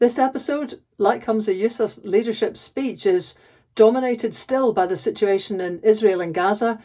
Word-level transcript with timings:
This 0.00 0.16
episode, 0.16 0.80
like 0.98 1.24
Humza 1.24 1.52
Yousaf's 1.52 2.04
leadership 2.04 2.56
speech, 2.56 3.04
is 3.04 3.34
dominated 3.74 4.32
still 4.32 4.72
by 4.72 4.86
the 4.86 4.94
situation 4.94 5.60
in 5.60 5.80
Israel 5.82 6.20
and 6.20 6.32
Gaza 6.32 6.78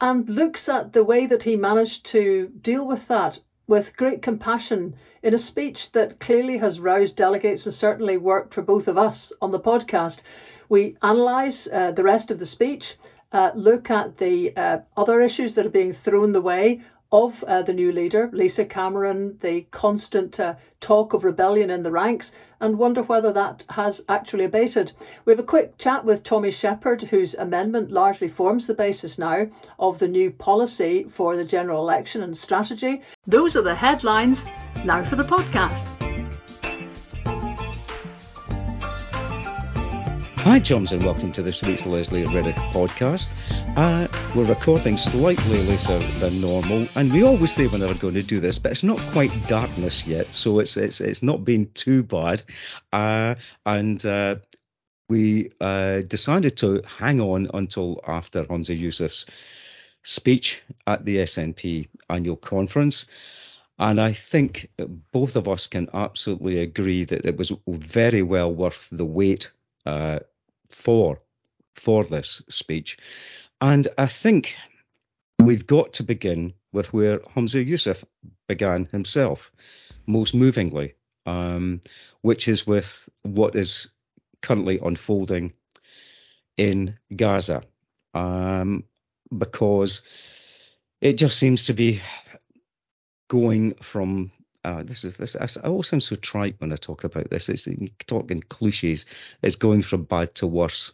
and 0.00 0.28
looks 0.28 0.68
at 0.68 0.92
the 0.92 1.02
way 1.02 1.26
that 1.26 1.42
he 1.42 1.56
managed 1.56 2.06
to 2.06 2.52
deal 2.62 2.86
with 2.86 3.08
that 3.08 3.40
with 3.66 3.96
great 3.96 4.22
compassion 4.22 4.94
in 5.24 5.34
a 5.34 5.38
speech 5.38 5.90
that 5.92 6.20
clearly 6.20 6.56
has 6.58 6.78
roused 6.78 7.16
delegates 7.16 7.66
and 7.66 7.74
certainly 7.74 8.16
worked 8.16 8.54
for 8.54 8.62
both 8.62 8.86
of 8.86 8.96
us 8.96 9.32
on 9.42 9.50
the 9.50 9.58
podcast. 9.58 10.20
We 10.68 10.96
analyse 11.02 11.66
uh, 11.66 11.90
the 11.90 12.04
rest 12.04 12.30
of 12.30 12.38
the 12.38 12.46
speech, 12.46 12.96
uh, 13.32 13.50
look 13.54 13.90
at 13.90 14.18
the 14.18 14.56
uh, 14.56 14.78
other 14.96 15.20
issues 15.20 15.54
that 15.54 15.66
are 15.66 15.70
being 15.80 15.92
thrown 15.92 16.30
the 16.30 16.40
way 16.40 16.82
of 17.12 17.44
uh, 17.44 17.62
the 17.62 17.72
new 17.72 17.92
leader, 17.92 18.28
Lisa 18.32 18.64
Cameron, 18.64 19.38
the 19.40 19.62
constant 19.70 20.40
uh, 20.40 20.54
talk 20.80 21.12
of 21.12 21.24
rebellion 21.24 21.70
in 21.70 21.82
the 21.82 21.90
ranks, 21.90 22.32
and 22.60 22.78
wonder 22.78 23.02
whether 23.02 23.32
that 23.32 23.64
has 23.68 24.04
actually 24.08 24.44
abated. 24.44 24.92
We 25.24 25.32
have 25.32 25.38
a 25.40 25.44
quick 25.44 25.78
chat 25.78 26.04
with 26.04 26.22
Tommy 26.22 26.50
Sheppard, 26.50 27.02
whose 27.02 27.34
amendment 27.34 27.90
largely 27.90 28.28
forms 28.28 28.66
the 28.66 28.74
basis 28.74 29.18
now 29.18 29.46
of 29.78 29.98
the 29.98 30.08
new 30.08 30.30
policy 30.30 31.04
for 31.04 31.36
the 31.36 31.44
general 31.44 31.82
election 31.82 32.22
and 32.22 32.36
strategy. 32.36 33.02
Those 33.26 33.56
are 33.56 33.62
the 33.62 33.74
headlines. 33.74 34.44
Now 34.84 35.02
for 35.02 35.16
the 35.16 35.24
podcast. 35.24 36.03
Hi, 40.44 40.58
Joms, 40.58 40.92
and 40.92 41.02
welcome 41.02 41.32
to 41.32 41.42
this 41.42 41.62
week's 41.62 41.86
Lesley 41.86 42.24
Riddoch 42.24 42.54
podcast. 42.70 43.32
Uh, 43.78 44.08
we're 44.36 44.44
recording 44.44 44.98
slightly 44.98 45.62
later 45.62 45.98
than 46.18 46.38
normal, 46.38 46.86
and 46.96 47.10
we 47.10 47.22
always 47.22 47.50
say 47.50 47.66
we're 47.66 47.78
never 47.78 47.94
going 47.94 48.12
to 48.12 48.22
do 48.22 48.40
this, 48.40 48.58
but 48.58 48.70
it's 48.70 48.82
not 48.82 49.00
quite 49.12 49.32
darkness 49.48 50.06
yet, 50.06 50.34
so 50.34 50.58
it's 50.58 50.76
it's 50.76 51.00
it's 51.00 51.22
not 51.22 51.46
been 51.46 51.70
too 51.72 52.02
bad. 52.02 52.42
Uh, 52.92 53.36
and 53.64 54.04
uh, 54.04 54.36
we 55.08 55.50
uh, 55.62 56.02
decided 56.02 56.58
to 56.58 56.82
hang 56.86 57.22
on 57.22 57.48
until 57.54 58.02
after 58.06 58.44
Humza 58.44 58.78
Yousaf's 58.78 59.24
speech 60.02 60.62
at 60.86 61.06
the 61.06 61.16
SNP 61.20 61.88
annual 62.10 62.36
conference. 62.36 63.06
And 63.78 63.98
I 63.98 64.12
think 64.12 64.68
both 65.10 65.36
of 65.36 65.48
us 65.48 65.68
can 65.68 65.88
absolutely 65.94 66.58
agree 66.58 67.06
that 67.06 67.24
it 67.24 67.38
was 67.38 67.50
very 67.66 68.20
well 68.20 68.52
worth 68.54 68.88
the 68.92 69.06
wait 69.06 69.50
uh, 69.86 70.18
for 70.70 71.20
for 71.74 72.04
this 72.04 72.42
speech. 72.48 72.96
And 73.60 73.88
I 73.98 74.06
think 74.06 74.54
we've 75.42 75.66
got 75.66 75.94
to 75.94 76.02
begin 76.02 76.54
with 76.72 76.92
where 76.92 77.18
Humza 77.20 77.66
Yousaf 77.66 78.04
began 78.48 78.86
himself, 78.86 79.50
most 80.06 80.34
movingly, 80.34 80.94
um, 81.26 81.80
which 82.22 82.48
is 82.48 82.66
with 82.66 83.08
what 83.22 83.54
is 83.54 83.88
currently 84.42 84.78
unfolding 84.78 85.52
in 86.56 86.98
Gaza, 87.14 87.62
um, 88.12 88.84
because 89.36 90.02
it 91.00 91.14
just 91.14 91.38
seems 91.38 91.66
to 91.66 91.74
be 91.74 92.00
going 93.28 93.74
from 93.82 94.30
uh, 94.64 94.82
this 94.82 95.04
is 95.04 95.16
this. 95.16 95.36
I 95.36 95.68
always 95.68 95.88
sound 95.88 96.02
so 96.02 96.16
trite 96.16 96.56
when 96.58 96.72
I 96.72 96.76
talk 96.76 97.04
about 97.04 97.30
this. 97.30 97.48
It's 97.48 97.68
talking 98.06 98.40
cliches. 98.48 99.06
It's 99.42 99.56
going 99.56 99.82
from 99.82 100.04
bad 100.04 100.34
to 100.36 100.46
worse, 100.46 100.92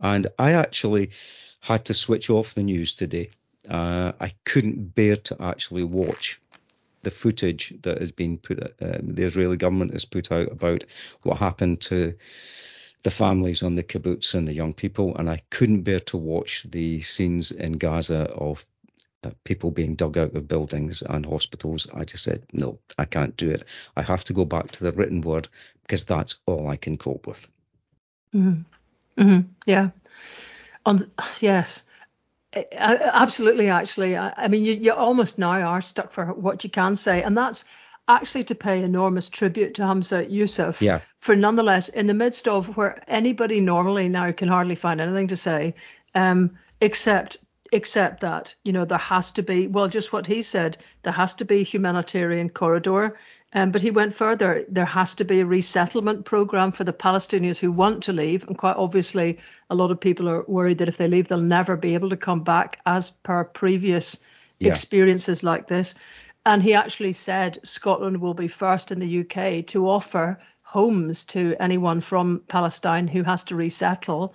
and 0.00 0.26
I 0.38 0.52
actually 0.52 1.10
had 1.60 1.84
to 1.86 1.94
switch 1.94 2.30
off 2.30 2.54
the 2.54 2.62
news 2.62 2.94
today. 2.94 3.30
Uh, 3.68 4.12
I 4.20 4.34
couldn't 4.44 4.94
bear 4.94 5.16
to 5.16 5.36
actually 5.40 5.84
watch 5.84 6.40
the 7.04 7.10
footage 7.10 7.74
that 7.82 7.98
has 7.98 8.10
been 8.12 8.38
put. 8.38 8.74
Um, 8.80 9.14
the 9.14 9.24
Israeli 9.24 9.56
government 9.56 9.92
has 9.92 10.04
put 10.04 10.32
out 10.32 10.50
about 10.50 10.84
what 11.22 11.38
happened 11.38 11.80
to 11.82 12.14
the 13.02 13.10
families 13.10 13.62
on 13.62 13.74
the 13.74 13.82
kibbutz 13.82 14.34
and 14.34 14.46
the 14.46 14.54
young 14.54 14.72
people, 14.72 15.16
and 15.16 15.30
I 15.30 15.42
couldn't 15.50 15.82
bear 15.82 16.00
to 16.00 16.16
watch 16.16 16.64
the 16.68 17.00
scenes 17.02 17.50
in 17.52 17.72
Gaza 17.72 18.30
of 18.30 18.60
uh, 18.60 18.71
people 19.44 19.70
being 19.70 19.94
dug 19.94 20.18
out 20.18 20.34
of 20.34 20.48
buildings 20.48 21.02
and 21.02 21.24
hospitals. 21.24 21.88
I 21.94 22.04
just 22.04 22.24
said, 22.24 22.44
no, 22.52 22.78
I 22.98 23.04
can't 23.04 23.36
do 23.36 23.50
it. 23.50 23.64
I 23.96 24.02
have 24.02 24.24
to 24.24 24.32
go 24.32 24.44
back 24.44 24.72
to 24.72 24.84
the 24.84 24.92
written 24.92 25.20
word 25.20 25.48
because 25.82 26.04
that's 26.04 26.36
all 26.46 26.68
I 26.68 26.76
can 26.76 26.96
cope 26.96 27.26
with. 27.26 27.46
Mm-hmm. 28.34 29.22
Mm-hmm. 29.22 29.48
Yeah. 29.66 29.90
On 30.86 31.10
yes. 31.40 31.84
Absolutely, 32.72 33.68
actually. 33.68 34.16
I, 34.16 34.32
I 34.36 34.48
mean, 34.48 34.64
you, 34.64 34.74
you 34.74 34.92
almost 34.92 35.38
now 35.38 35.52
are 35.52 35.80
stuck 35.80 36.12
for 36.12 36.26
what 36.26 36.64
you 36.64 36.70
can 36.70 36.96
say, 36.96 37.22
and 37.22 37.36
that's 37.36 37.64
actually 38.08 38.44
to 38.44 38.54
pay 38.54 38.82
enormous 38.82 39.30
tribute 39.30 39.74
to 39.74 39.82
Humza 39.82 40.30
Yousaf 40.30 40.80
yeah. 40.80 41.00
for 41.20 41.34
nonetheless, 41.36 41.88
in 41.88 42.06
the 42.06 42.14
midst 42.14 42.48
of 42.48 42.76
where 42.76 43.02
anybody 43.08 43.60
normally 43.60 44.08
now 44.08 44.32
can 44.32 44.48
hardly 44.48 44.74
find 44.74 45.00
anything 45.00 45.28
to 45.28 45.36
say, 45.36 45.74
um, 46.14 46.58
except 46.80 47.38
except 47.72 48.20
that 48.20 48.54
you 48.64 48.72
know 48.72 48.84
there 48.84 48.98
has 48.98 49.32
to 49.32 49.42
be 49.42 49.66
well 49.66 49.88
just 49.88 50.12
what 50.12 50.26
he 50.26 50.42
said 50.42 50.76
there 51.02 51.12
has 51.12 51.34
to 51.34 51.44
be 51.44 51.60
a 51.60 51.64
humanitarian 51.64 52.48
corridor. 52.48 53.18
Um, 53.54 53.70
but 53.70 53.82
he 53.82 53.90
went 53.90 54.14
further. 54.14 54.64
There 54.68 54.86
has 54.86 55.14
to 55.16 55.26
be 55.26 55.40
a 55.40 55.44
resettlement 55.46 56.24
program 56.24 56.72
for 56.72 56.84
the 56.84 56.92
palestinians 56.92 57.58
who 57.58 57.70
want 57.70 58.04
to 58.04 58.12
leave. 58.12 58.48
And 58.48 58.56
quite 58.56 58.76
obviously 58.76 59.40
a 59.68 59.74
lot 59.74 59.90
of 59.90 60.00
people 60.00 60.26
are 60.26 60.44
worried 60.44 60.78
that 60.78 60.88
if 60.88 60.96
they 60.96 61.08
leave 61.08 61.28
they'll 61.28 61.38
never 61.38 61.76
be 61.76 61.94
able 61.94 62.10
to 62.10 62.16
come 62.16 62.44
back 62.44 62.80
as 62.86 63.10
per 63.10 63.44
previous 63.44 64.22
yeah. 64.58 64.70
experiences 64.70 65.42
like 65.42 65.68
this. 65.68 65.94
And 66.46 66.62
he 66.62 66.74
actually 66.74 67.12
said 67.12 67.58
scotland 67.62 68.20
will 68.20 68.34
be 68.34 68.48
first 68.48 68.90
in 68.90 69.00
the 69.00 69.20
uk 69.20 69.66
to 69.66 69.88
offer 69.88 70.40
homes 70.62 71.24
to 71.24 71.54
anyone 71.60 72.00
from 72.00 72.42
palestine 72.48 73.06
who 73.06 73.22
has 73.22 73.44
to 73.44 73.54
resettle 73.54 74.34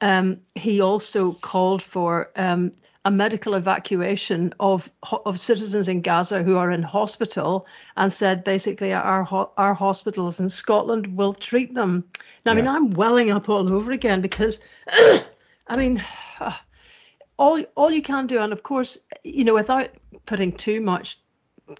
um, 0.00 0.40
he 0.54 0.80
also 0.80 1.32
called 1.32 1.82
for 1.82 2.30
um, 2.36 2.72
a 3.04 3.10
medical 3.10 3.54
evacuation 3.54 4.54
of 4.60 4.90
of 5.02 5.40
citizens 5.40 5.88
in 5.88 6.02
Gaza 6.02 6.42
who 6.42 6.56
are 6.56 6.70
in 6.70 6.82
hospital, 6.82 7.66
and 7.96 8.12
said 8.12 8.44
basically 8.44 8.92
our 8.92 9.50
our 9.56 9.74
hospitals 9.74 10.40
in 10.40 10.48
Scotland 10.48 11.16
will 11.16 11.32
treat 11.32 11.74
them. 11.74 12.04
Now, 12.44 12.52
yeah. 12.52 12.58
I 12.58 12.62
mean, 12.62 12.68
I'm 12.68 12.90
welling 12.90 13.30
up 13.30 13.48
all 13.48 13.72
over 13.72 13.92
again 13.92 14.20
because, 14.20 14.60
I 14.88 15.76
mean, 15.76 16.02
all 17.38 17.64
all 17.74 17.90
you 17.90 18.02
can 18.02 18.26
do, 18.26 18.38
and 18.38 18.52
of 18.52 18.62
course, 18.62 18.98
you 19.24 19.44
know, 19.44 19.54
without 19.54 19.90
putting 20.26 20.52
too 20.52 20.80
much 20.80 21.18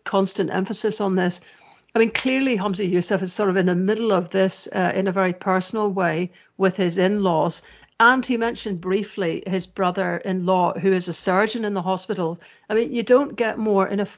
constant 0.04 0.50
emphasis 0.50 1.00
on 1.00 1.16
this. 1.16 1.40
I 1.94 1.98
mean, 1.98 2.12
clearly 2.12 2.56
Humza 2.56 2.90
Yousaf 2.90 3.20
is 3.20 3.32
sort 3.32 3.50
of 3.50 3.56
in 3.56 3.66
the 3.66 3.74
middle 3.74 4.12
of 4.12 4.30
this 4.30 4.68
uh, 4.68 4.92
in 4.94 5.08
a 5.08 5.12
very 5.12 5.32
personal 5.32 5.90
way 5.90 6.30
with 6.56 6.76
his 6.76 6.98
in-laws. 6.98 7.62
And 8.00 8.24
he 8.24 8.38
mentioned 8.38 8.80
briefly 8.80 9.42
his 9.46 9.66
brother 9.66 10.16
in 10.16 10.46
law, 10.46 10.72
who 10.72 10.90
is 10.90 11.08
a 11.08 11.12
surgeon 11.12 11.66
in 11.66 11.74
the 11.74 11.82
hospital. 11.82 12.38
I 12.70 12.74
mean, 12.74 12.94
you 12.94 13.02
don't 13.02 13.36
get 13.36 13.58
more 13.58 13.86
in 13.86 14.00
a 14.00 14.08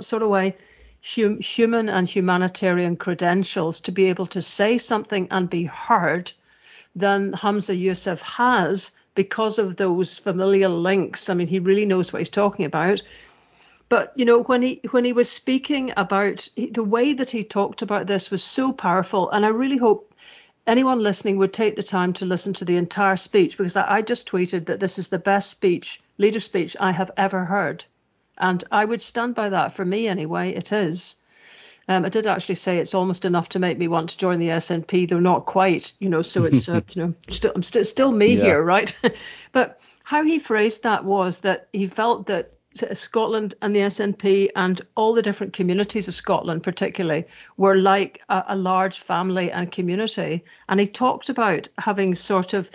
sort 0.00 0.22
of 0.22 0.28
way 0.28 0.56
hum, 1.02 1.40
human 1.40 1.88
and 1.88 2.08
humanitarian 2.08 2.96
credentials 2.96 3.80
to 3.82 3.92
be 3.92 4.04
able 4.04 4.26
to 4.26 4.40
say 4.40 4.78
something 4.78 5.26
and 5.32 5.50
be 5.50 5.64
heard 5.64 6.30
than 6.94 7.32
Humza 7.32 7.76
Yousaf 7.76 8.20
has 8.20 8.92
because 9.16 9.58
of 9.58 9.74
those 9.74 10.16
familial 10.16 10.80
links. 10.80 11.28
I 11.28 11.34
mean, 11.34 11.48
he 11.48 11.58
really 11.58 11.86
knows 11.86 12.12
what 12.12 12.20
he's 12.20 12.30
talking 12.30 12.66
about. 12.66 13.02
But 13.88 14.12
you 14.14 14.26
know, 14.26 14.44
when 14.44 14.62
he 14.62 14.80
when 14.92 15.04
he 15.04 15.12
was 15.12 15.28
speaking 15.28 15.92
about 15.96 16.48
the 16.56 16.84
way 16.84 17.12
that 17.14 17.32
he 17.32 17.42
talked 17.42 17.82
about 17.82 18.06
this 18.06 18.30
was 18.30 18.44
so 18.44 18.72
powerful, 18.72 19.28
and 19.30 19.44
I 19.44 19.48
really 19.48 19.76
hope 19.76 20.13
anyone 20.66 21.02
listening 21.02 21.38
would 21.38 21.52
take 21.52 21.76
the 21.76 21.82
time 21.82 22.12
to 22.14 22.26
listen 22.26 22.52
to 22.54 22.64
the 22.64 22.76
entire 22.76 23.16
speech 23.16 23.56
because 23.56 23.76
I, 23.76 23.96
I, 23.96 24.02
just 24.02 24.28
tweeted 24.28 24.66
that 24.66 24.80
this 24.80 24.98
is 24.98 25.08
the 25.08 25.18
best 25.18 25.50
speech, 25.50 26.00
leader 26.18 26.40
speech 26.40 26.76
I 26.80 26.92
have 26.92 27.10
ever 27.16 27.44
heard. 27.44 27.84
And 28.38 28.64
I 28.70 28.84
would 28.84 29.02
stand 29.02 29.34
by 29.34 29.50
that. 29.50 29.74
For 29.74 29.84
me, 29.84 30.08
anyway, 30.08 30.54
it 30.54 30.72
is. 30.72 31.16
Um, 31.86 32.04
I 32.04 32.08
did 32.08 32.26
actually 32.26 32.54
say 32.54 32.78
it's 32.78 32.94
almost 32.94 33.24
enough 33.24 33.50
to 33.50 33.58
make 33.58 33.78
me 33.78 33.88
want 33.88 34.10
to 34.10 34.18
join 34.18 34.38
the 34.38 34.48
SNP, 34.48 35.08
though 35.08 35.20
not 35.20 35.44
quite, 35.44 35.92
you 35.98 36.08
know. 36.08 36.22
So 36.22 36.44
it's, 36.44 36.68
uh, 36.68 36.80
you 36.94 37.02
know, 37.02 37.14
still, 37.28 37.52
I'm 37.54 37.62
st- 37.62 37.86
still 37.86 38.10
me 38.10 38.34
yeah. 38.34 38.44
here, 38.44 38.62
right? 38.62 38.96
but 39.52 39.80
how 40.02 40.24
he 40.24 40.38
phrased 40.38 40.82
that 40.84 41.04
was 41.04 41.40
that 41.40 41.68
he 41.72 41.86
felt 41.86 42.26
that 42.26 42.53
Scotland 42.74 43.54
and 43.62 43.74
the 43.74 43.80
SNP 43.80 44.48
and 44.56 44.80
all 44.96 45.14
the 45.14 45.22
different 45.22 45.52
communities 45.52 46.08
of 46.08 46.14
Scotland, 46.14 46.62
particularly, 46.62 47.24
were 47.56 47.76
like 47.76 48.22
a, 48.28 48.44
a, 48.48 48.56
large 48.56 48.98
family 48.98 49.52
and 49.52 49.70
community. 49.70 50.44
And 50.68 50.80
he 50.80 50.86
talked 50.86 51.28
about 51.28 51.68
having 51.78 52.14
sort 52.14 52.52
of, 52.52 52.70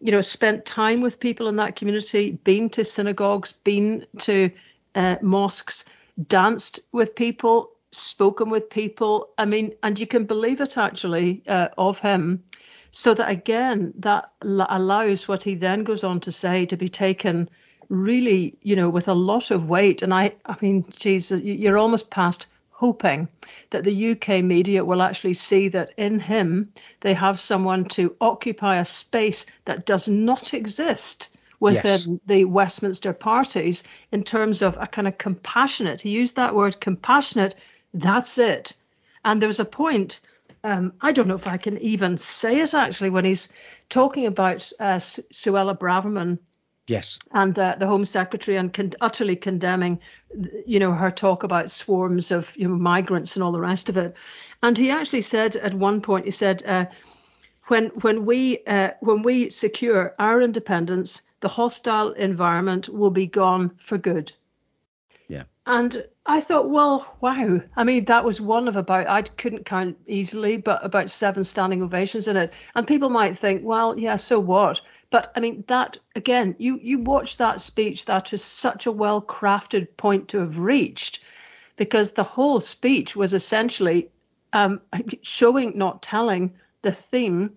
you 0.00 0.12
know, 0.12 0.20
spent 0.20 0.66
time 0.66 1.00
with 1.00 1.20
people 1.20 1.48
in 1.48 1.56
that 1.56 1.76
community, 1.76 2.32
been 2.32 2.68
to 2.70 2.84
synagogues, 2.84 3.52
been 3.52 4.06
to 4.18 4.50
uh, 4.94 5.16
mosques, 5.22 5.84
danced 6.28 6.80
with 6.92 7.14
people, 7.14 7.70
spoken 7.92 8.50
with 8.50 8.68
people. 8.68 9.30
I 9.38 9.46
mean, 9.46 9.72
and 9.82 9.98
you 9.98 10.06
can 10.06 10.24
believe 10.24 10.60
it 10.60 10.76
actually 10.76 11.42
uh, 11.48 11.68
of 11.78 11.98
him. 11.98 12.44
So 12.90 13.14
that 13.14 13.30
again, 13.30 13.94
that 13.98 14.32
allows 14.42 15.28
what 15.28 15.44
he 15.44 15.54
then 15.54 15.84
goes 15.84 16.02
on 16.04 16.20
to 16.20 16.32
say 16.32 16.66
to 16.66 16.76
be 16.76 16.88
taken 16.88 17.48
really, 17.90 18.56
you 18.62 18.76
know, 18.76 18.88
with 18.88 19.08
a 19.08 19.14
lot 19.14 19.50
of 19.50 19.68
weight. 19.68 20.00
And 20.00 20.14
I, 20.14 20.32
I 20.46 20.56
mean, 20.62 20.84
geez, 20.96 21.30
you're 21.30 21.76
almost 21.76 22.10
past 22.10 22.46
hoping 22.70 23.28
that 23.70 23.84
the 23.84 24.12
UK 24.12 24.42
media 24.42 24.82
will 24.82 25.02
actually 25.02 25.34
see 25.34 25.68
that 25.68 25.90
in 25.98 26.18
him 26.18 26.72
they 27.00 27.12
have 27.12 27.38
someone 27.38 27.84
to 27.84 28.16
occupy 28.22 28.78
a 28.78 28.84
space 28.86 29.44
that 29.66 29.84
does 29.84 30.08
not 30.08 30.54
exist 30.54 31.36
within 31.58 32.00
yes. 32.00 32.08
the 32.24 32.44
Westminster 32.46 33.12
parties 33.12 33.82
in 34.12 34.24
terms 34.24 34.62
of 34.62 34.78
a 34.80 34.86
kind 34.86 35.06
of 35.06 35.18
compassionate. 35.18 36.00
He 36.00 36.08
used 36.08 36.36
that 36.36 36.54
word 36.54 36.80
compassionate. 36.80 37.54
That's 37.92 38.38
it. 38.38 38.72
And 39.26 39.42
there 39.42 39.48
was 39.48 39.60
a 39.60 39.66
point. 39.66 40.20
Um, 40.64 40.94
I 41.02 41.12
don't 41.12 41.28
know 41.28 41.34
if 41.34 41.46
I 41.46 41.58
can 41.58 41.76
even 41.78 42.16
say 42.16 42.60
it 42.60 42.72
actually 42.72 43.10
when 43.10 43.26
he's 43.26 43.52
talking 43.90 44.24
about 44.24 44.72
uh, 44.80 44.96
Suella 44.96 45.78
Braverman 45.78 46.38
Yes. 46.86 47.18
And 47.32 47.56
uh, 47.58 47.76
the 47.78 47.86
Home 47.86 48.04
Secretary 48.04 48.56
and 48.56 48.72
con- 48.72 48.92
utterly 49.00 49.36
condemning, 49.36 50.00
you 50.66 50.78
know, 50.80 50.92
her 50.92 51.10
talk 51.10 51.44
about 51.44 51.70
swarms 51.70 52.30
of 52.30 52.56
you 52.56 52.66
know 52.66 52.74
migrants 52.74 53.36
and 53.36 53.42
all 53.42 53.52
the 53.52 53.60
rest 53.60 53.88
of 53.88 53.96
it. 53.96 54.14
And 54.62 54.76
he 54.76 54.90
actually 54.90 55.22
said 55.22 55.56
at 55.56 55.74
one 55.74 56.00
point, 56.00 56.24
he 56.24 56.30
said, 56.30 56.62
uh, 56.66 56.86
when 57.68 57.86
when 58.00 58.26
we 58.26 58.64
uh, 58.66 58.90
when 59.00 59.22
we 59.22 59.50
secure 59.50 60.14
our 60.18 60.42
independence, 60.42 61.22
the 61.40 61.48
hostile 61.48 62.10
environment 62.12 62.88
will 62.88 63.10
be 63.10 63.26
gone 63.26 63.70
for 63.76 63.96
good. 63.96 64.32
Yeah. 65.30 65.44
And 65.64 66.04
I 66.26 66.40
thought, 66.40 66.68
well, 66.70 67.16
wow. 67.20 67.60
I 67.76 67.84
mean, 67.84 68.04
that 68.06 68.24
was 68.24 68.40
one 68.40 68.66
of 68.66 68.74
about, 68.74 69.06
I 69.06 69.22
couldn't 69.22 69.64
count 69.64 69.96
easily, 70.08 70.56
but 70.56 70.84
about 70.84 71.08
seven 71.08 71.44
standing 71.44 71.82
ovations 71.82 72.26
in 72.26 72.36
it. 72.36 72.52
And 72.74 72.84
people 72.84 73.10
might 73.10 73.38
think, 73.38 73.62
well, 73.62 73.96
yeah, 73.96 74.16
so 74.16 74.40
what? 74.40 74.80
But 75.10 75.32
I 75.36 75.40
mean, 75.40 75.62
that 75.68 75.98
again, 76.16 76.56
you 76.58 76.78
you 76.82 76.98
watch 76.98 77.36
that 77.36 77.60
speech. 77.60 78.06
That 78.06 78.32
is 78.32 78.42
such 78.44 78.86
a 78.86 78.92
well 78.92 79.22
crafted 79.22 79.96
point 79.96 80.28
to 80.28 80.38
have 80.38 80.58
reached, 80.58 81.22
because 81.76 82.12
the 82.12 82.24
whole 82.24 82.60
speech 82.60 83.14
was 83.14 83.34
essentially 83.34 84.10
um, 84.52 84.80
showing, 85.22 85.78
not 85.78 86.02
telling, 86.02 86.54
the 86.82 86.92
theme, 86.92 87.56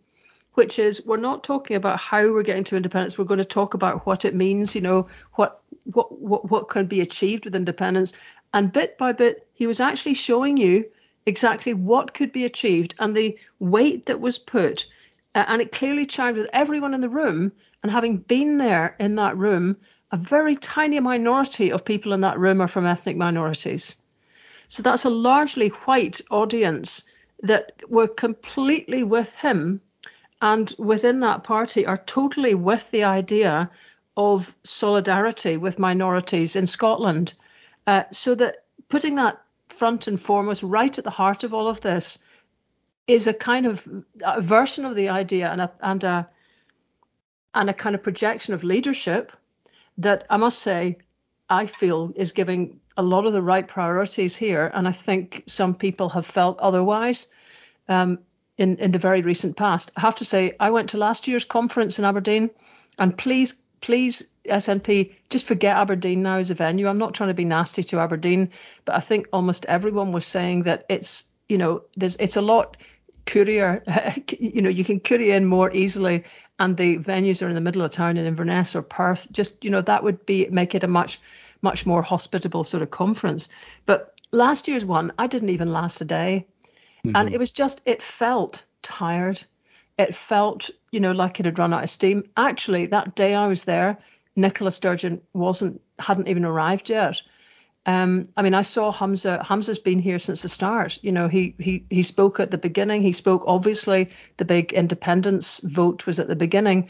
which 0.53 0.77
is 0.79 1.05
we're 1.05 1.17
not 1.17 1.43
talking 1.43 1.77
about 1.77 1.99
how 1.99 2.31
we're 2.31 2.43
getting 2.43 2.63
to 2.65 2.75
independence. 2.75 3.17
We're 3.17 3.25
going 3.25 3.39
to 3.39 3.45
talk 3.45 3.73
about 3.73 4.05
what 4.05 4.25
it 4.25 4.35
means. 4.35 4.75
You 4.75 4.81
know, 4.81 5.07
what 5.33 5.62
what 5.85 6.19
what 6.19 6.49
what 6.49 6.67
could 6.69 6.89
be 6.89 7.01
achieved 7.01 7.45
with 7.45 7.55
independence, 7.55 8.13
and 8.53 8.71
bit 8.71 8.97
by 8.97 9.11
bit, 9.11 9.47
he 9.53 9.67
was 9.67 9.79
actually 9.79 10.13
showing 10.13 10.57
you 10.57 10.85
exactly 11.25 11.73
what 11.73 12.13
could 12.13 12.31
be 12.31 12.45
achieved 12.45 12.95
and 12.99 13.15
the 13.15 13.37
weight 13.59 14.05
that 14.05 14.19
was 14.19 14.37
put 14.37 14.85
uh, 15.35 15.45
and 15.47 15.61
it 15.61 15.71
clearly 15.71 16.05
chimed 16.05 16.37
with 16.37 16.49
everyone 16.53 16.93
in 16.93 17.01
the 17.01 17.09
room. 17.09 17.51
And 17.81 17.91
having 17.91 18.17
been 18.17 18.57
there 18.57 18.95
in 18.99 19.15
that 19.15 19.37
room, 19.37 19.77
a 20.11 20.17
very 20.17 20.55
tiny 20.55 20.99
minority 20.99 21.71
of 21.71 21.85
people 21.85 22.13
in 22.13 22.21
that 22.21 22.39
room 22.39 22.61
are 22.61 22.67
from 22.67 22.85
ethnic 22.85 23.17
minorities. 23.17 23.95
So 24.67 24.83
that's 24.83 25.05
a 25.05 25.09
largely 25.09 25.69
white 25.69 26.21
audience 26.31 27.03
that 27.41 27.73
were 27.89 28.07
completely 28.07 29.03
with 29.03 29.35
him 29.35 29.81
and 30.41 30.73
within 30.77 31.19
that 31.21 31.43
party 31.43 31.85
are 31.85 31.97
totally 31.97 32.53
with 32.53 32.89
the 32.91 33.03
idea 33.03 33.69
of 34.15 34.55
solidarity 34.63 35.57
with 35.57 35.79
minorities 35.79 36.55
in 36.55 36.67
Scotland. 36.67 37.33
Uh, 37.87 38.03
so 38.11 38.35
that 38.35 38.57
putting 38.89 39.15
that 39.15 39.41
front 39.69 40.07
and 40.07 40.21
foremost 40.21 40.63
right 40.63 40.97
at 40.97 41.03
the 41.03 41.09
heart 41.09 41.43
of 41.43 41.53
all 41.53 41.67
of 41.67 41.81
this 41.81 42.19
is 43.07 43.27
a 43.27 43.33
kind 43.33 43.65
of 43.65 43.87
a 44.23 44.41
version 44.41 44.85
of 44.85 44.95
the 44.95 45.09
idea 45.09 45.49
and 45.49 45.61
a 45.61 45.71
and 45.81 46.03
a 46.03 46.29
and 47.53 47.69
a 47.69 47.73
kind 47.73 47.95
of 47.95 48.03
projection 48.03 48.53
of 48.53 48.63
leadership 48.63 49.31
that 49.97 50.25
I 50.29 50.37
must 50.37 50.59
say 50.59 50.97
I 51.49 51.65
feel 51.65 52.13
is 52.15 52.31
giving 52.31 52.79
a 52.95 53.03
lot 53.03 53.25
of 53.25 53.33
the 53.33 53.41
right 53.41 53.67
priorities 53.67 54.35
here, 54.35 54.71
and 54.73 54.87
I 54.87 54.91
think 54.91 55.43
some 55.47 55.75
people 55.75 56.09
have 56.09 56.25
felt 56.25 56.59
otherwise 56.59 57.27
um, 57.89 58.19
in 58.57 58.77
in 58.77 58.91
the 58.91 58.99
very 58.99 59.21
recent 59.21 59.57
past. 59.57 59.91
I 59.97 60.01
have 60.01 60.15
to 60.17 60.25
say 60.25 60.55
I 60.59 60.69
went 60.69 60.89
to 60.89 60.97
last 60.97 61.27
year's 61.27 61.45
conference 61.45 61.99
in 61.99 62.05
Aberdeen, 62.05 62.49
and 62.97 63.17
please 63.17 63.62
please 63.83 64.23
SNP 64.45 65.13
just 65.29 65.45
forget 65.45 65.75
Aberdeen 65.75 66.23
now 66.23 66.37
as 66.37 66.49
a 66.49 66.53
venue. 66.53 66.87
I'm 66.87 66.97
not 66.97 67.13
trying 67.13 67.27
to 67.27 67.33
be 67.33 67.43
nasty 67.43 67.83
to 67.83 67.99
Aberdeen, 67.99 68.49
but 68.85 68.95
I 68.95 69.01
think 69.01 69.27
almost 69.33 69.65
everyone 69.65 70.13
was 70.13 70.25
saying 70.25 70.63
that 70.63 70.85
it's 70.87 71.25
you 71.49 71.57
know 71.57 71.83
there's 71.97 72.15
it's 72.15 72.37
a 72.37 72.41
lot 72.41 72.77
courier, 73.25 73.83
you 74.39 74.61
know, 74.61 74.69
you 74.69 74.85
can 74.85 75.01
courier 75.01 75.35
in 75.35 75.45
more 75.45 75.69
easily, 75.71 76.23
and 76.59 76.77
the 76.77 76.97
venues 76.97 77.45
are 77.45 77.49
in 77.49 77.55
the 77.55 77.61
middle 77.61 77.81
of 77.81 77.91
town 77.91 78.15
in 78.15 78.25
Inverness 78.25 78.73
or 78.73 78.81
Perth. 78.81 79.27
Just 79.33 79.65
you 79.65 79.71
know, 79.71 79.81
that 79.81 80.03
would 80.03 80.25
be 80.25 80.47
make 80.47 80.75
it 80.75 80.85
a 80.85 80.87
much 80.87 81.19
much 81.61 81.85
more 81.85 82.01
hospitable 82.01 82.63
sort 82.63 82.83
of 82.83 82.89
conference. 82.89 83.49
But 83.85 84.17
last 84.31 84.69
year's 84.69 84.85
one, 84.85 85.11
I 85.17 85.27
didn't 85.27 85.49
even 85.49 85.73
last 85.73 85.99
a 85.99 86.05
day, 86.05 86.47
mm-hmm. 87.05 87.17
and 87.17 87.33
it 87.33 87.37
was 87.37 87.51
just 87.51 87.81
it 87.85 88.01
felt 88.01 88.63
tired. 88.81 89.43
It 89.97 90.15
felt, 90.15 90.69
you 90.91 90.99
know, 90.99 91.11
like 91.11 91.39
it 91.39 91.45
had 91.45 91.59
run 91.59 91.73
out 91.73 91.83
of 91.83 91.89
steam. 91.89 92.23
Actually, 92.35 92.87
that 92.87 93.15
day 93.15 93.35
I 93.35 93.47
was 93.47 93.63
there, 93.65 93.99
Nicola 94.35 94.71
Sturgeon 94.71 95.21
wasn't 95.33 95.81
hadn't 95.99 96.27
even 96.27 96.45
arrived 96.45 96.89
yet. 96.89 97.21
Um, 97.85 98.29
I 98.37 98.41
mean, 98.41 98.53
I 98.53 98.61
saw 98.61 98.91
Humza. 98.91 99.43
Humza's 99.43 99.79
been 99.79 99.99
here 99.99 100.19
since 100.19 100.41
the 100.41 100.49
start. 100.49 100.99
You 101.03 101.11
know, 101.11 101.27
he 101.27 101.55
he 101.59 101.85
he 101.89 102.01
spoke 102.01 102.39
at 102.39 102.49
the 102.49 102.57
beginning. 102.57 103.01
He 103.01 103.11
spoke 103.11 103.43
obviously 103.45 104.09
the 104.37 104.45
big 104.45 104.73
independence 104.73 105.59
vote 105.59 106.05
was 106.07 106.19
at 106.19 106.27
the 106.27 106.35
beginning, 106.35 106.89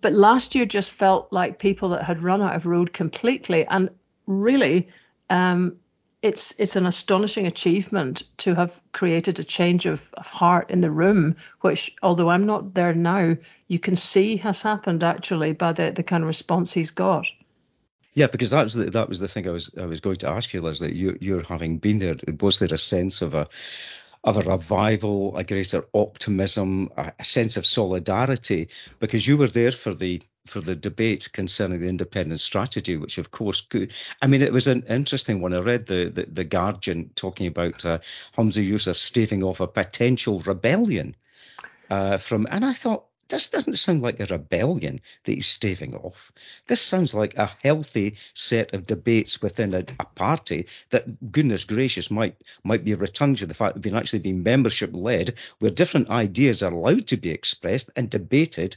but 0.00 0.12
last 0.12 0.54
year 0.54 0.64
just 0.64 0.90
felt 0.90 1.32
like 1.32 1.58
people 1.58 1.90
that 1.90 2.02
had 2.02 2.22
run 2.22 2.42
out 2.42 2.56
of 2.56 2.66
road 2.66 2.92
completely. 2.92 3.66
And 3.66 3.90
really, 4.26 4.88
um, 5.28 5.76
it's 6.22 6.54
it's 6.58 6.76
an 6.76 6.86
astonishing 6.86 7.46
achievement 7.46 8.22
to 8.38 8.54
have 8.54 8.80
created 8.92 9.38
a 9.38 9.44
change 9.44 9.86
of, 9.86 10.10
of 10.14 10.26
heart 10.26 10.70
in 10.70 10.80
the 10.80 10.90
room, 10.90 11.36
which 11.60 11.94
although 12.02 12.30
I'm 12.30 12.46
not 12.46 12.74
there 12.74 12.94
now, 12.94 13.36
you 13.68 13.78
can 13.78 13.96
see 13.96 14.36
has 14.38 14.62
happened 14.62 15.04
actually 15.04 15.52
by 15.52 15.72
the 15.72 15.92
the 15.92 16.02
kind 16.02 16.22
of 16.22 16.28
response 16.28 16.72
he's 16.72 16.90
got. 16.90 17.30
Yeah, 18.14 18.28
because 18.28 18.50
that's 18.50 18.72
the, 18.72 18.84
that 18.90 19.10
was 19.10 19.20
the 19.20 19.28
thing 19.28 19.46
I 19.46 19.50
was 19.50 19.70
I 19.78 19.84
was 19.84 20.00
going 20.00 20.16
to 20.16 20.30
ask 20.30 20.54
you, 20.54 20.62
Lesley. 20.62 20.94
You 20.94 21.18
you're 21.20 21.42
having 21.42 21.78
been 21.78 21.98
there. 21.98 22.16
Was 22.40 22.58
there 22.58 22.72
a 22.72 22.78
sense 22.78 23.20
of 23.20 23.34
a 23.34 23.48
of 24.26 24.36
a 24.36 24.42
revival, 24.42 25.36
a 25.36 25.44
greater 25.44 25.86
optimism, 25.94 26.90
a, 26.96 27.12
a 27.18 27.24
sense 27.24 27.56
of 27.56 27.64
solidarity? 27.64 28.68
Because 28.98 29.26
you 29.26 29.36
were 29.38 29.48
there 29.48 29.70
for 29.70 29.94
the 29.94 30.20
for 30.46 30.60
the 30.60 30.76
debate 30.76 31.32
concerning 31.32 31.80
the 31.80 31.88
independent 31.88 32.40
strategy, 32.40 32.96
which 32.96 33.18
of 33.18 33.30
course 33.30 33.60
could. 33.62 33.92
I 34.20 34.26
mean, 34.26 34.42
it 34.42 34.52
was 34.52 34.66
an 34.66 34.84
interesting 34.88 35.40
one. 35.40 35.54
I 35.54 35.60
read 35.60 35.86
the 35.86 36.10
the, 36.10 36.26
the 36.26 36.44
Guardian 36.44 37.10
talking 37.14 37.46
about 37.46 37.84
uh, 37.84 37.98
Humza 38.36 38.66
Yousaf 38.68 38.96
staving 38.96 39.42
off 39.42 39.60
a 39.60 39.66
potential 39.66 40.40
rebellion 40.40 41.16
uh, 41.88 42.16
from, 42.16 42.46
and 42.50 42.64
I 42.64 42.72
thought 42.72 43.06
this 43.28 43.48
doesn't 43.48 43.74
sound 43.74 44.02
like 44.02 44.20
a 44.20 44.26
rebellion 44.26 45.00
that 45.24 45.32
he's 45.32 45.46
staving 45.46 45.94
off. 45.96 46.30
This 46.66 46.80
sounds 46.80 47.14
like 47.14 47.36
a 47.36 47.50
healthy 47.62 48.16
set 48.34 48.72
of 48.72 48.86
debates 48.86 49.42
within 49.42 49.74
a, 49.74 49.84
a, 49.98 50.04
party 50.04 50.66
that, 50.90 51.32
goodness 51.32 51.64
gracious, 51.64 52.10
might 52.10 52.36
might 52.62 52.84
be 52.84 52.94
returned 52.94 53.38
to 53.38 53.46
the 53.46 53.54
fact 53.54 53.76
of 53.76 53.82
being 53.82 53.96
actually 53.96 54.20
being 54.20 54.42
membership 54.42 54.90
led, 54.92 55.34
where 55.58 55.70
different 55.70 56.10
ideas 56.10 56.62
are 56.62 56.72
allowed 56.72 57.06
to 57.08 57.16
be 57.16 57.30
expressed 57.30 57.90
and 57.96 58.10
debated, 58.10 58.76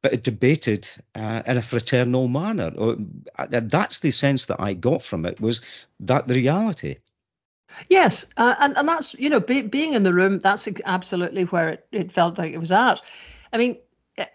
but 0.00 0.22
debated 0.22 0.88
uh, 1.14 1.42
in 1.46 1.58
a 1.58 1.62
fraternal 1.62 2.28
manner. 2.28 2.72
Or, 2.76 2.96
uh, 3.38 3.46
that's 3.50 3.98
the 3.98 4.10
sense 4.10 4.46
that 4.46 4.60
I 4.60 4.72
got 4.72 5.02
from 5.02 5.26
it. 5.26 5.40
Was 5.40 5.60
that 6.00 6.26
the 6.26 6.34
reality? 6.34 6.96
Yes, 7.90 8.24
uh, 8.38 8.54
and 8.58 8.74
and 8.78 8.88
that's 8.88 9.12
you 9.14 9.28
know 9.28 9.40
be, 9.40 9.60
being 9.60 9.92
in 9.92 10.02
the 10.02 10.14
room. 10.14 10.38
That's 10.38 10.66
absolutely 10.86 11.44
where 11.44 11.68
it, 11.68 11.86
it 11.92 12.12
felt 12.12 12.38
like 12.38 12.54
it 12.54 12.58
was 12.58 12.72
at. 12.72 13.02
I 13.56 13.58
mean, 13.58 13.78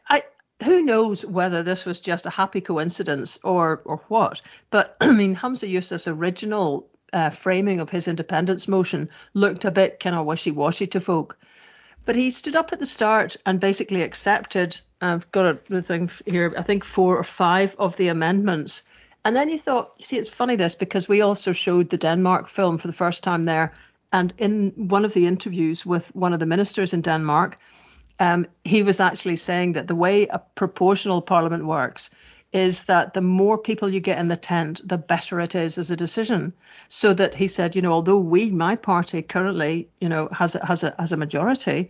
I 0.09 0.23
who 0.63 0.81
knows 0.81 1.23
whether 1.23 1.61
this 1.61 1.85
was 1.85 1.99
just 1.99 2.25
a 2.25 2.31
happy 2.31 2.59
coincidence 2.59 3.37
or 3.43 3.83
or 3.85 3.97
what? 4.07 4.41
But 4.71 4.97
I 5.01 5.11
mean, 5.11 5.35
Humza 5.35 5.71
Yousaf's 5.71 6.07
original 6.07 6.89
uh, 7.13 7.29
framing 7.29 7.81
of 7.81 7.91
his 7.91 8.07
independence 8.07 8.67
motion 8.67 9.11
looked 9.35 9.63
a 9.63 9.69
bit 9.69 9.99
kind 9.99 10.15
of 10.15 10.25
wishy-washy 10.25 10.87
to 10.87 10.99
folk. 10.99 11.37
But 12.03 12.15
he 12.15 12.31
stood 12.31 12.55
up 12.55 12.73
at 12.73 12.79
the 12.79 12.87
start 12.87 13.37
and 13.45 13.59
basically 13.59 14.01
accepted. 14.01 14.79
I've 15.01 15.31
got 15.31 15.57
a 15.69 15.81
thing 15.83 16.09
here. 16.25 16.51
I 16.57 16.63
think 16.63 16.83
four 16.83 17.15
or 17.15 17.23
five 17.23 17.75
of 17.77 17.97
the 17.97 18.07
amendments. 18.07 18.81
And 19.23 19.35
then 19.35 19.49
you 19.49 19.59
thought, 19.59 19.93
you 19.99 20.05
see, 20.05 20.17
it's 20.17 20.29
funny 20.29 20.55
this 20.55 20.73
because 20.73 21.07
we 21.07 21.21
also 21.21 21.51
showed 21.51 21.89
the 21.89 21.97
Denmark 21.97 22.49
film 22.49 22.79
for 22.79 22.87
the 22.87 23.01
first 23.03 23.21
time 23.21 23.43
there. 23.43 23.73
And 24.11 24.33
in 24.39 24.73
one 24.89 25.05
of 25.05 25.13
the 25.13 25.27
interviews 25.27 25.85
with 25.85 26.07
one 26.15 26.33
of 26.33 26.39
the 26.39 26.47
ministers 26.47 26.93
in 26.93 27.01
Denmark, 27.01 27.59
um, 28.21 28.45
he 28.63 28.83
was 28.83 28.99
actually 28.99 29.35
saying 29.35 29.73
that 29.73 29.87
the 29.87 29.95
way 29.95 30.27
a 30.27 30.37
proportional 30.53 31.23
parliament 31.23 31.65
works 31.65 32.11
is 32.53 32.83
that 32.83 33.13
the 33.13 33.21
more 33.21 33.57
people 33.57 33.89
you 33.89 33.99
get 33.99 34.19
in 34.19 34.27
the 34.27 34.35
tent, 34.35 34.79
the 34.87 34.97
better 34.97 35.41
it 35.41 35.55
is 35.55 35.79
as 35.79 35.89
a 35.89 35.95
decision. 35.95 36.53
So 36.87 37.15
that 37.15 37.33
he 37.33 37.47
said, 37.47 37.75
you 37.75 37.81
know, 37.81 37.91
although 37.91 38.19
we, 38.19 38.51
my 38.51 38.75
party, 38.75 39.23
currently, 39.23 39.89
you 39.99 40.07
know, 40.07 40.29
has 40.31 40.53
a, 40.53 40.63
has 40.63 40.83
a 40.83 40.93
has 40.99 41.11
a 41.11 41.17
majority, 41.17 41.89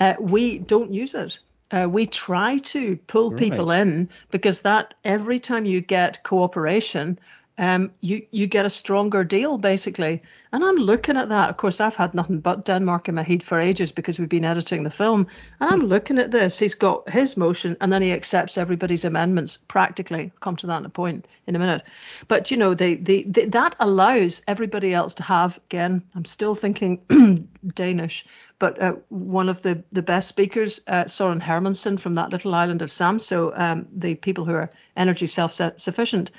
uh, 0.00 0.14
we 0.18 0.58
don't 0.58 0.92
use 0.92 1.14
it. 1.14 1.38
Uh, 1.70 1.86
we 1.88 2.04
try 2.04 2.58
to 2.58 2.96
pull 3.06 3.30
right. 3.30 3.38
people 3.38 3.70
in 3.70 4.08
because 4.32 4.62
that 4.62 4.94
every 5.04 5.38
time 5.38 5.66
you 5.66 5.80
get 5.80 6.24
cooperation, 6.24 7.16
um, 7.60 7.92
you 8.00 8.26
you 8.30 8.46
get 8.46 8.64
a 8.64 8.70
stronger 8.70 9.22
deal 9.22 9.58
basically. 9.58 10.22
And 10.50 10.64
I'm 10.64 10.76
looking 10.76 11.18
at 11.18 11.28
that. 11.28 11.50
Of 11.50 11.58
course, 11.58 11.78
I've 11.78 11.94
had 11.94 12.14
nothing 12.14 12.40
but 12.40 12.64
Denmark 12.64 13.12
my 13.12 13.22
head 13.22 13.42
for 13.42 13.60
ages 13.60 13.92
because 13.92 14.18
we've 14.18 14.30
been 14.30 14.46
editing 14.46 14.82
the 14.82 14.90
film. 14.90 15.26
And 15.60 15.70
I'm 15.70 15.80
looking 15.80 16.18
at 16.18 16.30
this. 16.30 16.58
He's 16.58 16.74
got 16.74 17.08
his 17.10 17.36
motion, 17.36 17.76
and 17.82 17.92
then 17.92 18.00
he 18.00 18.12
accepts 18.12 18.56
everybody's 18.56 19.04
amendments 19.04 19.58
practically. 19.58 20.32
I'll 20.34 20.40
come 20.40 20.56
to 20.56 20.66
that 20.68 20.78
in 20.78 20.86
a 20.86 20.88
point 20.88 21.28
in 21.46 21.54
a 21.54 21.58
minute. 21.58 21.82
But 22.28 22.50
you 22.50 22.56
know, 22.56 22.72
they, 22.72 22.94
they, 22.94 23.24
they 23.24 23.44
that 23.44 23.76
allows 23.78 24.42
everybody 24.48 24.94
else 24.94 25.14
to 25.16 25.22
have 25.22 25.60
again. 25.66 26.02
I'm 26.14 26.24
still 26.24 26.54
thinking 26.54 27.46
Danish, 27.74 28.24
but 28.58 28.80
uh, 28.80 28.94
one 29.10 29.50
of 29.50 29.60
the 29.60 29.84
the 29.92 30.02
best 30.02 30.28
speakers, 30.28 30.80
uh, 30.86 31.06
Soren 31.06 31.40
Hermansen 31.40 31.98
from 32.00 32.14
that 32.14 32.30
little 32.30 32.54
island 32.54 32.80
of 32.80 32.88
Samso, 32.88 33.52
um, 33.54 33.86
the 33.94 34.14
people 34.14 34.46
who 34.46 34.54
are 34.54 34.70
energy 34.96 35.26
self 35.26 35.52
sufficient 35.76 36.30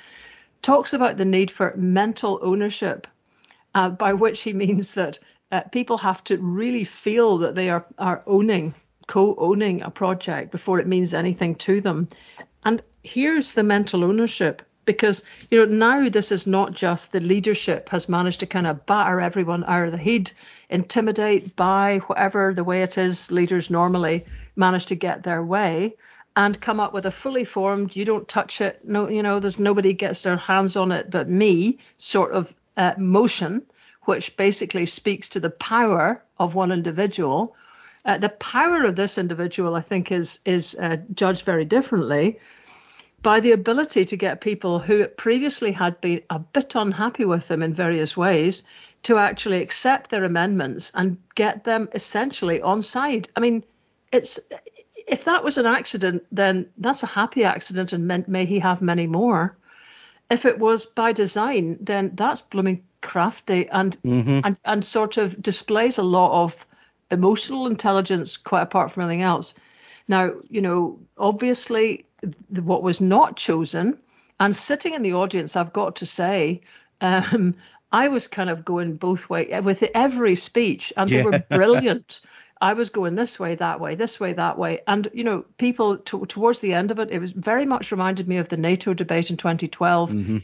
talks 0.62 0.92
about 0.92 1.16
the 1.16 1.24
need 1.24 1.50
for 1.50 1.74
mental 1.76 2.38
ownership, 2.42 3.06
uh, 3.74 3.90
by 3.90 4.12
which 4.12 4.42
he 4.42 4.52
means 4.52 4.94
that 4.94 5.18
uh, 5.50 5.60
people 5.72 5.98
have 5.98 6.24
to 6.24 6.38
really 6.38 6.84
feel 6.84 7.38
that 7.38 7.54
they 7.54 7.68
are, 7.68 7.84
are 7.98 8.22
owning, 8.26 8.74
co 9.06 9.34
owning 9.36 9.82
a 9.82 9.90
project 9.90 10.50
before 10.50 10.78
it 10.78 10.86
means 10.86 11.12
anything 11.12 11.54
to 11.56 11.80
them. 11.80 12.08
And 12.64 12.82
here's 13.02 13.52
the 13.52 13.62
mental 13.62 14.04
ownership 14.04 14.62
because 14.84 15.22
you 15.50 15.58
know 15.58 15.64
now 15.64 16.08
this 16.08 16.32
is 16.32 16.46
not 16.46 16.72
just 16.72 17.12
the 17.12 17.20
leadership 17.20 17.88
has 17.88 18.08
managed 18.08 18.40
to 18.40 18.46
kind 18.46 18.66
of 18.66 18.84
batter 18.86 19.20
everyone 19.20 19.64
out 19.64 19.86
of 19.86 19.92
the 19.92 19.98
head 19.98 20.30
intimidate 20.70 21.54
by 21.54 21.98
whatever 22.06 22.52
the 22.52 22.64
way 22.64 22.82
it 22.82 22.98
is 22.98 23.30
leaders 23.30 23.70
normally 23.70 24.24
manage 24.56 24.86
to 24.86 24.96
get 24.96 25.22
their 25.22 25.42
way 25.42 25.94
and 26.36 26.60
come 26.60 26.80
up 26.80 26.92
with 26.92 27.06
a 27.06 27.10
fully 27.10 27.44
formed 27.44 27.94
you 27.94 28.04
don't 28.04 28.28
touch 28.28 28.60
it 28.60 28.80
no 28.84 29.08
you 29.08 29.22
know 29.22 29.38
there's 29.40 29.58
nobody 29.58 29.92
gets 29.92 30.22
their 30.22 30.36
hands 30.36 30.76
on 30.76 30.92
it 30.92 31.10
but 31.10 31.28
me 31.28 31.78
sort 31.98 32.32
of 32.32 32.54
uh, 32.76 32.94
motion 32.96 33.62
which 34.04 34.36
basically 34.36 34.86
speaks 34.86 35.30
to 35.30 35.40
the 35.40 35.50
power 35.50 36.22
of 36.38 36.54
one 36.54 36.72
individual. 36.72 37.54
Uh, 38.04 38.18
the 38.18 38.28
power 38.28 38.82
of 38.82 38.96
this 38.96 39.16
individual 39.16 39.76
i 39.76 39.80
think 39.80 40.10
is 40.10 40.40
is 40.44 40.74
uh, 40.74 40.96
judged 41.14 41.44
very 41.44 41.64
differently 41.64 42.40
by 43.22 43.38
the 43.38 43.52
ability 43.52 44.04
to 44.04 44.16
get 44.16 44.40
people 44.40 44.80
who 44.80 45.06
previously 45.06 45.70
had 45.70 46.00
been 46.00 46.20
a 46.28 46.40
bit 46.40 46.74
unhappy 46.74 47.24
with 47.24 47.46
them 47.46 47.62
in 47.62 47.72
various 47.72 48.16
ways 48.16 48.64
to 49.04 49.18
actually 49.18 49.62
accept 49.62 50.10
their 50.10 50.24
amendments 50.24 50.90
and 50.96 51.16
get 51.36 51.62
them 51.62 51.88
essentially 51.94 52.60
on 52.60 52.82
side. 52.82 53.28
I 53.36 53.40
mean 53.40 53.62
it's 54.12 54.40
if 55.06 55.24
that 55.24 55.44
was 55.44 55.58
an 55.58 55.66
accident, 55.66 56.24
then 56.32 56.70
that's 56.78 57.02
a 57.02 57.06
happy 57.06 57.44
accident 57.44 57.92
and 57.92 58.06
meant 58.06 58.28
may 58.28 58.44
he 58.44 58.58
have 58.58 58.82
many 58.82 59.06
more. 59.06 59.56
If 60.30 60.44
it 60.46 60.58
was 60.58 60.86
by 60.86 61.12
design, 61.12 61.78
then 61.80 62.12
that's 62.14 62.40
blooming 62.40 62.84
crafty 63.00 63.68
and 63.68 63.96
mm-hmm. 64.02 64.40
and 64.44 64.56
and 64.64 64.84
sort 64.84 65.16
of 65.16 65.40
displays 65.42 65.98
a 65.98 66.02
lot 66.02 66.44
of 66.44 66.66
emotional 67.10 67.66
intelligence 67.66 68.36
quite 68.36 68.62
apart 68.62 68.90
from 68.90 69.04
anything 69.04 69.22
else. 69.22 69.54
Now, 70.08 70.32
you 70.48 70.60
know, 70.60 70.98
obviously 71.18 72.06
the, 72.50 72.62
what 72.62 72.82
was 72.82 73.00
not 73.00 73.36
chosen, 73.36 73.98
and 74.40 74.56
sitting 74.56 74.94
in 74.94 75.02
the 75.02 75.14
audience, 75.14 75.56
I've 75.56 75.72
got 75.72 75.96
to 75.96 76.06
say, 76.06 76.62
um, 77.00 77.54
I 77.92 78.08
was 78.08 78.26
kind 78.26 78.48
of 78.48 78.64
going 78.64 78.96
both 78.96 79.28
ways 79.28 79.62
with 79.62 79.82
every 79.94 80.34
speech, 80.34 80.92
and 80.96 81.10
yeah. 81.10 81.18
they 81.18 81.24
were 81.24 81.38
brilliant. 81.50 82.20
I 82.62 82.74
was 82.74 82.90
going 82.90 83.16
this 83.16 83.40
way, 83.40 83.56
that 83.56 83.80
way, 83.80 83.96
this 83.96 84.20
way, 84.20 84.34
that 84.34 84.56
way. 84.56 84.82
And, 84.86 85.08
you 85.12 85.24
know, 85.24 85.44
people 85.58 85.98
to, 85.98 86.24
towards 86.26 86.60
the 86.60 86.74
end 86.74 86.92
of 86.92 87.00
it, 87.00 87.10
it 87.10 87.18
was 87.18 87.32
very 87.32 87.66
much 87.66 87.90
reminded 87.90 88.28
me 88.28 88.36
of 88.36 88.48
the 88.48 88.56
NATO 88.56 88.94
debate 88.94 89.30
in 89.30 89.36
2012. 89.36 90.12
Mm-hmm. 90.12 90.38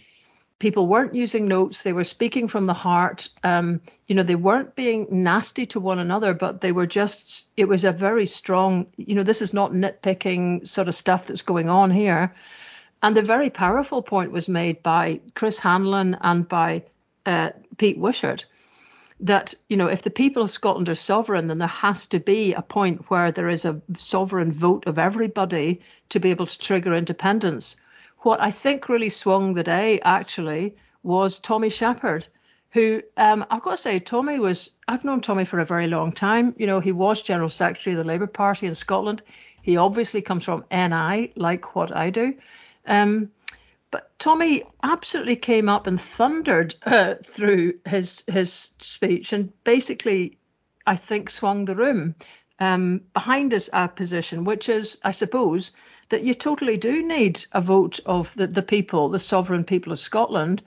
People 0.58 0.88
weren't 0.88 1.14
using 1.14 1.46
notes, 1.46 1.82
they 1.82 1.92
were 1.92 2.02
speaking 2.02 2.48
from 2.48 2.64
the 2.64 2.74
heart. 2.74 3.28
Um, 3.44 3.80
you 4.08 4.16
know, 4.16 4.24
they 4.24 4.34
weren't 4.34 4.74
being 4.74 5.06
nasty 5.08 5.64
to 5.66 5.78
one 5.78 6.00
another, 6.00 6.34
but 6.34 6.60
they 6.60 6.72
were 6.72 6.88
just, 6.88 7.46
it 7.56 7.66
was 7.66 7.84
a 7.84 7.92
very 7.92 8.26
strong, 8.26 8.88
you 8.96 9.14
know, 9.14 9.22
this 9.22 9.40
is 9.40 9.54
not 9.54 9.70
nitpicking 9.70 10.66
sort 10.66 10.88
of 10.88 10.96
stuff 10.96 11.28
that's 11.28 11.42
going 11.42 11.68
on 11.68 11.92
here. 11.92 12.34
And 13.00 13.16
the 13.16 13.22
very 13.22 13.48
powerful 13.48 14.02
point 14.02 14.32
was 14.32 14.48
made 14.48 14.82
by 14.82 15.20
Chris 15.36 15.60
Hanlon 15.60 16.16
and 16.20 16.48
by 16.48 16.82
uh, 17.24 17.50
Pete 17.76 17.98
Wishart 17.98 18.46
that 19.20 19.54
you 19.68 19.76
know 19.76 19.86
if 19.86 20.02
the 20.02 20.10
people 20.10 20.42
of 20.42 20.50
Scotland 20.50 20.88
are 20.88 20.94
sovereign, 20.94 21.46
then 21.48 21.58
there 21.58 21.68
has 21.68 22.06
to 22.08 22.20
be 22.20 22.54
a 22.54 22.62
point 22.62 23.10
where 23.10 23.32
there 23.32 23.48
is 23.48 23.64
a 23.64 23.80
sovereign 23.96 24.52
vote 24.52 24.86
of 24.86 24.98
everybody 24.98 25.80
to 26.10 26.20
be 26.20 26.30
able 26.30 26.46
to 26.46 26.58
trigger 26.58 26.94
independence. 26.94 27.76
What 28.20 28.40
I 28.40 28.50
think 28.50 28.88
really 28.88 29.08
swung 29.08 29.54
the 29.54 29.62
day 29.62 30.00
actually 30.00 30.76
was 31.02 31.38
Tommy 31.38 31.70
Sheppard, 31.70 32.26
who 32.70 33.02
um, 33.16 33.44
I've 33.50 33.62
got 33.62 33.72
to 33.72 33.76
say, 33.76 33.98
Tommy 33.98 34.38
was 34.38 34.70
I've 34.86 35.04
known 35.04 35.20
Tommy 35.20 35.44
for 35.44 35.58
a 35.58 35.64
very 35.64 35.86
long 35.86 36.12
time. 36.12 36.54
You 36.58 36.66
know, 36.66 36.80
he 36.80 36.92
was 36.92 37.22
General 37.22 37.48
Secretary 37.48 37.94
of 37.94 37.98
the 37.98 38.08
Labour 38.08 38.26
Party 38.26 38.66
in 38.66 38.74
Scotland. 38.74 39.22
He 39.62 39.76
obviously 39.76 40.22
comes 40.22 40.44
from 40.44 40.64
NI, 40.70 41.32
like 41.36 41.74
what 41.74 41.94
I 41.94 42.10
do. 42.10 42.34
Um, 42.86 43.30
Tommy 44.18 44.64
absolutely 44.82 45.36
came 45.36 45.68
up 45.68 45.86
and 45.86 46.00
thundered 46.00 46.74
uh, 46.84 47.14
through 47.24 47.74
his 47.86 48.24
his 48.26 48.72
speech 48.80 49.32
and 49.32 49.52
basically, 49.62 50.38
I 50.86 50.96
think, 50.96 51.30
swung 51.30 51.64
the 51.64 51.76
room 51.76 52.16
um, 52.58 53.02
behind 53.14 53.52
his 53.52 53.70
uh, 53.72 53.86
position, 53.86 54.42
which 54.42 54.68
is, 54.68 54.98
I 55.04 55.12
suppose, 55.12 55.70
that 56.08 56.24
you 56.24 56.34
totally 56.34 56.76
do 56.76 57.06
need 57.06 57.44
a 57.52 57.60
vote 57.60 58.00
of 58.06 58.34
the, 58.34 58.48
the 58.48 58.62
people, 58.62 59.08
the 59.08 59.20
sovereign 59.20 59.62
people 59.62 59.92
of 59.92 60.00
Scotland, 60.00 60.62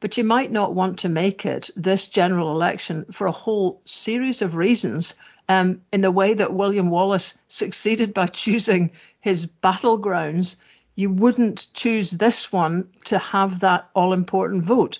but 0.00 0.16
you 0.16 0.24
might 0.24 0.50
not 0.50 0.74
want 0.74 0.98
to 1.00 1.08
make 1.08 1.46
it 1.46 1.70
this 1.76 2.08
general 2.08 2.50
election 2.50 3.04
for 3.12 3.28
a 3.28 3.32
whole 3.32 3.80
series 3.84 4.42
of 4.42 4.56
reasons. 4.56 5.14
Um, 5.48 5.82
in 5.92 6.00
the 6.00 6.10
way 6.10 6.34
that 6.34 6.52
William 6.52 6.90
Wallace 6.90 7.38
succeeded 7.46 8.12
by 8.12 8.26
choosing 8.42 8.90
his 9.20 9.46
battlegrounds 9.46 10.56
you 10.96 11.10
wouldn't 11.10 11.68
choose 11.74 12.10
this 12.10 12.50
one 12.50 12.88
to 13.04 13.18
have 13.18 13.60
that 13.60 13.88
all 13.94 14.12
important 14.12 14.64
vote. 14.64 14.98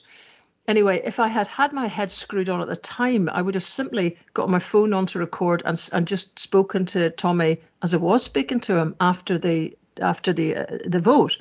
Anyway, 0.68 1.00
if 1.04 1.18
I 1.18 1.28
had 1.28 1.46
had 1.46 1.72
my 1.72 1.86
head 1.86 2.10
screwed 2.10 2.48
on 2.48 2.60
at 2.60 2.68
the 2.68 2.76
time, 2.76 3.28
I 3.32 3.40
would 3.40 3.54
have 3.54 3.64
simply 3.64 4.16
got 4.34 4.50
my 4.50 4.58
phone 4.58 4.92
on 4.92 5.06
to 5.06 5.18
record 5.18 5.62
and, 5.64 5.90
and 5.92 6.06
just 6.06 6.38
spoken 6.38 6.84
to 6.86 7.10
Tommy 7.10 7.58
as 7.82 7.94
I 7.94 7.98
was 7.98 8.22
speaking 8.24 8.60
to 8.60 8.76
him 8.76 8.94
after 9.00 9.38
the 9.38 9.76
after 10.00 10.32
the 10.32 10.56
uh, 10.56 10.78
the 10.84 11.00
vote. 11.00 11.38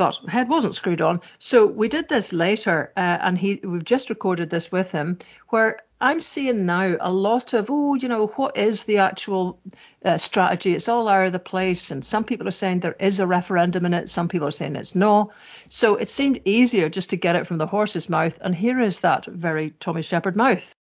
But 0.00 0.16
head 0.28 0.48
wasn't 0.48 0.74
screwed 0.74 1.02
on, 1.02 1.20
so 1.36 1.66
we 1.66 1.86
did 1.86 2.08
this 2.08 2.32
later, 2.32 2.90
uh, 2.96 3.18
and 3.20 3.36
he 3.36 3.60
we've 3.62 3.84
just 3.84 4.08
recorded 4.08 4.48
this 4.48 4.72
with 4.72 4.90
him, 4.90 5.18
where 5.50 5.80
I'm 6.00 6.20
seeing 6.20 6.64
now 6.64 6.96
a 6.98 7.12
lot 7.12 7.52
of, 7.52 7.70
oh, 7.70 7.92
you 7.96 8.08
know, 8.08 8.28
what 8.28 8.56
is 8.56 8.84
the 8.84 8.96
actual 8.96 9.60
uh, 10.02 10.16
strategy? 10.16 10.74
It's 10.74 10.88
all 10.88 11.06
out 11.06 11.26
of 11.26 11.32
the 11.32 11.38
place. 11.38 11.90
And 11.90 12.02
some 12.02 12.24
people 12.24 12.48
are 12.48 12.50
saying 12.52 12.80
there 12.80 12.96
is 12.98 13.20
a 13.20 13.26
referendum 13.26 13.84
in 13.84 13.92
it. 13.92 14.08
Some 14.08 14.26
people 14.26 14.48
are 14.48 14.50
saying 14.50 14.76
it's 14.76 14.94
no. 14.94 15.32
So 15.68 15.96
it 15.96 16.08
seemed 16.08 16.40
easier 16.46 16.88
just 16.88 17.10
to 17.10 17.18
get 17.18 17.36
it 17.36 17.46
from 17.46 17.58
the 17.58 17.66
horse's 17.66 18.08
mouth. 18.08 18.38
And 18.40 18.54
here 18.54 18.80
is 18.80 19.00
that 19.00 19.26
very 19.26 19.72
Tommy 19.80 20.00
Sheppard 20.00 20.34
mouth. 20.34 20.72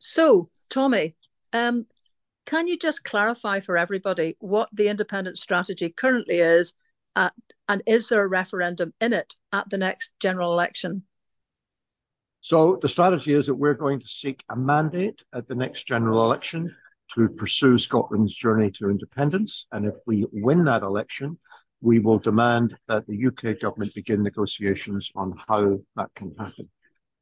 So, 0.00 0.50
Tommy, 0.68 1.14
um, 1.54 1.86
can 2.44 2.66
you 2.66 2.78
just 2.78 3.04
clarify 3.04 3.60
for 3.60 3.78
everybody 3.78 4.36
what 4.38 4.68
the 4.70 4.88
independent 4.88 5.38
strategy 5.38 5.88
currently 5.88 6.40
is? 6.40 6.74
At, 7.16 7.32
and 7.68 7.82
is 7.86 8.08
there 8.08 8.22
a 8.22 8.28
referendum 8.28 8.92
in 9.00 9.12
it 9.12 9.34
at 9.52 9.68
the 9.70 9.78
next 9.78 10.12
general 10.20 10.52
election? 10.52 11.04
So 12.40 12.78
the 12.80 12.88
strategy 12.88 13.34
is 13.34 13.46
that 13.46 13.54
we're 13.54 13.74
going 13.74 14.00
to 14.00 14.06
seek 14.06 14.42
a 14.48 14.56
mandate 14.56 15.22
at 15.34 15.46
the 15.46 15.54
next 15.54 15.86
general 15.86 16.24
election 16.24 16.74
to 17.14 17.28
pursue 17.28 17.78
Scotland's 17.78 18.34
journey 18.34 18.70
to 18.72 18.88
independence. 18.88 19.66
And 19.72 19.84
if 19.84 19.94
we 20.06 20.26
win 20.32 20.64
that 20.64 20.82
election, 20.82 21.38
we 21.82 21.98
will 21.98 22.18
demand 22.18 22.76
that 22.88 23.06
the 23.06 23.26
UK 23.26 23.60
government 23.60 23.94
begin 23.94 24.22
negotiations 24.22 25.10
on 25.14 25.34
how 25.48 25.80
that 25.96 26.10
can 26.14 26.34
happen. 26.38 26.70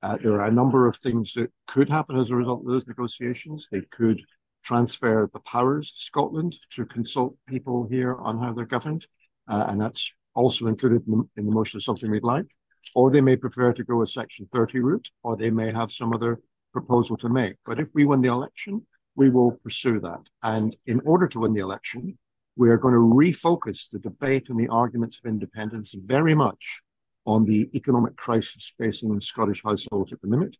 Uh, 0.03 0.17
there 0.17 0.35
are 0.35 0.47
a 0.47 0.53
number 0.53 0.87
of 0.87 0.97
things 0.97 1.33
that 1.35 1.51
could 1.67 1.89
happen 1.89 2.19
as 2.19 2.31
a 2.31 2.37
result 2.37 2.61
of 2.61 2.67
those 2.67 2.87
negotiations. 2.87 3.67
They 3.71 3.81
could 3.91 4.21
transfer 4.63 5.29
the 5.33 5.41
powers 5.41 5.93
to 5.93 6.01
Scotland 6.05 6.57
to 6.75 6.85
consult 6.85 7.37
people 7.47 7.87
here 7.89 8.15
on 8.17 8.39
how 8.39 8.53
they're 8.53 8.67
governed. 8.67 9.07
Uh, 9.49 9.67
and 9.69 9.81
that's 9.81 10.13
also 10.35 10.67
included 10.67 11.03
in 11.09 11.29
the, 11.37 11.43
motion 11.43 11.79
of 11.79 11.83
something 11.83 12.11
we'd 12.11 12.23
like 12.23 12.47
or 12.95 13.11
they 13.11 13.21
may 13.21 13.37
prefer 13.37 13.73
to 13.73 13.85
go 13.85 14.03
a 14.03 14.07
Section 14.07 14.49
30 14.53 14.81
route, 14.81 15.11
or 15.23 15.37
they 15.37 15.51
may 15.51 15.73
have 15.73 15.93
some 15.93 16.13
other 16.13 16.41
proposal 16.73 17.17
to 17.19 17.29
make. 17.29 17.57
But 17.67 17.81
if 17.81 17.89
we 17.95 18.05
win 18.05 18.23
the 18.23 18.29
election, 18.29 18.87
we 19.17 19.31
will 19.31 19.53
pursue 19.53 20.01
that. 20.01 20.23
And 20.43 20.77
in 20.87 21.01
order 21.01 21.27
to 21.29 21.41
win 21.41 21.53
the 21.53 21.61
election, 21.61 22.17
we 22.57 22.71
are 22.71 22.77
going 22.77 22.95
to 22.95 23.01
refocus 23.01 23.91
the 23.91 23.99
debate 23.99 24.49
and 24.49 24.59
the 24.59 24.69
arguments 24.69 25.21
of 25.23 25.29
independence 25.29 25.95
very 25.95 26.35
much 26.35 26.83
on 27.27 27.45
the 27.45 27.69
economic 27.75 28.17
crisis 28.17 28.73
facing 28.79 29.21
Scottish 29.21 29.63
households 29.63 30.13
at 30.13 30.21
the 30.23 30.29
minute 30.29 30.57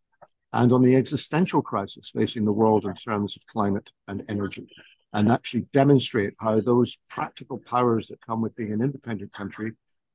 and 0.53 0.71
on 0.71 0.81
the 0.81 0.95
existential 0.95 1.61
crisis 1.61 2.11
facing 2.13 2.45
the 2.45 2.51
world 2.51 2.85
in 2.85 2.93
terms 2.95 3.35
of 3.35 3.45
climate 3.47 3.89
and 4.07 4.23
energy, 4.29 4.67
and 5.13 5.31
actually 5.31 5.65
demonstrate 5.73 6.33
how 6.39 6.59
those 6.59 6.97
practical 7.09 7.59
powers 7.65 8.07
that 8.07 8.25
come 8.25 8.41
with 8.41 8.55
being 8.55 8.73
an 8.73 8.81
independent 8.81 9.33
country 9.33 9.71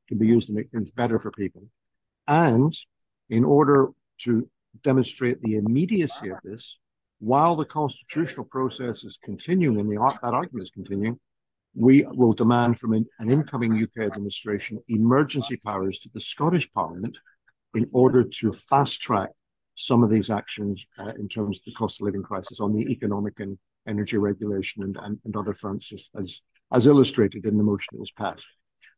can 0.08 0.18
be 0.18 0.26
used 0.26 0.46
to 0.46 0.52
make 0.52 0.70
things 0.70 0.90
better 0.90 1.18
for 1.18 1.30
people. 1.30 1.62
And 2.28 2.76
in 3.30 3.44
order 3.44 3.88
to 4.22 4.48
demonstrate 4.82 5.40
the 5.42 5.56
immediacy 5.56 6.30
of 6.30 6.38
this, 6.44 6.78
while 7.18 7.56
the 7.56 7.64
constitutional 7.64 8.44
process 8.44 9.04
is 9.04 9.18
continuing 9.22 9.80
and 9.80 9.88
the, 9.88 10.18
that 10.22 10.34
argument 10.34 10.64
is 10.64 10.70
continuing, 10.70 11.18
we 11.74 12.06
will 12.12 12.32
demand 12.32 12.78
from 12.78 12.92
an, 12.92 13.06
incoming 13.28 13.82
UK 13.82 14.06
administration 14.06 14.80
emergency 14.88 15.56
powers 15.56 15.98
to 16.00 16.08
the 16.14 16.20
Scottish 16.20 16.70
Parliament 16.72 17.16
in 17.74 17.88
order 17.92 18.22
to 18.22 18.52
fast 18.52 19.00
track 19.00 19.30
some 19.74 20.04
of 20.04 20.10
these 20.10 20.30
actions 20.30 20.86
uh, 20.98 21.12
in 21.18 21.28
terms 21.28 21.58
of 21.58 21.64
the 21.64 21.72
cost 21.72 22.00
of 22.00 22.04
living 22.04 22.22
crisis 22.22 22.60
on 22.60 22.72
the 22.72 22.82
economic 22.82 23.40
and 23.40 23.58
energy 23.86 24.16
regulation 24.16 24.82
and, 24.82 24.96
and, 25.00 25.18
and 25.24 25.36
other 25.36 25.54
fronts 25.54 25.92
as, 25.92 26.08
as, 26.18 26.40
as 26.72 26.86
illustrated 26.86 27.44
in 27.44 27.56
the 27.56 27.62
motion 27.62 27.88
that 27.92 28.00
was 28.00 28.12
passed. 28.12 28.46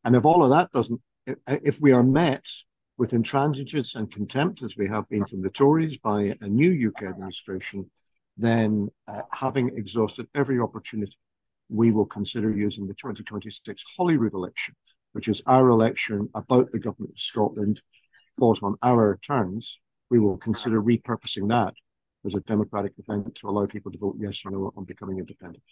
And 0.04 0.14
if 0.14 0.24
all 0.24 0.44
of 0.44 0.50
that 0.50 0.70
doesn't, 0.72 1.00
if 1.46 1.80
we 1.80 1.92
are 1.92 2.02
met 2.02 2.44
with 2.98 3.10
intransigence 3.10 3.94
and 3.94 4.10
contempt, 4.10 4.62
as 4.62 4.76
we 4.76 4.88
have 4.88 5.08
been 5.08 5.26
from 5.26 5.42
the 5.42 5.50
Tories 5.50 5.98
by 5.98 6.36
a 6.40 6.48
new 6.48 6.88
UK 6.88 7.04
administration, 7.04 7.90
then 8.36 8.88
uh, 9.08 9.22
having 9.32 9.76
exhausted 9.76 10.28
every 10.34 10.60
opportunity 10.60 11.16
we 11.68 11.90
will 11.90 12.06
consider 12.06 12.50
using 12.50 12.86
the 12.86 12.94
2026 12.94 13.82
Holyrood 13.96 14.34
election, 14.34 14.74
which 15.12 15.28
is 15.28 15.42
our 15.46 15.68
election 15.68 16.28
about 16.34 16.70
the 16.70 16.78
government 16.78 17.14
of 17.14 17.20
Scotland, 17.20 17.80
falls 18.38 18.62
on 18.62 18.76
our 18.82 19.18
terms. 19.26 19.78
We 20.10 20.20
will 20.20 20.36
consider 20.36 20.80
repurposing 20.80 21.48
that 21.48 21.74
as 22.26 22.34
a 22.34 22.40
democratic 22.40 22.92
event 22.98 23.34
to 23.36 23.48
allow 23.48 23.66
people 23.66 23.92
to 23.92 23.98
vote 23.98 24.16
yes 24.18 24.42
or 24.44 24.50
no 24.50 24.72
on 24.76 24.84
becoming 24.84 25.18
independent. 25.18 25.62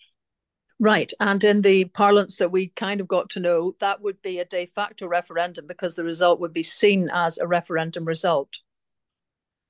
Right. 0.80 1.12
And 1.20 1.42
in 1.44 1.62
the 1.62 1.84
parlance 1.86 2.36
that 2.38 2.50
we 2.50 2.68
kind 2.68 3.00
of 3.00 3.08
got 3.08 3.30
to 3.30 3.40
know, 3.40 3.76
that 3.80 4.00
would 4.00 4.20
be 4.22 4.38
a 4.40 4.44
de 4.44 4.66
facto 4.66 5.06
referendum 5.06 5.66
because 5.66 5.94
the 5.94 6.04
result 6.04 6.40
would 6.40 6.52
be 6.52 6.62
seen 6.62 7.10
as 7.12 7.38
a 7.38 7.46
referendum 7.46 8.04
result. 8.04 8.58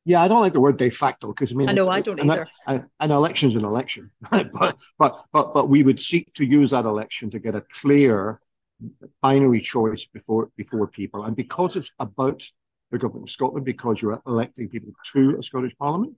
Yeah, 0.07 0.23
I 0.23 0.29
don't 0.29 0.41
like 0.41 0.53
the 0.53 0.61
word 0.61 0.77
de 0.77 0.91
facto 0.91 1.29
because 1.29 1.51
I 1.51 1.55
mean 1.55 1.69
I 1.69 1.73
know 1.73 1.89
I 1.89 2.03
don't 2.03 2.21
an, 2.21 2.31
either. 2.31 2.49
An, 2.67 2.91
an 3.01 3.11
election's 3.11 3.55
an 3.55 3.65
election, 3.65 4.11
but 4.31 4.77
but 4.99 5.19
but 5.33 5.55
but 5.55 5.69
we 5.71 5.83
would 5.83 5.99
seek 5.99 6.33
to 6.35 6.45
use 6.45 6.71
that 6.71 6.85
election 6.85 7.31
to 7.31 7.39
get 7.39 7.55
a 7.55 7.63
clear 7.63 8.39
binary 9.23 9.63
choice 9.63 10.05
before 10.05 10.51
before 10.57 10.89
people, 10.89 11.25
and 11.25 11.35
because 11.35 11.77
it's 11.77 11.91
about 11.99 12.43
the 12.91 12.99
government 12.99 13.29
of 13.29 13.33
Scotland, 13.33 13.65
because 13.65 14.03
you're 14.03 14.21
electing 14.27 14.69
people 14.69 14.93
to 15.15 15.39
a 15.39 15.43
Scottish 15.43 15.75
Parliament, 15.79 16.15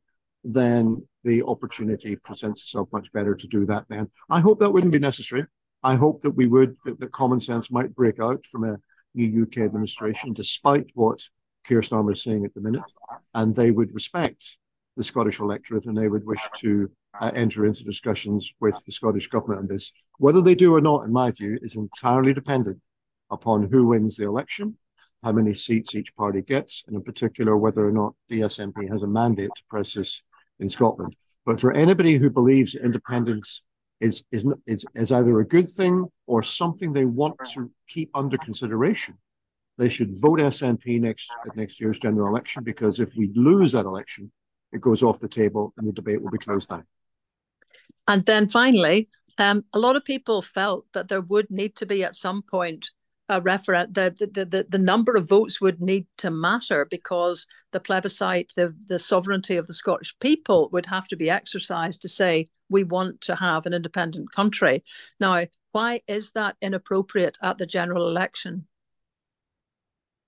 then 0.46 1.04
the 1.24 1.42
opportunity 1.42 2.14
presents 2.14 2.62
itself 2.62 2.88
much 2.92 3.12
better 3.12 3.34
to 3.34 3.46
do 3.48 3.66
that. 3.66 3.84
Then 3.88 4.08
I 4.30 4.40
hope 4.40 4.60
that 4.60 4.70
wouldn't 4.70 4.92
be 4.92 4.98
necessary. 5.00 5.44
I 5.82 5.96
hope 5.96 6.22
that 6.22 6.30
we 6.30 6.46
would 6.46 6.76
that, 6.84 7.00
that 7.00 7.12
common 7.12 7.40
sense 7.40 7.70
might 7.70 7.94
break 7.94 8.20
out 8.20 8.44
from 8.46 8.64
a 8.64 8.78
new 9.14 9.42
UK 9.42 9.58
administration, 9.58 10.32
despite 10.32 10.86
what 10.94 11.20
Keir 11.66 11.80
Starmer 11.80 12.12
is 12.12 12.22
saying 12.22 12.44
at 12.44 12.54
the 12.54 12.60
minute, 12.60 12.90
and 13.34 13.54
they 13.54 13.72
would 13.72 13.92
respect 13.92 14.56
the 14.96 15.02
Scottish 15.02 15.40
electorate 15.40 15.86
and 15.86 15.96
they 15.96 16.08
would 16.08 16.24
wish 16.24 16.40
to 16.58 16.88
uh, 17.20 17.30
enter 17.34 17.66
into 17.66 17.82
discussions 17.82 18.52
with 18.60 18.76
the 18.86 18.92
Scottish 18.92 19.28
government 19.28 19.60
on 19.60 19.66
this. 19.66 19.92
Whether 20.18 20.40
they 20.40 20.54
do 20.54 20.74
or 20.74 20.80
not, 20.80 21.04
in 21.04 21.12
my 21.12 21.32
view, 21.32 21.58
is 21.60 21.76
entirely 21.76 22.32
dependent 22.32 22.80
upon 23.30 23.68
who 23.68 23.88
wins 23.88 24.16
the 24.16 24.26
election, 24.26 24.76
how 25.22 25.32
many 25.32 25.54
seats 25.54 25.94
each 25.94 26.14
party 26.14 26.42
gets, 26.42 26.84
and 26.86 26.94
in 26.94 27.02
particular 27.02 27.56
whether 27.56 27.86
or 27.86 27.92
not 27.92 28.14
the 28.28 28.40
SNP 28.40 28.88
has 28.90 29.02
a 29.02 29.08
mandate 29.08 29.50
to 29.56 29.62
press 29.68 29.94
this 29.94 30.22
in 30.60 30.68
Scotland. 30.68 31.14
But 31.44 31.60
for 31.60 31.72
anybody 31.72 32.18
who 32.18 32.30
believes 32.30 32.74
independence 32.74 33.62
is, 34.00 34.24
is, 34.32 34.44
is, 34.66 34.84
is 34.94 35.12
either 35.12 35.40
a 35.40 35.46
good 35.46 35.68
thing 35.68 36.06
or 36.26 36.42
something 36.42 36.92
they 36.92 37.04
want 37.04 37.36
to 37.54 37.70
keep 37.88 38.10
under 38.14 38.36
consideration, 38.38 39.16
they 39.78 39.88
should 39.88 40.20
vote 40.20 40.38
SNP 40.38 41.00
next 41.00 41.30
at 41.46 41.56
next 41.56 41.80
year's 41.80 41.98
general 41.98 42.28
election 42.28 42.64
because 42.64 42.98
if 42.98 43.10
we 43.16 43.30
lose 43.34 43.72
that 43.72 43.84
election, 43.84 44.30
it 44.72 44.80
goes 44.80 45.02
off 45.02 45.20
the 45.20 45.28
table 45.28 45.72
and 45.76 45.86
the 45.86 45.92
debate 45.92 46.22
will 46.22 46.30
be 46.30 46.38
closed 46.38 46.68
down. 46.68 46.84
And 48.08 48.24
then 48.24 48.48
finally, 48.48 49.08
um, 49.38 49.64
a 49.72 49.78
lot 49.78 49.96
of 49.96 50.04
people 50.04 50.42
felt 50.42 50.86
that 50.94 51.08
there 51.08 51.20
would 51.20 51.50
need 51.50 51.76
to 51.76 51.86
be 51.86 52.04
at 52.04 52.14
some 52.14 52.42
point 52.42 52.90
a. 53.28 53.40
The, 53.40 54.14
the, 54.18 54.44
the, 54.44 54.66
the 54.68 54.78
number 54.78 55.16
of 55.16 55.28
votes 55.28 55.60
would 55.60 55.80
need 55.80 56.06
to 56.18 56.30
matter 56.30 56.86
because 56.90 57.46
the 57.72 57.80
plebiscite, 57.80 58.52
the, 58.56 58.74
the 58.88 58.98
sovereignty 58.98 59.56
of 59.56 59.66
the 59.66 59.74
Scottish 59.74 60.14
people 60.20 60.68
would 60.72 60.86
have 60.86 61.08
to 61.08 61.16
be 61.16 61.30
exercised 61.30 62.02
to 62.02 62.08
say 62.08 62.46
we 62.68 62.84
want 62.84 63.20
to 63.22 63.36
have 63.36 63.66
an 63.66 63.74
independent 63.74 64.32
country. 64.32 64.84
Now, 65.20 65.46
why 65.72 66.02
is 66.06 66.32
that 66.32 66.56
inappropriate 66.60 67.38
at 67.42 67.58
the 67.58 67.66
general 67.66 68.08
election? 68.08 68.66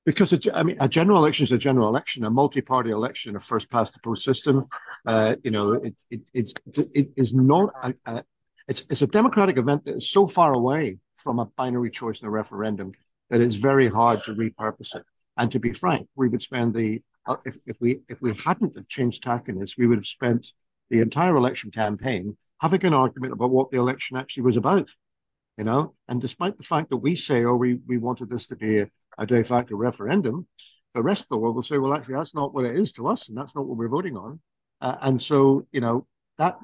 because 0.09 0.33
I 0.55 0.63
mean 0.63 0.79
a 0.81 0.89
general 0.89 1.19
election 1.19 1.45
is 1.45 1.53
a 1.53 1.59
general 1.59 1.87
election, 1.87 2.25
a 2.25 2.31
multi-party 2.31 2.89
election, 2.89 3.37
a 3.37 3.41
first 3.41 3.69
past 3.69 3.93
the 3.93 4.01
post 4.01 4.25
system. 4.25 4.67
Uh, 5.05 5.37
you 5.45 5.51
know, 5.51 5.73
it, 5.73 5.95
it, 6.11 6.31
it's 6.33 6.55
it 6.95 7.09
is 7.19 7.35
not 7.35 7.75
a, 7.83 7.93
a, 8.07 8.25
it's 8.69 8.85
it's 8.89 9.03
a 9.03 9.07
democratic 9.07 9.59
event 9.59 9.85
that 9.85 9.99
is 9.99 10.11
so 10.11 10.27
far 10.27 10.55
away 10.55 10.97
from 11.29 11.41
a 11.41 11.45
binary 11.59 11.91
choice 11.91 12.23
in 12.23 12.27
a 12.27 12.31
referendum 12.31 12.91
that 13.29 13.43
it's 13.43 13.57
very 13.57 13.87
hard 13.87 14.19
to 14.25 14.35
repurpose 14.35 14.95
it. 14.95 15.05
And 15.37 15.53
to 15.53 15.59
be 15.59 15.75
frank, 15.75 16.09
we 16.17 16.27
would 16.27 16.41
spend 16.41 16.73
the 16.73 17.03
if, 17.45 17.55
if 17.67 17.77
we 17.81 18.01
if 18.09 18.19
we 18.23 18.33
hadn't 18.33 18.75
have 18.79 18.88
changed 18.88 19.23
tack 19.23 19.51
in 19.51 19.59
this, 19.59 19.77
we 19.77 19.87
would 19.87 19.99
have 19.99 20.07
spent 20.07 20.47
the 20.88 21.01
entire 21.01 21.37
election 21.37 21.71
campaign 21.71 22.35
having 22.62 22.83
an 22.87 22.95
argument 22.95 23.35
about 23.35 23.51
what 23.51 23.71
the 23.71 23.77
election 23.77 24.17
actually 24.17 24.45
was 24.45 24.57
about. 24.57 24.88
You 25.59 25.64
know, 25.64 25.93
and 26.09 26.19
despite 26.19 26.57
the 26.57 26.62
fact 26.62 26.88
that 26.88 26.97
we 26.97 27.14
say, 27.14 27.45
oh, 27.45 27.57
we 27.57 27.75
we 27.87 27.99
wanted 27.99 28.31
this 28.31 28.47
to 28.47 28.57
be 28.57 28.79
a 28.79 28.91
a 29.19 29.27
de 29.27 29.45
facto 29.45 29.77
referendum, 29.77 30.47
the 30.95 31.03
rest 31.03 31.25
of 31.25 31.29
the 31.29 31.37
world 31.37 31.57
will 31.57 31.62
say, 31.62 31.77
well, 31.77 31.93
actually, 31.93 32.14
that's 32.14 32.35
not 32.35 32.55
what 32.55 32.64
it 32.64 32.75
is 32.75 32.93
to 32.93 33.07
us, 33.07 33.29
and 33.29 33.37
that's 33.37 33.55
not 33.55 33.67
what 33.67 33.77
we're 33.77 33.88
voting 33.88 34.17
on. 34.17 34.41
Uh, 34.81 34.97
and 35.03 35.21
so, 35.21 35.67
you 35.73 35.83
know, 35.83 36.07
that 36.38 36.57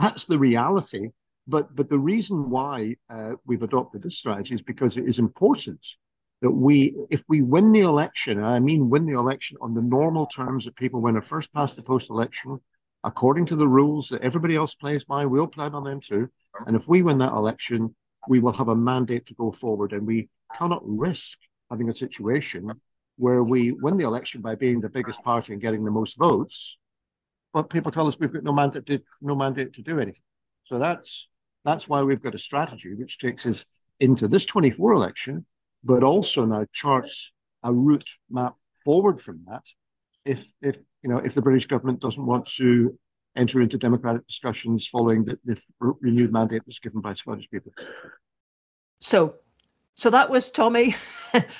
that's 0.00 0.26
the 0.26 0.36
reality. 0.36 1.10
But 1.46 1.74
but 1.76 1.88
the 1.88 1.98
reason 1.98 2.50
why 2.50 2.96
uh, 3.10 3.34
we've 3.46 3.62
adopted 3.62 4.02
this 4.02 4.16
strategy 4.16 4.54
is 4.54 4.62
because 4.62 4.96
it 4.96 5.08
is 5.08 5.18
important 5.18 5.84
that 6.40 6.50
we, 6.50 6.94
if 7.10 7.22
we 7.28 7.42
win 7.42 7.72
the 7.72 7.80
election, 7.80 8.42
I 8.42 8.60
mean 8.60 8.90
win 8.90 9.06
the 9.06 9.18
election 9.18 9.56
on 9.60 9.74
the 9.74 9.82
normal 9.82 10.26
terms 10.26 10.64
that 10.64 10.76
people 10.76 11.00
win 11.00 11.16
a 11.16 11.22
first 11.22 11.52
past 11.52 11.76
the 11.76 11.82
post 11.82 12.10
election, 12.10 12.60
according 13.02 13.46
to 13.46 13.56
the 13.56 13.68
rules 13.68 14.08
that 14.08 14.22
everybody 14.22 14.56
else 14.56 14.74
plays 14.74 15.04
by, 15.04 15.24
we'll 15.26 15.46
play 15.46 15.68
by 15.68 15.80
them 15.80 16.00
too. 16.00 16.28
And 16.66 16.76
if 16.76 16.88
we 16.88 17.02
win 17.02 17.18
that 17.18 17.32
election, 17.32 17.94
we 18.28 18.40
will 18.40 18.52
have 18.52 18.68
a 18.68 18.76
mandate 18.76 19.26
to 19.26 19.34
go 19.34 19.52
forward, 19.52 19.92
and 19.92 20.06
we 20.06 20.28
cannot 20.56 20.82
risk 20.84 21.38
having 21.70 21.88
a 21.88 21.94
situation 21.94 22.70
where 23.16 23.42
we 23.42 23.72
win 23.72 23.96
the 23.96 24.04
election 24.04 24.40
by 24.40 24.54
being 24.54 24.80
the 24.80 24.88
biggest 24.88 25.22
party 25.22 25.52
and 25.52 25.62
getting 25.62 25.84
the 25.84 25.90
most 25.90 26.16
votes, 26.18 26.76
but 27.52 27.70
people 27.70 27.92
tell 27.92 28.08
us 28.08 28.16
we've 28.18 28.32
got 28.32 28.42
no 28.42 28.52
mandate 28.52 28.86
to, 28.86 29.00
no 29.20 29.34
mandate 29.34 29.72
to 29.74 29.82
do 29.82 29.98
anything. 29.98 30.22
So 30.64 30.78
that's 30.78 31.28
that's 31.64 31.88
why 31.88 32.02
we've 32.02 32.22
got 32.22 32.34
a 32.34 32.38
strategy 32.38 32.94
which 32.94 33.18
takes 33.18 33.46
us 33.46 33.64
into 34.00 34.28
this 34.28 34.44
24 34.44 34.92
election, 34.92 35.46
but 35.82 36.02
also 36.02 36.44
now 36.44 36.66
charts 36.72 37.30
a 37.62 37.72
route 37.72 38.08
map 38.30 38.54
forward 38.84 39.20
from 39.20 39.44
that. 39.48 39.62
If 40.24 40.52
if 40.62 40.76
you 41.02 41.10
know 41.10 41.18
if 41.18 41.34
the 41.34 41.42
British 41.42 41.66
government 41.66 42.00
doesn't 42.00 42.24
want 42.24 42.48
to 42.56 42.98
enter 43.36 43.60
into 43.60 43.78
democratic 43.78 44.26
discussions 44.26 44.86
following 44.86 45.24
the, 45.24 45.38
the 45.44 45.60
renewed 45.80 46.32
mandate 46.32 46.62
that's 46.66 46.78
given 46.78 47.00
by 47.00 47.14
Scottish 47.14 47.50
people. 47.50 47.72
So 49.00 49.34
so 49.94 50.10
that 50.10 50.30
was 50.30 50.50
Tommy. 50.50 50.92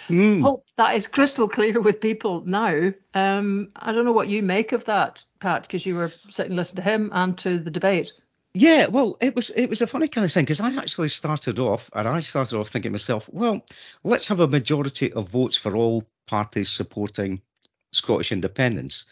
mm. 0.08 0.40
Hope 0.42 0.64
that 0.76 0.96
is 0.96 1.06
crystal 1.06 1.48
clear 1.48 1.80
with 1.80 2.00
people 2.00 2.42
now. 2.44 2.92
Um, 3.14 3.70
I 3.76 3.92
don't 3.92 4.04
know 4.04 4.12
what 4.12 4.28
you 4.28 4.42
make 4.42 4.72
of 4.72 4.84
that, 4.86 5.24
Pat, 5.40 5.62
because 5.62 5.86
you 5.86 5.94
were 5.94 6.12
sitting 6.28 6.56
listening 6.56 6.84
to 6.84 6.90
him 6.90 7.10
and 7.12 7.38
to 7.38 7.58
the 7.58 7.70
debate. 7.70 8.12
Yeah, 8.56 8.86
well, 8.86 9.16
it 9.20 9.34
was 9.34 9.50
it 9.50 9.68
was 9.68 9.82
a 9.82 9.86
funny 9.86 10.06
kind 10.08 10.24
of 10.24 10.32
thing 10.32 10.44
because 10.44 10.60
I 10.60 10.74
actually 10.76 11.08
started 11.08 11.58
off, 11.58 11.90
and 11.92 12.06
I 12.06 12.20
started 12.20 12.56
off 12.56 12.68
thinking 12.68 12.92
myself, 12.92 13.28
well, 13.32 13.64
let's 14.04 14.28
have 14.28 14.40
a 14.40 14.46
majority 14.48 15.12
of 15.12 15.28
votes 15.28 15.56
for 15.56 15.74
all 15.76 16.04
parties 16.26 16.70
supporting 16.70 17.42
Scottish 17.92 18.30
independence. 18.32 19.06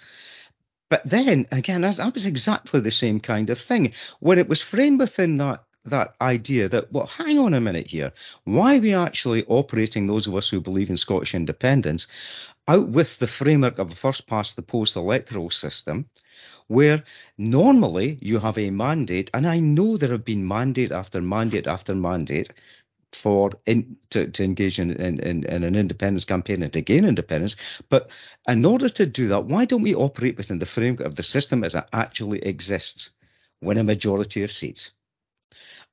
But 0.90 1.02
then 1.04 1.46
again, 1.52 1.82
that 1.82 2.14
was 2.14 2.26
exactly 2.26 2.80
the 2.80 2.90
same 2.92 3.20
kind 3.20 3.50
of 3.50 3.60
thing 3.60 3.94
when 4.20 4.38
it 4.38 4.48
was 4.48 4.62
framed 4.62 5.00
within 5.00 5.36
that 5.38 5.64
that 5.84 6.14
idea 6.20 6.68
that, 6.68 6.92
well, 6.92 7.06
hang 7.06 7.38
on 7.40 7.54
a 7.54 7.60
minute 7.60 7.88
here. 7.88 8.12
Why 8.44 8.76
are 8.76 8.80
we 8.80 8.94
actually 8.94 9.44
operating, 9.46 10.06
those 10.06 10.28
of 10.28 10.36
us 10.36 10.48
who 10.48 10.60
believe 10.60 10.90
in 10.90 10.96
Scottish 10.96 11.34
independence, 11.34 12.06
out 12.68 12.88
with 12.88 13.18
the 13.18 13.26
framework 13.26 13.78
of 13.78 13.92
a 13.92 13.96
first 13.96 14.26
past 14.28 14.56
the 14.56 14.62
post 14.62 14.96
electoral 14.96 15.50
system, 15.50 16.08
where 16.72 17.04
normally 17.36 18.18
you 18.20 18.38
have 18.38 18.58
a 18.58 18.70
mandate, 18.70 19.30
and 19.34 19.46
I 19.46 19.60
know 19.60 19.96
there 19.96 20.10
have 20.12 20.24
been 20.24 20.46
mandate 20.46 20.90
after 20.90 21.20
mandate 21.20 21.66
after 21.66 21.94
mandate 21.94 22.50
for 23.12 23.50
in, 23.66 23.96
to, 24.10 24.26
to 24.28 24.42
engage 24.42 24.78
in, 24.78 24.90
in, 24.92 25.20
in, 25.20 25.44
in 25.44 25.64
an 25.64 25.76
independence 25.76 26.24
campaign 26.24 26.62
and 26.62 26.72
to 26.72 26.80
gain 26.80 27.04
independence. 27.04 27.56
But 27.90 28.08
in 28.48 28.64
order 28.64 28.88
to 28.88 29.04
do 29.04 29.28
that, 29.28 29.44
why 29.44 29.66
don't 29.66 29.82
we 29.82 29.94
operate 29.94 30.38
within 30.38 30.58
the 30.58 30.66
framework 30.66 31.06
of 31.06 31.14
the 31.14 31.22
system 31.22 31.62
as 31.62 31.74
it 31.74 31.84
actually 31.92 32.42
exists, 32.42 33.10
win 33.60 33.76
a 33.76 33.84
majority 33.84 34.42
of 34.42 34.50
seats? 34.50 34.92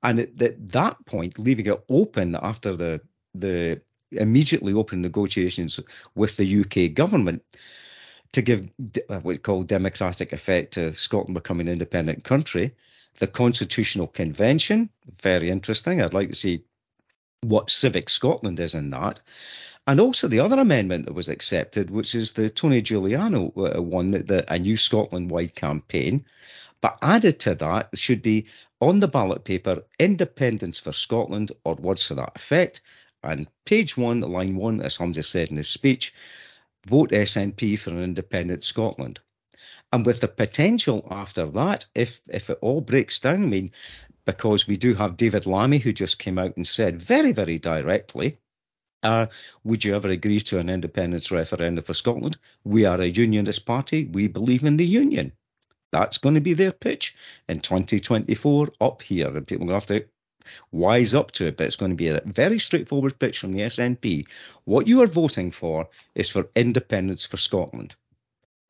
And 0.01 0.19
at, 0.19 0.41
at 0.41 0.71
that 0.71 1.05
point, 1.05 1.37
leaving 1.37 1.65
it 1.65 1.83
open 1.89 2.35
after 2.35 2.75
the 2.75 3.01
the 3.35 3.81
immediately 4.11 4.73
open 4.73 5.01
negotiations 5.01 5.79
with 6.15 6.35
the 6.37 6.61
UK 6.61 6.93
government 6.95 7.43
to 8.33 8.41
give 8.41 8.69
what's 9.23 9.39
called 9.39 9.67
democratic 9.67 10.33
effect 10.33 10.73
to 10.73 10.93
Scotland 10.93 11.33
becoming 11.33 11.67
an 11.67 11.73
independent 11.73 12.23
country. 12.23 12.75
The 13.17 13.27
Constitutional 13.27 14.07
Convention, 14.07 14.89
very 15.21 15.49
interesting. 15.49 16.01
I'd 16.01 16.13
like 16.13 16.29
to 16.29 16.35
see 16.35 16.63
what 17.41 17.69
Civic 17.69 18.09
Scotland 18.09 18.59
is 18.59 18.75
in 18.75 18.89
that. 18.89 19.21
And 19.87 19.99
also 19.99 20.27
the 20.27 20.41
other 20.41 20.59
amendment 20.59 21.05
that 21.05 21.15
was 21.15 21.29
accepted, 21.29 21.89
which 21.89 22.13
is 22.13 22.33
the 22.33 22.49
Tony 22.49 22.81
Giugliano 22.81 23.51
uh, 23.57 23.81
one, 23.81 24.07
that 24.11 24.27
the, 24.27 24.53
a 24.53 24.59
new 24.59 24.77
Scotland-wide 24.77 25.55
campaign. 25.55 26.25
But 26.81 26.99
added 27.01 27.39
to 27.41 27.55
that 27.55 27.89
should 27.97 28.21
be 28.21 28.45
on 28.79 28.99
the 28.99 29.07
ballot 29.07 29.43
paper, 29.43 29.83
independence 29.97 30.77
for 30.79 30.93
Scotland 30.93 31.51
or 31.63 31.75
words 31.75 32.07
to 32.07 32.15
that 32.15 32.33
effect. 32.35 32.81
And 33.23 33.47
page 33.65 33.97
one, 33.97 34.21
line 34.21 34.55
one, 34.55 34.81
as 34.81 34.97
Humza 34.97 35.25
said 35.25 35.49
in 35.49 35.57
his 35.57 35.67
speech, 35.67 36.13
vote 36.85 37.11
SNP 37.11 37.77
for 37.79 37.91
an 37.91 38.03
independent 38.03 38.63
Scotland. 38.63 39.19
And 39.91 40.05
with 40.05 40.21
the 40.21 40.27
potential 40.27 41.07
after 41.09 41.45
that, 41.47 41.87
if 41.95 42.21
if 42.27 42.49
it 42.49 42.59
all 42.61 42.81
breaks 42.81 43.19
down, 43.19 43.43
I 43.43 43.47
mean, 43.47 43.71
because 44.25 44.67
we 44.67 44.77
do 44.77 44.93
have 44.93 45.17
David 45.17 45.45
Lammy 45.45 45.79
who 45.79 45.91
just 45.91 46.19
came 46.19 46.37
out 46.37 46.55
and 46.55 46.67
said 46.67 47.01
very, 47.01 47.31
very 47.31 47.57
directly, 47.57 48.37
uh, 49.01 49.27
would 49.63 49.83
you 49.83 49.95
ever 49.95 50.09
agree 50.09 50.39
to 50.41 50.59
an 50.59 50.69
independence 50.69 51.31
referendum 51.31 51.83
for 51.83 51.93
Scotland? 51.93 52.37
We 52.63 52.85
are 52.85 53.01
a 53.01 53.05
unionist 53.05 53.65
party. 53.65 54.05
We 54.05 54.27
believe 54.27 54.63
in 54.63 54.77
the 54.77 54.85
union. 54.85 55.31
That's 55.91 56.19
going 56.19 56.35
to 56.35 56.41
be 56.41 56.53
their 56.53 56.71
pitch 56.71 57.15
in 57.47 57.61
2024 57.61 58.73
up 58.79 59.01
here, 59.01 59.35
and 59.35 59.47
people 59.47 59.65
are 59.65 59.69
going 59.69 59.81
to 59.81 59.93
have 59.93 60.03
to 60.03 60.09
wise 60.71 61.13
up 61.13 61.31
to 61.31 61.47
it, 61.47 61.57
but 61.57 61.67
it's 61.67 61.75
going 61.75 61.91
to 61.91 61.95
be 61.95 62.09
a 62.09 62.21
very 62.25 62.59
straightforward 62.59 63.19
pitch 63.19 63.39
from 63.39 63.51
the 63.51 63.61
SNP. 63.61 64.25
What 64.65 64.87
you 64.87 65.01
are 65.01 65.07
voting 65.07 65.51
for 65.51 65.87
is 66.15 66.29
for 66.29 66.49
independence 66.55 67.25
for 67.25 67.37
Scotland 67.37 67.95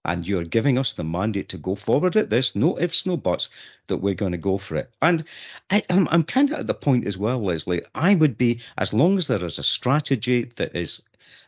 and 0.05 0.25
you're 0.27 0.45
giving 0.45 0.77
us 0.77 0.93
the 0.93 1.03
mandate 1.03 1.49
to 1.49 1.57
go 1.57 1.75
forward 1.75 2.15
at 2.15 2.29
this. 2.29 2.55
No 2.55 2.79
ifs, 2.79 3.05
no 3.05 3.17
buts 3.17 3.49
that 3.87 3.97
we're 3.97 4.13
going 4.13 4.31
to 4.31 4.37
go 4.37 4.57
for 4.57 4.75
it. 4.77 4.91
And 5.01 5.23
I, 5.69 5.83
am 5.89 6.07
I'm, 6.07 6.07
I'm 6.11 6.23
kind 6.23 6.51
of 6.51 6.59
at 6.59 6.67
the 6.67 6.73
point 6.73 7.05
as 7.05 7.17
well, 7.17 7.41
Lesley. 7.41 7.81
I 7.93 8.15
would 8.15 8.37
be, 8.37 8.61
as 8.77 8.93
long 8.93 9.17
as 9.17 9.27
there 9.27 9.43
is 9.43 9.59
a 9.59 9.63
strategy 9.63 10.45
that 10.55 10.75
is 10.75 11.01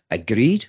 agreed 0.10 0.66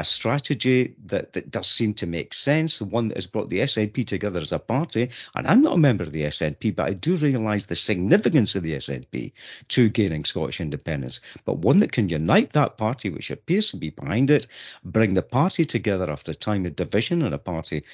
a 0.00 0.04
strategy 0.04 0.94
that, 1.06 1.34
that 1.34 1.50
does 1.50 1.68
seem 1.68 1.92
to 1.94 2.06
make 2.06 2.32
sense, 2.32 2.78
the 2.78 2.86
one 2.86 3.08
that 3.08 3.18
has 3.18 3.26
brought 3.26 3.50
the 3.50 3.60
SNP 3.60 4.06
together 4.06 4.40
as 4.40 4.52
a 4.52 4.58
party. 4.58 5.10
And 5.34 5.46
I'm 5.46 5.62
not 5.62 5.74
a 5.74 5.78
member 5.78 6.02
of 6.02 6.10
the 6.10 6.22
SNP, 6.22 6.74
but 6.74 6.88
I 6.88 6.94
do 6.94 7.16
realise 7.16 7.66
the 7.66 7.76
significance 7.76 8.54
of 8.56 8.62
the 8.62 8.72
SNP 8.72 9.32
to 9.68 9.88
gaining 9.90 10.24
Scottish 10.24 10.60
independence. 10.60 11.20
But 11.44 11.58
one 11.58 11.78
that 11.78 11.92
can 11.92 12.08
unite 12.08 12.54
that 12.54 12.78
party, 12.78 13.10
which 13.10 13.30
appears 13.30 13.70
to 13.70 13.76
be 13.76 13.90
behind 13.90 14.30
it, 14.30 14.46
bring 14.84 15.14
the 15.14 15.22
party 15.22 15.64
together 15.64 16.10
after 16.10 16.32
a 16.32 16.34
time 16.34 16.64
of 16.64 16.76
division 16.76 17.22
and 17.22 17.34
a 17.34 17.38
party 17.38 17.84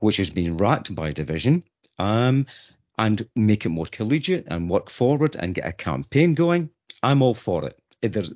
which 0.00 0.18
has 0.18 0.30
been 0.30 0.58
racked 0.58 0.94
by 0.94 1.10
division. 1.10 1.64
Um, 1.98 2.46
and 2.98 3.28
make 3.36 3.64
it 3.64 3.68
more 3.68 3.86
collegiate 3.86 4.46
and 4.48 4.68
work 4.68 4.90
forward 4.90 5.36
and 5.36 5.54
get 5.54 5.66
a 5.66 5.72
campaign 5.72 6.34
going. 6.34 6.68
I'm 7.02 7.22
all 7.22 7.34
for 7.34 7.64
it. 7.64 7.78
There's, 8.02 8.32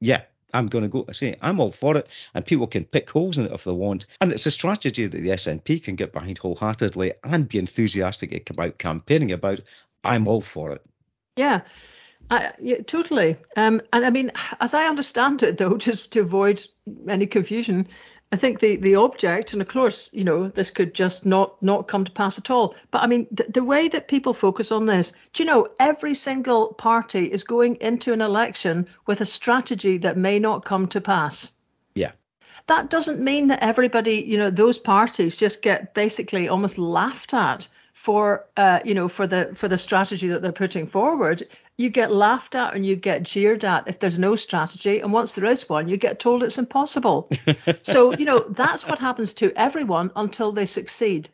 yeah, 0.00 0.22
I'm 0.56 0.66
going 0.66 0.82
to 0.82 0.88
go. 0.88 1.04
I 1.08 1.12
say 1.12 1.36
I'm 1.42 1.60
all 1.60 1.70
for 1.70 1.96
it, 1.96 2.08
and 2.34 2.44
people 2.44 2.66
can 2.66 2.84
pick 2.84 3.10
holes 3.10 3.38
in 3.38 3.46
it 3.46 3.52
if 3.52 3.64
they 3.64 3.72
want. 3.72 4.06
And 4.20 4.32
it's 4.32 4.46
a 4.46 4.50
strategy 4.50 5.06
that 5.06 5.20
the 5.20 5.30
SNP 5.30 5.82
can 5.82 5.96
get 5.96 6.12
behind 6.12 6.38
wholeheartedly 6.38 7.12
and 7.24 7.48
be 7.48 7.58
enthusiastic 7.58 8.48
about 8.50 8.78
campaigning 8.78 9.32
about. 9.32 9.60
I'm 10.02 10.28
all 10.28 10.40
for 10.40 10.72
it. 10.72 10.82
Yeah. 11.36 11.62
I, 12.30 12.52
yeah, 12.60 12.78
totally. 12.82 13.36
Um, 13.56 13.82
and 13.92 14.04
I 14.04 14.10
mean, 14.10 14.32
as 14.60 14.74
I 14.74 14.86
understand 14.86 15.42
it, 15.42 15.58
though, 15.58 15.76
just 15.78 16.12
to 16.12 16.20
avoid 16.20 16.66
any 17.08 17.26
confusion, 17.26 17.88
I 18.36 18.38
think 18.38 18.60
the 18.60 18.76
the 18.76 18.96
object, 18.96 19.54
and 19.54 19.62
of 19.62 19.68
course, 19.68 20.10
you 20.12 20.22
know, 20.22 20.48
this 20.48 20.70
could 20.70 20.92
just 20.92 21.24
not 21.24 21.62
not 21.62 21.88
come 21.88 22.04
to 22.04 22.12
pass 22.12 22.36
at 22.36 22.50
all. 22.50 22.74
But 22.90 23.00
I 23.02 23.06
mean, 23.06 23.26
the, 23.30 23.44
the 23.44 23.64
way 23.64 23.88
that 23.88 24.08
people 24.08 24.34
focus 24.34 24.70
on 24.70 24.84
this, 24.84 25.14
do 25.32 25.42
you 25.42 25.48
know, 25.48 25.68
every 25.80 26.14
single 26.14 26.74
party 26.74 27.32
is 27.32 27.44
going 27.44 27.76
into 27.80 28.12
an 28.12 28.20
election 28.20 28.88
with 29.06 29.22
a 29.22 29.24
strategy 29.24 29.96
that 29.98 30.18
may 30.18 30.38
not 30.38 30.66
come 30.66 30.86
to 30.88 31.00
pass. 31.00 31.52
Yeah. 31.94 32.12
That 32.66 32.90
doesn't 32.90 33.20
mean 33.20 33.46
that 33.46 33.62
everybody, 33.62 34.16
you 34.16 34.36
know, 34.36 34.50
those 34.50 34.76
parties 34.76 35.36
just 35.36 35.62
get 35.62 35.94
basically 35.94 36.46
almost 36.46 36.76
laughed 36.76 37.32
at 37.32 37.68
for 38.06 38.46
uh, 38.56 38.78
you 38.84 38.94
know 38.94 39.08
for 39.08 39.26
the 39.26 39.50
for 39.56 39.66
the 39.66 39.76
strategy 39.76 40.28
that 40.28 40.40
they're 40.40 40.52
putting 40.52 40.86
forward 40.86 41.42
you 41.76 41.90
get 41.90 42.12
laughed 42.12 42.54
at 42.54 42.72
and 42.72 42.86
you 42.86 42.94
get 42.94 43.24
jeered 43.24 43.64
at 43.64 43.88
if 43.88 43.98
there's 43.98 44.18
no 44.18 44.36
strategy. 44.36 45.00
And 45.00 45.12
once 45.12 45.32
there 45.32 45.50
is 45.50 45.68
one 45.68 45.88
you 45.88 45.96
get 45.96 46.20
told 46.20 46.44
it's 46.44 46.58
impossible. 46.58 47.28
So 47.82 48.16
you 48.16 48.24
know 48.24 48.38
that's 48.48 48.86
what 48.86 49.00
happens 49.00 49.34
to 49.34 49.52
everyone 49.56 50.12
until 50.14 50.52
they 50.52 50.66
succeed. 50.66 51.30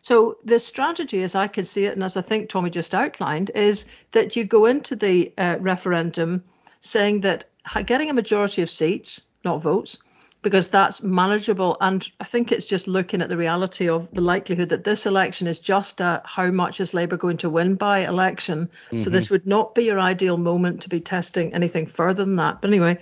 So 0.00 0.38
the 0.42 0.58
strategy 0.58 1.22
as 1.22 1.34
i 1.34 1.46
can 1.48 1.64
see 1.64 1.84
it 1.84 1.94
and 1.96 2.02
as 2.02 2.16
i 2.16 2.22
think 2.22 2.48
tommy 2.48 2.70
just 2.70 2.94
outlined 2.94 3.50
is 3.54 3.84
that 4.12 4.36
you 4.36 4.44
go 4.44 4.64
into 4.64 4.96
the 4.96 5.34
uh, 5.36 5.56
referendum 5.60 6.42
saying 6.80 7.20
that 7.20 7.44
getting 7.84 8.08
a 8.08 8.20
majority 8.20 8.62
of 8.62 8.70
seats 8.70 9.26
not 9.44 9.62
votes 9.62 9.98
because 10.42 10.70
that's 10.70 11.02
manageable. 11.02 11.76
And 11.80 12.08
I 12.18 12.24
think 12.24 12.50
it's 12.50 12.64
just 12.64 12.88
looking 12.88 13.20
at 13.20 13.28
the 13.28 13.36
reality 13.36 13.88
of 13.88 14.10
the 14.12 14.22
likelihood 14.22 14.70
that 14.70 14.84
this 14.84 15.06
election 15.06 15.46
is 15.46 15.58
just 15.58 16.00
a 16.00 16.22
how 16.24 16.50
much 16.50 16.80
is 16.80 16.94
Labour 16.94 17.16
going 17.16 17.36
to 17.38 17.50
win 17.50 17.74
by 17.74 18.06
election. 18.06 18.70
Mm-hmm. 18.86 18.98
So 18.98 19.10
this 19.10 19.28
would 19.28 19.46
not 19.46 19.74
be 19.74 19.84
your 19.84 20.00
ideal 20.00 20.38
moment 20.38 20.82
to 20.82 20.88
be 20.88 21.00
testing 21.00 21.52
anything 21.52 21.86
further 21.86 22.24
than 22.24 22.36
that. 22.36 22.60
But 22.62 22.68
anyway, 22.68 22.98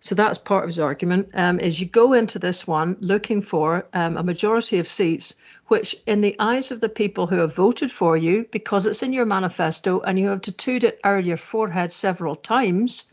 so 0.00 0.14
that's 0.14 0.38
part 0.38 0.64
of 0.64 0.68
his 0.68 0.78
argument. 0.78 1.30
Um, 1.34 1.58
is 1.58 1.80
you 1.80 1.86
go 1.86 2.12
into 2.12 2.38
this 2.38 2.66
one 2.66 2.96
looking 3.00 3.42
for 3.42 3.86
um, 3.92 4.16
a 4.16 4.22
majority 4.22 4.78
of 4.78 4.88
seats, 4.88 5.34
which 5.66 5.96
in 6.06 6.20
the 6.20 6.36
eyes 6.38 6.70
of 6.70 6.80
the 6.80 6.88
people 6.88 7.26
who 7.26 7.38
have 7.38 7.56
voted 7.56 7.90
for 7.90 8.16
you, 8.16 8.46
because 8.52 8.86
it's 8.86 9.02
in 9.02 9.12
your 9.12 9.26
manifesto 9.26 10.00
and 10.00 10.18
you 10.18 10.28
have 10.28 10.42
tattooed 10.42 10.84
it 10.84 11.00
out 11.02 11.24
your 11.24 11.36
forehead 11.36 11.90
several 11.90 12.36
times 12.36 13.04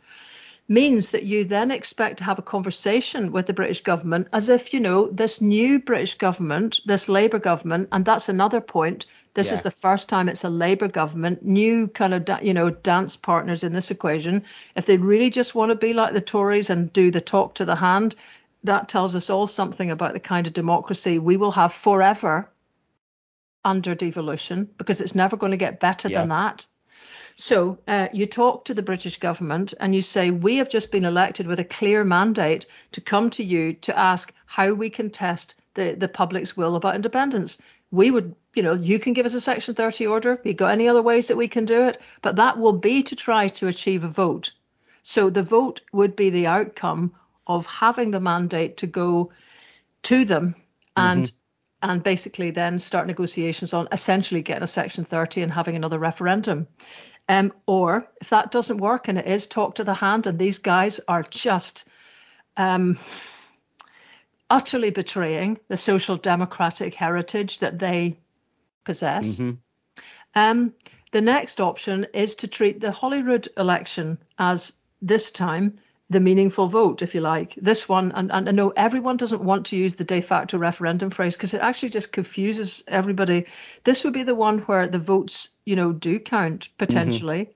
means 0.67 1.11
that 1.11 1.23
you 1.23 1.43
then 1.43 1.69
expect 1.69 2.17
to 2.17 2.23
have 2.23 2.39
a 2.39 2.43
conversation 2.43 3.31
with 3.31 3.45
the 3.45 3.53
British 3.53 3.83
government 3.83 4.27
as 4.33 4.49
if, 4.49 4.73
you 4.73 4.79
know, 4.79 5.07
this 5.09 5.41
new 5.41 5.79
British 5.79 6.15
government, 6.15 6.79
this 6.85 7.07
Labour 7.07 7.39
government, 7.39 7.89
and 7.91 8.03
that's 8.03 8.29
another 8.29 8.61
point. 8.61 9.05
This 9.35 9.47
yeah. 9.47 9.53
is 9.55 9.63
the 9.63 9.71
first 9.71 10.09
time 10.09 10.27
it's 10.27 10.43
a 10.43 10.49
Labour 10.49 10.87
government, 10.87 11.43
new 11.43 11.87
kind 11.87 12.13
of, 12.13 12.43
you 12.43 12.53
know, 12.53 12.71
dance 12.71 13.15
partners 13.15 13.63
in 13.63 13.73
this 13.73 13.91
equation. 13.91 14.43
If 14.75 14.85
they 14.85 14.97
really 14.97 15.29
just 15.29 15.53
want 15.53 15.69
to 15.69 15.75
be 15.75 15.93
like 15.93 16.13
the 16.13 16.21
Tories 16.21 16.69
and 16.69 16.91
do 16.91 17.11
the 17.11 17.21
talk 17.21 17.55
to 17.55 17.65
the 17.65 17.75
hand, 17.75 18.15
that 18.63 18.89
tells 18.89 19.15
us 19.15 19.29
all 19.29 19.45
something 19.45 19.91
about 19.91 20.13
the 20.13 20.19
kind 20.19 20.47
of 20.47 20.53
democracy 20.53 21.19
we 21.19 21.37
will 21.37 21.51
have 21.51 21.73
forever 21.73 22.49
under 23.63 23.93
devolution 23.93 24.69
because 24.77 25.01
it's 25.01 25.15
never 25.15 25.37
going 25.37 25.51
to 25.51 25.57
get 25.57 25.79
better 25.79 26.07
yeah. 26.07 26.19
than 26.19 26.29
that. 26.29 26.65
So 27.35 27.77
uh, 27.85 28.07
you 28.13 28.25
talk 28.25 28.65
to 28.65 28.73
the 28.73 28.81
British 28.81 29.19
government 29.19 29.73
and 29.79 29.93
you 29.93 30.01
say, 30.01 30.31
We 30.31 30.55
have 30.57 30.69
just 30.69 30.89
been 30.91 31.03
elected 31.03 31.47
with 31.47 31.59
a 31.59 31.65
clear 31.65 32.05
mandate 32.05 32.65
to 32.93 33.01
come 33.01 33.29
to 33.31 33.43
you 33.43 33.73
to 33.73 33.97
ask 33.97 34.33
how 34.45 34.73
we 34.73 34.89
can 34.89 35.09
test 35.09 35.55
the, 35.73 35.95
the 35.97 36.07
public's 36.07 36.55
will 36.55 36.77
about 36.77 36.95
independence. 36.95 37.57
We 37.91 38.09
would, 38.09 38.35
you 38.53 38.63
know, 38.63 38.73
you 38.73 38.99
can 38.99 39.11
give 39.11 39.25
us 39.25 39.33
a 39.33 39.41
Section 39.41 39.75
30 39.75 40.07
order. 40.07 40.41
You 40.45 40.53
got 40.53 40.71
any 40.71 40.87
other 40.87 41.01
ways 41.01 41.27
that 41.27 41.35
we 41.35 41.49
can 41.49 41.65
do 41.65 41.83
it? 41.83 42.01
But 42.21 42.37
that 42.37 42.57
will 42.57 42.73
be 42.73 43.03
to 43.03 43.15
try 43.17 43.49
to 43.49 43.67
achieve 43.67 44.05
a 44.05 44.09
vote. 44.09 44.51
So 45.03 45.29
the 45.29 45.43
vote 45.43 45.81
would 45.91 46.15
be 46.15 46.29
the 46.29 46.47
outcome 46.47 47.13
of 47.45 47.65
having 47.65 48.11
the 48.11 48.21
mandate 48.21 48.77
to 48.77 48.87
go 48.87 49.31
to 50.03 50.23
them 50.23 50.55
and 50.95 51.25
mm-hmm 51.25 51.35
and 51.81 52.01
basically 52.01 52.49
then 52.51 52.79
start 52.79 53.05
negotiations 53.05 53.73
on 53.73 53.87
essentially 53.91 54.41
getting 54.41 54.63
a 54.63 54.67
Section 54.67 55.05
30 55.05 55.43
and 55.43 55.51
having 55.51 55.75
another 55.75 55.99
referendum. 55.99 56.67
Um, 57.27 57.53
or 57.65 58.07
if 58.21 58.29
that 58.29 58.51
doesn't 58.51 58.77
work 58.77 59.07
and 59.07 59.17
it 59.17 59.25
is 59.25 59.47
talk 59.47 59.75
to 59.75 59.83
the 59.83 59.95
hand, 59.95 60.27
and 60.27 60.37
these 60.37 60.59
guys 60.59 60.99
are 61.07 61.23
just 61.23 61.87
um, 62.55 62.99
utterly 64.49 64.91
betraying 64.91 65.57
the 65.67 65.77
social 65.77 66.17
democratic 66.17 66.93
heritage 66.93 67.59
that 67.59 67.79
they 67.79 68.17
possess. 68.83 69.37
Mm-hmm. 69.37 69.51
Um, 70.35 70.73
the 71.11 71.21
next 71.21 71.61
option 71.61 72.05
is 72.13 72.35
to 72.35 72.47
treat 72.47 72.79
the 72.79 72.91
Holyrood 72.91 73.49
election 73.57 74.17
as 74.37 74.73
this 75.01 75.31
time 75.31 75.79
the 76.09 76.19
meaningful 76.19 76.67
vote, 76.67 77.01
if 77.01 77.15
you 77.15 77.21
like. 77.21 77.55
This 77.55 77.89
one, 77.89 78.11
and, 78.11 78.31
and 78.31 78.47
I 78.47 78.51
know 78.51 78.69
everyone 78.69 79.17
doesn't 79.17 79.43
want 79.43 79.67
to 79.67 79.77
use 79.77 79.95
the 79.95 80.03
de 80.03 80.21
facto 80.21 80.57
referendum 80.57 81.09
phrase 81.09 81.35
because 81.35 81.53
it 81.53 81.61
actually 81.61 81.89
just 81.89 82.11
confuses 82.11 82.83
everybody. 82.87 83.45
This 83.83 84.03
would 84.03 84.13
be 84.13 84.23
the 84.23 84.35
one 84.35 84.59
where 84.59 84.87
the 84.87 84.99
votes, 84.99 85.49
you 85.65 85.75
know, 85.75 85.91
do 85.91 86.19
count 86.19 86.69
potentially. 86.77 87.45
Mm-hmm. 87.45 87.51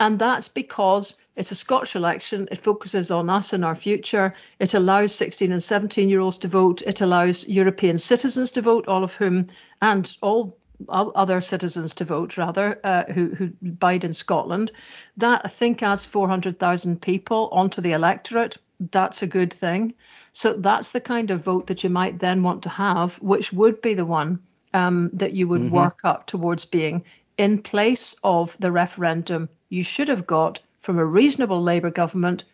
And 0.00 0.18
that's 0.18 0.46
because 0.46 1.16
it's 1.34 1.50
a 1.50 1.56
Scottish 1.56 1.96
election. 1.96 2.48
It 2.52 2.58
focuses 2.58 3.10
on 3.10 3.28
us 3.28 3.52
and 3.52 3.64
our 3.64 3.74
future. 3.74 4.34
It 4.60 4.74
allows 4.74 5.14
16 5.16 5.50
and 5.50 5.62
17 5.62 6.08
year 6.08 6.20
olds 6.20 6.38
to 6.38 6.48
vote. 6.48 6.82
It 6.82 7.00
allows 7.00 7.48
European 7.48 7.98
citizens 7.98 8.52
to 8.52 8.62
vote, 8.62 8.86
all 8.86 9.02
of 9.02 9.14
whom, 9.14 9.48
and 9.82 10.16
all 10.22 10.56
other 10.88 11.40
citizens 11.40 11.94
to 11.94 12.04
vote, 12.04 12.36
rather, 12.36 12.80
uh, 12.84 13.04
who, 13.04 13.34
who 13.34 13.48
bide 13.60 14.04
in 14.04 14.12
Scotland. 14.12 14.72
That 15.16 15.42
I 15.44 15.48
think 15.48 15.82
adds 15.82 16.04
400,000 16.04 17.00
people 17.00 17.48
onto 17.52 17.80
the 17.80 17.92
electorate. 17.92 18.58
That's 18.78 19.22
a 19.22 19.26
good 19.26 19.52
thing. 19.52 19.94
So 20.32 20.52
that's 20.52 20.90
the 20.90 21.00
kind 21.00 21.30
of 21.30 21.42
vote 21.42 21.66
that 21.66 21.82
you 21.82 21.90
might 21.90 22.18
then 22.18 22.42
want 22.42 22.62
to 22.62 22.68
have, 22.68 23.16
which 23.20 23.52
would 23.52 23.82
be 23.82 23.94
the 23.94 24.04
one 24.06 24.40
um, 24.72 25.10
that 25.14 25.32
you 25.32 25.48
would 25.48 25.62
mm-hmm. 25.62 25.74
work 25.74 26.00
up 26.04 26.26
towards 26.26 26.64
being 26.64 27.04
in 27.36 27.62
place 27.62 28.16
of 28.22 28.56
the 28.58 28.70
referendum 28.70 29.48
you 29.68 29.82
should 29.82 30.08
have 30.08 30.26
got 30.26 30.60
from 30.78 30.98
a 30.98 31.04
reasonable 31.04 31.62
Labour 31.62 31.90
government, 31.90 32.44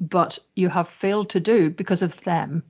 but 0.00 0.38
you 0.54 0.68
have 0.68 0.88
failed 0.88 1.30
to 1.30 1.40
do 1.40 1.70
because 1.70 2.02
of 2.02 2.20
them. 2.22 2.62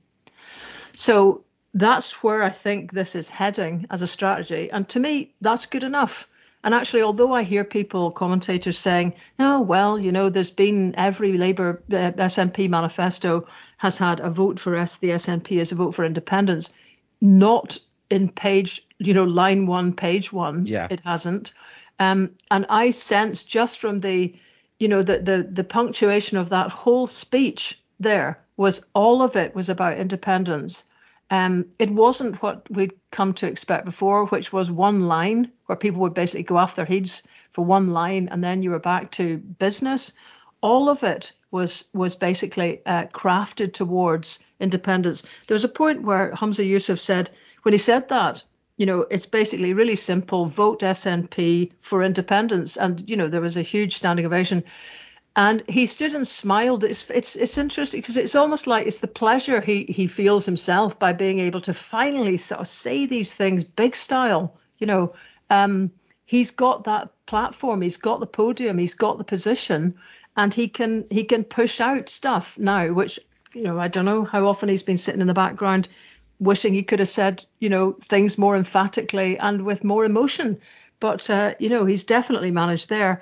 So 0.93 1.43
that's 1.75 2.23
where 2.23 2.41
I 2.41 2.49
think 2.49 2.93
this 2.93 3.15
is 3.15 3.29
heading 3.29 3.85
as 3.91 4.01
a 4.01 4.07
strategy. 4.07 4.71
And 4.71 4.87
to 4.89 4.99
me, 4.99 5.33
that's 5.41 5.65
good 5.65 5.83
enough. 5.83 6.27
And 6.63 6.73
actually, 6.73 7.01
although 7.01 7.33
I 7.33 7.43
hear 7.43 7.65
people, 7.65 8.11
commentators 8.11 8.79
saying, 8.79 9.13
oh, 9.39 9.59
well, 9.59 9.99
you 9.99 10.13
know, 10.13 10.29
there's 10.29 10.51
been 10.51 10.95
every 10.97 11.37
Labour 11.37 11.83
uh, 11.91 12.13
SNP 12.13 12.69
manifesto 12.69 13.47
has 13.77 13.97
had 13.97 14.21
a 14.21 14.29
vote 14.29 14.57
for 14.57 14.75
S, 14.75 14.95
the 14.95 15.09
SNP 15.09 15.59
as 15.59 15.73
a 15.73 15.75
vote 15.75 15.93
for 15.93 16.05
independence, 16.05 16.71
not 17.19 17.77
in 18.09 18.29
page, 18.29 18.87
you 18.97 19.13
know, 19.13 19.25
line 19.25 19.67
one, 19.67 19.93
page 19.93 20.31
one. 20.31 20.65
Yeah. 20.65 20.87
It 20.89 21.01
hasn't. 21.01 21.53
Um, 21.99 22.31
and 22.49 22.65
I 22.69 22.91
sense 22.91 23.43
just 23.43 23.79
from 23.79 23.99
the, 23.99 24.33
you 24.79 24.87
know, 24.87 25.01
the, 25.01 25.19
the 25.19 25.47
the 25.51 25.63
punctuation 25.63 26.37
of 26.37 26.49
that 26.49 26.69
whole 26.69 27.05
speech 27.05 27.79
there 27.99 28.39
was 28.57 28.85
all 28.93 29.21
of 29.21 29.35
it 29.35 29.53
was 29.53 29.69
about 29.69 29.97
independence 29.97 30.85
um, 31.35 31.65
it 31.79 31.89
wasn't 31.89 32.41
what 32.41 32.65
we'd 32.69 32.93
come 33.11 33.33
to 33.33 33.47
expect 33.47 33.83
before, 33.83 34.25
which 34.27 34.53
was 34.53 34.71
one 34.71 35.01
line 35.07 35.51
where 35.65 35.75
people 35.75 36.01
would 36.01 36.13
basically 36.13 36.43
go 36.43 36.55
off 36.55 36.77
their 36.77 36.85
heads 36.85 37.23
for 37.49 37.65
one 37.65 37.87
line 37.87 38.29
and 38.31 38.41
then 38.41 38.63
you 38.63 38.71
were 38.71 38.79
back 38.79 39.11
to 39.11 39.37
business. 39.37 40.13
All 40.61 40.87
of 40.87 41.03
it 41.03 41.33
was 41.51 41.89
was 41.93 42.15
basically 42.15 42.81
uh, 42.85 43.07
crafted 43.07 43.73
towards 43.73 44.39
independence. 44.61 45.23
There 45.47 45.55
was 45.55 45.65
a 45.65 45.79
point 45.81 46.03
where 46.03 46.31
Humza 46.31 46.65
Yousaf 46.65 46.99
said, 46.99 47.29
when 47.63 47.73
he 47.73 47.77
said 47.77 48.07
that, 48.09 48.41
you 48.77 48.85
know, 48.85 49.01
it's 49.11 49.25
basically 49.25 49.73
really 49.73 49.95
simple: 49.95 50.45
vote 50.45 50.79
SNP 50.81 51.71
for 51.81 52.01
independence, 52.01 52.77
and 52.77 53.03
you 53.09 53.17
know 53.17 53.27
there 53.27 53.41
was 53.41 53.57
a 53.57 53.61
huge 53.73 53.97
standing 53.97 54.25
ovation. 54.25 54.63
And 55.37 55.63
he 55.67 55.85
stood 55.85 56.15
and 56.15 56.25
smiled. 56.25 56.83
It's 56.85 57.09
it's 57.09 57.35
it's 57.35 57.57
interesting 57.57 57.99
because 57.99 58.15
it's 58.15 58.35
almost 58.35 58.67
like 58.67 58.87
it's 58.87 58.99
the 58.99 59.07
pleasure 59.07 59.59
he 59.59 59.83
he 59.83 60.07
feels 60.07 60.45
himself 60.45 60.97
by 60.97 61.11
being 61.11 61.39
able 61.39 61.59
to 61.61 61.73
finally 61.73 62.37
sort 62.37 62.61
of 62.61 62.67
say 62.69 63.05
these 63.05 63.33
things 63.33 63.63
big 63.63 63.95
style. 63.95 64.57
You 64.79 64.87
know, 64.87 65.15
um, 65.49 65.91
he's 66.25 66.51
got 66.51 66.85
that 66.85 67.09
platform, 67.25 67.81
he's 67.81 67.97
got 67.97 68.21
the 68.21 68.27
podium, 68.27 68.77
he's 68.77 68.93
got 68.93 69.17
the 69.17 69.25
position, 69.25 69.95
and 70.37 70.53
he 70.53 70.69
can 70.69 71.05
he 71.09 71.25
can 71.25 71.43
push 71.43 71.81
out 71.81 72.07
stuff 72.07 72.57
now, 72.57 72.93
which 72.93 73.19
you 73.53 73.63
know 73.63 73.77
I 73.77 73.89
don't 73.89 74.05
know 74.05 74.23
how 74.23 74.47
often 74.47 74.69
he's 74.69 74.83
been 74.83 74.97
sitting 74.97 75.21
in 75.21 75.27
the 75.27 75.33
background 75.33 75.89
wishing 76.39 76.73
he 76.73 76.83
could 76.83 76.99
have 76.99 77.09
said 77.09 77.45
you 77.59 77.69
know 77.69 77.93
things 78.01 78.37
more 78.37 78.55
emphatically 78.55 79.37
and 79.37 79.65
with 79.65 79.83
more 79.83 80.05
emotion. 80.05 80.59
But 81.01 81.29
uh, 81.29 81.55
you 81.59 81.67
know 81.67 81.83
he's 81.83 82.05
definitely 82.05 82.51
managed 82.51 82.87
there 82.87 83.21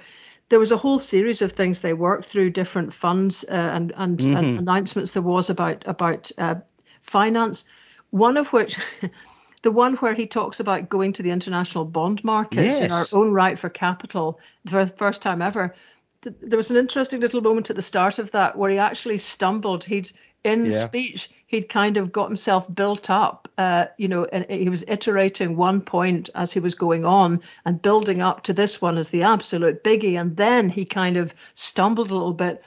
there 0.49 0.59
was 0.59 0.71
a 0.71 0.77
whole 0.77 0.99
series 0.99 1.41
of 1.41 1.51
things 1.51 1.79
they 1.79 1.93
worked 1.93 2.25
through, 2.25 2.51
different 2.51 2.93
funds 2.93 3.43
uh, 3.47 3.51
and 3.51 3.93
and, 3.95 4.19
mm-hmm. 4.19 4.35
and, 4.35 4.59
announcements 4.59 5.11
there 5.11 5.23
was 5.23 5.49
about 5.49 5.83
about 5.87 6.31
uh, 6.37 6.55
finance. 7.01 7.65
One 8.09 8.37
of 8.37 8.53
which, 8.53 8.77
the 9.63 9.71
one 9.71 9.95
where 9.95 10.13
he 10.13 10.27
talks 10.27 10.59
about 10.59 10.89
going 10.89 11.13
to 11.13 11.23
the 11.23 11.31
international 11.31 11.85
bond 11.85 12.23
markets 12.23 12.79
yes. 12.79 12.81
in 12.81 12.91
our 12.91 13.05
own 13.13 13.31
right 13.31 13.57
for 13.57 13.69
capital 13.69 14.39
for 14.67 14.85
the 14.85 14.91
first 14.91 15.21
time 15.21 15.41
ever. 15.41 15.75
There 16.21 16.57
was 16.57 16.71
an 16.71 16.77
interesting 16.77 17.19
little 17.19 17.41
moment 17.41 17.69
at 17.69 17.75
the 17.75 17.81
start 17.81 18.17
of 18.17 18.31
that 18.31 18.57
where 18.57 18.69
he 18.69 18.77
actually 18.77 19.17
stumbled. 19.17 19.83
He'd 19.83 20.11
in 20.43 20.65
yeah. 20.65 20.85
speech, 20.85 21.29
he'd 21.47 21.69
kind 21.69 21.97
of 21.97 22.11
got 22.11 22.27
himself 22.27 22.73
built 22.73 23.09
up, 23.09 23.47
uh, 23.57 23.85
you 23.97 24.07
know, 24.07 24.25
and 24.25 24.45
he 24.49 24.69
was 24.69 24.83
iterating 24.87 25.55
one 25.55 25.81
point 25.81 26.29
as 26.35 26.51
he 26.51 26.59
was 26.59 26.75
going 26.75 27.05
on 27.05 27.41
and 27.65 27.81
building 27.81 28.21
up 28.21 28.43
to 28.43 28.53
this 28.53 28.81
one 28.81 28.97
as 28.97 29.09
the 29.09 29.23
absolute 29.23 29.83
biggie. 29.83 30.19
And 30.19 30.35
then 30.35 30.69
he 30.69 30.85
kind 30.85 31.17
of 31.17 31.33
stumbled 31.53 32.11
a 32.11 32.15
little 32.15 32.33
bit 32.33 32.63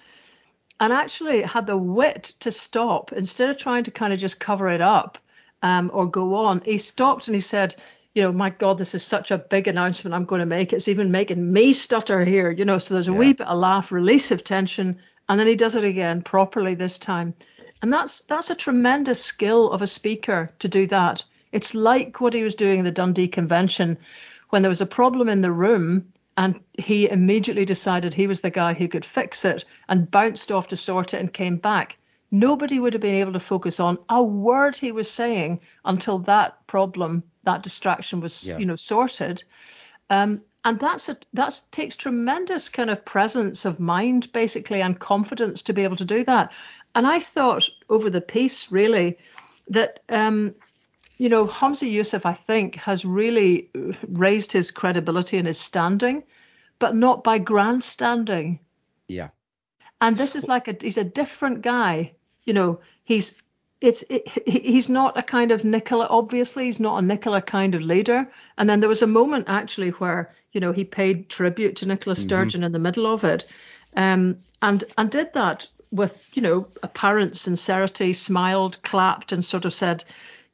and 0.79 0.93
actually 0.93 1.43
had 1.43 1.67
the 1.67 1.77
wit 1.77 2.33
to 2.41 2.51
stop 2.51 3.13
instead 3.13 3.51
of 3.51 3.57
trying 3.57 3.85
to 3.85 3.91
kind 3.91 4.13
of 4.13 4.19
just 4.19 4.41
cover 4.41 4.69
it 4.69 4.81
up 4.81 5.19
um, 5.63 5.91
or 5.93 6.07
go 6.07 6.35
on. 6.35 6.63
He 6.65 6.79
stopped 6.79 7.29
and 7.29 7.35
he 7.35 7.41
said, 7.41 7.75
you 8.15 8.23
know, 8.23 8.33
my 8.33 8.51
God, 8.51 8.79
this 8.79 8.95
is 8.95 9.03
such 9.03 9.31
a 9.31 9.39
big 9.39 9.69
announcement 9.69 10.15
I'm 10.15 10.25
going 10.25 10.41
to 10.41 10.47
make. 10.47 10.73
It's 10.73 10.89
even 10.89 11.11
making 11.11 11.53
me 11.53 11.73
stutter 11.73 12.25
here, 12.25 12.51
you 12.51 12.65
know. 12.65 12.79
So 12.79 12.95
there's 12.95 13.09
a 13.09 13.13
yeah. 13.13 13.19
wee 13.19 13.33
bit 13.35 13.47
of 13.47 13.59
laugh, 13.59 13.93
release 13.93 14.31
of 14.31 14.43
tension, 14.43 14.99
and 15.29 15.39
then 15.39 15.47
he 15.47 15.57
does 15.57 15.75
it 15.75 15.85
again 15.85 16.23
properly 16.23 16.75
this 16.75 16.99
time. 16.99 17.35
And 17.87 17.93
that's 17.93 18.23
that's 18.23 18.51
a 18.51 18.57
tremendous 18.57 19.23
skill 19.23 19.71
of 19.71 19.81
a 19.81 19.87
speaker 19.87 20.51
to 20.59 20.67
do 20.67 20.89
that. 20.89 21.23
It's 21.53 21.73
like 21.73 22.21
what 22.21 22.35
he 22.35 22.43
was 22.43 22.57
doing 22.57 22.81
in 22.81 22.85
the 22.85 22.91
Dundee 22.91 23.29
Convention 23.29 23.97
when 24.51 24.63
there 24.63 24.69
was 24.69 24.81
a 24.81 24.87
problem 24.87 25.29
in 25.29 25.41
the 25.41 25.53
room 25.53 26.13
and 26.37 26.59
he 26.77 27.09
immediately 27.09 27.65
decided 27.65 28.13
he 28.13 28.27
was 28.27 28.41
the 28.41 28.51
guy 28.51 28.75
who 28.75 28.89
could 28.89 29.05
fix 29.05 29.45
it 29.45 29.65
and 29.89 30.11
bounced 30.11 30.51
off 30.51 30.67
to 30.67 30.77
sort 30.77 31.15
it 31.15 31.21
and 31.21 31.33
came 31.33 31.59
back. 31.59 31.97
Nobody 32.33 32.81
would 32.81 32.93
have 32.93 33.03
been 33.03 33.21
able 33.21 33.35
to 33.35 33.39
focus 33.39 33.79
on 33.79 33.99
a 34.09 34.21
word 34.21 34.77
he 34.77 34.91
was 34.91 35.09
saying 35.09 35.61
until 35.85 36.19
that 36.19 36.67
problem, 36.67 37.23
that 37.45 37.63
distraction 37.63 38.19
was, 38.19 38.49
yeah. 38.49 38.59
you 38.59 38.67
know, 38.67 38.75
sorted. 38.75 39.45
Um, 40.11 40.41
and 40.65 40.81
that's 40.81 41.09
a 41.09 41.17
that 41.35 41.63
takes 41.71 41.95
tremendous 41.95 42.69
kind 42.69 42.91
of 42.91 43.05
presence 43.05 43.65
of 43.65 43.79
mind 43.79 44.33
basically 44.33 44.83
and 44.83 44.99
confidence 44.99 45.63
to 45.63 45.73
be 45.73 45.85
able 45.85 45.95
to 45.95 46.05
do 46.05 46.25
that 46.25 46.51
and 46.97 47.07
I 47.07 47.21
thought 47.21 47.69
over 47.91 48.09
the 48.11 48.23
piece 48.23 48.73
really 48.73 49.19
that 49.69 50.01
um, 50.09 50.55
you 51.19 51.29
know 51.29 51.47
Humza 51.47 51.89
Yousaf 51.89 52.25
I 52.25 52.33
think 52.33 52.77
has 52.77 53.05
really 53.05 53.71
raised 54.09 54.51
his 54.51 54.71
credibility 54.71 55.37
and 55.37 55.47
his 55.47 55.61
standing, 55.61 56.25
but 56.79 56.97
not 56.97 57.23
by 57.23 57.39
grandstanding. 57.39 58.59
Yeah. 59.09 59.29
And 60.01 60.17
this 60.17 60.35
is 60.37 60.49
like 60.49 60.69
a 60.69 60.77
he's 60.81 60.97
a 60.97 61.05
different 61.05 61.61
guy. 61.61 62.13
You 62.45 62.55
know 62.55 62.81
he's 63.05 63.43
it's 63.83 64.03
it, 64.09 64.27
he's 64.49 64.89
not 64.89 65.19
a 65.19 65.23
kind 65.23 65.53
of 65.53 65.65
Nicola. 65.65 66.07
Obviously, 66.09 66.65
he's 66.65 66.81
not 66.81 66.99
a 66.99 67.07
Nicola 67.07 67.43
kind 67.43 67.75
of 67.75 67.83
leader. 67.83 68.27
And 68.57 68.69
then 68.69 68.81
there 68.81 68.89
was 68.89 69.03
a 69.03 69.07
moment 69.07 69.45
actually 69.49 69.91
where 69.91 70.35
you 70.53 70.61
know 70.61 70.73
he 70.73 70.85
paid 70.85 71.29
tribute 71.29 71.77
to 71.77 71.89
Nicola 71.89 72.17
mm-hmm. 72.17 72.23
Sturgeon 72.23 72.61
mm-hmm. 72.61 72.67
in 72.67 72.73
the 72.73 72.79
middle 72.79 73.07
of 73.07 73.23
it, 73.23 73.45
um, 73.97 74.39
and 74.63 74.83
and 74.97 75.11
did 75.11 75.35
that 75.35 75.69
with, 75.91 76.25
you 76.35 76.43
know, 76.43 76.69
apparent 76.83 77.37
sincerity, 77.37 78.13
smiled, 78.13 78.83
clapped, 78.83 79.33
and 79.33 79.45
sort 79.45 79.65
of 79.65 79.75
said, 79.75 80.05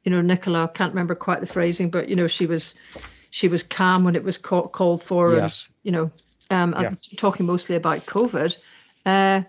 you 0.03 0.11
know, 0.11 0.21
Nicola, 0.21 0.65
I 0.65 0.67
can't 0.67 0.93
remember 0.93 1.15
quite 1.15 1.39
the 1.39 1.47
phrasing, 1.47 1.89
but 1.89 2.09
you 2.09 2.15
know, 2.15 2.27
she 2.27 2.45
was 2.45 2.75
she 3.29 3.47
was 3.47 3.63
calm 3.63 4.03
when 4.03 4.15
it 4.15 4.23
was 4.23 4.37
call, 4.37 4.67
called 4.67 5.01
for, 5.01 5.33
yes. 5.33 5.67
and 5.67 5.75
you 5.83 5.91
know, 5.91 6.11
um, 6.49 6.75
yeah. 6.79 6.89
I'm 6.89 6.97
talking 7.15 7.45
mostly 7.45 7.75
about 7.75 8.05
COVID, 8.05 8.57
uh, 9.05 9.41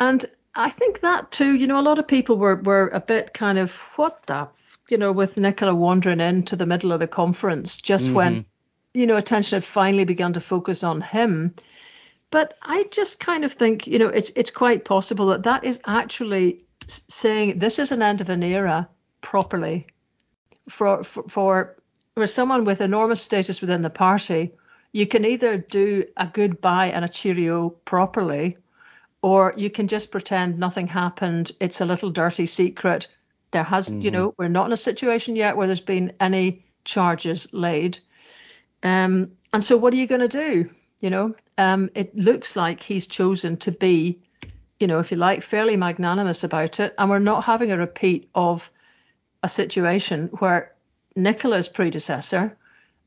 and 0.00 0.24
I 0.54 0.70
think 0.70 1.00
that 1.00 1.30
too, 1.30 1.54
you 1.54 1.66
know, 1.66 1.78
a 1.78 1.82
lot 1.82 1.98
of 1.98 2.06
people 2.06 2.38
were 2.38 2.56
were 2.56 2.88
a 2.88 3.00
bit 3.00 3.34
kind 3.34 3.58
of 3.58 3.74
what 3.96 4.22
the, 4.24 4.48
you 4.88 4.96
know, 4.96 5.12
with 5.12 5.36
Nicola 5.36 5.74
wandering 5.74 6.20
into 6.20 6.56
the 6.56 6.66
middle 6.66 6.92
of 6.92 7.00
the 7.00 7.08
conference 7.08 7.80
just 7.80 8.06
mm-hmm. 8.06 8.14
when, 8.14 8.44
you 8.94 9.06
know, 9.06 9.16
attention 9.16 9.56
had 9.56 9.64
finally 9.64 10.04
begun 10.04 10.32
to 10.34 10.40
focus 10.40 10.84
on 10.84 11.00
him. 11.00 11.54
But 12.34 12.58
I 12.62 12.82
just 12.90 13.20
kind 13.20 13.44
of 13.44 13.52
think, 13.52 13.86
you 13.86 14.00
know, 14.00 14.08
it's 14.08 14.32
it's 14.34 14.50
quite 14.50 14.84
possible 14.84 15.26
that 15.26 15.44
that 15.44 15.62
is 15.62 15.78
actually 15.86 16.64
saying 16.88 17.60
this 17.60 17.78
is 17.78 17.92
an 17.92 18.02
end 18.02 18.20
of 18.20 18.28
an 18.28 18.42
era 18.42 18.88
properly 19.20 19.86
for 20.68 21.04
for, 21.04 21.28
for 21.28 21.76
for 22.16 22.26
someone 22.26 22.64
with 22.64 22.80
enormous 22.80 23.22
status 23.22 23.60
within 23.60 23.82
the 23.82 23.88
party. 23.88 24.52
You 24.90 25.06
can 25.06 25.24
either 25.24 25.58
do 25.58 26.06
a 26.16 26.26
goodbye 26.26 26.88
and 26.88 27.04
a 27.04 27.08
cheerio 27.08 27.68
properly, 27.84 28.58
or 29.22 29.54
you 29.56 29.70
can 29.70 29.86
just 29.86 30.10
pretend 30.10 30.58
nothing 30.58 30.88
happened. 30.88 31.52
It's 31.60 31.80
a 31.80 31.84
little 31.84 32.10
dirty 32.10 32.46
secret. 32.46 33.06
There 33.52 33.62
has, 33.62 33.88
mm-hmm. 33.88 34.00
you 34.00 34.10
know, 34.10 34.34
we're 34.36 34.48
not 34.48 34.66
in 34.66 34.72
a 34.72 34.76
situation 34.76 35.36
yet 35.36 35.56
where 35.56 35.68
there's 35.68 35.80
been 35.80 36.14
any 36.18 36.64
charges 36.82 37.46
laid. 37.52 38.00
Um, 38.82 39.36
and 39.52 39.62
so 39.62 39.76
what 39.76 39.92
are 39.94 39.98
you 39.98 40.08
going 40.08 40.28
to 40.28 40.38
do? 40.46 40.70
You 41.04 41.10
know, 41.10 41.34
um, 41.58 41.90
it 41.94 42.16
looks 42.16 42.56
like 42.56 42.82
he's 42.82 43.06
chosen 43.06 43.58
to 43.58 43.70
be, 43.70 44.22
you 44.80 44.86
know, 44.86 45.00
if 45.00 45.10
you 45.10 45.18
like, 45.18 45.42
fairly 45.42 45.76
magnanimous 45.76 46.44
about 46.44 46.80
it. 46.80 46.94
And 46.96 47.10
we're 47.10 47.18
not 47.18 47.44
having 47.44 47.70
a 47.72 47.76
repeat 47.76 48.30
of 48.34 48.70
a 49.42 49.48
situation 49.50 50.30
where 50.38 50.72
Nicola's 51.14 51.68
predecessor 51.68 52.56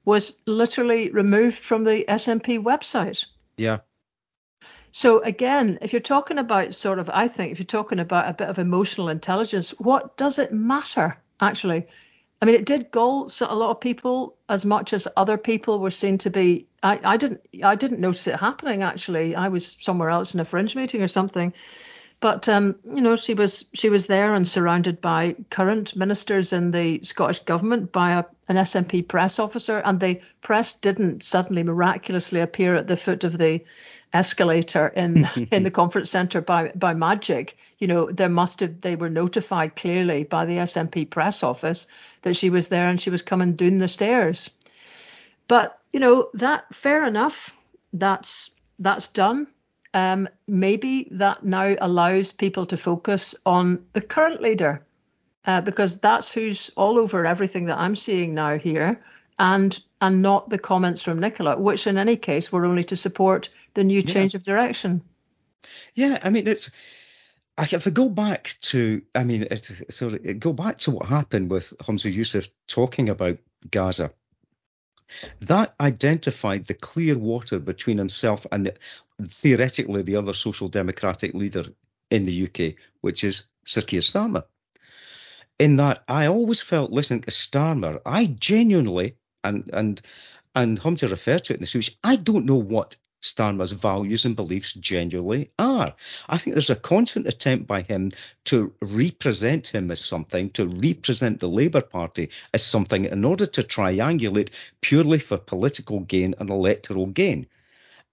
was 0.06 0.38
literally 0.46 1.10
removed 1.10 1.58
from 1.58 1.86
the 1.86 2.06
SNP 2.08 2.62
website. 2.62 3.26
Yeah. 3.58 3.80
So 4.92 5.24
again, 5.24 5.80
if 5.82 5.92
you're 5.92 6.00
talking 6.00 6.38
about 6.38 6.76
sort 6.76 7.00
of, 7.00 7.10
I 7.12 7.28
think 7.28 7.52
if 7.52 7.58
you're 7.58 7.66
talking 7.66 8.00
about 8.00 8.30
a 8.30 8.34
bit 8.34 8.48
of 8.48 8.60
emotional 8.60 9.10
intelligence, 9.10 9.72
what 9.80 10.18
does 10.18 10.38
it 10.38 10.54
matter 10.54 11.18
actually? 11.42 11.88
I 12.42 12.46
mean, 12.46 12.56
it 12.56 12.66
did 12.66 12.92
gall 12.92 13.32
a 13.42 13.56
lot 13.56 13.72
of 13.72 13.80
people 13.80 14.36
as 14.48 14.64
much 14.64 14.94
as 14.94 15.08
other 15.18 15.38
people 15.38 15.80
were 15.80 15.92
seen 15.92 16.18
to 16.20 16.30
be. 16.30 16.68
I, 16.84 17.00
I 17.04 17.18
didn't 17.18 17.42
I 17.64 17.76
didn't 17.76 18.00
notice 18.00 18.28
it 18.28 18.40
happening 18.40 18.84
actually. 18.84 19.36
I 19.36 19.48
was 19.48 19.78
somewhere 19.80 20.10
else 20.10 20.34
in 20.34 20.40
a 20.40 20.46
fringe 20.46 20.76
meeting 20.76 21.02
or 21.02 21.08
something. 21.08 21.54
But 22.20 22.50
um, 22.50 22.76
you 22.86 23.02
know, 23.02 23.16
she 23.16 23.34
was 23.34 23.66
she 23.74 23.90
was 23.90 24.08
there 24.08 24.34
and 24.34 24.48
surrounded 24.48 25.02
by 25.02 25.36
current 25.50 25.96
ministers 25.96 26.52
in 26.54 26.72
the 26.72 27.00
Scottish 27.04 27.40
government 27.40 27.92
by 27.92 28.14
a, 28.14 28.24
an 28.48 28.56
SNP 28.56 29.08
press 29.08 29.38
officer, 29.40 29.80
and 29.80 30.00
the 30.00 30.22
press 30.42 30.74
didn't 30.74 31.24
suddenly 31.24 31.64
miraculously 31.64 32.40
appear 32.40 32.76
at 32.76 32.88
the 32.88 32.98
foot 32.98 33.24
of 33.24 33.38
the 33.38 33.62
escalator 34.14 34.88
in 34.88 35.28
in 35.52 35.64
the 35.64 35.72
conference 35.72 36.10
centre 36.10 36.42
by 36.42 36.72
by 36.76 36.94
magic. 36.94 37.58
You 37.80 37.88
know, 37.88 38.12
there 38.12 38.30
must 38.30 38.60
have 38.62 38.82
they 38.82 38.96
were 38.96 39.10
notified 39.10 39.76
clearly 39.76 40.24
by 40.24 40.46
the 40.46 40.58
SNP 40.58 41.10
press 41.10 41.44
office 41.44 41.88
that 42.24 42.36
she 42.36 42.50
was 42.50 42.68
there 42.68 42.90
and 42.90 43.00
she 43.00 43.10
was 43.10 43.22
coming 43.22 43.54
down 43.56 43.78
the 43.78 43.88
stairs. 43.88 44.50
But 45.48 45.80
you 45.94 46.00
know 46.00 46.30
that 46.34 46.74
fair 46.74 47.06
enough. 47.06 47.54
That's 47.94 48.52
that's 48.80 49.08
done 49.08 49.48
um, 49.94 50.30
maybe 50.48 51.08
that 51.12 51.44
now 51.44 51.76
allows 51.80 52.32
people 52.32 52.66
to 52.68 52.78
focus 52.78 53.36
on 53.46 53.86
the 53.94 54.02
current 54.02 54.42
leader 54.42 54.86
uh, 55.46 55.62
because 55.62 56.00
that's 56.00 56.32
who's 56.32 56.70
all 56.76 57.00
over 57.00 57.26
everything 57.26 57.66
that 57.66 57.80
I'm 57.80 57.96
seeing 57.96 58.36
now 58.36 58.58
here, 58.58 59.02
and 59.40 59.80
and 60.00 60.22
not 60.22 60.50
the 60.50 60.60
comments 60.60 61.02
from 61.02 61.20
Nicola, 61.20 61.58
which 61.58 61.88
in 61.88 61.98
any 61.98 62.16
case 62.16 62.52
were 62.52 62.66
only 62.66 62.84
to 62.86 62.96
support 62.96 63.50
the 63.78 63.84
new 63.84 64.02
change 64.02 64.34
yeah. 64.34 64.40
of 64.40 64.44
direction. 64.44 65.02
Yeah, 65.94 66.20
I 66.22 66.30
mean 66.32 66.48
it's. 66.48 66.72
If 67.60 67.88
I 67.88 67.90
go 67.90 68.08
back 68.08 68.56
to, 68.70 69.02
I 69.16 69.24
mean, 69.24 69.48
it, 69.50 69.72
sorry, 69.90 70.20
go 70.36 70.54
back 70.54 70.78
to 70.80 70.92
what 70.92 71.08
happened 71.08 71.50
with 71.50 71.74
Humza 71.82 72.14
Yousaf 72.14 72.50
talking 72.68 73.10
about 73.10 73.40
Gaza. 73.72 74.12
That 75.40 75.74
identified 75.80 76.68
the 76.68 76.76
clear 76.76 77.18
water 77.18 77.58
between 77.58 77.98
himself 77.98 78.46
and 78.52 78.68
the, 78.68 78.76
theoretically 79.24 80.04
the 80.04 80.18
other 80.18 80.34
social 80.34 80.68
democratic 80.68 81.34
leader 81.34 81.66
in 82.12 82.26
the 82.26 82.44
UK, 82.44 82.76
which 83.02 83.24
is 83.24 83.46
Sir 83.66 83.82
Keir 83.82 84.02
Starmer. 84.02 84.44
In 85.58 85.78
that, 85.78 86.04
I 86.08 86.28
always 86.28 86.62
felt 86.62 86.92
listening 86.92 87.22
to 87.22 87.32
Starmer, 87.32 88.00
I 88.06 88.26
genuinely, 88.28 89.16
and 89.44 89.68
and 89.74 90.00
and 90.54 90.80
Humza 90.80 91.10
referred 91.10 91.44
to 91.46 91.54
it 91.54 91.58
in 91.58 91.62
the 91.62 91.68
speech, 91.68 91.98
I 92.04 92.18
don't 92.18 92.46
know 92.46 92.62
what 92.62 92.98
Starmer's 93.34 93.72
values 93.72 94.26
and 94.26 94.36
beliefs 94.36 94.74
genuinely 94.74 95.52
are. 95.60 95.94
I 96.30 96.38
think 96.38 96.54
there's 96.54 96.70
a 96.70 96.76
constant 96.76 97.28
attempt 97.28 97.68
by 97.68 97.82
him 97.82 98.12
to 98.46 98.74
represent 98.82 99.68
him 99.68 99.92
as 99.92 100.04
something, 100.04 100.50
to 100.52 100.68
represent 100.68 101.40
the 101.40 101.50
Labour 101.50 101.82
Party 101.82 102.30
as 102.54 102.64
something 102.64 103.06
in 103.06 103.26
order 103.26 103.46
to 103.46 103.64
triangulate 103.64 104.50
purely 104.82 105.20
for 105.20 105.38
political 105.38 106.00
gain 106.00 106.36
and 106.40 106.50
electoral 106.50 107.08
gain. 107.08 107.48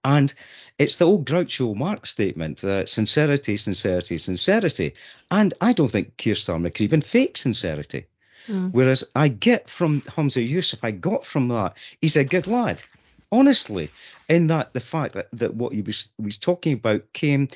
And 0.03 0.33
it's 0.77 0.97
the 0.97 1.05
old 1.05 1.25
Groucho 1.25 1.75
Marx 1.75 2.09
statement 2.09 2.63
uh, 2.63 2.85
sincerity, 2.85 3.57
sincerity, 3.57 4.17
sincerity. 4.17 4.93
And 5.31 5.53
I 5.61 5.73
don't 5.73 5.91
think 5.91 6.17
Keir 6.17 6.35
Starmer 6.35 6.73
could 6.73 6.83
even 6.83 7.01
fake 7.01 7.37
sincerity. 7.37 8.05
Mm. 8.47 8.71
Whereas 8.71 9.03
I 9.15 9.29
get 9.29 9.69
from 9.69 10.01
Humza 10.01 10.47
Yousaf, 10.47 10.79
I 10.83 10.91
got 10.91 11.25
from 11.25 11.47
that, 11.47 11.77
he's 12.01 12.15
a 12.15 12.23
good 12.23 12.45
lad 12.45 12.83
honestly, 13.31 13.89
in 14.29 14.47
that 14.47 14.73
the 14.73 14.79
fact 14.79 15.13
that, 15.13 15.27
that 15.33 15.55
what 15.55 15.73
he 15.73 15.81
was 15.81 16.09
was 16.17 16.37
talking 16.37 16.73
about 16.73 17.13
came 17.13 17.47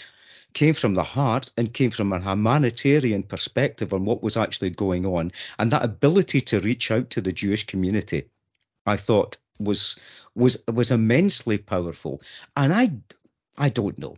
came 0.54 0.74
from 0.74 0.96
the 0.96 1.04
heart 1.04 1.52
and 1.58 1.74
came 1.74 1.92
from 1.92 2.12
a 2.12 2.20
humanitarian 2.20 3.24
perspective 3.24 3.94
on 3.94 4.06
what 4.06 4.24
was 4.24 4.38
actually 4.38 4.72
going 4.72 5.06
on, 5.06 5.32
and 5.60 5.72
that 5.72 5.84
ability 5.84 6.42
to 6.42 6.60
reach 6.60 6.92
out 6.92 7.10
to 7.12 7.22
the 7.22 7.32
Jewish 7.32 7.66
community, 7.66 8.26
I 8.86 8.98
thought 8.98 9.38
was 9.60 9.98
was 10.36 10.62
was 10.68 10.92
immensely 10.92 11.58
powerful. 11.58 12.22
And 12.56 12.74
I 12.74 12.92
I 13.58 13.70
don't 13.70 13.98
know. 14.00 14.16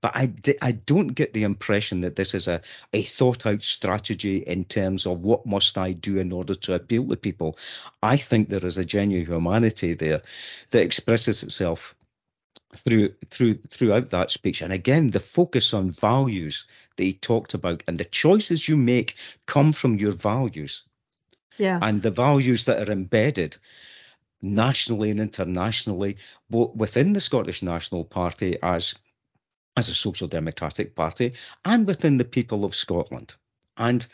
But 0.00 0.14
I, 0.14 0.32
I 0.62 0.72
don't 0.72 1.08
get 1.08 1.32
the 1.32 1.42
impression 1.42 2.00
that 2.02 2.16
this 2.16 2.34
is 2.34 2.48
a, 2.48 2.60
a 2.92 3.02
thought 3.02 3.46
out 3.46 3.62
strategy 3.62 4.38
in 4.38 4.64
terms 4.64 5.06
of 5.06 5.20
what 5.20 5.46
must 5.46 5.76
I 5.76 5.92
do 5.92 6.18
in 6.18 6.32
order 6.32 6.54
to 6.54 6.74
appeal 6.74 7.06
to 7.08 7.16
people. 7.16 7.58
I 8.02 8.16
think 8.16 8.48
there 8.48 8.64
is 8.64 8.78
a 8.78 8.84
genuine 8.84 9.26
humanity 9.26 9.94
there 9.94 10.22
that 10.70 10.82
expresses 10.82 11.42
itself 11.42 11.94
through 12.74 13.14
through 13.30 13.54
throughout 13.68 14.10
that 14.10 14.30
speech. 14.30 14.62
And 14.62 14.72
again 14.72 15.08
the 15.08 15.20
focus 15.20 15.72
on 15.72 15.90
values 15.90 16.66
that 16.96 17.04
he 17.04 17.14
talked 17.14 17.54
about 17.54 17.82
and 17.86 17.96
the 17.98 18.04
choices 18.04 18.68
you 18.68 18.76
make 18.76 19.16
come 19.46 19.72
from 19.72 19.96
your 19.98 20.12
values. 20.12 20.84
Yeah. 21.56 21.78
And 21.82 22.02
the 22.02 22.10
values 22.10 22.64
that 22.64 22.88
are 22.88 22.92
embedded 22.92 23.56
nationally 24.42 25.10
and 25.10 25.20
internationally 25.20 26.16
both 26.50 26.74
within 26.74 27.12
the 27.12 27.20
Scottish 27.20 27.62
National 27.62 28.04
Party 28.04 28.58
as 28.62 28.94
as 29.78 29.88
a 29.88 29.94
social 29.94 30.26
democratic 30.26 30.96
party 30.96 31.34
and 31.64 31.86
within 31.86 32.16
the 32.16 32.24
people 32.24 32.64
of 32.64 32.74
Scotland. 32.74 33.34
And 33.76 34.04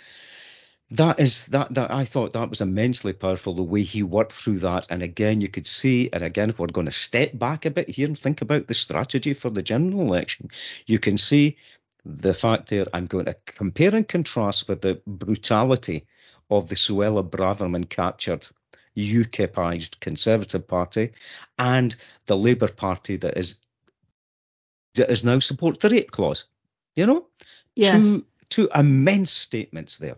that 0.91 1.19
is 1.19 1.47
that 1.47 1.73
that 1.75 1.91
I 1.91 2.05
thought 2.05 2.35
that 2.35 2.51
was 2.51 2.61
immensely 2.61 3.15
powerful 3.15 3.55
the 3.55 3.63
way 3.63 3.83
he 3.83 4.03
worked 4.03 4.35
through 4.35 4.59
that. 4.59 4.87
And 4.91 5.03
again, 5.03 5.41
you 5.41 5.49
could 5.49 5.67
see, 5.67 6.11
and 6.13 6.23
again, 6.23 6.51
if 6.51 6.59
we're 6.59 6.67
going 6.67 6.85
to 6.85 6.93
step 6.93 7.31
back 7.39 7.65
a 7.65 7.71
bit 7.71 7.89
here 7.89 8.07
and 8.07 8.19
think 8.19 8.43
about 8.43 8.69
the 8.69 8.75
strategy 8.75 9.33
for 9.33 9.49
the 9.49 9.63
general 9.63 10.03
election, 10.03 10.51
you 10.87 10.99
can 10.99 11.17
see 11.17 11.57
the 12.05 12.35
fact 12.35 12.69
there. 12.69 12.85
I'm 12.93 13.07
going 13.07 13.25
to 13.25 13.37
compare 13.47 13.97
and 13.97 14.07
contrast 14.07 14.69
with 14.69 14.83
the 14.83 15.01
brutality 15.07 16.07
of 16.51 16.69
the 16.69 16.75
Suella 16.75 17.29
Braverman 17.29 17.89
captured 17.89 18.47
UKIPized 18.97 19.99
Conservative 20.01 20.69
Party 20.69 21.13
and 21.59 21.97
the 22.27 22.37
Labour 22.37 22.69
Party 22.69 23.17
that 23.17 23.39
is 23.39 23.57
that 24.95 25.11
is 25.11 25.25
now 25.25 25.39
support 25.39 25.81
the 25.81 25.91
rape 25.91 26.11
clause. 26.11 26.45
You 26.97 27.07
know, 27.07 27.27
yes. 27.75 28.03
two 28.03 28.27
two 28.49 28.69
immense 28.75 29.31
statements 29.31 29.99
there. 29.99 30.17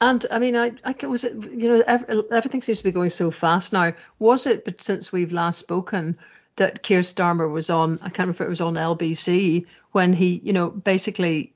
And 0.00 0.26
I 0.32 0.40
mean, 0.40 0.56
I, 0.56 0.72
I 0.84 1.06
was 1.06 1.22
it, 1.22 1.34
you 1.34 1.68
know, 1.68 1.80
everything 1.86 2.60
seems 2.60 2.78
to 2.78 2.84
be 2.84 2.90
going 2.90 3.10
so 3.10 3.30
fast 3.30 3.72
now. 3.72 3.92
Was 4.18 4.46
it, 4.46 4.64
but 4.64 4.82
since 4.82 5.12
we've 5.12 5.30
last 5.30 5.60
spoken, 5.60 6.18
that 6.56 6.82
Keir 6.82 7.00
Starmer 7.00 7.50
was 7.50 7.70
on? 7.70 8.00
I 8.02 8.06
can't 8.06 8.18
remember 8.18 8.42
if 8.42 8.46
it 8.46 8.50
was 8.50 8.60
on 8.60 8.74
LBC 8.74 9.64
when 9.92 10.12
he, 10.12 10.40
you 10.42 10.52
know, 10.52 10.70
basically, 10.70 11.52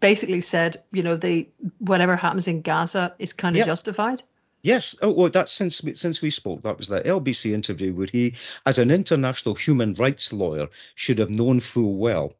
basically 0.00 0.40
said, 0.40 0.82
you 0.90 1.02
know, 1.02 1.16
the 1.16 1.46
whatever 1.78 2.16
happens 2.16 2.48
in 2.48 2.62
Gaza 2.62 3.14
is 3.18 3.34
kind 3.34 3.54
of 3.56 3.58
yep. 3.58 3.66
justified. 3.66 4.22
Yes. 4.64 4.96
Oh, 5.02 5.10
well, 5.10 5.28
that's 5.28 5.52
since 5.52 5.82
since 5.92 6.22
we 6.22 6.30
spoke. 6.30 6.62
That 6.62 6.78
was 6.78 6.88
the 6.88 7.02
LBC 7.02 7.52
interview 7.52 7.92
where 7.92 8.06
he, 8.10 8.32
as 8.64 8.78
an 8.78 8.90
international 8.90 9.54
human 9.54 9.92
rights 9.92 10.32
lawyer, 10.32 10.68
should 10.94 11.18
have 11.18 11.28
known 11.28 11.60
full 11.60 11.96
well 11.96 12.32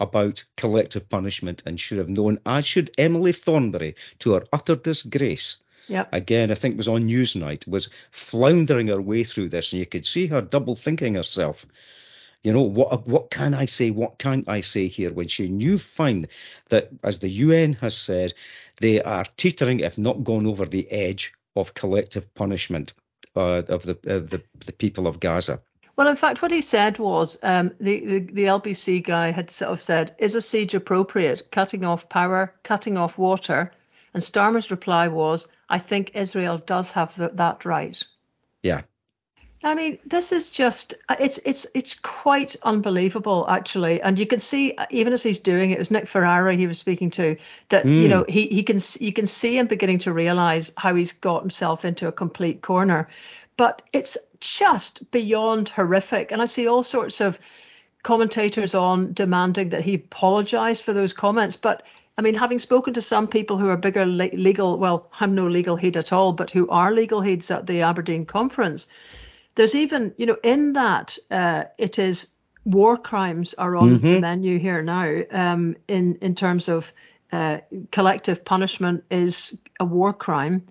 about 0.00 0.42
collective 0.56 1.06
punishment 1.10 1.62
and 1.66 1.78
should 1.78 1.98
have 1.98 2.08
known, 2.08 2.38
as 2.46 2.66
should 2.66 2.92
Emily 2.96 3.32
Thornberry, 3.32 3.94
to 4.20 4.32
her 4.32 4.44
utter 4.54 4.74
disgrace. 4.74 5.58
Yep. 5.88 6.08
Again, 6.14 6.50
I 6.50 6.54
think 6.54 6.72
it 6.72 6.76
was 6.78 6.88
on 6.88 7.10
Newsnight, 7.10 7.68
was 7.68 7.90
floundering 8.10 8.88
her 8.88 9.02
way 9.02 9.22
through 9.22 9.50
this, 9.50 9.74
and 9.74 9.80
you 9.80 9.84
could 9.84 10.06
see 10.06 10.28
her 10.28 10.40
double 10.40 10.76
thinking 10.76 11.12
herself. 11.12 11.66
You 12.42 12.54
know, 12.54 12.62
what 12.62 13.06
what 13.06 13.30
can 13.30 13.52
I 13.52 13.66
say? 13.66 13.90
What 13.90 14.18
can't 14.18 14.48
I 14.48 14.62
say 14.62 14.88
here? 14.88 15.12
When 15.12 15.28
she 15.28 15.48
knew 15.48 15.76
fine 15.76 16.28
that, 16.70 16.88
as 17.02 17.18
the 17.18 17.28
UN 17.28 17.74
has 17.74 17.94
said, 17.94 18.32
they 18.80 19.02
are 19.02 19.26
teetering, 19.36 19.80
if 19.80 19.98
not 19.98 20.24
gone 20.24 20.46
over 20.46 20.64
the 20.64 20.90
edge, 20.90 21.34
of 21.56 21.74
collective 21.74 22.32
punishment 22.34 22.92
uh, 23.34 23.62
of 23.68 23.82
the, 23.82 23.98
of 24.06 24.30
the 24.30 24.42
the 24.64 24.72
people 24.72 25.06
of 25.06 25.20
Gaza. 25.20 25.60
Well, 25.96 26.08
in 26.08 26.16
fact, 26.16 26.42
what 26.42 26.50
he 26.50 26.60
said 26.60 26.98
was 26.98 27.38
um, 27.42 27.72
the, 27.80 28.04
the, 28.04 28.18
the 28.18 28.44
LBC 28.44 29.02
guy 29.02 29.30
had 29.30 29.50
sort 29.50 29.70
of 29.70 29.80
said, 29.80 30.14
"Is 30.18 30.34
a 30.34 30.42
siege 30.42 30.74
appropriate? 30.74 31.50
Cutting 31.50 31.84
off 31.84 32.08
power, 32.08 32.54
cutting 32.62 32.98
off 32.98 33.18
water." 33.18 33.72
And 34.12 34.22
Starmer's 34.22 34.70
reply 34.70 35.08
was, 35.08 35.48
"I 35.68 35.78
think 35.78 36.12
Israel 36.14 36.58
does 36.58 36.92
have 36.92 37.16
the, 37.16 37.30
that 37.30 37.64
right." 37.64 38.02
Yeah, 38.62 38.82
I 39.64 39.74
mean, 39.74 39.98
this 40.04 40.32
is 40.32 40.50
just 40.50 40.94
it's 41.18 41.38
it's 41.38 41.66
it's 41.74 41.94
quite 41.94 42.56
unbelievable 42.62 43.46
actually, 43.48 44.00
and 44.00 44.18
you 44.18 44.26
can 44.26 44.38
see 44.38 44.76
even 44.90 45.12
as 45.12 45.22
he's 45.22 45.38
doing 45.38 45.70
it, 45.70 45.74
it 45.74 45.78
was 45.78 45.90
Nick 45.90 46.06
Ferrari 46.08 46.56
he 46.56 46.66
was 46.66 46.78
speaking 46.78 47.10
to 47.12 47.36
that 47.70 47.84
mm. 47.84 48.02
you 48.02 48.08
know 48.08 48.24
he 48.28 48.46
he 48.46 48.62
can 48.62 48.78
you 49.00 49.12
can 49.12 49.26
see 49.26 49.58
him 49.58 49.66
beginning 49.66 49.98
to 50.00 50.12
realize 50.12 50.72
how 50.76 50.94
he's 50.94 51.12
got 51.12 51.42
himself 51.42 51.84
into 51.84 52.06
a 52.06 52.12
complete 52.12 52.62
corner, 52.62 53.08
but 53.56 53.82
it's 53.92 54.16
just 54.40 55.10
beyond 55.10 55.70
horrific, 55.70 56.32
and 56.32 56.42
I 56.42 56.44
see 56.44 56.68
all 56.68 56.82
sorts 56.82 57.20
of 57.20 57.38
commentators 58.02 58.74
on 58.74 59.14
demanding 59.14 59.70
that 59.70 59.82
he 59.82 59.94
apologize 59.94 60.80
for 60.80 60.92
those 60.92 61.12
comments, 61.12 61.56
but 61.56 61.82
I 62.18 62.22
mean, 62.22 62.34
having 62.34 62.58
spoken 62.58 62.94
to 62.94 63.02
some 63.02 63.26
people 63.26 63.58
who 63.58 63.68
are 63.68 63.76
bigger 63.76 64.06
legal, 64.06 64.78
well, 64.78 65.08
I'm 65.20 65.34
no 65.34 65.46
legal 65.48 65.76
head 65.76 65.96
at 65.96 66.12
all, 66.12 66.32
but 66.32 66.50
who 66.50 66.68
are 66.68 66.92
legal 66.92 67.20
heads 67.20 67.50
at 67.50 67.66
the 67.66 67.82
Aberdeen 67.82 68.24
conference, 68.24 68.88
there's 69.56 69.74
even, 69.74 70.14
you 70.16 70.26
know, 70.26 70.38
in 70.42 70.74
that 70.74 71.18
uh, 71.30 71.64
it 71.76 71.98
is 71.98 72.28
war 72.64 72.96
crimes 72.96 73.54
are 73.54 73.76
on 73.76 73.98
mm-hmm. 73.98 74.06
the 74.06 74.20
menu 74.20 74.58
here 74.58 74.82
now. 74.82 75.22
Um, 75.30 75.76
in 75.88 76.16
in 76.22 76.34
terms 76.34 76.68
of 76.68 76.92
uh, 77.32 77.58
collective 77.90 78.44
punishment 78.44 79.04
is 79.10 79.58
a 79.80 79.84
war 79.84 80.12
crime. 80.12 80.62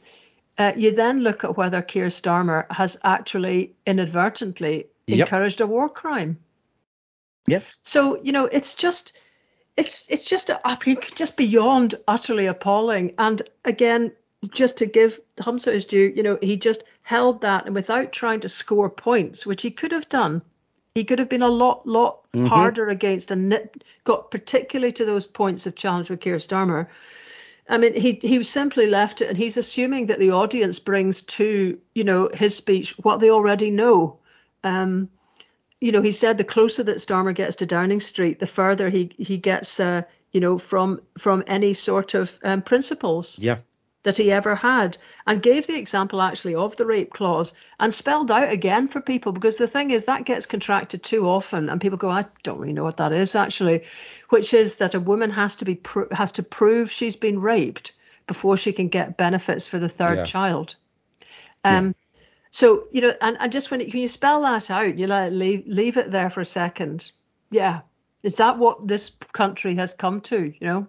uh, 0.57 0.71
you 0.75 0.95
then 0.95 1.21
look 1.21 1.43
at 1.43 1.57
whether 1.57 1.81
Keir 1.81 2.07
Starmer 2.07 2.71
has 2.71 2.97
actually 3.03 3.75
inadvertently 3.85 4.87
Yep. 5.07 5.19
encouraged 5.19 5.61
a 5.61 5.67
war 5.67 5.87
crime. 5.87 6.39
Yep. 7.47 7.63
So 7.83 8.19
you 8.23 8.31
know, 8.31 8.45
it's 8.45 8.73
just, 8.73 9.13
it's 9.77 10.07
it's 10.09 10.23
just 10.23 10.49
a, 10.49 10.59
I 10.67 10.77
mean, 10.85 10.97
just 11.15 11.37
beyond 11.37 11.95
utterly 12.07 12.47
appalling. 12.47 13.13
And 13.19 13.41
again, 13.65 14.13
just 14.53 14.77
to 14.77 14.85
give 14.85 15.19
Humza 15.37 15.73
his 15.73 15.85
due, 15.85 16.13
you 16.15 16.23
know, 16.23 16.37
he 16.41 16.57
just 16.57 16.83
held 17.01 17.41
that, 17.41 17.65
and 17.65 17.75
without 17.75 18.11
trying 18.11 18.39
to 18.41 18.49
score 18.49 18.89
points, 18.89 19.45
which 19.45 19.61
he 19.61 19.71
could 19.71 19.91
have 19.91 20.09
done, 20.09 20.41
he 20.95 21.03
could 21.03 21.19
have 21.19 21.29
been 21.29 21.43
a 21.43 21.47
lot 21.47 21.85
lot 21.87 22.21
Mhm. 22.33 22.47
harder 22.47 22.89
against 22.89 23.31
and 23.31 23.69
got 24.03 24.31
particularly 24.31 24.91
to 24.93 25.05
those 25.05 25.27
points 25.27 25.65
of 25.65 25.75
challenge 25.75 26.09
with 26.09 26.21
Keir 26.21 26.37
Starmer. 26.37 26.87
I 27.67 27.77
mean, 27.77 27.93
he 27.95 28.19
he 28.21 28.43
simply 28.43 28.87
left 28.87 29.21
it, 29.21 29.29
and 29.29 29.37
he's 29.37 29.57
assuming 29.57 30.07
that 30.07 30.19
the 30.19 30.31
audience 30.31 30.79
brings 30.79 31.23
to 31.23 31.79
you 31.93 32.03
know 32.03 32.29
his 32.33 32.55
speech 32.55 32.95
what 32.99 33.19
they 33.19 33.31
already 33.31 33.71
know. 33.71 34.19
Um, 34.63 35.09
you 35.81 35.91
know, 35.91 36.01
he 36.01 36.11
said 36.11 36.37
the 36.37 36.43
closer 36.43 36.83
that 36.83 36.97
Starmer 36.97 37.35
gets 37.35 37.57
to 37.57 37.65
Downing 37.65 37.99
Street, 37.99 38.39
the 38.39 38.47
further 38.47 38.89
he 38.89 39.11
he 39.17 39.37
gets, 39.37 39.79
uh, 39.79 40.03
you 40.31 40.39
know, 40.39 40.57
from 40.57 41.01
from 41.17 41.43
any 41.47 41.73
sort 41.73 42.13
of 42.13 42.37
um, 42.43 42.61
principles 42.61 43.37
Yeah. 43.39 43.59
That 44.05 44.17
he 44.17 44.31
ever 44.31 44.55
had, 44.55 44.97
and 45.27 45.43
gave 45.43 45.67
the 45.67 45.77
example 45.77 46.21
actually 46.21 46.55
of 46.55 46.75
the 46.77 46.85
rape 46.85 47.11
clause 47.11 47.53
and 47.79 47.93
spelled 47.93 48.31
out 48.31 48.51
again 48.51 48.87
for 48.87 49.01
people 49.01 49.31
because 49.31 49.57
the 49.57 49.67
thing 49.67 49.91
is 49.91 50.05
that 50.05 50.25
gets 50.25 50.45
contracted 50.45 51.03
too 51.03 51.27
often, 51.27 51.69
and 51.69 51.81
people 51.81 51.97
go, 51.97 52.09
I 52.09 52.25
don't 52.43 52.59
really 52.59 52.73
know 52.73 52.83
what 52.83 52.97
that 52.97 53.11
is 53.11 53.35
actually, 53.35 53.83
which 54.29 54.53
is 54.53 54.75
that 54.75 54.95
a 54.95 54.99
woman 54.99 55.31
has 55.31 55.57
to 55.57 55.65
be 55.65 55.75
pro- 55.75 56.07
has 56.11 56.31
to 56.33 56.43
prove 56.43 56.91
she's 56.91 57.15
been 57.15 57.41
raped 57.41 57.91
before 58.27 58.57
she 58.57 58.73
can 58.73 58.87
get 58.87 59.17
benefits 59.17 59.67
for 59.67 59.79
the 59.79 59.89
third 59.89 60.17
Yeah. 60.19 60.23
child. 60.23 60.75
Um, 61.63 61.95
so 62.51 62.87
you 62.91 63.01
know, 63.01 63.13
and, 63.21 63.37
and 63.39 63.51
just 63.51 63.71
when, 63.71 63.81
it, 63.81 63.91
when 63.91 64.01
you 64.01 64.07
spell 64.07 64.41
that 64.43 64.69
out, 64.69 64.97
you 64.97 65.07
it 65.07 65.33
leave 65.33 65.63
leave 65.67 65.97
it 65.97 66.11
there 66.11 66.29
for 66.29 66.41
a 66.41 66.45
second. 66.45 67.11
Yeah, 67.51 67.81
is 68.23 68.37
that 68.37 68.57
what 68.57 68.87
this 68.87 69.09
country 69.33 69.75
has 69.75 69.93
come 69.93 70.21
to? 70.21 70.53
You 70.59 70.67
know. 70.67 70.87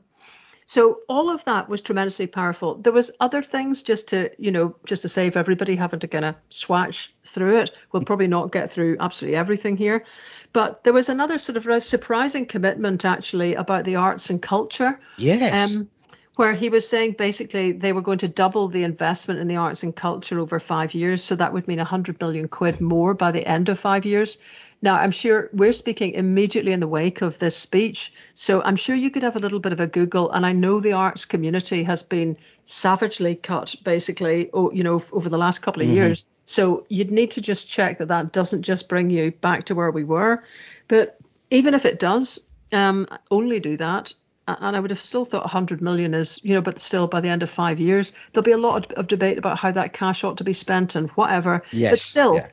So 0.67 1.01
all 1.09 1.31
of 1.31 1.45
that 1.45 1.69
was 1.69 1.81
tremendously 1.81 2.27
powerful. 2.27 2.75
There 2.75 2.93
was 2.93 3.12
other 3.21 3.41
things 3.41 3.85
just 3.85 4.09
to, 4.09 4.31
you 4.37 4.51
know, 4.51 4.75
just 4.85 5.03
to 5.03 5.09
save 5.09 5.37
everybody 5.37 5.77
having 5.77 6.01
to 6.01 6.09
kind 6.09 6.25
of 6.25 6.35
swatch 6.51 7.14
through 7.25 7.59
it. 7.59 7.71
We'll 7.93 8.03
probably 8.03 8.27
not 8.27 8.51
get 8.51 8.69
through 8.69 8.97
absolutely 8.99 9.37
everything 9.37 9.77
here, 9.77 10.05
but 10.53 10.83
there 10.83 10.93
was 10.93 11.09
another 11.09 11.39
sort 11.39 11.57
of 11.57 11.83
surprising 11.83 12.47
commitment 12.47 13.05
actually 13.05 13.55
about 13.55 13.85
the 13.85 13.97
arts 13.97 14.29
and 14.29 14.43
culture. 14.43 14.99
Yes. 15.19 15.77
Um, 15.77 15.89
where 16.35 16.53
he 16.53 16.69
was 16.69 16.87
saying 16.87 17.12
basically 17.12 17.73
they 17.73 17.95
were 17.95 18.03
going 18.03 18.19
to 18.19 18.29
double 18.29 18.69
the 18.69 18.83
investment 18.83 19.41
in 19.41 19.49
the 19.49 19.57
arts 19.57 19.83
and 19.83 19.97
culture 19.97 20.39
over 20.39 20.61
five 20.61 20.93
years. 20.93 21.25
So 21.25 21.35
that 21.37 21.53
would 21.53 21.67
mean 21.67 21.79
100 21.79 22.21
million 22.21 22.47
quid 22.47 22.79
more 22.81 23.14
by 23.14 23.33
the 23.33 23.47
end 23.47 23.71
of 23.71 23.81
five 23.81 24.05
years. 24.05 24.37
Now, 24.83 24.97
I'm 24.97 25.11
sure 25.11 25.49
we're 25.53 25.72
speaking 25.72 26.12
immediately 26.12 26.72
in 26.72 26.81
the 26.81 26.89
wake 26.89 27.22
of 27.22 27.39
this 27.39 27.57
speech. 27.57 28.12
So 28.35 28.62
I'm 28.62 28.77
sure 28.77 28.95
you 28.95 29.11
could 29.11 29.22
have 29.22 29.37
a 29.37 29.39
little 29.39 29.59
bit 29.59 29.72
of 29.72 29.81
a 29.81 29.87
Google. 29.87 30.31
And 30.31 30.45
I 30.45 30.53
know 30.53 30.81
the 30.81 30.93
arts 30.93 31.24
community 31.24 31.83
has 31.85 32.03
been 32.03 32.37
savagely 32.64 33.35
cut, 33.35 33.74
basically, 33.85 34.51
you 34.55 34.83
know, 34.83 35.03
over 35.12 35.29
the 35.29 35.39
last 35.39 35.61
couple 35.61 35.83
of 35.83 35.89
years. 35.89 36.27
So 36.45 36.87
you'd 36.89 37.11
need 37.11 37.33
to 37.33 37.41
just 37.41 37.68
check 37.68 37.99
that 37.99 38.09
that 38.09 38.33
doesn't 38.33 38.62
just 38.62 38.89
bring 38.89 39.11
you 39.11 39.33
back 39.33 39.66
to 39.66 39.74
where 39.74 39.91
we 39.91 40.05
were. 40.05 40.45
But 40.89 41.18
even 41.51 41.74
if 41.74 41.85
it 41.85 41.99
does 41.99 42.39
um, 42.72 43.09
only 43.31 43.61
do 43.61 43.77
that, 43.79 44.12
and 44.49 44.77
I 44.77 44.81
would 44.81 44.91
have 44.91 45.01
still 45.01 45.24
thought 45.24 45.43
100 45.43 45.81
million 45.83 46.14
is, 46.14 46.39
you 46.45 46.55
know, 46.55 46.61
but 46.61 46.79
still 46.79 47.09
by 47.09 47.20
the 47.20 47.29
end 47.29 47.43
of 47.43 47.51
five 47.51 47.81
years, 47.81 48.12
there'll 48.33 48.45
be 48.45 48.53
a 48.53 48.59
lot 48.59 48.85
of, 48.85 48.99
of 48.99 49.09
debate 49.09 49.39
about 49.39 49.59
how 49.59 49.72
that 49.72 49.93
cash 49.93 50.22
ought 50.22 50.39
to 50.39 50.45
be 50.45 50.53
spent 50.53 50.95
and 50.95 51.11
whatever. 51.11 51.62
Yes, 51.72 51.91
But 51.91 51.99
still, 51.99 52.35
yeah. 52.37 52.49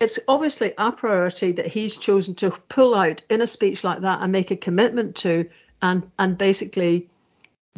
It's 0.00 0.18
obviously 0.28 0.72
a 0.76 0.92
priority 0.92 1.52
that 1.52 1.66
he's 1.66 1.96
chosen 1.96 2.34
to 2.36 2.50
pull 2.68 2.94
out 2.94 3.22
in 3.30 3.40
a 3.40 3.46
speech 3.46 3.84
like 3.84 4.00
that 4.00 4.20
and 4.22 4.32
make 4.32 4.50
a 4.50 4.56
commitment 4.56 5.16
to 5.16 5.48
and 5.82 6.10
and 6.18 6.36
basically 6.38 7.08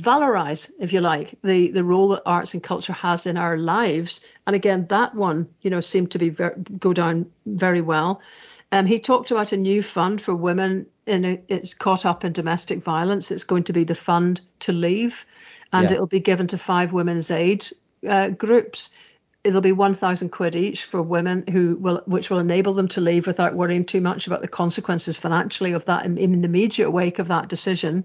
valorize, 0.00 0.70
if 0.78 0.92
you 0.92 1.00
like, 1.00 1.38
the 1.42 1.70
the 1.70 1.84
role 1.84 2.08
that 2.08 2.22
arts 2.26 2.54
and 2.54 2.62
culture 2.62 2.92
has 2.92 3.26
in 3.26 3.36
our 3.36 3.56
lives. 3.56 4.20
And 4.46 4.54
again, 4.54 4.86
that 4.88 5.14
one, 5.14 5.48
you 5.62 5.70
know, 5.70 5.80
seemed 5.80 6.10
to 6.12 6.18
be 6.18 6.28
ver- 6.28 6.56
go 6.78 6.92
down 6.92 7.30
very 7.46 7.80
well. 7.80 8.20
Um, 8.72 8.86
he 8.86 8.98
talked 8.98 9.30
about 9.30 9.52
a 9.52 9.56
new 9.56 9.82
fund 9.82 10.20
for 10.20 10.34
women 10.34 10.86
in 11.06 11.24
a, 11.24 11.40
it's 11.48 11.72
caught 11.72 12.04
up 12.04 12.24
in 12.24 12.32
domestic 12.32 12.82
violence. 12.82 13.30
It's 13.30 13.44
going 13.44 13.64
to 13.64 13.72
be 13.72 13.84
the 13.84 13.94
fund 13.94 14.40
to 14.60 14.72
leave, 14.72 15.24
and 15.72 15.88
Yeah. 15.88 15.94
it'll 15.94 16.06
be 16.06 16.20
given 16.20 16.46
to 16.48 16.58
five 16.58 16.92
women's 16.92 17.30
aid 17.30 17.66
uh, 18.06 18.28
groups. 18.30 18.90
It'll 19.46 19.60
be 19.60 19.72
1,000 19.72 20.30
quid 20.30 20.56
each 20.56 20.84
for 20.84 21.00
women 21.00 21.44
who 21.46 21.76
will, 21.76 22.02
which 22.06 22.30
will 22.30 22.40
enable 22.40 22.74
them 22.74 22.88
to 22.88 23.00
leave 23.00 23.28
without 23.28 23.54
worrying 23.54 23.84
too 23.84 24.00
much 24.00 24.26
about 24.26 24.42
the 24.42 24.48
consequences 24.48 25.16
financially 25.16 25.72
of 25.72 25.84
that 25.84 26.04
in, 26.04 26.18
in 26.18 26.40
the 26.40 26.46
immediate 26.48 26.90
wake 26.90 27.20
of 27.20 27.28
that 27.28 27.48
decision. 27.48 28.04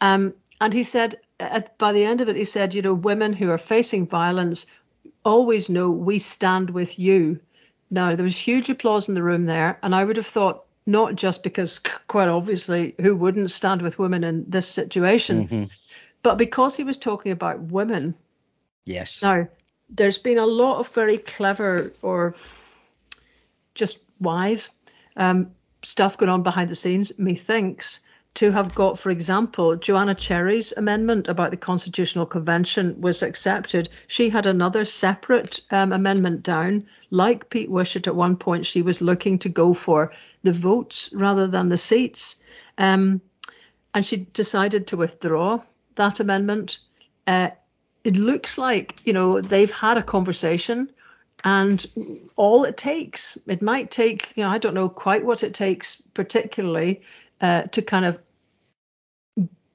Um, 0.00 0.32
and 0.58 0.72
he 0.72 0.82
said, 0.82 1.20
at, 1.38 1.76
by 1.76 1.92
the 1.92 2.04
end 2.04 2.22
of 2.22 2.28
it, 2.30 2.36
he 2.36 2.44
said, 2.44 2.72
you 2.74 2.80
know, 2.80 2.94
women 2.94 3.34
who 3.34 3.50
are 3.50 3.58
facing 3.58 4.06
violence 4.06 4.64
always 5.22 5.68
know 5.68 5.90
we 5.90 6.18
stand 6.18 6.70
with 6.70 6.98
you. 6.98 7.40
Now, 7.90 8.16
there 8.16 8.24
was 8.24 8.36
huge 8.36 8.70
applause 8.70 9.08
in 9.08 9.14
the 9.14 9.22
room 9.22 9.44
there, 9.44 9.78
and 9.82 9.94
I 9.94 10.04
would 10.04 10.16
have 10.16 10.26
thought, 10.26 10.64
not 10.86 11.14
just 11.14 11.42
because, 11.42 11.78
quite 12.08 12.28
obviously, 12.28 12.94
who 13.00 13.14
wouldn't 13.14 13.50
stand 13.50 13.82
with 13.82 13.98
women 13.98 14.24
in 14.24 14.44
this 14.48 14.66
situation, 14.66 15.46
Mhm. 15.48 15.70
but 16.22 16.38
because 16.38 16.74
he 16.74 16.84
was 16.84 16.96
talking 16.96 17.32
about 17.32 17.60
women. 17.60 18.14
Yes. 18.86 19.22
Now, 19.22 19.46
there's 19.90 20.18
been 20.18 20.38
a 20.38 20.46
lot 20.46 20.78
of 20.78 20.88
very 20.88 21.18
clever 21.18 21.92
or 22.02 22.34
just 23.74 23.98
wise 24.20 24.70
um, 25.16 25.50
stuff 25.82 26.16
going 26.16 26.30
on 26.30 26.42
behind 26.42 26.70
the 26.70 26.74
scenes, 26.74 27.12
methinks, 27.18 28.00
to 28.34 28.52
have 28.52 28.74
got, 28.74 28.98
for 28.98 29.10
example, 29.10 29.74
Joanna 29.76 30.14
Cherry's 30.14 30.72
amendment 30.76 31.26
about 31.26 31.50
the 31.50 31.56
Constitutional 31.56 32.26
Convention 32.26 33.00
was 33.00 33.22
accepted. 33.22 33.88
She 34.06 34.28
had 34.28 34.46
another 34.46 34.84
separate 34.84 35.60
um, 35.70 35.92
amendment 35.92 36.44
down. 36.44 36.86
Like 37.10 37.50
Pete 37.50 37.70
Wishart 37.70 38.06
at 38.06 38.14
one 38.14 38.36
point, 38.36 38.66
she 38.66 38.82
was 38.82 39.00
looking 39.00 39.38
to 39.40 39.48
go 39.48 39.74
for 39.74 40.12
the 40.44 40.52
votes 40.52 41.10
rather 41.12 41.48
than 41.48 41.68
the 41.68 41.76
seats. 41.76 42.36
Um, 42.78 43.20
and 43.92 44.06
she 44.06 44.18
decided 44.18 44.86
to 44.86 44.96
withdraw 44.96 45.60
that 45.96 46.20
amendment. 46.20 46.78
Uh, 47.26 47.50
it 48.04 48.16
looks 48.16 48.58
like 48.58 49.00
you 49.04 49.12
know 49.12 49.40
they've 49.40 49.70
had 49.70 49.98
a 49.98 50.02
conversation 50.02 50.90
and 51.44 51.86
all 52.36 52.64
it 52.64 52.76
takes 52.76 53.38
it 53.46 53.62
might 53.62 53.90
take 53.90 54.32
you 54.36 54.44
know 54.44 54.50
i 54.50 54.58
don't 54.58 54.74
know 54.74 54.88
quite 54.88 55.24
what 55.24 55.42
it 55.42 55.54
takes 55.54 56.02
particularly 56.14 57.02
uh, 57.40 57.62
to 57.62 57.80
kind 57.80 58.04
of 58.04 58.20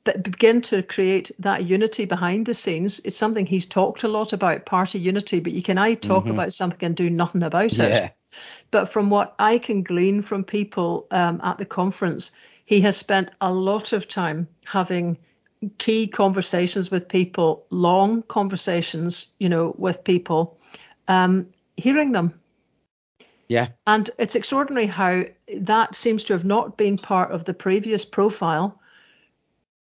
be- 0.06 0.20
begin 0.22 0.62
to 0.62 0.84
create 0.84 1.32
that 1.40 1.66
unity 1.66 2.06
behind 2.06 2.46
the 2.46 2.54
scenes. 2.54 3.02
It's 3.04 3.18
something 3.18 3.46
he's 3.46 3.66
talked 3.66 4.04
a 4.04 4.08
lot 4.08 4.32
about 4.32 4.66
party 4.66 5.00
unity 5.00 5.40
but 5.42 5.52
you 5.52 5.62
can 5.62 5.78
i 5.78 5.96
talk 5.96 6.28
about 6.28 6.54
something 6.54 6.86
and 6.86 6.96
do 6.96 7.10
nothing 7.10 7.44
about 7.44 7.74
it. 7.74 7.80
Yeah. 7.80 8.10
but 8.72 8.86
from 8.90 9.10
what 9.10 9.36
I 9.40 9.58
can 9.58 9.84
glean 9.84 10.22
from 10.22 10.44
people 10.44 11.08
um, 11.12 11.42
at 11.44 11.58
the 11.58 11.66
conference, 11.66 12.32
he 12.66 12.82
has 12.82 12.96
spent 12.96 13.32
a 13.42 13.52
lot 13.52 13.94
of 13.94 14.08
time 14.08 14.48
having 14.64 15.18
key 15.78 16.08
conversations 16.08 16.92
with 16.92 17.08
people, 17.08 17.66
long 17.70 18.22
conversations, 18.24 19.28
you 19.40 19.50
know, 19.50 19.74
with 19.78 20.04
people, 20.04 20.58
um, 21.08 21.48
hearing 21.78 22.12
them. 22.12 22.40
Yeah. 23.48 23.70
And 23.86 24.10
it's 24.18 24.36
extraordinary 24.36 24.88
how 24.88 25.24
that 25.58 25.96
seems 25.96 26.24
to 26.26 26.34
have 26.34 26.46
not 26.46 26.78
been 26.78 26.98
part 26.98 27.32
of 27.32 27.46
the 27.46 27.54
previous 27.54 28.04
profile. 28.06 28.82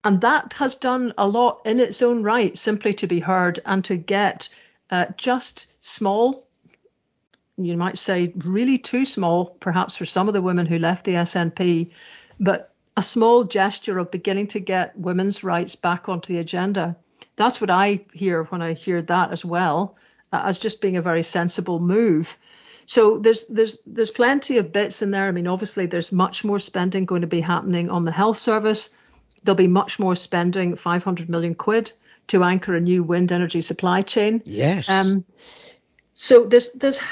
And 0.05 0.21
that 0.21 0.53
has 0.55 0.77
done 0.77 1.15
a 1.17 1.27
lot 1.27 1.63
in 1.65 1.81
its 1.81 2.03
own 2.03 2.23
right, 2.23 2.57
simply 2.57 2.93
to 2.95 3.07
be 3.07 3.21
heard 3.21 3.61
and 3.65 3.83
to 3.87 3.97
get 3.97 4.51
uh, 4.91 5.07
just 5.17 5.67
small 5.81 6.45
you 7.57 7.77
might 7.77 7.99
say 7.99 8.33
really 8.37 8.79
too 8.79 9.05
small, 9.05 9.47
perhaps 9.47 9.97
for 9.97 10.05
some 10.05 10.29
of 10.29 10.35
the 10.35 10.43
women 10.43 10.67
who 10.67 10.79
left 10.79 11.05
the 11.05 11.15
SNP, 11.15 11.91
but 12.41 12.74
a 12.97 13.03
small 13.03 13.45
gesture 13.45 13.99
of 13.99 14.11
beginning 14.11 14.49
to 14.49 14.61
get 14.61 14.99
women's 14.99 15.43
rights 15.43 15.77
back 15.77 16.09
onto 16.09 16.33
the 16.33 16.39
agenda. 16.39 16.97
That's 17.37 17.61
what 17.61 17.71
I 17.71 18.05
hear 18.13 18.45
when 18.45 18.63
I 18.63 18.75
hear 18.75 19.03
that 19.03 19.33
as 19.33 19.45
well, 19.45 19.97
uh, 20.33 20.43
as 20.45 20.59
just 20.59 20.81
being 20.81 20.97
a 20.97 21.03
very 21.03 21.25
sensible 21.25 21.81
move. 21.81 22.37
So 22.87 23.19
there's 23.19 23.47
there's 23.47 23.79
there's 23.87 24.11
plenty 24.11 24.59
of 24.59 24.73
bits 24.73 25.03
in 25.03 25.11
there. 25.11 25.27
I 25.27 25.33
mean, 25.33 25.47
obviously 25.47 25.87
there's 25.87 26.13
much 26.13 26.45
more 26.45 26.59
spending 26.59 27.07
going 27.07 27.23
to 27.23 27.27
be 27.27 27.41
happening 27.41 27.91
on 27.91 28.05
the 28.05 28.13
health 28.13 28.39
service. 28.39 28.91
There'll 29.43 29.57
be 29.57 29.67
much 29.67 29.99
more 29.99 30.15
spending, 30.15 30.77
500 30.77 31.29
million 31.29 31.55
quid, 31.55 31.93
to 32.29 32.45
anchor 32.45 32.75
a 32.75 32.81
new 32.81 33.03
wind 33.03 33.33
energy 33.33 33.61
supply 33.61 34.03
chain. 34.03 34.43
Yes. 34.45 34.89
Um, 34.89 35.25
so 36.25 36.47
there's 36.47 36.71
there's 36.71 37.03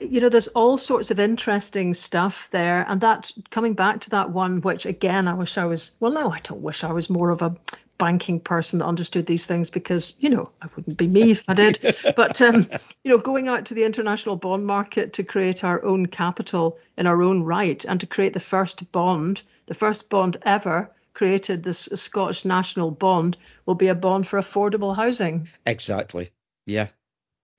you 0.00 0.20
know 0.20 0.28
there's 0.28 0.46
all 0.46 0.78
sorts 0.78 1.10
of 1.10 1.18
interesting 1.18 1.92
stuff 1.92 2.48
there, 2.52 2.86
and 2.88 3.00
that 3.00 3.32
coming 3.50 3.74
back 3.74 4.02
to 4.02 4.10
that 4.10 4.30
one, 4.30 4.60
which 4.60 4.86
again 4.86 5.26
I 5.26 5.34
wish 5.34 5.58
I 5.58 5.64
was 5.64 5.90
well 5.98 6.12
no 6.12 6.30
I 6.30 6.38
don't 6.38 6.62
wish 6.62 6.84
I 6.84 6.92
was 6.92 7.10
more 7.10 7.30
of 7.30 7.42
a 7.42 7.56
banking 7.98 8.38
person 8.38 8.78
that 8.78 8.86
understood 8.86 9.26
these 9.26 9.44
things 9.44 9.70
because 9.70 10.14
you 10.20 10.28
know 10.28 10.52
I 10.62 10.68
wouldn't 10.76 10.96
be 10.96 11.08
me 11.08 11.32
if 11.32 11.42
I 11.48 11.54
did. 11.54 11.96
but 12.16 12.40
um, 12.42 12.68
you 13.02 13.10
know, 13.10 13.18
going 13.18 13.48
out 13.48 13.66
to 13.66 13.74
the 13.74 13.82
international 13.82 14.36
bond 14.36 14.64
market 14.64 15.14
to 15.14 15.24
create 15.24 15.64
our 15.64 15.84
own 15.84 16.06
capital 16.06 16.78
in 16.96 17.08
our 17.08 17.20
own 17.22 17.42
right 17.42 17.84
and 17.84 17.98
to 17.98 18.06
create 18.06 18.34
the 18.34 18.38
first 18.38 18.92
bond, 18.92 19.42
the 19.66 19.74
first 19.74 20.08
bond 20.08 20.36
ever 20.42 20.92
created, 21.12 21.64
this 21.64 21.88
Scottish 21.92 22.44
national 22.44 22.92
bond, 22.92 23.36
will 23.66 23.74
be 23.74 23.88
a 23.88 23.96
bond 23.96 24.28
for 24.28 24.38
affordable 24.38 24.94
housing. 24.94 25.48
Exactly. 25.66 26.30
Yeah. 26.66 26.86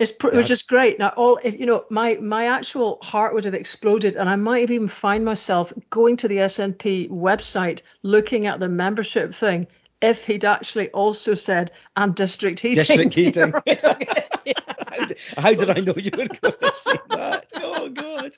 It's 0.01 0.11
pr- 0.11 0.35
which 0.35 0.49
is 0.49 0.63
great. 0.63 0.97
Now, 0.97 1.09
all 1.09 1.39
if 1.43 1.59
you 1.59 1.67
know, 1.67 1.85
my 1.91 2.15
my 2.15 2.47
actual 2.47 2.97
heart 3.03 3.35
would 3.35 3.45
have 3.45 3.53
exploded, 3.53 4.15
and 4.15 4.27
I 4.27 4.35
might 4.35 4.61
have 4.61 4.71
even 4.71 4.87
find 4.87 5.23
myself 5.23 5.71
going 5.91 6.17
to 6.17 6.27
the 6.27 6.37
SNP 6.37 7.09
website, 7.11 7.83
looking 8.01 8.47
at 8.47 8.59
the 8.59 8.67
membership 8.67 9.31
thing, 9.31 9.67
if 10.01 10.25
he'd 10.25 10.43
actually 10.43 10.89
also 10.89 11.35
said 11.35 11.69
and 11.95 12.15
district 12.15 12.59
heating. 12.61 12.83
District 12.83 13.13
heating. 13.21 13.51
how, 14.87 15.05
did, 15.05 15.17
how, 15.37 15.53
did, 15.53 15.69
I 15.69 15.81
know 15.81 15.93
you 15.95 16.09
were 16.17 16.25
going 16.25 16.53
to 16.61 16.71
say 16.71 16.97
that? 17.11 17.51
Oh 17.57 17.87
God! 17.89 18.31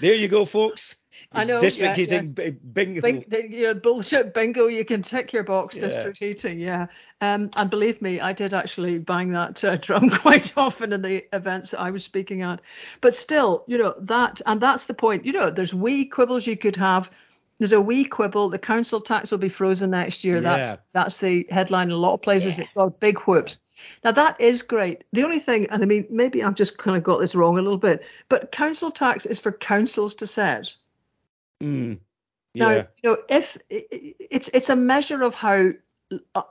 There 0.00 0.14
you 0.14 0.28
go, 0.28 0.46
folks. 0.46 0.96
I 1.32 1.44
know. 1.44 1.60
District 1.60 1.96
yeah, 1.98 2.04
heating 2.04 2.34
yes. 2.36 2.54
bingo. 2.72 3.00
Bing, 3.00 3.24
you 3.50 3.68
know, 3.68 3.74
bullshit 3.74 4.34
bingo. 4.34 4.66
You 4.66 4.84
can 4.84 5.02
tick 5.02 5.32
your 5.32 5.44
box. 5.44 5.76
Yeah. 5.76 5.82
District 5.82 6.18
heating. 6.18 6.58
Yeah. 6.58 6.86
Um, 7.20 7.50
and 7.56 7.70
believe 7.70 8.00
me, 8.00 8.20
I 8.20 8.32
did 8.32 8.54
actually 8.54 8.98
bang 8.98 9.32
that 9.32 9.62
uh, 9.64 9.76
drum 9.80 10.10
quite 10.10 10.56
often 10.56 10.92
in 10.92 11.02
the 11.02 11.34
events 11.34 11.72
that 11.72 11.80
I 11.80 11.90
was 11.90 12.04
speaking 12.04 12.42
at. 12.42 12.60
But 13.00 13.14
still, 13.14 13.64
you 13.66 13.78
know 13.78 13.94
that, 14.00 14.40
and 14.46 14.60
that's 14.60 14.86
the 14.86 14.94
point. 14.94 15.24
You 15.24 15.32
know, 15.32 15.50
there's 15.50 15.74
wee 15.74 16.06
quibbles 16.06 16.46
you 16.46 16.56
could 16.56 16.76
have 16.76 17.10
there's 17.60 17.74
a 17.74 17.80
wee 17.80 18.04
quibble. 18.04 18.48
The 18.48 18.58
council 18.58 19.02
tax 19.02 19.30
will 19.30 19.38
be 19.38 19.50
frozen 19.50 19.90
next 19.90 20.24
year. 20.24 20.36
Yeah. 20.36 20.40
That's 20.40 20.82
that's 20.92 21.20
the 21.20 21.46
headline 21.50 21.88
in 21.88 21.92
a 21.92 21.98
lot 21.98 22.14
of 22.14 22.22
places. 22.22 22.56
Yeah. 22.56 22.64
It 22.64 22.70
got 22.74 22.98
big 23.00 23.20
whoops. 23.20 23.60
Now 24.02 24.12
that 24.12 24.40
is 24.40 24.62
great. 24.62 25.04
The 25.12 25.24
only 25.24 25.38
thing, 25.38 25.70
and 25.70 25.82
I 25.82 25.86
mean, 25.86 26.06
maybe 26.10 26.42
I've 26.42 26.54
just 26.54 26.78
kind 26.78 26.96
of 26.96 27.02
got 27.02 27.20
this 27.20 27.34
wrong 27.34 27.58
a 27.58 27.62
little 27.62 27.78
bit, 27.78 28.02
but 28.30 28.50
council 28.50 28.90
tax 28.90 29.26
is 29.26 29.38
for 29.38 29.52
councils 29.52 30.14
to 30.14 30.26
set. 30.26 30.74
Mm. 31.62 32.00
Yeah. 32.54 32.64
Now, 32.68 32.74
you 32.74 33.10
know, 33.10 33.16
if 33.28 33.56
it's 33.68 34.48
it's 34.48 34.70
a 34.70 34.76
measure 34.76 35.22
of 35.22 35.34
how 35.34 35.70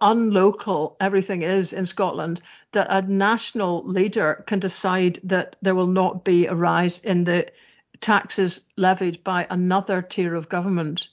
unlocal 0.01 0.95
everything 1.01 1.41
is 1.41 1.73
in 1.73 1.85
Scotland 1.85 2.41
that 2.71 2.87
a 2.89 3.01
national 3.01 3.85
leader 3.85 4.43
can 4.47 4.59
decide 4.59 5.19
that 5.23 5.57
there 5.61 5.75
will 5.75 5.87
not 5.87 6.23
be 6.23 6.45
a 6.45 6.55
rise 6.55 6.99
in 6.99 7.25
the 7.25 7.47
taxes 7.99 8.61
levied 8.77 9.23
by 9.23 9.45
another 9.49 10.01
tier 10.01 10.35
of 10.35 10.47
government. 10.47 11.09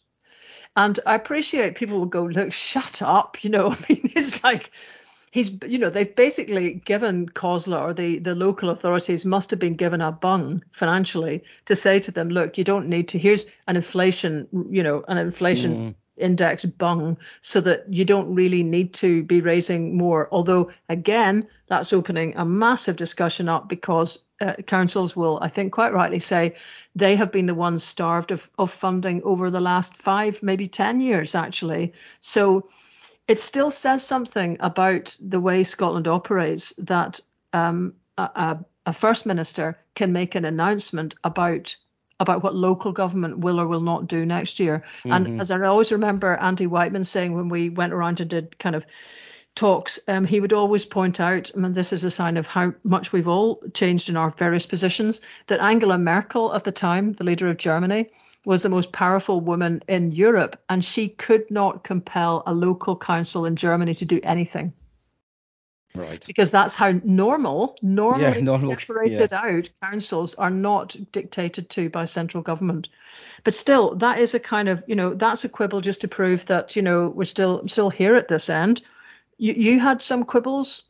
And 0.77 0.99
I 1.07 1.15
appreciate 1.15 1.75
people 1.75 1.99
will 1.99 2.07
go, 2.07 2.25
look, 2.25 2.53
shut 2.53 3.03
up. 3.03 3.39
You 3.43 3.51
know, 3.51 3.73
I 3.73 3.77
mean, 3.89 4.13
it's 4.15 4.45
like 4.45 4.71
he's, 5.31 5.59
you 5.67 5.79
know, 5.79 5.91
they've 5.91 6.15
basically 6.15 6.75
given 6.75 7.29
COSLA 7.29 7.81
or 7.81 7.93
the, 7.93 8.19
the 8.19 8.35
local 8.35 8.71
authorities 8.71 9.25
must 9.25 9.51
have 9.51 9.61
been 9.61 9.77
given 9.77 10.01
a 10.01 10.13
bung 10.13 10.63
financially 10.73 11.45
to 11.67 11.77
say 11.77 11.99
to 12.01 12.11
them, 12.11 12.29
look, 12.29 12.59
you 12.59 12.65
don't 12.65 12.89
need 12.89 13.09
to, 13.09 13.19
here's 13.19 13.47
an 13.67 13.77
inflation, 13.77 14.49
you 14.71 14.83
know, 14.83 15.05
an 15.09 15.19
inflation. 15.19 15.77
Mm 15.77 15.95
index 16.17 16.65
bung 16.65 17.17
so 17.41 17.61
that 17.61 17.85
you 17.93 18.05
don't 18.05 18.35
really 18.35 18.63
need 18.63 18.95
to 18.95 19.23
be 19.25 19.41
raising 19.41 19.97
more. 19.97 20.29
Although, 20.33 20.71
again, 20.89 21.47
that's 21.69 21.93
opening 21.93 22.35
a 22.37 22.45
massive 22.45 22.97
discussion 22.97 23.49
up 23.49 23.69
because 23.69 24.19
uh, 24.41 24.55
councils 24.67 25.17
will, 25.17 25.39
I 25.43 25.49
think, 25.49 25.73
quite 25.73 25.93
rightly 25.93 26.19
say 26.19 26.55
they 26.95 27.17
have 27.17 27.33
been 27.33 27.47
the 27.47 27.55
ones 27.55 27.83
starved 27.83 28.31
of, 28.31 28.49
of 28.59 28.71
funding 28.71 29.23
over 29.25 29.51
the 29.51 29.61
last 29.61 29.97
five, 29.97 30.43
maybe 30.43 30.67
10 30.67 31.01
years, 31.01 31.35
actually. 31.35 31.93
So 32.21 32.69
it 33.29 33.39
still 33.39 33.71
says 33.71 34.05
something 34.05 34.57
about 34.61 35.17
the 35.21 35.41
way 35.41 35.65
Scotland 35.65 36.07
operates 36.07 36.73
that 36.79 37.21
um, 37.53 37.95
a, 38.19 38.59
a 38.87 38.93
First 38.93 39.27
Minister 39.27 39.79
can 39.95 40.13
make 40.13 40.35
an 40.35 40.45
announcement 40.45 41.15
about 41.25 41.77
about 42.19 42.43
what 42.43 42.55
local 42.55 42.93
government 42.93 43.39
will 43.39 43.61
or 43.61 43.67
will 43.67 43.83
not 43.83 44.07
do 44.07 44.25
next 44.25 44.59
year. 44.59 44.83
Mm-hmm. 45.01 45.13
And 45.13 45.41
as 45.41 45.51
I 45.51 45.61
always 45.61 45.93
remember 45.93 46.35
Andy 46.37 46.67
Wightman 46.67 47.05
saying 47.05 47.35
when 47.35 47.51
we 47.51 47.69
went 47.69 47.93
around 47.93 48.21
and 48.21 48.31
did 48.31 48.59
kind 48.59 48.75
of 48.75 48.87
talks, 49.55 49.99
um, 50.09 50.25
he 50.25 50.41
would 50.41 50.55
always 50.55 50.87
point 50.87 51.21
out, 51.21 51.51
and 51.51 51.75
this 51.75 51.93
is 51.93 52.05
a 52.05 52.11
sign 52.11 52.39
of 52.39 52.47
how 52.47 52.73
much 52.85 53.13
we've 53.13 53.29
all 53.29 53.61
changed 53.75 54.09
in 54.09 54.17
our 54.17 54.31
various 54.31 54.65
positions, 54.65 55.21
that 55.49 55.61
Angela 55.61 55.99
Merkel 55.99 56.55
at 56.55 56.65
the 56.65 56.73
time, 56.73 57.13
the 57.13 57.25
leader 57.25 57.51
of 57.51 57.59
Germany, 57.59 58.09
was 58.47 58.63
the 58.63 58.69
most 58.69 58.93
powerful 58.93 59.41
woman 59.41 59.83
in 59.89 60.13
Europe, 60.13 60.59
and 60.69 60.83
she 60.83 61.09
could 61.09 61.51
not 61.51 61.83
compel 61.83 62.45
a 62.47 62.55
local 62.55 62.97
council 62.97 63.45
in 63.45 63.57
Germany 63.57 63.93
to 63.93 64.05
do 64.05 64.21
anything. 64.23 64.73
Right. 65.97 66.25
Because 66.25 66.53
that's 66.53 66.77
how 66.77 66.93
normal, 67.03 67.77
normally 67.83 68.23
yeah, 68.23 68.41
normal, 68.41 68.71
separated 68.71 69.33
yeah. 69.33 69.41
out 69.41 69.71
councils 69.83 70.37
are 70.37 70.51
not 70.51 70.95
dictated 71.11 71.69
to 71.71 71.91
by 71.91 72.05
central 72.05 72.43
government. 72.43 72.89
But 73.43 73.55
still, 73.55 73.97
that 73.97 74.21
is 74.21 74.35
a 74.35 74.41
kind 74.41 74.69
of, 74.69 74.85
you 74.87 74.95
know, 74.95 75.15
that's 75.15 75.45
a 75.45 75.49
quibble 75.49 75.81
just 75.81 76.03
to 76.03 76.09
prove 76.09 76.47
that, 76.47 76.77
you 76.77 76.83
know, 76.83 77.09
we're 77.09 77.25
still 77.25 77.67
still 77.67 77.91
here 77.91 78.15
at 78.15 78.29
this 78.29 78.49
end. 78.49 78.81
You 79.39 79.55
you 79.55 79.81
had 79.81 80.01
some 80.03 80.25
quibbles. 80.25 80.83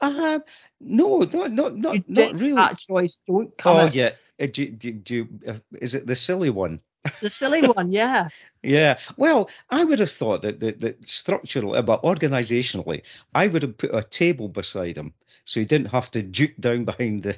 Uh, 0.00 0.38
no, 0.80 1.18
not 1.18 1.52
not 1.52 1.76
not, 1.76 2.08
not 2.08 2.40
really. 2.40 2.54
That 2.54 2.78
choice 2.78 3.18
don't 3.26 3.56
come. 3.58 3.76
Oh 3.76 3.90
yeah, 3.92 4.12
uh, 4.40 4.46
do, 4.50 4.70
do, 4.70 4.92
do, 4.92 5.28
uh, 5.46 5.54
is 5.78 5.94
it 5.94 6.06
the 6.06 6.16
silly 6.16 6.50
one? 6.50 6.80
The 7.20 7.30
silly 7.30 7.66
one, 7.66 7.90
yeah. 7.90 8.28
Yeah. 8.62 8.98
Well, 9.16 9.48
I 9.70 9.84
would 9.84 10.00
have 10.00 10.10
thought 10.10 10.42
that 10.42 10.58
that, 10.58 10.80
that 10.80 11.04
structurally, 11.06 11.80
but 11.82 12.02
organisationally, 12.02 13.02
I 13.32 13.46
would 13.46 13.62
have 13.62 13.78
put 13.78 13.94
a 13.94 14.02
table 14.02 14.48
beside 14.48 14.96
him 14.96 15.14
so 15.46 15.60
he 15.60 15.66
didn't 15.66 15.92
have 15.92 16.10
to 16.10 16.22
juke 16.22 16.56
down 16.58 16.84
behind 16.84 17.22
the 17.22 17.36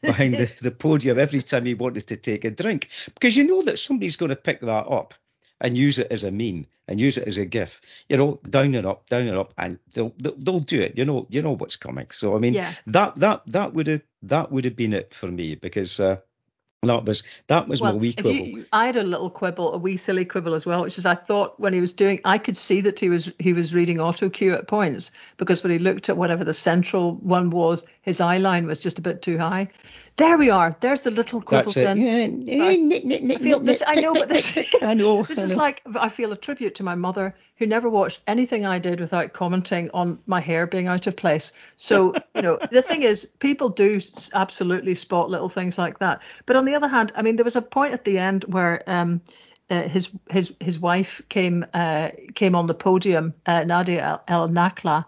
behind 0.00 0.34
the, 0.34 0.50
the 0.62 0.70
podium 0.70 1.18
every 1.18 1.40
time 1.40 1.66
he 1.66 1.74
wanted 1.74 2.06
to 2.06 2.16
take 2.16 2.44
a 2.44 2.50
drink. 2.50 2.88
Because 3.12 3.36
you 3.36 3.44
know 3.44 3.62
that 3.62 3.78
somebody's 3.78 4.16
going 4.16 4.30
to 4.30 4.36
pick 4.36 4.60
that 4.60 4.86
up 4.86 5.14
and 5.60 5.76
use 5.76 5.98
it 5.98 6.06
as 6.10 6.24
a 6.24 6.30
meme 6.30 6.66
and 6.86 7.00
use 7.00 7.16
it 7.18 7.26
as 7.26 7.36
a 7.36 7.44
gif. 7.44 7.80
You 8.08 8.16
know, 8.16 8.40
down 8.48 8.74
and 8.74 8.86
up, 8.86 9.08
down 9.08 9.26
and 9.26 9.36
up, 9.36 9.52
and 9.58 9.78
they'll 9.94 10.14
they'll, 10.18 10.36
they'll 10.38 10.60
do 10.60 10.80
it. 10.80 10.96
You 10.96 11.04
know, 11.04 11.26
you 11.28 11.42
know 11.42 11.56
what's 11.56 11.76
coming. 11.76 12.06
So 12.10 12.36
I 12.36 12.38
mean, 12.38 12.54
yeah. 12.54 12.72
that 12.86 13.16
that 13.16 13.42
that 13.48 13.74
would 13.74 13.88
have 13.88 14.02
that 14.22 14.52
would 14.52 14.64
have 14.64 14.76
been 14.76 14.94
it 14.94 15.12
for 15.12 15.26
me 15.26 15.56
because. 15.56 16.00
Uh, 16.00 16.18
that 16.86 17.04
was 17.04 17.22
that 17.48 17.68
was 17.68 17.80
well, 17.80 17.92
my 17.92 17.98
wee 17.98 18.12
quibble. 18.12 18.32
You, 18.32 18.66
I 18.72 18.86
had 18.86 18.96
a 18.96 19.02
little 19.02 19.30
quibble, 19.30 19.72
a 19.74 19.78
wee 19.78 19.96
silly 19.96 20.24
quibble 20.24 20.54
as 20.54 20.66
well, 20.66 20.82
which 20.82 20.98
is 20.98 21.06
I 21.06 21.14
thought 21.14 21.58
when 21.58 21.72
he 21.72 21.80
was 21.80 21.92
doing, 21.92 22.20
I 22.24 22.38
could 22.38 22.56
see 22.56 22.80
that 22.82 22.98
he 22.98 23.08
was 23.08 23.30
he 23.38 23.52
was 23.52 23.74
reading 23.74 24.00
auto 24.00 24.28
cue 24.30 24.54
at 24.54 24.66
points 24.68 25.10
because 25.36 25.62
when 25.62 25.72
he 25.72 25.78
looked 25.78 26.08
at 26.08 26.16
whatever 26.16 26.44
the 26.44 26.54
central 26.54 27.16
one 27.16 27.50
was, 27.50 27.84
his 28.02 28.20
eye 28.20 28.38
line 28.38 28.66
was 28.66 28.80
just 28.80 28.98
a 28.98 29.02
bit 29.02 29.22
too 29.22 29.38
high. 29.38 29.68
There 30.16 30.38
we 30.38 30.48
are. 30.50 30.76
There's 30.78 31.02
the 31.02 31.10
little 31.10 31.40
quibble. 31.40 31.72
That's 31.72 31.76
it. 31.76 31.98
Yeah. 31.98 32.64
I, 32.64 33.38
feel 33.38 33.58
this. 33.58 33.82
I 33.84 33.96
know, 33.96 34.14
but 34.14 34.28
this. 34.28 34.56
I 34.82 34.94
know. 34.94 35.24
This 35.24 35.40
I 35.40 35.42
is 35.42 35.52
know. 35.52 35.58
like 35.58 35.82
I 35.96 36.08
feel 36.08 36.30
a 36.30 36.36
tribute 36.36 36.76
to 36.76 36.84
my 36.84 36.94
mother 36.94 37.34
who 37.56 37.66
never 37.66 37.90
watched 37.90 38.20
anything 38.28 38.64
I 38.64 38.78
did 38.78 39.00
without 39.00 39.32
commenting 39.32 39.90
on 39.92 40.20
my 40.26 40.40
hair 40.40 40.68
being 40.68 40.86
out 40.86 41.08
of 41.08 41.16
place. 41.16 41.52
So 41.76 42.14
you 42.36 42.42
know, 42.42 42.58
the 42.70 42.82
thing 42.82 43.02
is, 43.02 43.24
people 43.24 43.70
do 43.70 44.00
absolutely 44.32 44.94
spot 44.94 45.30
little 45.30 45.48
things 45.48 45.78
like 45.78 45.98
that. 45.98 46.22
But 46.46 46.54
on 46.54 46.64
the 46.64 46.76
other 46.76 46.88
hand, 46.88 47.10
I 47.16 47.22
mean, 47.22 47.34
there 47.34 47.44
was 47.44 47.56
a 47.56 47.62
point 47.62 47.94
at 47.94 48.04
the 48.04 48.18
end 48.18 48.44
where. 48.44 48.82
Um, 48.86 49.20
uh, 49.70 49.88
his 49.88 50.10
his 50.28 50.52
his 50.60 50.78
wife 50.78 51.22
came 51.30 51.64
uh, 51.72 52.10
came 52.34 52.54
on 52.54 52.66
the 52.66 52.74
podium, 52.74 53.32
uh, 53.46 53.64
Nadia 53.64 54.20
El 54.28 54.50
Nakla, 54.50 55.06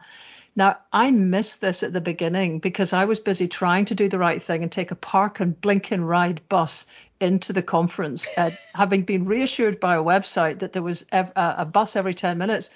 now, 0.57 0.78
I 0.90 1.11
missed 1.11 1.61
this 1.61 1.82
at 1.82 1.92
the 1.92 2.00
beginning 2.00 2.61
because 2.61 2.94
I 2.94 3.04
was 3.04 3.20
busy 3.20 3.46
trying 3.46 3.84
to 3.86 3.94
do 3.94 4.09
the 4.09 4.18
right 4.18 4.42
thing 4.42 4.62
and 4.62 4.72
take 4.72 4.90
a 4.90 4.96
park 4.96 5.38
and 5.38 5.61
blink 5.61 5.90
and 5.90 6.09
ride 6.09 6.40
bus 6.48 6.86
into 7.20 7.52
the 7.52 7.62
conference, 7.62 8.26
uh, 8.38 8.50
having 8.74 9.02
been 9.02 9.26
reassured 9.26 9.78
by 9.80 9.96
a 9.96 10.02
website 10.02 10.61
that 10.61 10.72
there 10.72 10.82
was 10.82 11.04
ev- 11.12 11.32
uh, 11.36 11.57
a 11.59 11.64
bus 11.66 11.94
every 11.94 12.14
10 12.14 12.38
minutes. 12.38 12.70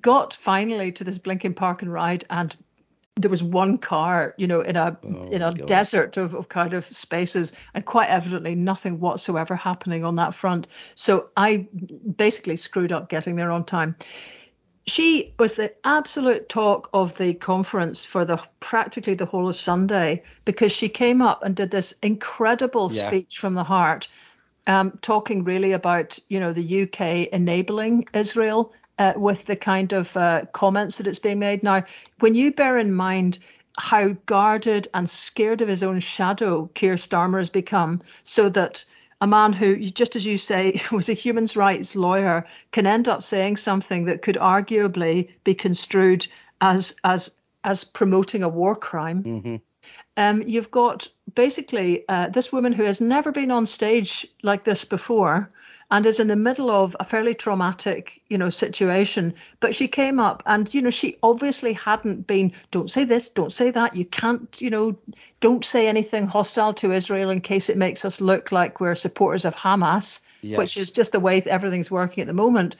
Got 0.00 0.34
finally 0.34 0.90
to 0.92 1.04
this 1.04 1.18
blinking 1.18 1.54
park 1.54 1.82
and 1.82 1.92
ride, 1.92 2.24
and 2.28 2.56
there 3.16 3.30
was 3.30 3.42
one 3.42 3.78
car, 3.78 4.34
you 4.36 4.48
know, 4.48 4.62
in 4.62 4.74
a 4.74 4.96
oh, 5.04 5.28
in 5.30 5.42
a 5.42 5.52
God. 5.52 5.66
desert 5.66 6.16
of, 6.16 6.34
of 6.34 6.48
kind 6.48 6.72
of 6.72 6.86
spaces, 6.86 7.52
and 7.74 7.84
quite 7.84 8.08
evidently 8.08 8.54
nothing 8.54 8.98
whatsoever 8.98 9.54
happening 9.54 10.04
on 10.04 10.16
that 10.16 10.34
front. 10.34 10.66
So 10.94 11.28
I 11.36 11.68
basically 12.16 12.56
screwed 12.56 12.90
up 12.90 13.10
getting 13.10 13.36
there 13.36 13.52
on 13.52 13.64
time 13.64 13.96
she 14.86 15.32
was 15.38 15.56
the 15.56 15.72
absolute 15.84 16.48
talk 16.48 16.88
of 16.92 17.16
the 17.16 17.34
conference 17.34 18.04
for 18.04 18.24
the 18.24 18.38
practically 18.60 19.14
the 19.14 19.26
whole 19.26 19.48
of 19.48 19.56
Sunday 19.56 20.22
because 20.44 20.72
she 20.72 20.88
came 20.88 21.22
up 21.22 21.42
and 21.42 21.54
did 21.54 21.70
this 21.70 21.94
incredible 22.02 22.90
yeah. 22.90 23.06
speech 23.06 23.38
from 23.38 23.54
the 23.54 23.64
heart, 23.64 24.08
um, 24.66 24.98
talking 25.02 25.44
really 25.44 25.72
about 25.72 26.18
you 26.28 26.40
know 26.40 26.52
the 26.52 26.82
UK 26.82 27.28
enabling 27.32 28.06
Israel 28.12 28.72
uh, 28.98 29.12
with 29.16 29.44
the 29.46 29.56
kind 29.56 29.92
of 29.92 30.16
uh, 30.16 30.44
comments 30.52 30.98
that 30.98 31.06
it's 31.06 31.18
being 31.18 31.38
made 31.38 31.62
now. 31.62 31.84
When 32.18 32.34
you 32.34 32.52
bear 32.52 32.78
in 32.78 32.92
mind 32.92 33.38
how 33.78 34.08
guarded 34.26 34.88
and 34.92 35.08
scared 35.08 35.62
of 35.62 35.68
his 35.68 35.82
own 35.82 36.00
shadow 36.00 36.68
Keir 36.74 36.94
Starmer 36.94 37.38
has 37.38 37.50
become, 37.50 38.02
so 38.24 38.48
that 38.50 38.84
a 39.22 39.26
man 39.26 39.52
who, 39.52 39.76
just 39.76 40.16
as 40.16 40.26
you 40.26 40.36
say, 40.36 40.82
was 40.92 41.08
a 41.08 41.14
human 41.14 41.46
rights 41.54 41.94
lawyer, 41.94 42.44
can 42.72 42.86
end 42.86 43.08
up 43.08 43.22
saying 43.22 43.56
something 43.56 44.06
that 44.06 44.20
could 44.20 44.34
arguably 44.34 45.30
be 45.44 45.54
construed 45.54 46.26
as 46.60 46.96
as 47.04 47.30
as 47.64 47.84
promoting 47.84 48.42
a 48.42 48.48
war 48.48 48.74
crime. 48.74 49.22
Mm-hmm. 49.22 49.56
Um, 50.16 50.42
you've 50.42 50.72
got 50.72 51.06
basically 51.34 52.04
uh, 52.08 52.28
this 52.30 52.52
woman 52.52 52.72
who 52.72 52.82
has 52.82 53.00
never 53.00 53.30
been 53.30 53.52
on 53.52 53.64
stage 53.64 54.26
like 54.42 54.64
this 54.64 54.84
before 54.84 55.50
and 55.92 56.06
is 56.06 56.18
in 56.18 56.26
the 56.26 56.36
middle 56.36 56.70
of 56.70 56.96
a 56.98 57.04
fairly 57.04 57.34
traumatic, 57.34 58.22
you 58.30 58.38
know, 58.38 58.48
situation. 58.48 59.34
But 59.60 59.74
she 59.74 59.88
came 59.88 60.18
up 60.18 60.42
and, 60.46 60.72
you 60.72 60.80
know, 60.80 60.88
she 60.88 61.16
obviously 61.22 61.74
hadn't 61.74 62.26
been, 62.26 62.52
don't 62.70 62.90
say 62.90 63.04
this, 63.04 63.28
don't 63.28 63.52
say 63.52 63.70
that. 63.72 63.94
You 63.94 64.06
can't, 64.06 64.58
you 64.58 64.70
know, 64.70 64.96
don't 65.40 65.62
say 65.62 65.88
anything 65.88 66.26
hostile 66.26 66.72
to 66.74 66.92
Israel 66.92 67.28
in 67.28 67.42
case 67.42 67.68
it 67.68 67.76
makes 67.76 68.06
us 68.06 68.22
look 68.22 68.50
like 68.50 68.80
we're 68.80 68.94
supporters 68.94 69.44
of 69.44 69.54
Hamas, 69.54 70.22
yes. 70.40 70.56
which 70.56 70.78
is 70.78 70.92
just 70.92 71.12
the 71.12 71.20
way 71.20 71.42
everything's 71.42 71.90
working 71.90 72.22
at 72.22 72.26
the 72.26 72.32
moment. 72.32 72.74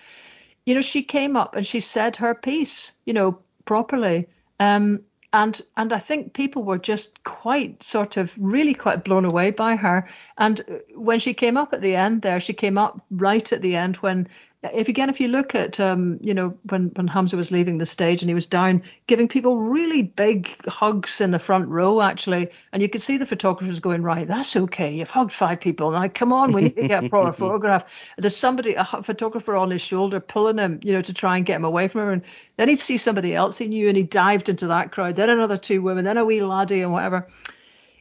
You 0.64 0.74
know, 0.74 0.80
she 0.80 1.02
came 1.02 1.36
up 1.36 1.54
and 1.54 1.66
she 1.66 1.80
said 1.80 2.16
her 2.16 2.34
piece, 2.34 2.92
you 3.04 3.12
know, 3.12 3.40
properly. 3.66 4.26
Um, 4.58 5.02
and 5.32 5.60
and 5.76 5.92
I 5.92 5.98
think 5.98 6.34
people 6.34 6.62
were 6.62 6.78
just 6.78 7.24
quite 7.24 7.82
sort 7.82 8.16
of 8.16 8.36
really 8.38 8.74
quite 8.74 9.04
blown 9.04 9.24
away 9.24 9.50
by 9.50 9.76
her. 9.76 10.08
And 10.36 10.60
uh, 10.60 10.74
when 10.94 11.18
she 11.18 11.34
came 11.34 11.56
up 11.56 11.72
at 11.72 11.80
the 11.80 11.96
end 11.96 12.22
there, 12.22 12.40
she 12.40 12.52
came 12.52 12.78
up 12.78 13.04
right 13.10 13.52
at 13.52 13.62
the 13.62 13.76
end 13.76 13.96
when 13.96 14.28
if 14.62 14.88
again, 14.88 15.10
if 15.10 15.20
you 15.20 15.26
look 15.26 15.56
at, 15.56 15.80
um, 15.80 16.18
you 16.22 16.34
know, 16.34 16.56
when 16.68 16.88
when 16.94 17.08
Humza 17.08 17.34
was 17.34 17.50
leaving 17.50 17.78
the 17.78 17.86
stage 17.86 18.22
and 18.22 18.30
he 18.30 18.34
was 18.34 18.46
down 18.46 18.82
giving 19.08 19.26
people 19.26 19.58
really 19.58 20.02
big 20.02 20.64
hugs 20.66 21.20
in 21.20 21.32
the 21.32 21.40
front 21.40 21.68
row, 21.68 22.00
actually, 22.00 22.48
and 22.72 22.80
you 22.80 22.88
could 22.88 23.02
see 23.02 23.16
the 23.16 23.26
photographers 23.26 23.80
going, 23.80 24.02
right, 24.02 24.28
that's 24.28 24.54
okay, 24.54 24.94
you've 24.94 25.10
hugged 25.10 25.32
five 25.32 25.60
people, 25.60 25.90
now 25.90 26.06
come 26.06 26.32
on, 26.32 26.52
we 26.52 26.62
need 26.62 26.76
to 26.76 26.86
get 26.86 27.04
a 27.04 27.08
proper 27.08 27.32
photograph. 27.36 27.84
There's 28.16 28.36
somebody, 28.36 28.74
a 28.74 28.84
photographer 28.84 29.56
on 29.56 29.70
his 29.70 29.82
shoulder, 29.82 30.20
pulling 30.20 30.58
him, 30.58 30.78
you 30.84 30.92
know, 30.92 31.02
to 31.02 31.14
try 31.14 31.36
and 31.36 31.44
get 31.44 31.56
him 31.56 31.64
away 31.64 31.88
from 31.88 32.02
her, 32.02 32.12
and 32.12 32.22
then 32.56 32.68
he'd 32.68 32.78
see 32.78 32.98
somebody 32.98 33.34
else 33.34 33.58
he 33.58 33.66
knew, 33.66 33.88
and 33.88 33.96
he 33.96 34.04
dived 34.04 34.48
into 34.48 34.68
that 34.68 34.92
crowd. 34.92 35.16
Then 35.16 35.30
another 35.30 35.56
two 35.56 35.82
women, 35.82 36.04
then 36.04 36.18
a 36.18 36.24
wee 36.24 36.40
laddie, 36.40 36.82
and 36.82 36.92
whatever. 36.92 37.26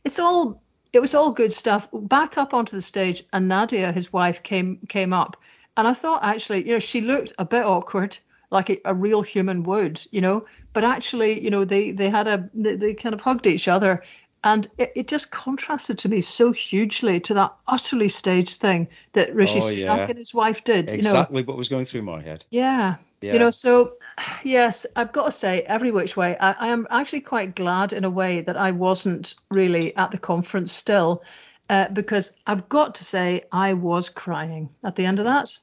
It's 0.03 0.20
all, 0.20 0.62
it 0.93 0.99
was 0.99 1.16
all 1.16 1.32
good 1.32 1.53
stuff. 1.53 1.88
Back 1.91 2.38
up 2.38 2.53
onto 2.53 2.76
the 2.76 2.84
stage, 2.84 3.24
and 3.34 3.47
Nadia, 3.47 3.91
his 3.91 4.14
wife, 4.14 4.43
came 4.43 4.78
came 4.88 5.12
up 5.12 5.38
and 5.78 5.88
I 5.88 5.93
thought 5.93 6.24
actually, 6.24 6.67
you 6.67 6.74
know, 6.74 6.80
she 6.80 7.01
looked 7.01 7.34
a 7.38 7.45
bit 7.45 7.63
awkward, 7.63 8.17
like 8.49 8.69
a, 8.69 8.80
a 8.86 8.93
real 8.93 9.22
human 9.22 9.63
would, 9.63 10.01
you 10.11 10.22
know. 10.22 10.45
But 10.74 10.84
actually, 10.84 11.43
you 11.43 11.49
know, 11.49 11.65
they 11.65 11.91
they 11.91 12.09
had 12.09 12.28
a 12.28 12.49
they, 12.53 12.76
they 12.76 12.93
kind 12.93 13.13
of 13.13 13.22
hugged 13.22 13.47
each 13.47 13.67
other, 13.67 14.03
and 14.43 14.67
it, 14.78 14.91
it, 14.95 15.07
just 15.07 15.32
contrasted 15.32 15.99
to 15.99 16.09
me 16.09 16.22
so 16.22 16.51
hugely 16.51 17.19
to 17.22 17.34
that 17.36 17.53
utterly 17.67 18.07
staged 18.07 18.59
thing 18.59 18.88
that 19.13 19.34
Rishi 19.36 19.59
oh, 19.61 19.69
yeah. 19.69 19.88
Sunak 19.88 20.09
and 20.09 20.17
his 20.17 20.34
wife 20.34 20.63
did. 20.63 20.89
Exactly 20.89 21.39
you 21.39 21.45
know. 21.45 21.47
what 21.47 21.57
was 21.57 21.69
going 21.69 21.86
through 21.86 22.01
my 22.03 22.22
head. 22.22 22.45
Yeah. 22.49 22.95
yeah. 23.22 23.34
You 23.34 23.39
know, 23.39 23.51
so 23.51 23.97
yes, 24.43 24.86
I've 24.95 25.11
got 25.11 25.26
to 25.26 25.32
say, 25.32 25.61
every 25.61 25.91
which 25.91 26.17
way, 26.17 26.38
I, 26.38 26.51
I 26.53 26.67
am 26.69 26.88
actually 26.89 27.22
quite 27.22 27.55
glad 27.55 27.93
in 27.93 28.03
a 28.03 28.09
way 28.09 28.41
that 28.41 28.57
I 28.57 28.72
wasn't 28.72 29.36
really 29.51 29.95
at 29.95 30.11
the 30.11 30.17
conference 30.17 30.72
still 30.72 31.24
uh, 31.72 31.88
because 31.88 32.34
I've 32.45 32.67
got 32.67 32.95
to 32.95 33.05
say 33.05 33.43
I 33.49 33.74
was 33.74 34.09
crying 34.09 34.69
at 34.84 34.97
the 34.97 35.05
end 35.05 35.19
of 35.19 35.26
that 35.26 35.57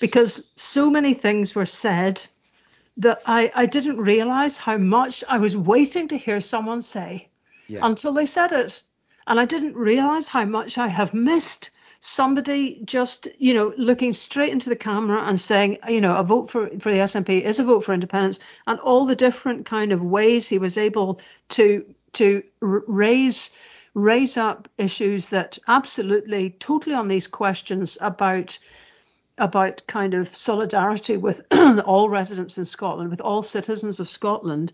because 0.00 0.50
so 0.56 0.90
many 0.90 1.14
things 1.14 1.54
were 1.54 1.66
said 1.66 2.20
that 2.96 3.22
I, 3.24 3.52
I 3.54 3.66
didn't 3.66 3.98
realize 3.98 4.58
how 4.58 4.76
much 4.76 5.22
I 5.28 5.38
was 5.38 5.56
waiting 5.56 6.08
to 6.08 6.18
hear 6.18 6.40
someone 6.40 6.80
say 6.80 7.28
yeah. 7.68 7.78
until 7.82 8.12
they 8.12 8.26
said 8.26 8.50
it. 8.50 8.82
And 9.28 9.38
I 9.38 9.44
didn't 9.44 9.76
realize 9.76 10.26
how 10.26 10.44
much 10.44 10.78
I 10.78 10.88
have 10.88 11.14
missed 11.14 11.70
somebody 12.00 12.80
just, 12.84 13.28
you 13.38 13.54
know, 13.54 13.72
looking 13.78 14.12
straight 14.12 14.50
into 14.50 14.68
the 14.68 14.74
camera 14.74 15.22
and 15.22 15.38
saying, 15.38 15.78
you 15.88 16.00
know, 16.00 16.16
a 16.16 16.24
vote 16.24 16.50
for, 16.50 16.66
for 16.80 16.90
the 16.90 16.98
SNP 16.98 17.42
is 17.42 17.60
a 17.60 17.64
vote 17.64 17.84
for 17.84 17.94
independence 17.94 18.40
and 18.66 18.80
all 18.80 19.06
the 19.06 19.14
different 19.14 19.64
kind 19.64 19.92
of 19.92 20.02
ways 20.02 20.48
he 20.48 20.58
was 20.58 20.76
able 20.76 21.20
to 21.50 21.94
to 22.14 22.42
raise 22.60 23.50
raise 23.98 24.36
up 24.36 24.68
issues 24.78 25.28
that 25.30 25.58
absolutely, 25.66 26.50
totally 26.50 26.94
on 26.94 27.08
these 27.08 27.26
questions 27.26 27.98
about 28.00 28.58
about 29.36 29.86
kind 29.86 30.14
of 30.14 30.34
solidarity 30.34 31.16
with 31.16 31.40
all 31.52 32.08
residents 32.08 32.58
in 32.58 32.64
Scotland, 32.64 33.10
with 33.10 33.20
all 33.20 33.42
citizens 33.42 34.00
of 34.00 34.08
Scotland. 34.08 34.72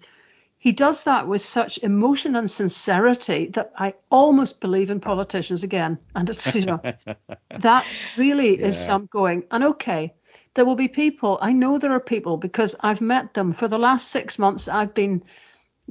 He 0.56 0.72
does 0.72 1.04
that 1.04 1.28
with 1.28 1.42
such 1.42 1.76
emotion 1.82 2.34
and 2.34 2.50
sincerity 2.50 3.48
that 3.48 3.72
I 3.76 3.92
almost 4.10 4.62
believe 4.62 4.90
in 4.90 5.00
politicians 5.00 5.62
again. 5.62 5.98
And 6.14 6.30
it's, 6.30 6.54
you 6.54 6.64
know, 6.64 6.80
that 7.58 7.84
really 8.16 8.58
yeah. 8.58 8.68
is 8.68 8.78
some 8.78 9.04
going. 9.12 9.44
And 9.50 9.62
okay, 9.64 10.14
there 10.54 10.64
will 10.64 10.76
be 10.76 10.88
people, 10.88 11.38
I 11.42 11.52
know 11.52 11.76
there 11.76 11.92
are 11.92 12.00
people 12.00 12.38
because 12.38 12.74
I've 12.80 13.02
met 13.02 13.34
them 13.34 13.52
for 13.52 13.68
the 13.68 13.78
last 13.78 14.08
six 14.08 14.38
months. 14.38 14.66
I've 14.66 14.94
been 14.94 15.22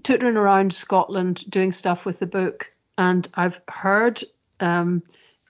tutoring 0.02 0.38
around 0.38 0.74
Scotland 0.74 1.44
doing 1.52 1.72
stuff 1.72 2.04
with 2.04 2.18
the 2.18 2.26
book 2.26 2.73
and 2.98 3.28
I've 3.34 3.60
heard, 3.68 4.24
um, 4.60 5.04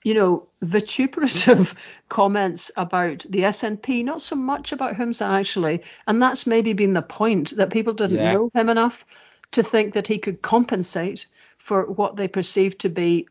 you 0.04 0.14
know, 0.14 0.48
vituperative 0.62 1.76
comments 2.10 2.72
about 2.76 3.26
the 3.30 3.40
SNP, 3.40 4.04
not 4.04 4.22
so 4.22 4.36
much 4.36 4.72
about 4.72 4.96
Humza 4.96 5.28
actually, 5.28 5.84
and 6.08 6.22
that's 6.22 6.48
maybe 6.48 6.74
been 6.74 6.94
the 6.94 7.02
point 7.02 7.56
that 7.58 7.72
people 7.72 7.94
didn't 7.94 8.18
yeah. 8.18 8.34
know 8.34 8.52
him 8.54 8.70
enough 8.70 9.06
to 9.52 9.64
think 9.64 9.94
that 9.94 10.08
he 10.08 10.18
could 10.18 10.42
compensate 10.42 11.28
for 11.58 11.86
what 11.86 12.16
they 12.16 12.28
perceived 12.28 12.80
to 12.80 12.90
be 12.90 13.28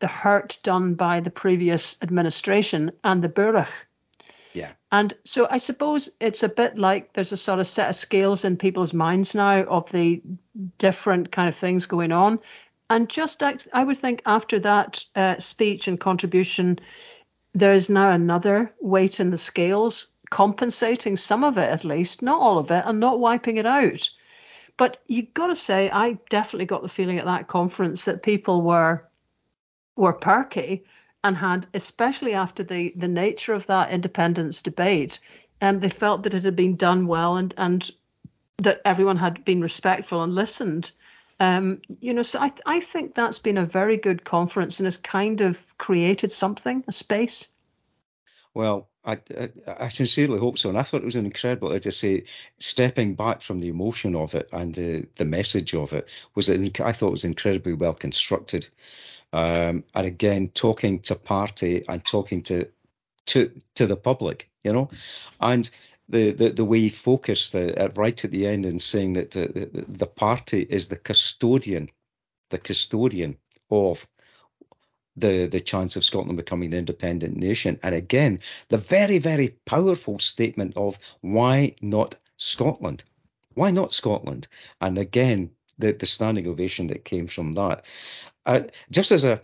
the 0.00 0.08
hurt 0.08 0.58
done 0.62 0.94
by 0.94 1.20
the 1.20 1.30
previous 1.30 1.96
administration 2.02 2.92
and 3.04 3.22
the 3.22 3.28
Bearach. 3.28 3.68
Yeah. 4.52 4.72
And 4.90 5.12
so 5.24 5.46
I 5.50 5.58
suppose 5.58 6.10
it's 6.20 6.42
a 6.42 6.48
bit 6.48 6.78
like 6.78 7.12
there's 7.12 7.32
a 7.32 7.36
sort 7.36 7.58
of 7.58 7.66
set 7.66 7.90
of 7.90 7.94
scales 7.94 8.44
in 8.44 8.56
people's 8.56 8.94
minds 8.94 9.34
now 9.34 9.62
of 9.64 9.90
the 9.92 10.22
different 10.78 11.30
kind 11.30 11.48
of 11.48 11.54
things 11.54 11.86
going 11.86 12.12
on 12.12 12.40
and 12.90 13.08
just 13.08 13.42
I 13.42 13.84
would 13.84 13.98
think 13.98 14.22
after 14.24 14.58
that 14.60 15.04
uh, 15.14 15.38
speech 15.38 15.88
and 15.88 16.00
contribution, 16.00 16.78
there 17.54 17.72
is 17.72 17.90
now 17.90 18.10
another 18.10 18.72
weight 18.80 19.20
in 19.20 19.30
the 19.30 19.36
scales, 19.36 20.12
compensating 20.30 21.16
some 21.16 21.44
of 21.44 21.58
it 21.58 21.68
at 21.68 21.84
least, 21.84 22.22
not 22.22 22.40
all 22.40 22.58
of 22.58 22.70
it, 22.70 22.84
and 22.86 23.00
not 23.00 23.20
wiping 23.20 23.56
it 23.56 23.66
out. 23.66 24.08
But 24.76 25.02
you 25.06 25.22
have 25.22 25.34
got 25.34 25.46
to 25.48 25.56
say, 25.56 25.90
I 25.90 26.18
definitely 26.30 26.66
got 26.66 26.82
the 26.82 26.88
feeling 26.88 27.18
at 27.18 27.24
that 27.24 27.48
conference 27.48 28.04
that 28.04 28.22
people 28.22 28.62
were 28.62 29.04
were 29.96 30.12
perky 30.12 30.84
and 31.24 31.36
had, 31.36 31.66
especially 31.74 32.34
after 32.34 32.62
the 32.62 32.92
the 32.96 33.08
nature 33.08 33.54
of 33.54 33.66
that 33.66 33.90
independence 33.90 34.62
debate, 34.62 35.18
and 35.60 35.76
um, 35.76 35.80
they 35.80 35.88
felt 35.88 36.22
that 36.22 36.34
it 36.34 36.44
had 36.44 36.56
been 36.56 36.76
done 36.76 37.06
well 37.06 37.36
and 37.36 37.52
and 37.58 37.90
that 38.58 38.80
everyone 38.84 39.16
had 39.16 39.44
been 39.44 39.60
respectful 39.60 40.22
and 40.22 40.34
listened. 40.34 40.92
Um, 41.40 41.82
you 42.00 42.14
know, 42.14 42.22
so 42.22 42.40
I, 42.40 42.52
I 42.66 42.80
think 42.80 43.14
that's 43.14 43.38
been 43.38 43.58
a 43.58 43.64
very 43.64 43.96
good 43.96 44.24
conference 44.24 44.80
and 44.80 44.86
has 44.86 44.96
kind 44.98 45.40
of 45.40 45.76
created 45.78 46.32
something, 46.32 46.84
a 46.88 46.92
space. 46.92 47.48
Well, 48.54 48.88
I, 49.04 49.20
I, 49.38 49.50
I, 49.78 49.88
sincerely 49.88 50.38
hope 50.38 50.58
so, 50.58 50.68
and 50.68 50.78
I 50.78 50.82
thought 50.82 51.02
it 51.02 51.04
was 51.04 51.16
an 51.16 51.26
incredible. 51.26 51.72
As 51.72 51.86
I 51.86 51.90
say, 51.90 52.24
stepping 52.58 53.14
back 53.14 53.40
from 53.40 53.60
the 53.60 53.68
emotion 53.68 54.16
of 54.16 54.34
it 54.34 54.48
and 54.52 54.74
the 54.74 55.06
the 55.16 55.24
message 55.24 55.74
of 55.74 55.92
it 55.92 56.08
was, 56.34 56.50
I 56.50 56.92
thought 56.92 57.12
was 57.12 57.24
incredibly 57.24 57.74
well 57.74 57.94
constructed. 57.94 58.66
Um, 59.32 59.84
and 59.94 60.06
again, 60.06 60.48
talking 60.54 61.00
to 61.00 61.14
party 61.14 61.84
and 61.88 62.04
talking 62.04 62.42
to 62.44 62.68
to 63.26 63.52
to 63.76 63.86
the 63.86 63.96
public, 63.96 64.50
you 64.64 64.72
know, 64.72 64.90
and 65.40 65.70
the, 66.08 66.32
the, 66.32 66.50
the 66.50 66.64
way 66.64 66.80
he 66.80 66.88
focused 66.88 67.54
right 67.54 68.24
at 68.24 68.30
the 68.30 68.46
end 68.46 68.64
in 68.66 68.78
saying 68.78 69.14
that 69.14 69.36
uh, 69.36 69.46
the, 69.46 69.84
the 69.88 70.06
party 70.06 70.62
is 70.62 70.88
the 70.88 70.96
custodian, 70.96 71.90
the 72.50 72.58
custodian 72.58 73.36
of 73.70 74.06
the 75.16 75.46
the 75.46 75.60
chance 75.60 75.96
of 75.96 76.04
Scotland 76.04 76.36
becoming 76.36 76.72
an 76.72 76.78
independent 76.78 77.36
nation. 77.36 77.78
And 77.82 77.94
again, 77.94 78.40
the 78.68 78.78
very 78.78 79.18
very 79.18 79.56
powerful 79.66 80.18
statement 80.18 80.76
of 80.76 80.98
why 81.20 81.74
not 81.80 82.14
Scotland? 82.36 83.02
Why 83.54 83.70
not 83.70 83.92
Scotland? 83.92 84.48
And 84.80 84.96
again, 84.98 85.50
the 85.78 85.92
the 85.92 86.06
standing 86.06 86.46
ovation 86.46 86.86
that 86.88 87.04
came 87.04 87.26
from 87.26 87.54
that. 87.54 87.84
Uh, 88.46 88.62
just 88.90 89.12
as 89.12 89.24
a 89.24 89.42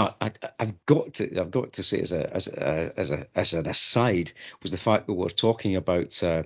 I, 0.00 0.32
have 0.58 0.74
got 0.86 1.14
to 1.14 1.40
I've 1.40 1.50
got 1.50 1.74
to 1.74 1.82
say 1.82 2.00
as 2.00 2.12
a 2.12 2.32
as 2.34 2.48
a, 2.48 2.92
as 2.96 3.10
a 3.10 3.26
as 3.34 3.52
an 3.52 3.68
aside 3.68 4.32
was 4.62 4.70
the 4.70 4.76
fact 4.76 5.06
that 5.06 5.14
we're 5.14 5.28
talking 5.28 5.76
about 5.76 6.22
uh, 6.22 6.42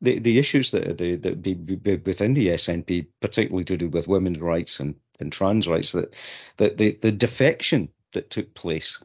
the 0.00 0.18
the 0.18 0.38
issues 0.38 0.70
that 0.70 0.98
the 0.98 1.16
that 1.16 1.42
be, 1.42 1.54
be 1.54 1.96
within 1.96 2.34
the 2.34 2.48
SNP, 2.48 3.06
particularly 3.20 3.64
to 3.64 3.76
do 3.76 3.88
with 3.88 4.08
women's 4.08 4.40
rights 4.40 4.80
and, 4.80 4.94
and 5.20 5.32
trans 5.32 5.66
rights, 5.68 5.92
that 5.92 6.14
that 6.58 6.76
the 6.76 6.92
the 7.00 7.12
defection 7.12 7.88
that 8.12 8.30
took 8.30 8.54
place. 8.54 9.02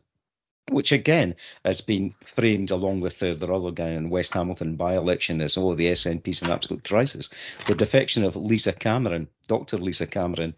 Which 0.71 0.91
again 0.91 1.33
has 1.65 1.81
been 1.81 2.13
framed 2.21 2.69
along 2.69 2.99
with 2.99 3.17
the, 3.17 3.33
the 3.33 3.51
in 3.87 4.11
West 4.11 4.35
Hamilton 4.35 4.75
by 4.75 4.95
election 4.95 5.41
as 5.41 5.57
oh 5.57 5.73
the 5.73 5.87
SNP's 5.87 6.43
an 6.43 6.51
absolute 6.51 6.83
crisis. 6.83 7.31
The 7.65 7.73
defection 7.73 8.23
of 8.23 8.35
Lisa 8.35 8.71
Cameron, 8.71 9.29
Dr. 9.47 9.77
Lisa 9.77 10.05
Cameron, 10.05 10.53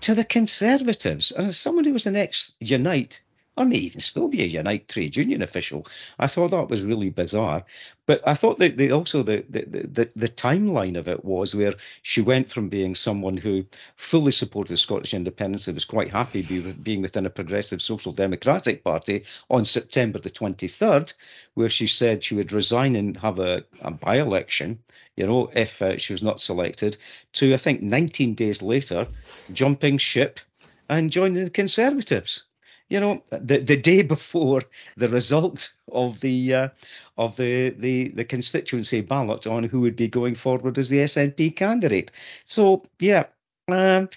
to 0.00 0.14
the 0.14 0.24
Conservatives. 0.24 1.32
And 1.32 1.46
as 1.46 1.58
someone 1.58 1.84
who 1.84 1.92
was 1.92 2.06
an 2.06 2.16
ex 2.16 2.52
Unite 2.60 3.20
or 3.56 3.66
may 3.66 3.76
even 3.76 4.00
still 4.00 4.28
be 4.28 4.42
a 4.42 4.46
Unite 4.46 4.88
trade 4.88 5.14
union 5.14 5.42
official. 5.42 5.86
I 6.18 6.26
thought 6.26 6.52
that 6.52 6.70
was 6.70 6.86
really 6.86 7.10
bizarre. 7.10 7.64
But 8.06 8.26
I 8.26 8.34
thought 8.34 8.58
that 8.58 8.90
also 8.90 9.22
the, 9.22 9.44
the, 9.48 9.64
the, 9.64 10.10
the 10.16 10.28
timeline 10.28 10.96
of 10.96 11.06
it 11.06 11.24
was 11.24 11.54
where 11.54 11.74
she 12.00 12.20
went 12.20 12.50
from 12.50 12.68
being 12.68 12.94
someone 12.94 13.36
who 13.36 13.66
fully 13.96 14.32
supported 14.32 14.78
Scottish 14.78 15.14
independence 15.14 15.68
and 15.68 15.74
was 15.74 15.84
quite 15.84 16.10
happy 16.10 16.42
be, 16.42 16.60
being 16.72 17.02
within 17.02 17.26
a 17.26 17.30
progressive 17.30 17.82
social 17.82 18.12
democratic 18.12 18.82
party 18.82 19.24
on 19.50 19.64
September 19.64 20.18
the 20.18 20.30
23rd, 20.30 21.12
where 21.54 21.68
she 21.68 21.86
said 21.86 22.24
she 22.24 22.34
would 22.34 22.52
resign 22.52 22.96
and 22.96 23.18
have 23.18 23.38
a, 23.38 23.64
a 23.82 23.90
by 23.90 24.16
election 24.16 24.78
you 25.14 25.26
know, 25.26 25.50
if 25.54 25.82
uh, 25.82 25.98
she 25.98 26.14
was 26.14 26.22
not 26.22 26.40
selected, 26.40 26.96
to 27.34 27.52
I 27.52 27.58
think 27.58 27.82
19 27.82 28.34
days 28.34 28.62
later, 28.62 29.06
jumping 29.52 29.98
ship 29.98 30.40
and 30.88 31.10
joining 31.10 31.44
the 31.44 31.50
Conservatives 31.50 32.44
you 32.92 33.00
know, 33.00 33.22
the 33.30 33.58
the 33.58 33.76
day 33.78 34.02
before 34.02 34.60
the 34.98 35.08
result 35.08 35.72
of 35.90 36.20
the 36.20 36.54
uh, 36.54 36.68
of 37.16 37.34
the, 37.38 37.70
the 37.70 38.08
the 38.08 38.24
constituency 38.24 39.00
ballot 39.00 39.46
on 39.46 39.64
who 39.64 39.80
would 39.80 39.96
be 39.96 40.08
going 40.08 40.34
forward 40.34 40.76
as 40.76 40.90
the 40.90 40.98
SNP 40.98 41.56
candidate. 41.56 42.10
So 42.44 42.82
yeah, 42.98 43.24
um, 43.68 44.10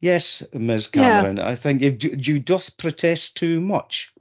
yes, 0.00 0.44
Ms. 0.52 0.88
Cameron, 0.88 1.38
yeah. 1.38 1.48
I 1.48 1.56
think 1.56 1.80
you, 1.80 1.96
you 2.02 2.38
doth 2.38 2.76
protest 2.76 3.34
too 3.38 3.62
much. 3.62 4.12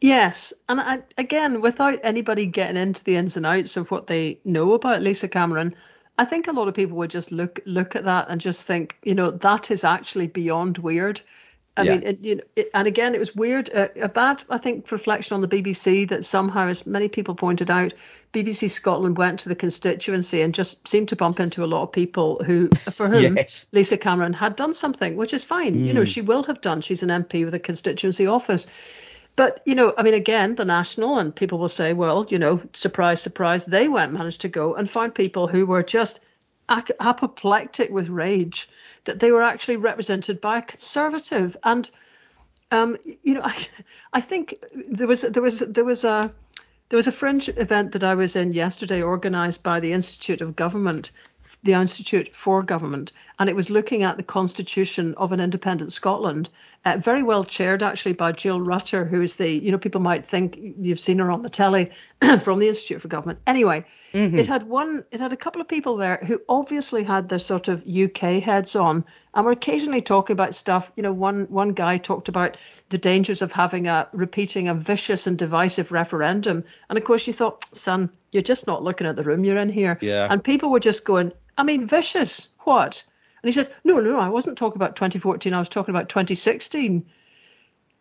Yes, 0.00 0.52
and 0.68 0.80
I, 0.80 1.02
again, 1.16 1.60
without 1.60 2.00
anybody 2.02 2.46
getting 2.46 2.76
into 2.76 3.04
the 3.04 3.14
ins 3.14 3.36
and 3.36 3.46
outs 3.46 3.76
of 3.76 3.88
what 3.92 4.08
they 4.08 4.40
know 4.44 4.72
about 4.72 5.00
Lisa 5.00 5.28
Cameron, 5.28 5.76
I 6.18 6.24
think 6.24 6.48
a 6.48 6.52
lot 6.52 6.66
of 6.66 6.74
people 6.74 6.96
would 6.96 7.10
just 7.10 7.30
look 7.30 7.60
look 7.66 7.94
at 7.94 8.04
that 8.04 8.26
and 8.28 8.40
just 8.40 8.64
think, 8.64 8.96
you 9.04 9.14
know, 9.14 9.30
that 9.30 9.70
is 9.70 9.84
actually 9.84 10.26
beyond 10.26 10.78
weird. 10.78 11.20
I 11.76 11.82
yeah. 11.82 11.92
mean, 11.92 12.02
it, 12.04 12.20
you 12.20 12.34
know, 12.36 12.42
it, 12.54 12.70
and 12.72 12.86
again, 12.86 13.14
it 13.14 13.18
was 13.18 13.34
weird. 13.34 13.68
Uh, 13.74 13.88
a 14.00 14.08
bad, 14.08 14.44
I 14.48 14.58
think, 14.58 14.90
reflection 14.92 15.34
on 15.34 15.40
the 15.40 15.48
BBC 15.48 16.08
that 16.08 16.24
somehow, 16.24 16.68
as 16.68 16.86
many 16.86 17.08
people 17.08 17.34
pointed 17.34 17.70
out, 17.70 17.92
BBC 18.32 18.70
Scotland 18.70 19.16
went 19.16 19.40
to 19.40 19.48
the 19.48 19.56
constituency 19.56 20.40
and 20.40 20.54
just 20.54 20.86
seemed 20.86 21.08
to 21.08 21.16
bump 21.16 21.40
into 21.40 21.64
a 21.64 21.66
lot 21.66 21.82
of 21.82 21.92
people 21.92 22.42
who, 22.44 22.68
for 22.92 23.08
whom 23.08 23.36
yes. 23.38 23.66
Lisa 23.72 23.96
Cameron 23.96 24.32
had 24.32 24.54
done 24.54 24.72
something, 24.72 25.16
which 25.16 25.34
is 25.34 25.42
fine. 25.42 25.74
Mm. 25.74 25.86
You 25.86 25.94
know, 25.94 26.02
mm. 26.02 26.06
she 26.06 26.20
will 26.20 26.44
have 26.44 26.60
done. 26.60 26.80
She's 26.80 27.02
an 27.02 27.08
MP 27.08 27.44
with 27.44 27.54
a 27.54 27.60
constituency 27.60 28.26
office. 28.26 28.68
But, 29.36 29.62
you 29.64 29.74
know, 29.74 29.94
I 29.98 30.04
mean, 30.04 30.14
again, 30.14 30.54
the 30.54 30.64
National, 30.64 31.18
and 31.18 31.34
people 31.34 31.58
will 31.58 31.68
say, 31.68 31.92
well, 31.92 32.24
you 32.28 32.38
know, 32.38 32.60
surprise, 32.72 33.20
surprise, 33.20 33.64
they 33.64 33.88
went, 33.88 34.12
managed 34.12 34.42
to 34.42 34.48
go 34.48 34.74
and 34.74 34.88
find 34.88 35.12
people 35.12 35.48
who 35.48 35.66
were 35.66 35.82
just 35.82 36.20
apoplectic 36.68 37.90
with 37.90 38.08
rage 38.08 38.68
that 39.04 39.20
they 39.20 39.32
were 39.32 39.42
actually 39.42 39.76
represented 39.76 40.40
by 40.40 40.58
a 40.58 40.62
conservative. 40.62 41.56
And 41.62 41.90
um, 42.70 42.96
you 43.22 43.34
know, 43.34 43.42
I, 43.44 43.56
I 44.12 44.20
think 44.20 44.54
there 44.74 45.06
was 45.06 45.22
there 45.22 45.42
was 45.42 45.60
there 45.60 45.84
was 45.84 46.04
a 46.04 46.32
there 46.90 46.96
was 46.96 47.06
a 47.06 47.12
fringe 47.12 47.48
event 47.48 47.92
that 47.92 48.04
I 48.04 48.14
was 48.14 48.36
in 48.36 48.52
yesterday, 48.52 49.02
organised 49.02 49.62
by 49.62 49.80
the 49.80 49.92
Institute 49.92 50.40
of 50.40 50.56
Government, 50.56 51.10
the 51.62 51.72
Institute 51.72 52.34
for 52.34 52.62
Government, 52.62 53.12
and 53.38 53.48
it 53.48 53.56
was 53.56 53.70
looking 53.70 54.02
at 54.02 54.16
the 54.16 54.22
constitution 54.22 55.14
of 55.16 55.32
an 55.32 55.40
independent 55.40 55.92
Scotland, 55.92 56.50
uh, 56.84 56.98
very 56.98 57.22
well 57.22 57.44
chaired 57.44 57.82
actually 57.82 58.12
by 58.12 58.32
Jill 58.32 58.60
Rutter, 58.60 59.04
who 59.04 59.22
is 59.22 59.36
the, 59.36 59.48
you 59.48 59.72
know, 59.72 59.78
people 59.78 60.02
might 60.02 60.26
think 60.26 60.58
you've 60.58 61.00
seen 61.00 61.18
her 61.18 61.30
on 61.30 61.42
the 61.42 61.48
telly 61.48 61.90
from 62.40 62.58
the 62.58 62.68
Institute 62.68 63.00
for 63.00 63.08
Government. 63.08 63.38
Anyway, 63.46 63.86
mm-hmm. 64.12 64.38
it 64.38 64.46
had 64.46 64.64
one, 64.64 65.04
it 65.10 65.20
had 65.20 65.32
a 65.32 65.36
couple 65.36 65.62
of 65.62 65.68
people 65.68 65.96
there 65.96 66.18
who 66.26 66.42
obviously 66.46 67.02
had 67.02 67.28
their 67.28 67.38
sort 67.38 67.68
of 67.68 67.86
UK 67.88 68.42
heads 68.42 68.76
on, 68.76 69.04
and 69.32 69.46
were 69.46 69.52
occasionally 69.52 70.02
talking 70.02 70.34
about 70.34 70.54
stuff. 70.54 70.92
You 70.94 71.02
know, 71.02 71.12
one 71.12 71.46
one 71.48 71.70
guy 71.70 71.96
talked 71.96 72.28
about 72.28 72.58
the 72.90 72.98
dangers 72.98 73.40
of 73.40 73.50
having 73.50 73.86
a 73.86 74.08
repeating 74.12 74.68
a 74.68 74.74
vicious 74.74 75.26
and 75.26 75.38
divisive 75.38 75.90
referendum, 75.90 76.64
and 76.90 76.98
of 76.98 77.04
course 77.04 77.26
you 77.26 77.32
thought, 77.32 77.64
son, 77.74 78.10
you're 78.30 78.42
just 78.42 78.66
not 78.66 78.82
looking 78.82 79.06
at 79.06 79.16
the 79.16 79.24
room 79.24 79.44
you're 79.44 79.58
in 79.58 79.70
here. 79.70 79.98
Yeah. 80.02 80.28
And 80.30 80.44
people 80.44 80.70
were 80.70 80.80
just 80.80 81.04
going, 81.04 81.32
I 81.56 81.62
mean, 81.62 81.86
vicious. 81.86 82.48
What? 82.64 83.04
And 83.44 83.48
he 83.50 83.52
said, 83.52 83.70
No, 83.84 84.00
no, 84.00 84.18
I 84.18 84.30
wasn't 84.30 84.56
talking 84.56 84.78
about 84.78 84.96
2014. 84.96 85.52
I 85.52 85.58
was 85.58 85.68
talking 85.68 85.94
about 85.94 86.08
2016. 86.08 87.04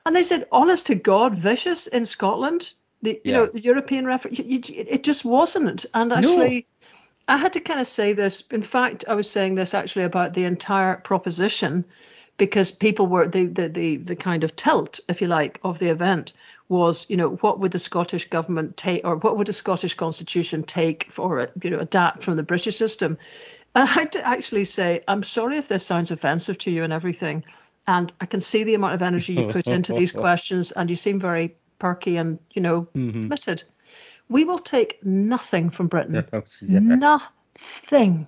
And 0.06 0.16
they 0.16 0.24
said, 0.24 0.48
honest 0.54 0.88
to 0.88 0.96
God, 0.96 1.38
vicious 1.38 1.86
in 1.88 2.06
Scotland. 2.06 2.72
The 3.02 3.20
you 3.26 3.32
yeah. 3.34 3.38
know 3.40 3.46
the 3.48 3.60
European 3.60 4.06
reference, 4.06 4.40
it 4.40 5.04
just 5.04 5.26
wasn't. 5.26 5.86
And 5.94 6.14
actually, 6.14 6.66
no. 7.28 7.36
I 7.36 7.38
had 7.38 7.52
to 7.54 7.60
kind 7.60 7.82
of 7.82 7.88
say 7.88 8.14
this. 8.14 8.46
In 8.52 8.64
fact, 8.64 9.04
I 9.06 9.16
was 9.16 9.30
saying 9.30 9.56
this 9.56 9.74
actually 9.74 10.06
about 10.06 10.34
the 10.34 10.46
entire 10.46 10.96
proposition 10.96 11.84
because 12.38 12.72
people 12.72 13.08
were 13.08 13.28
the, 13.28 13.48
the 13.48 13.68
the 13.68 13.98
the 13.98 14.16
kind 14.16 14.46
of 14.46 14.56
tilt, 14.56 15.02
if 15.10 15.22
you 15.22 15.28
like, 15.28 15.60
of 15.66 15.78
the 15.80 15.90
event 15.90 16.32
was, 16.70 17.06
you 17.10 17.18
know, 17.18 17.32
what 17.42 17.60
would 17.60 17.74
the 17.74 17.80
Scottish 17.80 18.30
government 18.30 18.78
take, 18.78 19.06
or 19.06 19.18
what 19.18 19.38
would 19.38 19.48
the 19.48 19.54
Scottish 19.54 19.96
constitution 19.96 20.64
take 20.64 21.12
for 21.12 21.40
it, 21.40 21.52
you 21.62 21.70
know, 21.70 21.80
adapt 21.80 22.24
from 22.24 22.38
the 22.38 22.44
British 22.44 22.78
system? 22.78 23.18
And 23.76 23.88
I 23.88 23.92
had 23.92 24.12
to 24.14 24.28
actually 24.28 24.66
say, 24.66 25.04
I'm 25.08 25.24
sorry 25.24 25.58
if 25.58 25.68
this 25.68 25.86
sounds 25.86 26.12
offensive 26.12 26.58
to 26.60 26.72
you 26.72 26.84
and 26.84 26.94
everything. 26.94 27.44
And 27.88 28.14
I 28.22 28.26
can 28.26 28.40
see 28.40 28.64
the 28.64 28.76
amount 28.76 28.94
of 28.94 29.02
energy 29.02 29.34
you 29.34 29.48
put 29.48 29.68
into 29.68 29.94
these 29.94 30.12
questions, 30.26 30.72
and 30.72 30.90
you 30.90 30.96
seem 30.96 31.20
very 31.20 31.56
perky 31.80 32.18
and, 32.18 32.40
you 32.52 32.62
know, 32.62 32.88
mm-hmm. 32.96 33.24
committed. 33.24 33.64
We 34.30 34.46
will 34.46 34.60
take 34.60 35.04
nothing 35.06 35.70
from 35.70 35.88
Britain. 35.88 36.14
yeah. 36.62 36.80
Nothing. 36.80 38.28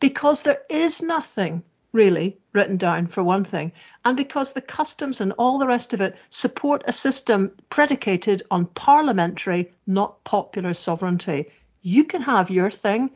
Because 0.00 0.42
there 0.42 0.62
is 0.70 1.02
nothing 1.02 1.62
really 1.92 2.38
written 2.52 2.76
down 2.76 3.06
for 3.06 3.22
one 3.22 3.44
thing, 3.44 3.72
and 4.04 4.16
because 4.16 4.52
the 4.52 4.60
customs 4.60 5.20
and 5.20 5.32
all 5.32 5.58
the 5.58 5.66
rest 5.66 5.94
of 5.94 6.00
it 6.00 6.16
support 6.30 6.82
a 6.86 6.92
system 6.92 7.50
predicated 7.70 8.42
on 8.50 8.66
parliamentary, 8.66 9.72
not 9.86 10.22
popular 10.24 10.74
sovereignty. 10.74 11.50
You 11.82 12.04
can 12.04 12.22
have 12.22 12.50
your 12.50 12.70
thing, 12.70 13.10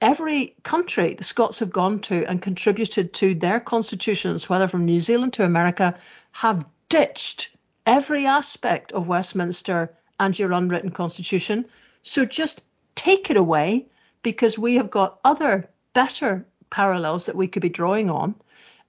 every 0.00 0.54
country 0.62 1.14
the 1.14 1.24
Scots 1.24 1.58
have 1.58 1.70
gone 1.70 2.00
to 2.00 2.24
and 2.26 2.40
contributed 2.40 3.12
to 3.14 3.34
their 3.34 3.60
constitutions, 3.60 4.48
whether 4.48 4.68
from 4.68 4.84
New 4.84 5.00
Zealand 5.00 5.34
to 5.34 5.44
America, 5.44 5.96
have 6.32 6.66
ditched 6.88 7.56
every 7.86 8.26
aspect 8.26 8.92
of 8.92 9.08
Westminster 9.08 9.92
and 10.18 10.38
your 10.38 10.52
unwritten 10.52 10.90
constitution. 10.90 11.66
So 12.02 12.24
just 12.24 12.62
take 12.94 13.30
it 13.30 13.36
away 13.36 13.86
because 14.22 14.58
we 14.58 14.76
have 14.76 14.90
got 14.90 15.18
other 15.24 15.68
better 15.92 16.46
parallels 16.70 17.26
that 17.26 17.36
we 17.36 17.48
could 17.48 17.62
be 17.62 17.68
drawing 17.68 18.10
on. 18.10 18.34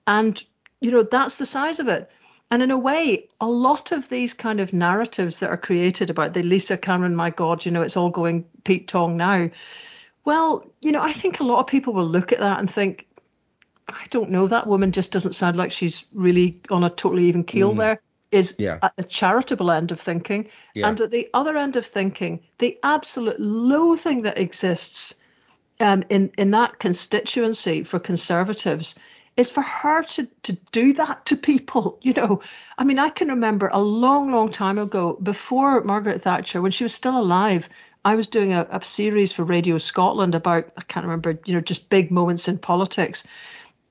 And, 0.07 0.41
you 0.81 0.91
know, 0.91 1.03
that's 1.03 1.37
the 1.37 1.45
size 1.45 1.79
of 1.79 1.87
it. 1.87 2.09
And 2.49 2.61
in 2.61 2.71
a 2.71 2.77
way, 2.77 3.29
a 3.39 3.47
lot 3.47 3.93
of 3.93 4.09
these 4.09 4.33
kind 4.33 4.59
of 4.59 4.73
narratives 4.73 5.39
that 5.39 5.49
are 5.49 5.57
created 5.57 6.09
about 6.09 6.33
the 6.33 6.43
Lisa 6.43 6.77
Cameron, 6.77 7.15
my 7.15 7.29
God, 7.29 7.65
you 7.65 7.71
know, 7.71 7.81
it's 7.81 7.95
all 7.95 8.09
going 8.09 8.45
Pete 8.65 8.89
Tong 8.89 9.15
now 9.15 9.49
well, 10.25 10.65
you 10.81 10.91
know, 10.91 11.01
I 11.01 11.13
think 11.13 11.39
a 11.39 11.43
lot 11.43 11.59
of 11.59 11.67
people 11.67 11.93
will 11.93 12.07
look 12.07 12.31
at 12.31 12.39
that 12.39 12.59
and 12.59 12.69
think, 12.69 13.07
I 13.89 14.05
don't 14.09 14.29
know, 14.29 14.47
that 14.47 14.67
woman 14.67 14.91
just 14.91 15.11
doesn't 15.11 15.33
sound 15.33 15.57
like 15.57 15.71
she's 15.71 16.05
really 16.13 16.61
on 16.69 16.83
a 16.83 16.89
totally 16.89 17.25
even 17.25 17.43
keel 17.43 17.73
mm. 17.73 17.77
there. 17.77 18.01
Is 18.31 18.55
yeah. 18.57 18.79
at 18.81 18.95
the 18.95 19.03
charitable 19.03 19.69
end 19.71 19.91
of 19.91 19.99
thinking. 19.99 20.47
Yeah. 20.73 20.87
And 20.87 21.01
at 21.01 21.11
the 21.11 21.27
other 21.33 21.57
end 21.57 21.75
of 21.75 21.85
thinking, 21.85 22.39
the 22.59 22.79
absolute 22.81 23.37
loathing 23.41 24.21
that 24.21 24.37
exists 24.37 25.15
um, 25.81 26.05
in, 26.07 26.31
in 26.37 26.51
that 26.51 26.79
constituency 26.79 27.83
for 27.83 27.99
conservatives 27.99 28.95
is 29.37 29.49
for 29.49 29.61
her 29.61 30.03
to, 30.03 30.27
to 30.43 30.53
do 30.71 30.93
that 30.93 31.25
to 31.27 31.35
people. 31.35 31.99
You 32.11 32.13
know, 32.13 32.41
I 32.77 32.83
mean, 32.83 32.99
I 32.99 33.09
can 33.09 33.29
remember 33.29 33.69
a 33.71 33.79
long, 33.79 34.31
long 34.31 34.49
time 34.49 34.77
ago, 34.77 35.17
before 35.21 35.83
Margaret 35.83 36.21
Thatcher, 36.21 36.61
when 36.61 36.71
she 36.71 36.83
was 36.83 36.93
still 36.93 37.17
alive, 37.17 37.69
I 38.03 38.15
was 38.15 38.27
doing 38.27 38.53
a, 38.53 38.67
a 38.69 38.83
series 38.83 39.31
for 39.31 39.43
Radio 39.43 39.77
Scotland 39.77 40.35
about 40.35 40.71
I 40.75 40.81
can't 40.81 41.05
remember, 41.05 41.39
you 41.45 41.53
know, 41.53 41.61
just 41.61 41.89
big 41.89 42.11
moments 42.11 42.47
in 42.47 42.57
politics, 42.57 43.23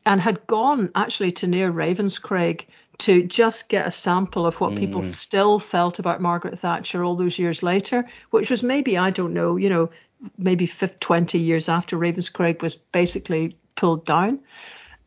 and 0.04 0.20
had 0.20 0.46
gone 0.46 0.90
actually 0.94 1.32
to 1.32 1.46
near 1.46 1.72
Ravenscraig 1.72 2.66
to 2.98 3.22
just 3.22 3.68
get 3.68 3.86
a 3.86 3.90
sample 3.90 4.46
of 4.46 4.60
what 4.60 4.72
mm. 4.72 4.78
people 4.78 5.04
still 5.04 5.58
felt 5.58 5.98
about 5.98 6.20
Margaret 6.20 6.58
Thatcher 6.58 7.02
all 7.02 7.16
those 7.16 7.38
years 7.38 7.62
later, 7.62 8.06
which 8.30 8.50
was 8.50 8.62
maybe 8.62 8.98
I 8.98 9.10
don't 9.10 9.32
know, 9.32 9.56
you 9.56 9.70
know, 9.70 9.90
maybe 10.36 10.66
50, 10.66 10.98
20 10.98 11.38
years 11.38 11.68
after 11.68 11.96
Ravenscraig 11.96 12.62
was 12.62 12.74
basically 12.74 13.56
pulled 13.76 14.04
down. 14.04 14.40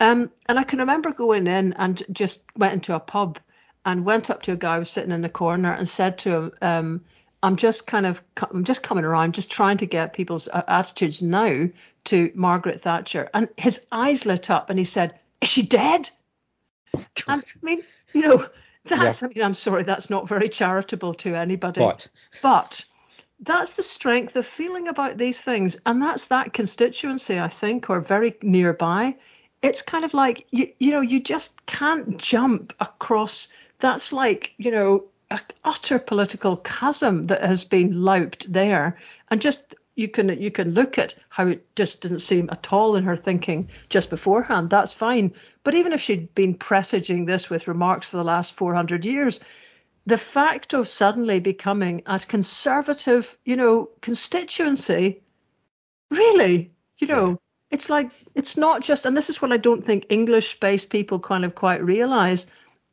Um, 0.04 0.32
and 0.48 0.60
I 0.60 0.64
can 0.64 0.80
remember 0.80 1.14
going 1.14 1.48
in 1.48 1.72
and 1.74 2.04
just 2.12 2.44
went 2.58 2.74
into 2.74 2.94
a 2.94 3.00
pub 3.00 3.40
and 3.86 4.04
went 4.04 4.30
up 4.30 4.42
to 4.44 4.52
a 4.52 4.58
guy 4.58 4.74
who 4.74 4.80
was 4.80 4.90
sitting 4.90 5.12
in 5.12 5.22
the 5.22 5.30
corner 5.30 5.72
and 5.72 5.88
said 5.88 6.18
to 6.20 6.36
him, 6.36 6.52
um, 6.62 7.02
I'm 7.42 7.56
just 7.56 7.88
kind 7.88 8.06
of 8.06 8.22
I'm 8.52 8.66
just 8.66 8.84
coming 8.84 9.06
around, 9.06 9.34
just 9.34 9.50
trying 9.50 9.78
to 9.78 9.86
get 9.86 10.14
people's 10.14 10.50
uh, 10.50 10.62
attitudes 10.68 11.22
now 11.22 11.70
to 12.06 12.32
Margaret 12.36 12.82
Thatcher. 12.82 13.30
And 13.34 13.48
his 13.58 13.86
eyes 13.92 14.26
lit 14.26 14.50
up, 14.50 14.70
and 14.70 14.78
he 14.80 14.86
said, 14.86 15.20
"Is 15.42 15.50
she 15.50 15.64
dead?" 15.64 16.10
And 16.94 17.04
I 17.28 17.66
mean, 17.66 17.84
you 18.14 18.22
know, 18.22 18.46
that's 18.86 19.22
yeah. 19.22 19.28
I 19.28 19.34
mean, 19.34 19.44
I'm 19.44 19.54
sorry, 19.54 19.84
that's 19.84 20.10
not 20.10 20.28
very 20.28 20.48
charitable 20.48 21.16
to 21.16 21.36
anybody. 21.36 21.82
But, 21.82 22.08
but 22.42 22.86
that's 23.42 23.72
the 23.72 23.84
strength 23.84 24.38
of 24.38 24.46
feeling 24.46 24.88
about 24.88 25.18
these 25.18 25.42
things, 25.42 25.78
and 25.86 26.02
that's 26.02 26.26
that 26.26 26.54
constituency, 26.54 27.40
I 27.40 27.50
think, 27.50 27.90
or 27.90 28.00
very 28.00 28.36
nearby. 28.42 29.16
It's 29.64 29.82
kind 29.82 30.04
of 30.04 30.14
like 30.14 30.46
you, 30.52 30.74
you 30.78 30.92
know, 30.92 31.02
you 31.02 31.22
just 31.22 31.66
can't 31.66 32.18
jump 32.18 32.74
across. 32.80 33.48
That's 33.80 34.12
like, 34.12 34.54
you 34.58 34.72
know, 34.72 35.06
a 35.32 35.40
utter 35.64 36.00
political 36.00 36.58
chasm 36.58 37.24
that 37.24 37.44
has 37.44 37.64
been 37.64 38.02
louped 38.02 38.52
there, 38.52 39.00
and 39.32 39.42
just 39.42 39.76
you 39.96 40.10
can 40.10 40.30
you 40.42 40.52
can 40.52 40.74
look 40.74 40.98
at 40.98 41.16
how 41.30 41.48
it 41.48 41.66
just 41.76 42.02
didn't 42.02 42.20
seem 42.20 42.50
at 42.52 42.74
all 42.74 42.98
in 42.98 43.06
her 43.06 43.16
thinking 43.16 43.70
just 43.90 44.10
beforehand. 44.10 44.70
That's 44.70 44.92
fine. 44.92 45.34
But 45.64 45.76
even 45.76 45.94
if 45.94 46.02
she'd 46.02 46.36
been 46.36 46.56
presaging 46.56 47.26
this 47.26 47.50
with 47.50 47.70
remarks 47.70 48.10
for 48.10 48.18
the 48.18 48.24
last 48.24 48.54
400 48.56 49.06
years, 49.06 49.40
the 50.06 50.18
fact 50.18 50.74
of 50.74 50.90
suddenly 50.90 51.40
becoming 51.40 52.04
a 52.06 52.20
conservative, 52.20 53.38
you 53.46 53.56
know, 53.56 53.90
constituency, 54.02 55.22
really, 56.12 56.72
you 56.98 57.08
know. 57.08 57.40
It's 57.74 57.90
like 57.90 58.12
it's 58.36 58.56
not 58.56 58.82
just, 58.84 59.06
and 59.06 59.18
this 59.18 59.30
is 59.30 59.42
what 59.42 59.52
I 59.52 59.58
don't 59.58 59.84
think 59.84 60.06
English-based 60.10 60.92
people 60.92 61.20
kind 61.20 61.44
of 61.44 61.56
quite 61.56 61.84
realize, 61.84 62.46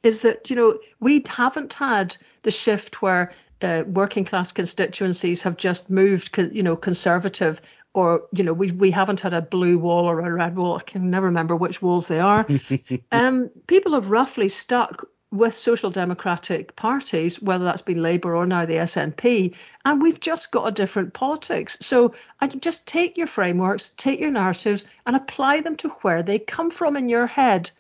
is 0.03 0.22
that 0.22 0.49
you 0.49 0.57
know 0.57 0.78
we 0.99 1.22
haven't 1.28 1.74
had 1.74 2.16
the 2.43 2.51
shift 2.51 3.03
where 3.03 3.33
uh, 3.61 3.85
working 3.87 4.24
class 4.24 4.53
constituencies 4.53 5.43
have 5.43 5.59
just 5.59 5.91
moved, 5.91 6.37
you 6.39 6.62
know, 6.62 6.76
conservative, 6.76 7.61
or 7.93 8.22
you 8.33 8.43
know, 8.43 8.55
we 8.55 8.70
we 8.70 8.91
haven't 8.91 9.20
had 9.20 9.35
a 9.35 9.43
blue 9.43 9.78
wall 9.78 10.07
or 10.07 10.20
a 10.20 10.33
red 10.33 10.57
wall. 10.57 10.78
I 10.78 10.83
can 10.83 11.11
never 11.11 11.26
remember 11.26 11.55
which 11.55 11.83
walls 11.83 12.09
they 12.09 12.20
are. 12.20 12.47
um, 13.12 13.51
people 13.66 13.93
have 13.93 14.11
roughly 14.11 14.49
stuck 14.49 15.05
with 15.33 15.57
social 15.57 15.91
democratic 15.91 16.74
parties, 16.74 17.41
whether 17.41 17.64
that's 17.64 17.83
been 17.83 18.03
Labour 18.03 18.35
or 18.35 18.47
now 18.47 18.66
the 18.66 18.74
SNP, 18.74 19.55
and 19.85 20.03
we've 20.03 20.18
just 20.18 20.51
got 20.51 20.66
a 20.66 20.72
different 20.72 21.12
politics. 21.12 21.78
So 21.81 22.14
I 22.41 22.49
just 22.49 22.87
take 22.87 23.16
your 23.16 23.28
frameworks, 23.28 23.91
take 23.97 24.18
your 24.18 24.33
narratives, 24.33 24.85
and 25.07 25.14
apply 25.14 25.61
them 25.61 25.76
to 25.76 25.89
where 26.01 26.22
they 26.22 26.41
come 26.41 26.70
from 26.70 26.97
in 26.97 27.09
your 27.09 27.26
head. 27.26 27.70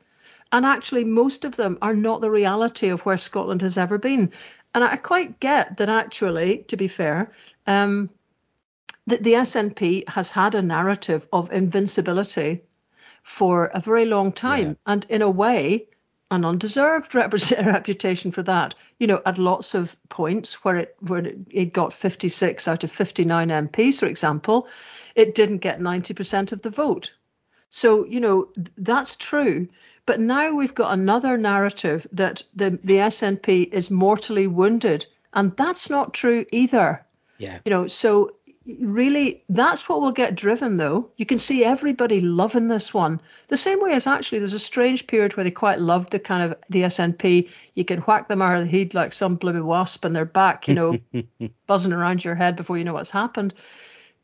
And 0.52 0.64
actually, 0.64 1.04
most 1.04 1.44
of 1.44 1.56
them 1.56 1.78
are 1.82 1.94
not 1.94 2.20
the 2.20 2.30
reality 2.30 2.88
of 2.88 3.04
where 3.04 3.18
Scotland 3.18 3.62
has 3.62 3.78
ever 3.78 3.98
been. 3.98 4.32
And 4.74 4.84
I 4.84 4.96
quite 4.96 5.40
get 5.40 5.76
that, 5.78 5.88
actually, 5.88 6.64
to 6.68 6.76
be 6.76 6.88
fair, 6.88 7.32
um, 7.66 8.10
that 9.08 9.24
the 9.24 9.34
SNP 9.34 10.08
has 10.08 10.30
had 10.30 10.54
a 10.54 10.62
narrative 10.62 11.26
of 11.32 11.52
invincibility 11.52 12.62
for 13.22 13.66
a 13.66 13.80
very 13.80 14.06
long 14.06 14.32
time. 14.32 14.68
Yeah. 14.68 14.92
And 14.92 15.06
in 15.08 15.22
a 15.22 15.30
way, 15.30 15.86
an 16.30 16.44
undeserved 16.44 17.14
rep- 17.14 17.32
reputation 17.58 18.32
for 18.32 18.42
that. 18.44 18.74
You 18.98 19.06
know, 19.06 19.22
at 19.26 19.38
lots 19.38 19.74
of 19.74 19.96
points 20.08 20.64
where 20.64 20.76
it 20.76 20.96
where 21.00 21.32
it 21.50 21.72
got 21.72 21.92
56 21.92 22.68
out 22.68 22.84
of 22.84 22.90
59 22.92 23.48
MPs, 23.48 23.98
for 23.98 24.06
example, 24.06 24.68
it 25.14 25.34
didn't 25.34 25.58
get 25.58 25.80
90% 25.80 26.52
of 26.52 26.62
the 26.62 26.70
vote. 26.70 27.12
So 27.70 28.04
you 28.04 28.20
know 28.20 28.48
that's 28.76 29.16
true. 29.16 29.68
But 30.06 30.18
now 30.18 30.54
we've 30.54 30.74
got 30.74 30.92
another 30.92 31.36
narrative 31.36 32.06
that 32.12 32.42
the 32.54 32.70
the 32.82 32.96
SNP 32.96 33.72
is 33.72 33.90
mortally 33.90 34.46
wounded, 34.46 35.06
and 35.32 35.56
that's 35.56 35.90
not 35.90 36.14
true 36.14 36.46
either. 36.50 37.06
Yeah. 37.38 37.58
You 37.64 37.70
know, 37.70 37.86
so 37.86 38.36
really 38.78 39.42
that's 39.48 39.88
what 39.88 40.00
will 40.00 40.12
get 40.12 40.34
driven 40.34 40.76
though. 40.76 41.10
You 41.16 41.24
can 41.24 41.38
see 41.38 41.64
everybody 41.64 42.20
loving 42.20 42.68
this 42.68 42.92
one. 42.92 43.20
The 43.48 43.56
same 43.56 43.80
way 43.80 43.92
as 43.92 44.06
actually 44.06 44.38
there's 44.40 44.54
a 44.54 44.58
strange 44.58 45.06
period 45.06 45.36
where 45.36 45.44
they 45.44 45.50
quite 45.50 45.80
loved 45.80 46.10
the 46.10 46.18
kind 46.18 46.42
of 46.42 46.58
the 46.68 46.82
snp 46.82 47.48
you 47.74 47.84
can 47.84 48.00
whack 48.00 48.28
them 48.28 48.42
out 48.42 48.58
of 48.58 48.64
the 48.64 48.78
head 48.78 48.94
like 48.94 49.12
some 49.12 49.36
bloody 49.36 49.60
wasp 49.60 50.04
and 50.04 50.14
they're 50.14 50.24
back 50.24 50.68
you 50.68 50.74
know 50.74 50.98
buzzing 51.66 51.92
around 51.92 52.24
your 52.24 52.34
head 52.34 52.56
before 52.56 52.76
you 52.76 52.84
know 52.84 52.94
what's 52.94 53.10
happened 53.10 53.54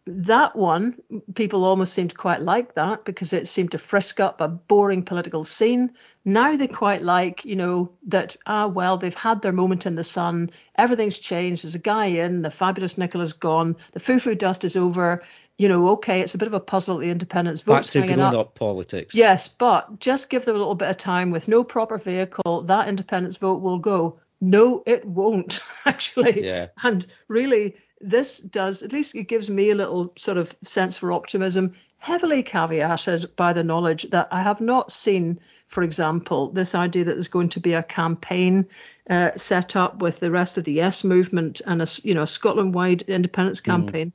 that 0.06 0.54
one, 0.54 0.96
people 1.34 1.64
almost 1.64 1.92
seemed 1.92 2.16
quite 2.16 2.40
like 2.40 2.74
that 2.74 3.04
because 3.04 3.32
it 3.32 3.48
seemed 3.48 3.72
to 3.72 3.78
frisk 3.78 4.20
up 4.20 4.40
a 4.40 4.46
boring 4.46 5.02
political 5.02 5.42
scene. 5.42 5.92
Now 6.24 6.56
they 6.56 6.68
quite 6.68 7.02
like, 7.02 7.44
you 7.44 7.56
know, 7.56 7.90
that, 8.06 8.36
ah, 8.46 8.68
well, 8.68 8.98
they've 8.98 9.14
had 9.14 9.42
their 9.42 9.52
moment 9.52 9.84
in 9.84 9.96
the 9.96 10.04
sun. 10.04 10.50
Everything's 10.76 11.18
changed. 11.18 11.64
There's 11.64 11.74
a 11.74 11.80
guy 11.80 12.06
in, 12.06 12.42
the 12.42 12.52
fabulous 12.52 12.96
Nicola's 12.96 13.32
gone, 13.32 13.76
the 13.92 14.00
foo 14.00 14.20
foo 14.20 14.36
dust 14.36 14.64
is 14.64 14.76
over. 14.76 15.24
You 15.58 15.68
know, 15.68 15.88
okay, 15.90 16.20
it's 16.20 16.34
a 16.34 16.38
bit 16.38 16.48
of 16.48 16.54
a 16.54 16.60
puzzle 16.60 16.96
at 16.96 17.00
the 17.00 17.10
independence 17.10 17.62
votes 17.62 17.92
Back 17.92 18.06
to 18.06 18.14
grown 18.14 18.20
up. 18.20 18.34
up 18.34 18.54
politics. 18.54 19.14
Yes, 19.14 19.48
but 19.48 19.98
just 19.98 20.30
give 20.30 20.44
them 20.44 20.54
a 20.54 20.58
little 20.58 20.74
bit 20.74 20.90
of 20.90 20.98
time 20.98 21.30
with 21.30 21.48
no 21.48 21.64
proper 21.64 21.98
vehicle, 21.98 22.62
that 22.62 22.88
independence 22.88 23.38
vote 23.38 23.60
will 23.60 23.78
go. 23.78 24.20
No, 24.40 24.82
it 24.86 25.04
won't, 25.04 25.60
actually. 25.86 26.44
Yeah. 26.44 26.68
And 26.82 27.04
really, 27.28 27.76
this 28.06 28.38
does, 28.38 28.82
at 28.82 28.92
least 28.92 29.14
it 29.14 29.28
gives 29.28 29.50
me 29.50 29.70
a 29.70 29.74
little 29.74 30.12
sort 30.16 30.38
of 30.38 30.54
sense 30.62 30.96
for 30.96 31.12
optimism, 31.12 31.74
heavily 31.98 32.42
caveated 32.42 33.34
by 33.36 33.52
the 33.52 33.64
knowledge 33.64 34.04
that 34.10 34.28
I 34.30 34.42
have 34.42 34.60
not 34.60 34.92
seen, 34.92 35.40
for 35.66 35.82
example, 35.82 36.50
this 36.50 36.74
idea 36.74 37.04
that 37.04 37.14
there's 37.14 37.28
going 37.28 37.48
to 37.50 37.60
be 37.60 37.74
a 37.74 37.82
campaign 37.82 38.66
uh, 39.10 39.32
set 39.36 39.76
up 39.76 40.00
with 40.00 40.20
the 40.20 40.30
rest 40.30 40.58
of 40.58 40.64
the 40.64 40.72
Yes 40.72 41.04
movement 41.04 41.60
and 41.66 41.82
a 41.82 41.86
you 42.02 42.14
know 42.14 42.22
a 42.22 42.26
Scotland-wide 42.26 43.02
independence 43.02 43.60
mm. 43.60 43.64
campaign. 43.64 44.12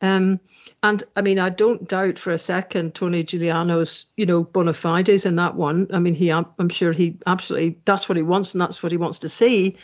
Mm. 0.00 0.16
Um, 0.16 0.40
and 0.84 1.02
I 1.14 1.22
mean, 1.22 1.38
I 1.38 1.48
don't 1.48 1.88
doubt 1.88 2.18
for 2.18 2.32
a 2.32 2.38
second 2.38 2.94
Tony 2.94 3.22
Giugliano's, 3.22 4.06
you 4.16 4.26
know, 4.26 4.42
bona 4.42 4.72
fides 4.72 5.26
in 5.26 5.36
that 5.36 5.54
one. 5.54 5.86
I 5.92 6.00
mean, 6.00 6.14
he, 6.14 6.30
I'm 6.30 6.68
sure 6.70 6.92
he 6.92 7.18
absolutely, 7.24 7.78
that's 7.84 8.08
what 8.08 8.16
he 8.16 8.22
wants 8.24 8.52
and 8.52 8.60
that's 8.60 8.82
what 8.82 8.90
he 8.90 8.98
wants 8.98 9.20
to 9.20 9.28
see. 9.28 9.76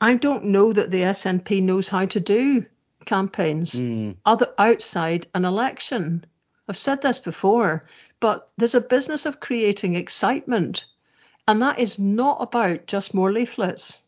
I 0.00 0.16
don't 0.16 0.46
know 0.46 0.72
that 0.72 0.90
the 0.90 1.02
SNP 1.02 1.62
knows 1.62 1.88
how 1.88 2.06
to 2.06 2.20
do 2.20 2.66
campaigns 3.04 3.72
mm. 3.72 4.16
other 4.26 4.52
outside 4.58 5.26
an 5.34 5.44
election. 5.44 6.24
I've 6.68 6.78
said 6.78 7.00
this 7.00 7.18
before, 7.18 7.86
but 8.20 8.50
there's 8.58 8.74
a 8.74 8.80
business 8.80 9.24
of 9.24 9.40
creating 9.40 9.94
excitement, 9.94 10.84
and 11.46 11.62
that 11.62 11.78
is 11.78 11.98
not 11.98 12.38
about 12.42 12.86
just 12.86 13.14
more 13.14 13.32
leaflets. 13.32 14.02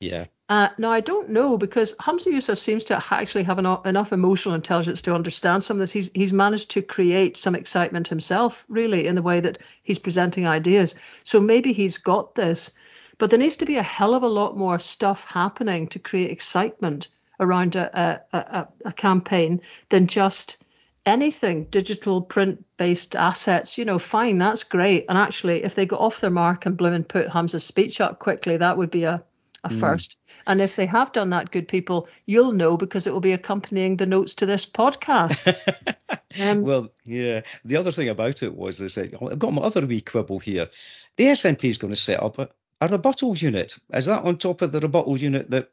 Yeah. 0.00 0.26
Uh, 0.48 0.68
now 0.78 0.92
I 0.92 1.00
don't 1.00 1.30
know 1.30 1.58
because 1.58 1.94
Humza 1.96 2.26
Yousaf 2.26 2.58
seems 2.58 2.84
to 2.84 3.02
actually 3.10 3.42
have 3.44 3.58
enough 3.58 4.12
emotional 4.12 4.54
intelligence 4.54 5.02
to 5.02 5.14
understand 5.14 5.64
some 5.64 5.76
of 5.76 5.80
this. 5.80 5.92
He's 5.92 6.10
he's 6.14 6.32
managed 6.32 6.70
to 6.72 6.82
create 6.82 7.36
some 7.36 7.56
excitement 7.56 8.06
himself, 8.08 8.64
really, 8.68 9.06
in 9.06 9.16
the 9.16 9.22
way 9.22 9.40
that 9.40 9.58
he's 9.82 9.98
presenting 9.98 10.46
ideas. 10.46 10.94
So 11.24 11.40
maybe 11.40 11.72
he's 11.72 11.98
got 11.98 12.34
this. 12.34 12.70
But 13.18 13.30
there 13.30 13.38
needs 13.38 13.56
to 13.56 13.66
be 13.66 13.76
a 13.76 13.82
hell 13.82 14.14
of 14.14 14.22
a 14.22 14.28
lot 14.28 14.56
more 14.56 14.78
stuff 14.78 15.24
happening 15.24 15.88
to 15.88 15.98
create 15.98 16.30
excitement 16.30 17.08
around 17.40 17.76
a, 17.76 18.22
a, 18.32 18.38
a, 18.38 18.68
a 18.86 18.92
campaign 18.92 19.60
than 19.88 20.06
just 20.06 20.62
anything 21.06 21.64
digital 21.64 22.20
print 22.20 22.64
based 22.76 23.16
assets. 23.16 23.78
You 23.78 23.84
know, 23.84 23.98
fine, 23.98 24.38
that's 24.38 24.64
great. 24.64 25.06
And 25.08 25.16
actually, 25.16 25.64
if 25.64 25.74
they 25.74 25.86
got 25.86 26.00
off 26.00 26.20
their 26.20 26.30
mark 26.30 26.66
and 26.66 26.76
blew 26.76 26.92
and 26.92 27.08
put 27.08 27.28
Humza's 27.28 27.64
speech 27.64 28.00
up 28.00 28.18
quickly, 28.18 28.56
that 28.56 28.76
would 28.76 28.90
be 28.90 29.04
a, 29.04 29.22
a 29.64 29.68
mm. 29.68 29.80
first. 29.80 30.18
And 30.46 30.60
if 30.60 30.76
they 30.76 30.86
have 30.86 31.12
done 31.12 31.30
that, 31.30 31.50
good 31.50 31.68
people, 31.68 32.08
you'll 32.26 32.52
know 32.52 32.76
because 32.76 33.06
it 33.06 33.12
will 33.12 33.20
be 33.20 33.32
accompanying 33.32 33.96
the 33.96 34.06
notes 34.06 34.34
to 34.36 34.46
this 34.46 34.66
podcast. 34.66 35.56
um, 36.40 36.62
well, 36.62 36.88
yeah. 37.04 37.42
The 37.64 37.76
other 37.76 37.92
thing 37.92 38.08
about 38.08 38.42
it 38.42 38.54
was 38.54 38.78
this 38.78 38.98
I've 38.98 39.38
got 39.38 39.52
my 39.52 39.62
other 39.62 39.86
wee 39.86 40.00
quibble 40.00 40.40
here. 40.40 40.68
The 41.16 41.24
SNP 41.24 41.64
is 41.64 41.78
going 41.78 41.94
to 41.94 42.00
set 42.00 42.22
up 42.22 42.38
a, 42.38 42.50
a 42.80 42.88
rebuttals 42.88 43.42
unit. 43.42 43.76
Is 43.92 44.06
that 44.06 44.24
on 44.24 44.38
top 44.38 44.62
of 44.62 44.72
the 44.72 44.80
rebuttal 44.80 45.18
unit 45.18 45.50
that 45.50 45.70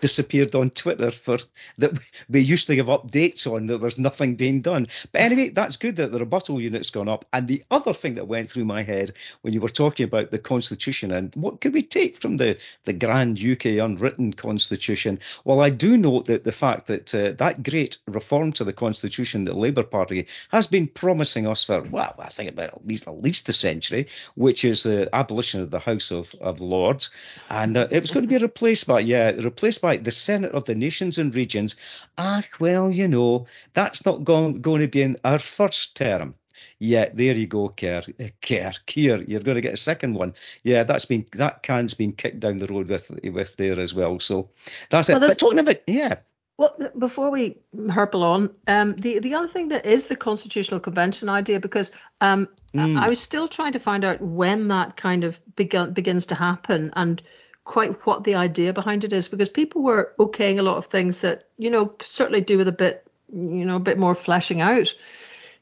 disappeared 0.00 0.54
on 0.54 0.70
Twitter 0.70 1.10
for 1.10 1.38
that 1.78 1.92
we 2.28 2.40
used 2.40 2.66
to 2.66 2.74
give 2.76 2.86
updates 2.86 3.50
on 3.52 3.66
that 3.66 3.78
there's 3.78 3.98
nothing 3.98 4.36
being 4.36 4.60
done. 4.60 4.86
But 5.12 5.22
anyway, 5.22 5.48
that's 5.50 5.76
good 5.76 5.96
that 5.96 6.12
the 6.12 6.20
rebuttal 6.20 6.60
unit's 6.60 6.90
gone 6.90 7.08
up. 7.08 7.24
And 7.32 7.48
the 7.48 7.64
other 7.70 7.92
thing 7.92 8.14
that 8.14 8.28
went 8.28 8.50
through 8.50 8.64
my 8.64 8.82
head 8.82 9.14
when 9.42 9.54
you 9.54 9.60
were 9.60 9.68
talking 9.68 10.04
about 10.04 10.30
the 10.30 10.38
constitution 10.38 11.12
and 11.12 11.34
what 11.34 11.60
could 11.60 11.74
we 11.74 11.82
take 11.82 12.20
from 12.20 12.36
the 12.36 12.58
the 12.84 12.92
grand 12.92 13.42
UK 13.42 13.66
unwritten 13.82 14.32
constitution? 14.32 15.18
Well, 15.44 15.60
I 15.60 15.70
do 15.70 15.96
note 15.96 16.26
that 16.26 16.44
the 16.44 16.52
fact 16.52 16.86
that 16.86 17.14
uh, 17.14 17.32
that 17.32 17.62
great 17.62 17.98
reform 18.06 18.52
to 18.52 18.64
the 18.64 18.72
constitution 18.72 19.44
that 19.44 19.56
Labour 19.56 19.82
Party 19.82 20.26
has 20.50 20.66
been 20.66 20.86
promising 20.86 21.46
us 21.46 21.64
for 21.64 21.82
well, 21.82 22.14
I 22.18 22.28
think 22.28 22.50
about 22.50 22.74
at 22.74 22.86
least 22.86 23.08
at 23.08 23.22
least 23.22 23.48
a 23.48 23.52
century, 23.52 24.06
which 24.34 24.64
is 24.64 24.82
the 24.82 25.08
abolition 25.12 25.60
of 25.60 25.70
the 25.70 25.78
House 25.78 26.10
of, 26.10 26.34
of 26.40 26.60
Lords, 26.60 27.10
and 27.50 27.76
uh, 27.76 27.88
it 27.90 28.00
was 28.00 28.10
going 28.10 28.26
to 28.26 28.32
be 28.32 28.42
replaced 28.42 28.86
by 28.86 29.00
yeah, 29.00 29.30
replaced 29.30 29.77
by 29.78 29.96
the 29.96 30.10
Senate 30.10 30.52
of 30.52 30.64
the 30.64 30.74
Nations 30.74 31.18
and 31.18 31.34
Regions. 31.34 31.76
Ah, 32.16 32.42
well, 32.60 32.90
you 32.90 33.08
know, 33.08 33.46
that's 33.74 34.04
not 34.04 34.24
going, 34.24 34.60
going 34.60 34.80
to 34.80 34.88
be 34.88 35.02
in 35.02 35.16
our 35.24 35.38
first 35.38 35.96
term. 35.96 36.34
Yeah, 36.80 37.08
there 37.12 37.34
you 37.34 37.46
go, 37.46 37.68
Kerr. 37.68 38.02
Kerr, 38.40 38.72
Keir, 38.86 39.22
you're 39.22 39.40
going 39.40 39.56
to 39.56 39.60
get 39.60 39.74
a 39.74 39.78
second 39.78 40.14
one. 40.14 40.34
Yeah, 40.62 40.84
that's 40.84 41.04
been 41.04 41.26
that 41.32 41.62
can's 41.62 41.94
been 41.94 42.12
kicked 42.12 42.40
down 42.40 42.58
the 42.58 42.66
road 42.66 42.88
with 42.88 43.10
with 43.32 43.56
there 43.56 43.80
as 43.80 43.94
well. 43.94 44.20
So 44.20 44.50
that's 44.90 45.08
well, 45.08 45.22
it. 45.22 45.28
But 45.28 45.38
talking 45.38 45.58
about 45.58 45.80
yeah. 45.86 46.16
Well, 46.56 46.76
before 46.98 47.30
we 47.30 47.58
hurple 47.88 48.24
on, 48.24 48.50
um, 48.66 48.96
the 48.96 49.20
the 49.20 49.34
other 49.34 49.48
thing 49.48 49.68
that 49.68 49.86
is 49.86 50.06
the 50.06 50.16
constitutional 50.16 50.80
convention 50.80 51.28
idea, 51.28 51.60
because 51.60 51.92
um, 52.20 52.48
mm. 52.74 52.98
I, 52.98 53.06
I 53.06 53.08
was 53.08 53.20
still 53.20 53.46
trying 53.46 53.72
to 53.72 53.78
find 53.78 54.04
out 54.04 54.20
when 54.20 54.68
that 54.68 54.96
kind 54.96 55.22
of 55.24 55.40
begun, 55.54 55.92
begins 55.92 56.26
to 56.26 56.34
happen, 56.34 56.92
and 56.96 57.22
quite 57.68 58.06
what 58.06 58.24
the 58.24 58.34
idea 58.34 58.72
behind 58.72 59.04
it 59.04 59.12
is 59.12 59.28
because 59.28 59.48
people 59.48 59.82
were 59.82 60.14
okaying 60.18 60.58
a 60.58 60.62
lot 60.62 60.78
of 60.78 60.86
things 60.86 61.20
that 61.20 61.44
you 61.58 61.70
know 61.70 61.94
certainly 62.00 62.40
do 62.40 62.56
with 62.56 62.66
a 62.66 62.72
bit 62.72 63.06
you 63.30 63.64
know 63.64 63.76
a 63.76 63.80
bit 63.80 63.98
more 63.98 64.14
fleshing 64.14 64.60
out. 64.60 64.92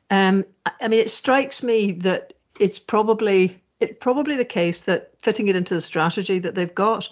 Um 0.08 0.44
i 0.80 0.88
mean 0.88 1.00
it 1.00 1.10
strikes 1.10 1.62
me 1.62 1.92
that 1.92 2.32
it's 2.60 2.78
probably 2.78 3.60
it 3.80 4.00
probably 4.00 4.36
the 4.36 4.44
case 4.44 4.84
that 4.84 5.10
fitting 5.20 5.48
it 5.48 5.56
into 5.56 5.74
the 5.74 5.80
strategy 5.80 6.38
that 6.38 6.54
they've 6.54 6.74
got 6.74 7.08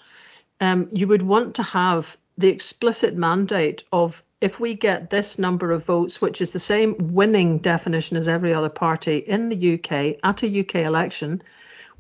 um, 0.61 0.89
you 0.93 1.09
would 1.09 1.23
want 1.23 1.57
to 1.57 1.63
have 1.63 2.17
the 2.39 2.49
explicit 2.49 3.17
mandate 3.17 3.83
of 3.93 4.23
if 4.41 4.61
we 4.61 4.75
get 4.75 5.11
this 5.11 5.39
number 5.39 5.73
of 5.73 5.85
votes, 5.85 6.21
which 6.21 6.41
is 6.41 6.53
the 6.53 6.59
same 6.59 7.15
winning 7.15 7.59
definition 7.59 8.17
as 8.17 8.29
every 8.29 8.53
other 8.53 8.69
party 8.69 9.19
in 9.19 9.49
the 9.49 9.75
UK 9.75 10.19
at 10.23 10.43
a 10.43 10.61
UK 10.61 10.77
election, 10.77 11.43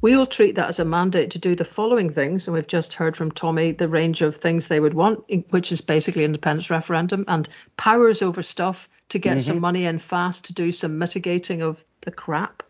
we 0.04 0.16
will 0.16 0.26
treat 0.26 0.56
that 0.56 0.68
as 0.68 0.78
a 0.78 0.84
mandate 0.84 1.30
to 1.30 1.38
do 1.38 1.56
the 1.56 1.64
following 1.64 2.10
things. 2.10 2.46
And 2.46 2.54
we've 2.54 2.66
just 2.66 2.92
heard 2.92 3.16
from 3.16 3.30
Tommy 3.30 3.72
the 3.72 3.88
range 3.88 4.20
of 4.20 4.36
things 4.36 4.66
they 4.66 4.78
would 4.78 4.92
want, 4.92 5.24
which 5.48 5.72
is 5.72 5.80
basically 5.80 6.24
independence 6.24 6.68
referendum 6.68 7.24
and 7.26 7.48
powers 7.78 8.20
over 8.20 8.42
stuff 8.42 8.86
to 9.08 9.18
get 9.18 9.38
mm-hmm. 9.38 9.46
some 9.46 9.60
money 9.60 9.86
in 9.86 9.98
fast 9.98 10.44
to 10.44 10.52
do 10.52 10.72
some 10.72 10.98
mitigating 10.98 11.62
of 11.62 11.82
the 12.02 12.10
crap. 12.10 12.62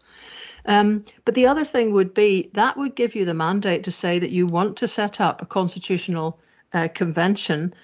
Um, 0.65 1.05
but 1.25 1.35
the 1.35 1.49
other 1.49 1.65
thing 1.65 1.93
would 1.95 2.15
be 2.15 2.51
that 2.55 2.77
would 2.77 2.95
give 2.95 3.17
you 3.17 3.25
the 3.25 3.35
mandate 3.35 3.83
to 3.85 3.91
say 3.91 4.21
that 4.21 4.31
you 4.31 4.47
want 4.47 4.77
to 4.77 4.87
set 4.87 5.21
up 5.21 5.43
a 5.43 5.47
constitutional 5.47 6.39
uh, 6.73 6.87
convention, 6.87 7.75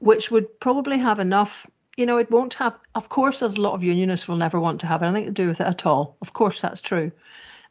which 0.00 0.32
would 0.32 0.58
probably 0.58 0.98
have 0.98 1.20
enough. 1.20 1.64
You 1.96 2.06
know, 2.06 2.18
it 2.18 2.32
won't 2.32 2.54
have. 2.54 2.74
Of 2.96 3.08
course, 3.08 3.38
there's 3.38 3.56
a 3.56 3.60
lot 3.60 3.74
of 3.74 3.84
unionists 3.84 4.26
will 4.26 4.36
never 4.36 4.58
want 4.58 4.80
to 4.80 4.88
have 4.88 5.04
anything 5.04 5.26
to 5.26 5.30
do 5.30 5.46
with 5.46 5.60
it 5.60 5.68
at 5.68 5.86
all. 5.86 6.16
Of 6.20 6.32
course, 6.32 6.60
that's 6.60 6.80
true. 6.80 7.12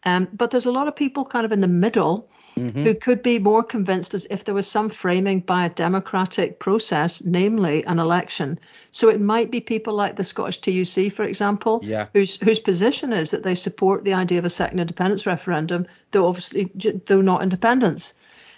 Um, 0.06 0.28
but 0.32 0.52
there's 0.52 0.68
a 0.68 0.72
lot 0.72 0.88
of 0.88 0.96
people 0.96 1.26
kind 1.26 1.46
of 1.46 1.52
in 1.52 1.62
the 1.62 1.68
middle 1.68 2.30
mm-hmm. 2.56 2.84
who 2.84 2.94
could 2.94 3.24
be 3.24 3.40
more 3.40 3.64
convinced 3.64 4.14
as 4.14 4.28
if 4.30 4.44
there 4.44 4.54
was 4.54 4.68
some 4.68 4.90
framing 4.90 5.40
by 5.40 5.66
a 5.66 5.70
democratic 5.70 6.60
process, 6.60 7.24
namely 7.24 7.84
an 7.86 7.98
election. 7.98 8.60
So 8.92 9.10
it 9.10 9.20
might 9.20 9.50
be 9.50 9.62
people 9.62 9.96
like 9.96 10.16
the 10.16 10.24
Scottish 10.24 10.60
TUC, 10.60 11.12
for 11.12 11.24
example, 11.24 11.80
yeah. 11.84 12.08
whose 12.14 12.40
whose 12.40 12.60
position 12.60 13.14
is 13.14 13.32
that 13.32 13.42
they 13.42 13.56
support 13.56 14.04
the 14.04 14.14
idea 14.14 14.38
of 14.38 14.46
a 14.46 14.50
second 14.50 14.80
independence 14.80 15.26
referendum, 15.26 15.88
though 16.12 16.28
obviously 16.28 16.72
though 17.08 17.22
not 17.22 17.42
independence. 17.42 18.14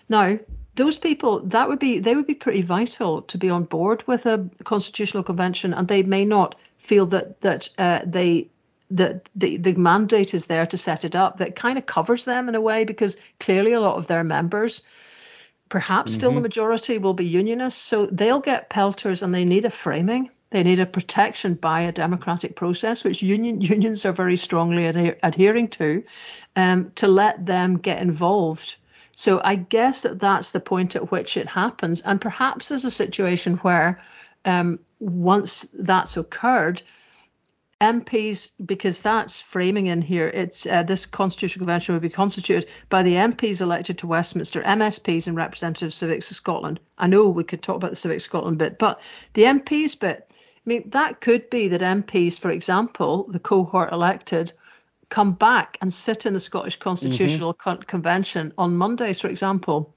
Now, 0.10 0.40
those 0.76 0.98
people 0.98 1.40
that 1.48 1.70
would 1.70 1.80
be 1.80 2.00
they 2.00 2.14
would 2.14 2.28
be 2.28 2.36
pretty 2.36 2.62
vital 2.62 3.22
to 3.24 3.38
be 3.38 3.50
on 3.50 3.64
board 3.64 4.04
with 4.06 4.26
a 4.26 4.50
constitutional 4.66 5.24
convention, 5.24 5.74
and 5.74 5.88
they 5.88 6.04
may 6.04 6.26
not 6.26 6.56
feel 6.78 7.06
that 7.08 7.40
that 7.42 7.70
uh, 7.78 8.02
they 8.06 8.50
that 8.92 9.30
the, 9.36 9.58
the 9.58 9.74
mandate 9.74 10.34
is 10.34 10.46
there 10.46 10.66
to 10.66 10.78
set 10.78 11.04
it 11.04 11.16
up 11.16 11.38
that 11.38 11.56
kind 11.56 11.78
of 11.78 11.86
covers 11.86 12.26
them 12.26 12.48
in 12.48 12.56
a 12.56 12.62
way 12.62 12.86
because 12.86 13.18
clearly 13.40 13.74
a 13.74 13.82
lot 13.82 13.98
of 13.98 14.08
their 14.08 14.24
members 14.24 14.84
perhaps 15.70 16.12
mm-hmm. 16.12 16.18
still 16.18 16.32
the 16.32 16.36
mm-hmm. 16.36 16.44
majority 16.44 16.98
will 16.98 17.14
be 17.14 17.26
unionists 17.26 17.82
so 17.82 18.06
they'll 18.06 18.40
get 18.40 18.70
pelters 18.70 19.24
and 19.24 19.34
they 19.34 19.46
need 19.46 19.66
a 19.66 19.70
framing 19.70 20.30
they 20.50 20.64
need 20.64 20.80
a 20.80 20.86
protection 20.86 21.56
by 21.56 21.82
a 21.82 21.92
democratic 21.92 22.56
process 22.56 23.04
which 23.04 23.22
union 23.22 23.62
unions 23.62 24.06
are 24.06 24.14
very 24.14 24.38
strongly 24.38 24.84
adher- 24.84 25.18
adhering 25.24 25.68
to 25.68 26.04
um, 26.56 26.92
to 26.96 27.08
let 27.08 27.46
them 27.46 27.78
get 27.78 28.02
involved 28.02 28.78
so 29.14 29.42
i 29.44 29.56
guess 29.56 30.04
that 30.04 30.20
that's 30.20 30.52
the 30.52 30.60
point 30.60 30.96
at 30.96 31.12
which 31.12 31.36
it 31.36 31.48
happens 31.48 32.02
and 32.02 32.22
perhaps 32.22 32.70
there's 32.70 32.86
a 32.86 32.92
situation 32.92 33.56
where 33.58 34.02
um, 34.46 34.80
once 35.00 35.66
that's 35.74 36.16
occurred 36.16 36.82
MPs, 37.80 38.52
because 38.66 39.00
that's 39.00 39.40
framing 39.40 39.86
in 39.86 40.02
here, 40.02 40.28
it's 40.28 40.66
uh, 40.66 40.82
this 40.82 41.06
constitutional 41.06 41.66
convention 41.66 41.94
will 41.94 42.00
be 42.00 42.10
constituted 42.10 42.70
by 42.90 43.04
the 43.04 43.14
MPs 43.14 43.62
elected 43.62 44.00
to 44.00 44.08
Westminster, 44.08 44.64
MSPs, 44.64 45.28
and 45.28 45.38
representative 45.38 45.94
civics 45.94 46.32
of 46.32 46.38
Scotland. 46.38 46.80
I 46.98 47.06
know 47.06 47.30
we 47.30 47.44
could 47.44 47.62
talk 47.62 47.76
about 47.76 47.92
the 47.92 47.96
Civic 47.96 48.22
Scotland 48.22 48.58
bit, 48.58 48.80
but 48.80 49.00
the 49.34 49.44
MPs 49.44 50.00
bit, 50.00 50.28
I 50.32 50.34
mean, 50.66 50.90
that 50.90 51.22
could 51.22 51.52
be 51.52 51.68
that 51.68 51.82
MPs, 51.82 52.40
for 52.40 52.50
example, 52.50 53.28
the 53.30 53.40
cohort 53.40 53.92
elected, 53.92 54.54
come 55.10 55.34
back 55.34 55.78
and 55.80 55.94
sit 55.94 56.26
in 56.26 56.34
the 56.34 56.40
Scottish 56.40 56.78
Constitutional 56.80 57.54
mm-hmm. 57.54 57.70
Con- 57.70 57.84
Convention 57.84 58.54
on 58.58 58.76
Mondays, 58.76 59.20
for 59.20 59.28
example. 59.28 59.94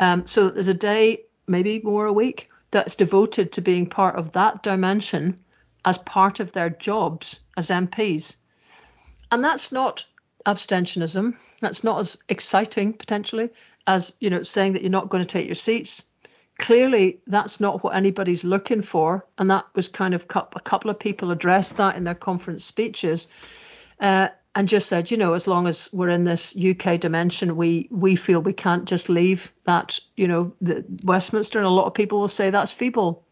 Um, 0.00 0.26
so 0.26 0.50
there's 0.50 0.66
a 0.66 0.74
day, 0.74 1.22
maybe 1.46 1.80
more 1.84 2.06
a 2.06 2.12
week, 2.12 2.50
that's 2.72 2.96
devoted 2.96 3.52
to 3.52 3.60
being 3.60 3.86
part 3.86 4.16
of 4.16 4.32
that 4.32 4.64
dimension 4.64 5.36
as 5.86 5.96
part 5.98 6.40
of 6.40 6.52
their 6.52 6.68
jobs 6.68 7.40
as 7.56 7.70
MPs. 7.70 8.36
And 9.32 9.42
that's 9.42 9.72
not 9.72 10.04
abstentionism. 10.44 11.36
That's 11.60 11.82
not 11.82 12.00
as 12.00 12.18
exciting 12.28 12.92
potentially 12.92 13.50
as 13.86 14.14
you 14.20 14.30
know 14.30 14.42
saying 14.42 14.72
that 14.72 14.82
you're 14.82 14.90
not 14.90 15.08
going 15.08 15.22
to 15.22 15.28
take 15.28 15.46
your 15.46 15.54
seats. 15.54 16.02
Clearly, 16.58 17.20
that's 17.26 17.60
not 17.60 17.84
what 17.84 17.94
anybody's 17.94 18.42
looking 18.42 18.80
for, 18.80 19.26
and 19.36 19.50
that 19.50 19.66
was 19.74 19.88
kind 19.88 20.14
of 20.14 20.22
a 20.34 20.60
couple 20.60 20.90
of 20.90 20.98
people 20.98 21.30
addressed 21.30 21.76
that 21.76 21.96
in 21.96 22.04
their 22.04 22.14
conference 22.14 22.64
speeches, 22.64 23.28
uh, 24.00 24.28
and 24.54 24.66
just 24.66 24.88
said, 24.88 25.10
you 25.10 25.18
know, 25.18 25.34
as 25.34 25.46
long 25.46 25.66
as 25.66 25.90
we're 25.92 26.08
in 26.08 26.24
this 26.24 26.56
UK 26.56 26.98
dimension, 26.98 27.56
we 27.56 27.88
we 27.90 28.16
feel 28.16 28.40
we 28.40 28.54
can't 28.54 28.86
just 28.86 29.10
leave 29.10 29.52
that, 29.64 29.98
you 30.16 30.26
know, 30.26 30.52
Westminster, 31.04 31.58
and 31.58 31.66
a 31.66 31.70
lot 31.70 31.86
of 31.86 31.94
people 31.94 32.20
will 32.20 32.28
say 32.28 32.48
that's 32.48 32.72
feeble, 32.72 33.22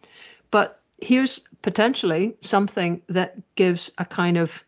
but 0.51 0.83
here's 1.05 1.41
potentially 1.61 2.35
something 2.41 3.03
that 3.09 3.37
gives 3.55 3.93
a 3.99 4.05
kind 4.07 4.39
of 4.39 4.65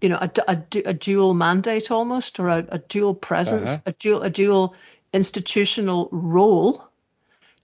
you 0.00 0.08
know 0.08 0.18
a, 0.20 0.30
a, 0.48 0.62
a 0.86 0.94
dual 0.94 1.32
mandate 1.32 1.90
almost 1.90 2.40
or 2.40 2.48
a, 2.48 2.66
a 2.70 2.78
dual 2.78 3.14
presence 3.14 3.70
uh-huh. 3.70 3.82
a 3.86 3.92
dual 3.92 4.22
a 4.22 4.30
dual 4.30 4.74
institutional 5.12 6.08
role 6.10 6.84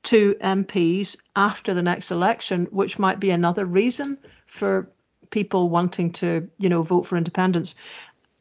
to 0.04 0.36
MPs 0.40 1.16
after 1.34 1.74
the 1.74 1.82
next 1.82 2.12
election 2.12 2.66
which 2.70 2.98
might 2.98 3.18
be 3.18 3.30
another 3.30 3.64
reason 3.64 4.18
for 4.46 4.88
people 5.30 5.68
wanting 5.68 6.12
to 6.12 6.48
you 6.58 6.68
know 6.68 6.82
vote 6.82 7.06
for 7.06 7.16
independence 7.16 7.74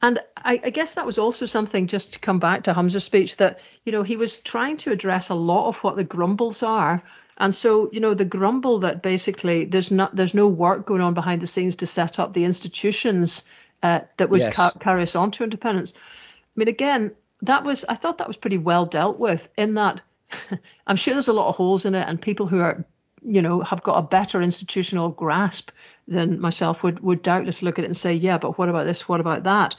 and 0.01 0.19
I, 0.37 0.61
I, 0.63 0.69
guess 0.69 0.93
that 0.93 1.05
was 1.05 1.17
also 1.17 1.47
something, 1.47 1.87
just 1.87 2.13
to 2.13 2.19
come 2.19 2.37
back 2.37 2.65
to 2.65 2.73
Humza's 2.73 3.05
speech, 3.05 3.37
that 3.37 3.59
you 3.85 3.91
know 3.91 4.03
he 4.03 4.17
was 4.17 4.37
trying 4.37 4.77
to 4.77 4.91
address 4.91 5.29
a 5.29 5.35
lot 5.35 5.67
of 5.67 5.83
what 5.83 5.95
the 5.95 6.03
grumbles 6.03 6.61
are 6.61 7.01
and 7.37 7.53
so, 7.53 7.89
you 7.91 7.99
know, 7.99 8.13
the 8.13 8.25
grumble 8.25 8.79
that 8.79 9.01
basically 9.01 9.65
there's 9.65 9.91
not 9.91 10.15
there's 10.15 10.33
no 10.33 10.47
work 10.47 10.85
going 10.85 11.01
on 11.01 11.13
behind 11.13 11.41
the 11.41 11.47
scenes 11.47 11.75
to 11.77 11.87
set 11.87 12.19
up 12.19 12.33
the 12.33 12.45
institutions 12.45 13.43
uh, 13.83 14.01
that 14.17 14.29
would 14.29 14.41
yes. 14.41 14.55
ca- 14.55 14.73
carry 14.79 15.03
us 15.03 15.15
on 15.15 15.31
to 15.31 15.43
independence. 15.43 15.93
I 15.95 15.99
mean, 16.55 16.67
again, 16.69 17.13
that 17.41 17.63
was 17.63 17.83
I 17.87 17.95
thought 17.95 18.19
that 18.19 18.27
was 18.27 18.37
pretty 18.37 18.57
well 18.57 18.85
dealt 18.85 19.19
with 19.19 19.49
in 19.57 19.73
that 19.73 20.01
I'm 20.87 20.95
sure 20.95 21.13
there's 21.13 21.27
a 21.27 21.33
lot 21.33 21.49
of 21.49 21.55
holes 21.55 21.85
in 21.85 21.95
it, 21.95 22.07
and 22.07 22.21
people 22.21 22.47
who 22.47 22.59
are 22.59 22.85
you 23.23 23.41
know 23.41 23.61
have 23.61 23.83
got 23.83 23.97
a 23.97 24.07
better 24.07 24.41
institutional 24.41 25.09
grasp 25.11 25.71
than 26.07 26.39
myself 26.39 26.83
would 26.83 26.99
would 27.01 27.21
doubtless 27.21 27.61
look 27.61 27.79
at 27.79 27.85
it 27.85 27.87
and 27.87 27.97
say, 27.97 28.13
yeah, 28.13 28.37
but 28.37 28.57
what 28.57 28.69
about 28.69 28.85
this? 28.85 29.07
What 29.07 29.19
about 29.19 29.43
that? 29.43 29.75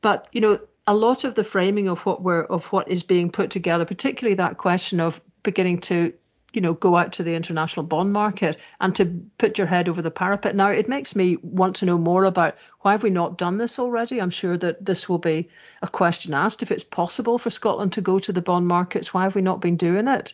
But 0.00 0.28
you 0.32 0.40
know, 0.40 0.60
a 0.86 0.94
lot 0.94 1.24
of 1.24 1.34
the 1.34 1.44
framing 1.44 1.88
of 1.88 2.04
what 2.06 2.22
we're 2.22 2.44
of 2.44 2.66
what 2.66 2.88
is 2.88 3.02
being 3.02 3.30
put 3.30 3.50
together, 3.50 3.84
particularly 3.84 4.36
that 4.36 4.58
question 4.58 5.00
of 5.00 5.20
beginning 5.42 5.80
to 5.82 6.12
you 6.54 6.60
know, 6.60 6.72
go 6.72 6.96
out 6.96 7.12
to 7.14 7.24
the 7.24 7.34
international 7.34 7.84
bond 7.84 8.12
market 8.12 8.58
and 8.80 8.94
to 8.94 9.22
put 9.38 9.58
your 9.58 9.66
head 9.66 9.88
over 9.88 10.00
the 10.00 10.10
parapet. 10.10 10.54
Now, 10.54 10.68
it 10.68 10.88
makes 10.88 11.16
me 11.16 11.36
want 11.42 11.76
to 11.76 11.84
know 11.84 11.98
more 11.98 12.24
about 12.24 12.56
why 12.80 12.92
have 12.92 13.02
we 13.02 13.10
not 13.10 13.36
done 13.36 13.58
this 13.58 13.78
already? 13.80 14.20
I'm 14.20 14.30
sure 14.30 14.56
that 14.56 14.84
this 14.84 15.08
will 15.08 15.18
be 15.18 15.48
a 15.82 15.88
question 15.88 16.32
asked. 16.32 16.62
If 16.62 16.70
it's 16.70 16.84
possible 16.84 17.38
for 17.38 17.50
Scotland 17.50 17.94
to 17.94 18.00
go 18.00 18.20
to 18.20 18.32
the 18.32 18.40
bond 18.40 18.68
markets, 18.68 19.12
why 19.12 19.24
have 19.24 19.34
we 19.34 19.42
not 19.42 19.60
been 19.60 19.76
doing 19.76 20.06
it 20.06 20.32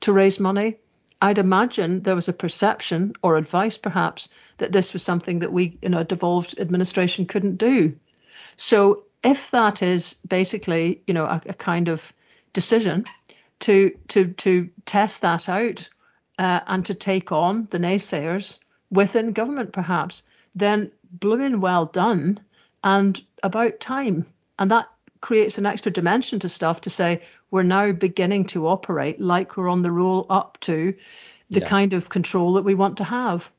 to 0.00 0.12
raise 0.12 0.40
money? 0.40 0.78
I'd 1.20 1.38
imagine 1.38 2.02
there 2.02 2.16
was 2.16 2.28
a 2.28 2.32
perception 2.32 3.12
or 3.22 3.36
advice, 3.36 3.78
perhaps, 3.78 4.28
that 4.58 4.72
this 4.72 4.92
was 4.92 5.04
something 5.04 5.38
that 5.38 5.52
we, 5.52 5.78
in 5.80 5.94
a 5.94 6.02
devolved 6.02 6.58
administration, 6.58 7.26
couldn't 7.26 7.56
do. 7.56 7.94
So, 8.56 9.04
if 9.22 9.52
that 9.52 9.82
is 9.82 10.14
basically, 10.26 11.02
you 11.06 11.14
know, 11.14 11.26
a, 11.26 11.40
a 11.46 11.54
kind 11.54 11.86
of 11.86 12.12
decision 12.52 13.04
to 13.62 13.96
to 14.08 14.28
to 14.28 14.70
test 14.84 15.22
that 15.22 15.48
out 15.48 15.88
uh, 16.38 16.60
and 16.66 16.84
to 16.86 16.94
take 16.94 17.32
on 17.32 17.66
the 17.70 17.78
naysayers 17.78 18.58
within 18.90 19.32
government, 19.32 19.72
perhaps, 19.72 20.22
then 20.54 20.90
blooming 21.10 21.60
well 21.60 21.86
done 21.86 22.40
and 22.84 23.20
about 23.42 23.80
time. 23.80 24.26
And 24.58 24.70
that 24.70 24.88
creates 25.20 25.58
an 25.58 25.66
extra 25.66 25.92
dimension 25.92 26.38
to 26.40 26.48
stuff 26.48 26.82
to 26.82 26.90
say 26.90 27.22
we're 27.50 27.62
now 27.62 27.92
beginning 27.92 28.46
to 28.46 28.66
operate 28.66 29.20
like 29.20 29.56
we're 29.56 29.68
on 29.68 29.82
the 29.82 29.92
roll 29.92 30.26
up 30.28 30.58
to 30.60 30.94
the 31.50 31.60
yeah. 31.60 31.68
kind 31.68 31.92
of 31.92 32.08
control 32.08 32.54
that 32.54 32.64
we 32.64 32.74
want 32.74 32.98
to 32.98 33.04
have. 33.04 33.50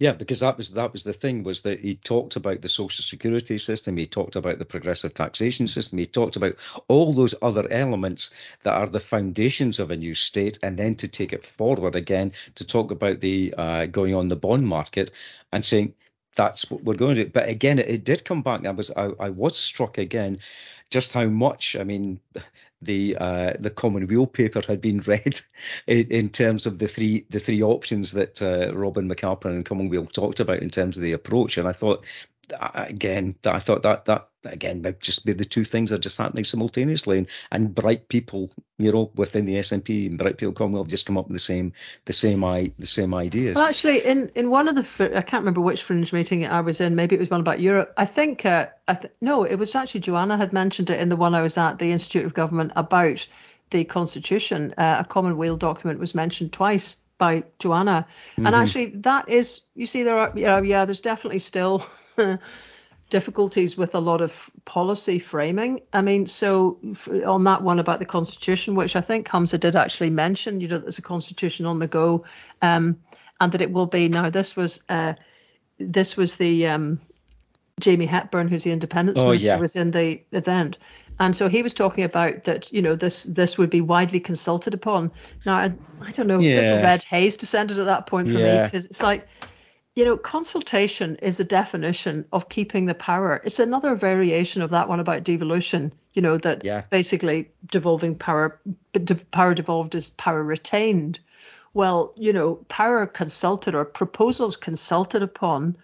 Yeah, 0.00 0.12
because 0.12 0.40
that 0.40 0.56
was 0.56 0.70
that 0.72 0.92
was 0.92 1.04
the 1.04 1.12
thing 1.12 1.44
was 1.44 1.62
that 1.62 1.78
he 1.78 1.94
talked 1.94 2.34
about 2.36 2.60
the 2.62 2.68
social 2.68 3.04
security 3.04 3.58
system, 3.58 3.96
he 3.96 4.06
talked 4.06 4.34
about 4.34 4.58
the 4.58 4.64
progressive 4.64 5.14
taxation 5.14 5.68
system, 5.68 5.98
he 5.98 6.06
talked 6.06 6.34
about 6.36 6.56
all 6.88 7.12
those 7.12 7.34
other 7.40 7.70
elements 7.70 8.30
that 8.64 8.74
are 8.74 8.88
the 8.88 8.98
foundations 9.00 9.78
of 9.78 9.90
a 9.92 9.96
new 9.96 10.14
state, 10.14 10.58
and 10.64 10.76
then 10.76 10.96
to 10.96 11.06
take 11.08 11.32
it 11.32 11.46
forward 11.46 11.94
again 11.94 12.32
to 12.56 12.64
talk 12.64 12.90
about 12.90 13.20
the 13.20 13.54
uh, 13.56 13.86
going 13.86 14.14
on 14.16 14.28
the 14.28 14.36
bond 14.36 14.66
market 14.66 15.12
and 15.52 15.64
saying 15.64 15.94
that's 16.34 16.70
what 16.70 16.84
we're 16.84 16.94
going 16.94 17.16
to 17.16 17.24
do. 17.24 17.30
But 17.30 17.48
again, 17.48 17.78
it, 17.78 17.88
it 17.88 18.04
did 18.04 18.24
come 18.24 18.42
back. 18.42 18.66
I 18.66 18.70
was 18.70 18.90
I, 18.90 19.10
I 19.20 19.30
was 19.30 19.56
struck 19.56 19.98
again 19.98 20.38
just 20.90 21.12
how 21.12 21.24
much. 21.26 21.76
I 21.76 21.84
mean, 21.84 22.20
the 22.82 23.16
uh, 23.18 23.52
the 23.58 23.70
Commonweal 23.70 24.26
paper 24.26 24.60
had 24.66 24.80
been 24.80 25.00
read 25.06 25.40
in, 25.86 26.06
in, 26.08 26.28
terms 26.30 26.66
of 26.66 26.78
the 26.78 26.88
three 26.88 27.26
the 27.30 27.40
three 27.40 27.62
options 27.62 28.12
that 28.12 28.42
uh, 28.42 28.72
Robin 28.74 29.08
McAlpine 29.08 29.56
and 29.56 29.64
Commonweal 29.64 30.06
talked 30.06 30.40
about 30.40 30.60
in 30.60 30.70
terms 30.70 30.96
of 30.96 31.02
the 31.02 31.12
approach, 31.12 31.58
and 31.58 31.68
I 31.68 31.72
thought 31.72 32.04
again, 32.60 33.34
I 33.44 33.58
thought 33.58 33.82
that 33.82 34.04
that 34.06 34.28
again 34.44 34.82
that 34.82 35.00
just 35.00 35.24
be 35.24 35.32
the 35.32 35.44
two 35.44 35.64
things 35.64 35.92
are 35.92 35.98
just 35.98 36.18
happening 36.18 36.44
simultaneously, 36.44 37.18
and, 37.18 37.26
and 37.50 37.74
bright 37.74 38.08
people, 38.08 38.50
you 38.78 38.92
know, 38.92 39.10
within 39.14 39.44
the 39.44 39.56
SNP 39.56 40.08
and 40.08 40.18
bright 40.18 40.36
people 40.36 40.52
Commonweal 40.52 40.84
just 40.84 41.06
come 41.06 41.16
up 41.16 41.26
with 41.26 41.34
the 41.34 41.40
same 41.40 41.72
the 42.04 42.12
same 42.12 42.44
i 42.44 42.72
the 42.78 42.86
same 42.86 43.14
ideas. 43.14 43.56
Well, 43.56 43.66
actually, 43.66 44.04
in 44.04 44.30
in 44.34 44.50
one 44.50 44.68
of 44.68 44.76
the 44.76 45.16
I 45.16 45.22
can't 45.22 45.42
remember 45.42 45.60
which 45.60 45.82
fringe 45.82 46.12
meeting 46.12 46.46
I 46.46 46.60
was 46.60 46.80
in. 46.80 46.94
Maybe 46.94 47.16
it 47.16 47.20
was 47.20 47.30
one 47.30 47.40
about 47.40 47.60
Europe. 47.60 47.92
I 47.96 48.04
think 48.04 48.44
uh, 48.44 48.68
I 48.88 48.94
th- 48.94 49.12
no, 49.20 49.44
it 49.44 49.56
was 49.56 49.74
actually 49.74 50.00
Joanna 50.00 50.36
had 50.36 50.52
mentioned 50.52 50.90
it 50.90 51.00
in 51.00 51.08
the 51.08 51.16
one 51.16 51.34
I 51.34 51.42
was 51.42 51.58
at 51.58 51.78
the 51.78 51.92
Institute 51.92 52.24
of 52.24 52.34
Government 52.34 52.72
about 52.76 53.26
the 53.70 53.84
Constitution. 53.84 54.74
Uh, 54.76 54.96
a 55.00 55.04
Commonweal 55.04 55.56
document 55.56 55.98
was 55.98 56.14
mentioned 56.14 56.52
twice 56.52 56.96
by 57.18 57.44
Joanna, 57.58 58.06
mm-hmm. 58.32 58.46
and 58.46 58.54
actually 58.54 58.86
that 58.96 59.28
is 59.28 59.62
you 59.74 59.86
see 59.86 60.02
there 60.02 60.18
are 60.18 60.32
know, 60.34 60.62
yeah 60.62 60.84
there's 60.84 61.00
definitely 61.00 61.38
still 61.38 61.86
difficulties 63.10 63.76
with 63.76 63.94
a 63.94 64.00
lot 64.00 64.20
of 64.20 64.50
policy 64.64 65.18
framing. 65.18 65.80
I 65.92 66.02
mean, 66.02 66.26
so 66.26 66.78
on 67.26 67.44
that 67.44 67.62
one 67.62 67.78
about 67.78 67.98
the 67.98 68.06
constitution, 68.06 68.74
which 68.74 68.96
I 68.96 69.00
think 69.00 69.28
Humza 69.28 69.60
did 69.60 69.76
actually 69.76 70.10
mention, 70.10 70.60
you 70.60 70.68
know, 70.68 70.78
there's 70.78 70.98
a 70.98 71.02
constitution 71.02 71.66
on 71.66 71.78
the 71.78 71.86
go, 71.86 72.24
um, 72.62 72.98
and 73.40 73.52
that 73.52 73.60
it 73.60 73.70
will 73.70 73.86
be 73.86 74.08
now. 74.08 74.30
This 74.30 74.56
was 74.56 74.82
uh, 74.88 75.14
this 75.78 76.16
was 76.16 76.36
the 76.36 76.66
um, 76.66 77.00
Jamie 77.80 78.06
Hepburn, 78.06 78.48
who's 78.48 78.64
the 78.64 78.72
Independence 78.72 79.18
oh, 79.18 79.26
Minister, 79.26 79.48
yeah. 79.48 79.56
was 79.56 79.76
in 79.76 79.90
the 79.90 80.20
event. 80.32 80.78
And 81.20 81.36
so 81.36 81.48
he 81.48 81.62
was 81.62 81.74
talking 81.74 82.02
about 82.02 82.44
that, 82.44 82.72
you 82.72 82.82
know, 82.82 82.96
this 82.96 83.22
this 83.24 83.56
would 83.56 83.70
be 83.70 83.80
widely 83.80 84.20
consulted 84.20 84.74
upon. 84.74 85.12
Now, 85.46 85.56
I, 85.56 85.72
I 86.00 86.10
don't 86.10 86.26
know, 86.26 86.40
yeah. 86.40 86.80
red 86.82 87.04
haze 87.04 87.36
descended 87.36 87.78
at 87.78 87.86
that 87.86 88.06
point 88.06 88.28
for 88.28 88.38
yeah. 88.38 88.62
me 88.62 88.64
because 88.64 88.86
it's 88.86 89.02
like, 89.02 89.28
you 89.94 90.04
know, 90.04 90.16
consultation 90.16 91.16
is 91.16 91.38
a 91.38 91.44
definition 91.44 92.24
of 92.32 92.48
keeping 92.48 92.86
the 92.86 92.94
power. 92.94 93.40
It's 93.44 93.60
another 93.60 93.94
variation 93.94 94.60
of 94.60 94.70
that 94.70 94.88
one 94.88 94.98
about 94.98 95.22
devolution, 95.22 95.92
you 96.14 96.22
know, 96.22 96.36
that 96.38 96.64
yeah. 96.64 96.82
basically 96.90 97.50
devolving 97.66 98.16
power, 98.16 98.60
power 99.30 99.54
devolved 99.54 99.94
is 99.94 100.10
power 100.10 100.42
retained. 100.42 101.20
Well, 101.74 102.12
you 102.18 102.32
know, 102.32 102.56
power 102.68 103.06
consulted 103.06 103.74
or 103.74 103.84
proposals 103.84 104.56
consulted 104.56 105.22
upon 105.22 105.76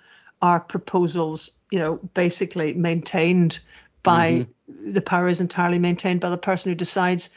are 0.42 0.58
proposals, 0.58 1.52
you 1.70 1.78
know, 1.78 2.00
basically 2.14 2.72
maintained 2.72 3.61
by 4.02 4.46
mm-hmm. 4.68 4.92
the 4.92 5.02
power 5.02 5.28
is 5.28 5.40
entirely 5.40 5.78
maintained 5.78 6.20
by 6.20 6.30
the 6.30 6.38
person 6.38 6.70
who 6.70 6.76
decides 6.76 7.30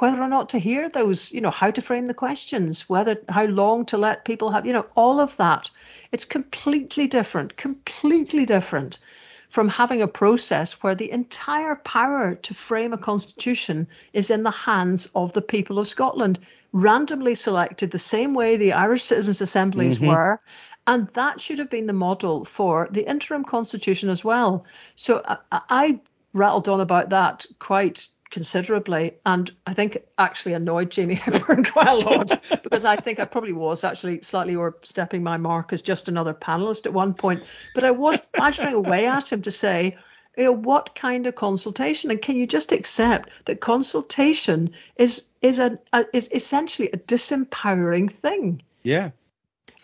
whether 0.00 0.22
or 0.22 0.28
not 0.28 0.48
to 0.48 0.58
hear 0.58 0.88
those, 0.88 1.30
you 1.30 1.40
know, 1.42 1.50
how 1.50 1.70
to 1.70 1.82
frame 1.82 2.06
the 2.06 2.14
questions, 2.14 2.88
whether 2.88 3.20
how 3.28 3.44
long 3.44 3.84
to 3.84 3.98
let 3.98 4.24
people 4.24 4.50
have, 4.50 4.64
you 4.64 4.72
know, 4.72 4.86
all 4.94 5.20
of 5.20 5.36
that. 5.36 5.68
It's 6.10 6.24
completely 6.24 7.06
different, 7.06 7.56
completely 7.58 8.46
different 8.46 8.98
from 9.50 9.68
having 9.68 10.00
a 10.00 10.08
process 10.08 10.82
where 10.82 10.94
the 10.94 11.10
entire 11.10 11.74
power 11.76 12.34
to 12.36 12.54
frame 12.54 12.94
a 12.94 12.98
constitution 12.98 13.86
is 14.14 14.30
in 14.30 14.42
the 14.42 14.50
hands 14.50 15.10
of 15.14 15.34
the 15.34 15.42
people 15.42 15.78
of 15.78 15.86
Scotland, 15.86 16.38
randomly 16.72 17.34
selected 17.34 17.90
the 17.90 17.98
same 17.98 18.32
way 18.32 18.56
the 18.56 18.72
Irish 18.72 19.04
citizens' 19.04 19.40
assemblies 19.42 19.98
mm-hmm. 19.98 20.06
were. 20.06 20.40
And 20.86 21.08
that 21.08 21.40
should 21.40 21.58
have 21.58 21.68
been 21.68 21.86
the 21.86 21.92
model 21.92 22.44
for 22.44 22.88
the 22.90 23.06
interim 23.06 23.44
constitution 23.44 24.08
as 24.08 24.24
well. 24.24 24.64
So 24.94 25.22
I, 25.26 25.60
I 25.68 26.00
rattled 26.32 26.68
on 26.68 26.80
about 26.80 27.10
that 27.10 27.44
quite 27.58 28.08
considerably 28.30 29.14
and 29.26 29.50
I 29.66 29.74
think 29.74 29.98
actually 30.18 30.54
annoyed 30.54 30.90
Jamie 30.90 31.14
Hepburn 31.16 31.64
quite 31.64 31.88
a 31.88 31.94
lot 31.94 32.40
because 32.62 32.84
I 32.84 32.96
think 32.96 33.18
I 33.18 33.24
probably 33.24 33.52
was 33.52 33.84
actually 33.84 34.22
slightly 34.22 34.56
overstepping 34.56 35.22
my 35.22 35.36
mark 35.36 35.72
as 35.72 35.82
just 35.82 36.08
another 36.08 36.34
panelist 36.34 36.86
at 36.86 36.92
one 36.92 37.14
point. 37.14 37.42
But 37.74 37.84
I 37.84 37.90
was 37.90 38.18
badgering 38.32 38.74
away 38.84 39.06
at 39.06 39.32
him 39.32 39.42
to 39.42 39.50
say, 39.50 39.96
you 40.36 40.44
know, 40.44 40.52
what 40.52 40.94
kind 40.94 41.26
of 41.26 41.34
consultation? 41.34 42.10
And 42.10 42.22
can 42.22 42.36
you 42.36 42.46
just 42.46 42.72
accept 42.72 43.30
that 43.46 43.60
consultation 43.60 44.70
is 44.96 45.24
is 45.42 45.58
a, 45.58 45.78
a 45.92 46.06
is 46.12 46.28
essentially 46.32 46.88
a 46.92 46.96
disempowering 46.96 48.10
thing? 48.10 48.62
Yeah. 48.82 49.10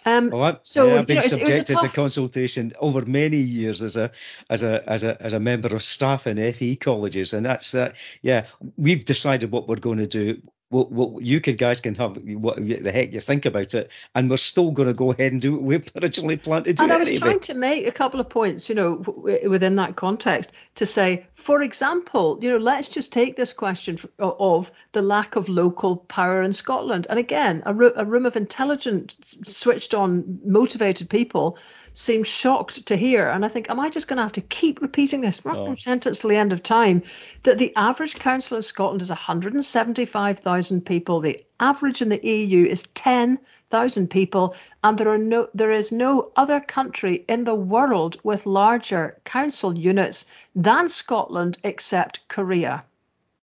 Um, 0.07 0.31
well, 0.31 0.45
I, 0.45 0.57
so 0.63 0.87
yeah, 0.87 1.01
I've 1.01 1.07
been 1.07 1.17
know, 1.17 1.23
subjected 1.23 1.75
tough... 1.75 1.83
to 1.83 1.89
consultation 1.89 2.73
over 2.79 3.05
many 3.05 3.39
years 3.39 3.83
as 3.83 3.97
a 3.97 4.13
as 4.49 4.63
a 4.63 4.89
as 4.89 5.03
a 5.03 5.21
as 5.21 5.33
a 5.33 5.41
member 5.41 5.75
of 5.75 5.83
staff 5.83 6.29
in 6.29 6.53
FE 6.53 6.77
colleges, 6.77 7.33
and 7.35 7.45
that's 7.45 7.75
uh, 7.75 7.93
yeah. 8.23 8.47
We've 8.77 9.05
decided 9.05 9.51
what 9.51 9.69
we're 9.69 9.77
going 9.77 9.99
to 9.99 10.07
do 10.07 10.41
what, 10.69 10.91
what 10.91 11.23
you 11.23 11.41
could 11.41 11.59
guys 11.59 11.81
can 11.81 11.95
have 11.95 12.17
what 12.25 12.57
the 12.57 12.91
heck 12.91 13.13
you 13.13 13.21
think 13.21 13.47
about 13.47 13.73
it, 13.75 13.91
and 14.15 14.29
we're 14.29 14.37
still 14.37 14.73
going 14.73 14.89
to 14.89 14.95
go 14.95 15.13
ahead 15.13 15.33
and 15.33 15.41
do 15.41 15.53
what 15.53 15.63
we 15.63 15.83
originally 16.03 16.37
planned 16.37 16.65
to 16.65 16.73
do. 16.73 16.83
And 16.83 16.93
I 16.93 16.97
was 16.97 17.09
anyway. 17.09 17.21
trying 17.21 17.41
to 17.41 17.55
make 17.55 17.87
a 17.87 17.93
couple 17.93 18.19
of 18.19 18.29
points, 18.29 18.69
you 18.69 18.75
know, 18.75 18.97
w- 18.97 19.49
within 19.49 19.77
that 19.77 19.95
context, 19.95 20.53
to 20.77 20.87
say, 20.87 21.27
for 21.35 21.63
example, 21.63 22.39
you 22.43 22.51
know, 22.51 22.59
let's 22.59 22.89
just 22.89 23.13
take 23.13 23.37
this 23.37 23.53
question 23.53 23.99
of 24.19 24.73
the 24.93 25.03
lack 25.03 25.37
of 25.37 25.49
local 25.49 25.97
power 25.97 26.43
in 26.43 26.53
Scotland, 26.53 27.07
and 27.09 27.19
again, 27.19 27.63
a, 27.65 27.73
ro- 27.73 27.93
a 27.95 28.05
room 28.05 28.27
of 28.27 28.37
intelligent, 28.37 29.17
switched 29.47 29.95
on, 29.95 30.41
motivated 30.45 31.09
people 31.09 31.59
seemed 31.97 32.27
shocked 32.27 32.85
to 32.85 32.95
hear. 32.97 33.27
And 33.27 33.43
I 33.43 33.49
think, 33.49 33.71
am 33.71 33.81
I 33.81 33.89
just 33.89 34.07
going 34.07 34.19
to 34.19 34.23
have 34.23 34.33
to 34.33 34.43
keep 34.43 34.83
repeating 34.83 35.23
this 35.23 35.41
oh. 35.47 35.75
sentence 35.77 36.19
till 36.19 36.29
the 36.29 36.37
end 36.37 36.53
of 36.53 36.63
time? 36.63 37.03
That 37.45 37.57
the 37.57 37.75
average 37.75 38.17
council 38.17 38.57
in 38.57 38.63
Scotland 38.63 39.01
is 39.01 39.09
175,000 39.09 40.85
people. 40.85 41.21
The 41.21 41.43
average 41.59 42.03
in 42.03 42.11
the 42.11 42.25
EU 42.25 42.67
is 42.67 42.83
10,000 42.95 44.11
people, 44.11 44.55
and 44.85 44.99
there 44.99 45.09
are 45.09 45.19
no 45.19 45.49
there 45.55 45.73
is 45.73 45.91
no 45.91 46.33
other 46.37 46.61
country 46.61 47.25
in 47.29 47.45
the 47.45 47.55
world 47.55 48.19
with 48.23 48.45
larger 48.45 49.19
council 49.25 49.77
units 49.77 50.27
than 50.55 50.91
Scotland 50.91 51.57
except 51.65 52.29
Korea. 52.29 52.85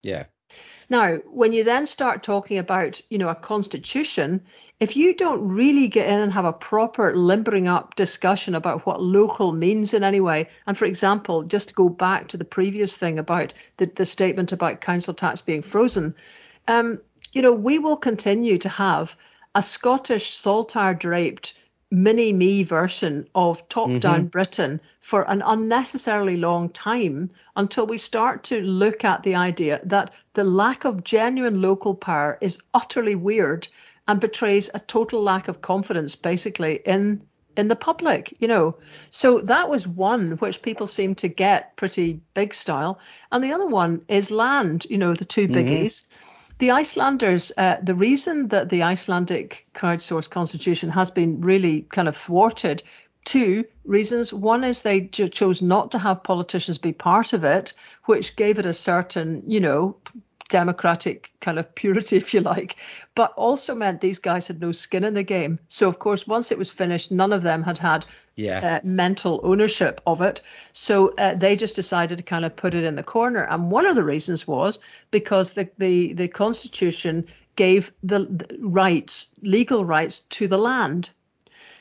Yeah. 0.03 0.25
Now, 0.95 1.17
when 1.27 1.53
you 1.53 1.65
then 1.65 1.87
start 1.87 2.23
talking 2.23 2.57
about, 2.57 3.01
you 3.11 3.19
know, 3.19 3.29
a 3.29 3.35
constitution, 3.35 4.41
if 4.79 4.95
you 4.95 5.13
don't 5.13 5.49
really 5.49 5.89
get 5.89 6.09
in 6.09 6.21
and 6.21 6.33
have 6.33 6.45
a 6.45 6.53
proper 6.53 7.13
limbering 7.17 7.67
up 7.67 7.97
discussion 7.97 8.55
about 8.55 8.87
what 8.87 9.03
local 9.03 9.51
means 9.51 9.93
in 9.93 10.05
any 10.05 10.21
way, 10.21 10.49
and 10.69 10.79
for 10.79 10.85
example, 10.85 11.43
just 11.43 11.71
to 11.71 11.75
go 11.75 11.89
back 11.89 12.29
to 12.29 12.37
the 12.37 12.45
previous 12.45 12.97
thing 12.97 13.19
about 13.19 13.53
the, 13.79 13.87
the 13.87 14.07
statement 14.07 14.53
about 14.53 14.83
council 14.83 15.15
tax 15.15 15.41
being 15.41 15.63
frozen, 15.63 16.15
um, 16.69 17.01
you 17.33 17.43
know, 17.43 17.53
we 17.53 17.81
will 17.81 17.97
continue 17.97 18.57
to 18.59 18.69
have 18.69 19.17
a 19.57 19.63
Scottish 19.63 20.33
saltire 20.33 20.95
draped 20.95 21.55
mini 21.91 22.33
me 22.33 22.63
version 22.63 23.29
of 23.35 23.69
top 23.69 23.89
down 24.01 24.21
mm-hmm. 24.21 24.27
Britain 24.27 24.81
for 25.01 25.23
an 25.31 25.43
unnecessarily 25.45 26.37
long 26.37 26.69
time 26.71 27.31
until 27.57 27.87
we 27.87 27.99
start 27.99 28.43
to 28.45 28.61
look 28.61 29.05
at 29.05 29.23
the 29.23 29.35
idea 29.35 29.81
that 29.85 30.11
the 30.35 30.45
lack 30.45 30.85
of 30.85 31.05
genuine 31.05 31.61
local 31.61 31.95
power 31.95 32.39
is 32.41 32.61
utterly 32.73 33.15
weird 33.15 33.69
and 34.09 34.21
betrays 34.21 34.71
a 34.75 34.81
total 34.81 35.23
lack 35.23 35.49
of 35.49 35.61
confidence 35.61 36.17
basically 36.17 36.81
in 36.85 37.21
in 37.57 37.69
the 37.69 37.77
public 37.77 38.35
you 38.41 38.49
know 38.49 38.77
so 39.11 39.39
that 39.41 39.69
was 39.69 39.87
one 39.87 40.33
which 40.39 40.63
people 40.63 40.87
seem 40.87 41.15
to 41.15 41.29
get 41.29 41.77
pretty 41.77 42.21
big 42.35 42.53
style 42.53 42.99
and 43.31 43.45
the 43.45 43.53
other 43.53 43.67
one 43.67 44.05
is 44.09 44.31
land 44.31 44.85
you 44.91 44.99
know 44.99 45.15
the 45.15 45.25
two 45.25 45.47
mm-hmm. 45.47 45.55
biggies 45.55 46.03
mm-hmm 46.03 46.34
the 46.59 46.71
Icelanders, 46.71 47.53
uh, 47.57 47.77
the 47.83 47.95
reason 47.95 48.49
that 48.49 48.69
the 48.69 48.83
Icelandic 48.83 49.67
crowdsourced 49.75 50.31
constitution 50.31 50.91
has 50.91 51.11
been 51.11 51.41
really 51.41 51.83
kind 51.91 52.09
of 52.09 52.17
thwarted, 52.17 52.83
two 53.25 53.65
reasons. 53.85 54.33
One 54.33 54.65
is 54.65 54.83
they 54.83 55.07
chose 55.09 55.63
not 55.63 55.91
to 55.93 55.99
have 55.99 56.23
politicians 56.23 56.79
be 56.79 56.93
part 56.93 57.33
of 57.33 57.45
it, 57.45 57.73
which 58.05 58.37
gave 58.37 58.59
it 58.59 58.67
a 58.67 58.73
certain, 58.73 59.43
you 59.47 59.61
know, 59.61 59.97
democratic 60.55 61.33
kind 61.41 61.59
of 61.59 61.75
purity, 61.75 62.17
if 62.23 62.33
you 62.33 62.41
like, 62.41 62.77
but 63.17 63.33
also 63.37 63.75
meant 63.75 64.01
these 64.01 64.21
guys 64.21 64.47
had 64.47 64.61
no 64.61 64.71
skin 64.71 65.03
in 65.03 65.15
the 65.15 65.23
game. 65.25 65.59
So, 65.67 65.89
of 65.89 65.99
course, 65.99 66.29
once 66.29 66.53
it 66.53 66.59
was 66.59 66.71
finished, 66.71 67.11
none 67.11 67.33
of 67.33 67.43
them 67.43 67.65
had 67.65 67.79
had 67.79 68.07
yeah. 68.37 68.61
uh, 68.77 68.81
mental 68.85 69.41
ownership 69.43 70.01
of 70.07 70.21
it. 70.21 70.43
So 70.73 71.09
uh, 71.17 71.35
they 71.35 71.57
just 71.57 71.75
decided 71.75 72.19
to 72.19 72.25
kind 72.25 72.45
of 72.45 72.55
put 72.55 72.75
it 72.75 72.85
in 72.85 72.95
the 72.95 73.03
corner. 73.03 73.43
And 73.51 73.73
one 73.73 73.85
of 73.85 73.97
the 73.97 74.05
reasons 74.05 74.47
was 74.47 74.79
because 75.11 75.55
the 75.55 75.69
the, 75.79 76.13
the 76.13 76.29
Constitution 76.29 77.27
gave 77.57 77.93
the, 78.05 78.21
the 78.21 78.57
rights, 78.61 79.29
legal 79.43 79.85
rights 79.85 80.21
to 80.21 80.47
the 80.47 80.59
land. 80.59 81.11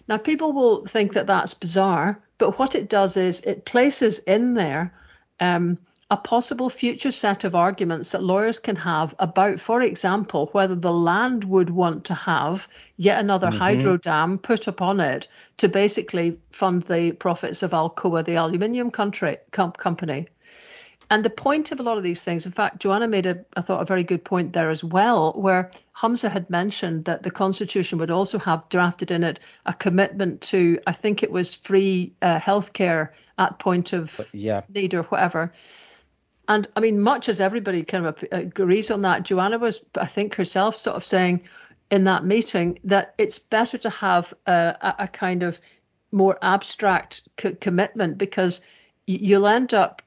Now, 0.08 0.18
people 0.18 0.52
will 0.52 0.86
think 0.86 1.14
that 1.14 1.28
that's 1.28 1.54
bizarre, 1.54 2.20
but 2.38 2.58
what 2.58 2.76
it 2.76 2.90
does 2.90 3.18
is 3.18 3.42
it 3.42 3.66
places 3.66 4.20
in 4.20 4.54
there 4.56 4.94
um, 5.40 5.78
a 6.14 6.18
possible 6.18 6.70
future 6.70 7.12
set 7.12 7.44
of 7.44 7.56
arguments 7.56 8.12
that 8.12 8.22
lawyers 8.22 8.60
can 8.60 8.76
have 8.76 9.16
about, 9.18 9.60
for 9.60 9.82
example, 9.82 10.46
whether 10.52 10.76
the 10.76 10.94
land 10.94 11.44
would 11.44 11.72
want 11.72 12.06
to 12.06 12.14
have 12.14 12.68
yet 12.98 13.20
another 13.20 13.48
mm-hmm. 13.48 13.58
hydro 13.58 13.98
dam 13.98 14.38
put 14.38 14.68
upon 14.68 15.00
it 15.00 15.28
to 15.58 15.68
basically 15.68 16.38
fund 16.52 16.84
the 16.84 17.14
profits 17.14 17.64
of 17.64 17.72
Alcoa, 17.72 18.24
the 18.24 18.36
aluminium 18.36 18.92
country, 18.92 19.38
com- 19.50 19.72
company. 19.72 20.28
and 21.10 21.26
the 21.26 21.32
point 21.32 21.72
of 21.72 21.80
a 21.80 21.84
lot 21.84 21.98
of 21.98 22.04
these 22.04 22.22
things, 22.22 22.46
in 22.46 22.52
fact, 22.52 22.80
Joanna 22.80 23.08
made 23.08 23.26
a, 23.26 23.44
I 23.58 23.62
thought, 23.62 23.82
a 23.82 23.86
very 23.86 24.04
good 24.04 24.24
point 24.24 24.54
there 24.54 24.70
as 24.70 24.84
well, 24.84 25.34
where 25.34 25.72
Humza 25.98 26.30
had 26.30 26.48
mentioned 26.48 27.06
that 27.06 27.24
the 27.24 27.32
Constitution 27.32 27.98
would 27.98 28.12
also 28.12 28.38
have 28.38 28.70
drafted 28.70 29.10
in 29.10 29.24
it 29.24 29.40
a 29.66 29.74
commitment 29.74 30.42
to, 30.42 30.78
I 30.86 30.92
think 30.92 31.24
it 31.24 31.32
was 31.32 31.56
free 31.56 32.14
uh, 32.22 32.40
healthcare 32.40 33.10
at 33.40 33.58
point 33.58 33.94
of 33.94 34.30
yeah. 34.32 34.62
need 34.70 34.94
or 34.94 35.02
whatever. 35.04 35.52
And 36.48 36.68
I 36.76 36.82
mean, 36.82 37.00
much 37.00 37.30
as 37.30 37.40
everybody 37.40 37.84
kind 37.84 38.06
of 38.06 38.24
agrees 38.32 38.92
on 38.92 39.04
that, 39.04 39.24
Joanna 39.24 39.58
was, 39.58 39.82
I 39.96 40.06
think, 40.06 40.36
herself 40.36 40.76
sort 40.76 40.98
of 40.98 41.06
saying 41.06 41.42
in 41.90 42.04
that 42.06 42.26
meeting 42.26 42.80
that 42.84 43.14
it's 43.18 43.40
better 43.40 43.78
to 43.78 43.90
have 43.90 44.34
a, 44.46 44.96
a 45.00 45.08
kind 45.08 45.44
of 45.44 45.60
more 46.12 46.38
abstract 46.42 47.22
co- 47.38 47.56
commitment 47.56 48.18
because 48.18 48.62
you'll 49.06 49.48
end 49.48 49.74
up, 49.74 50.02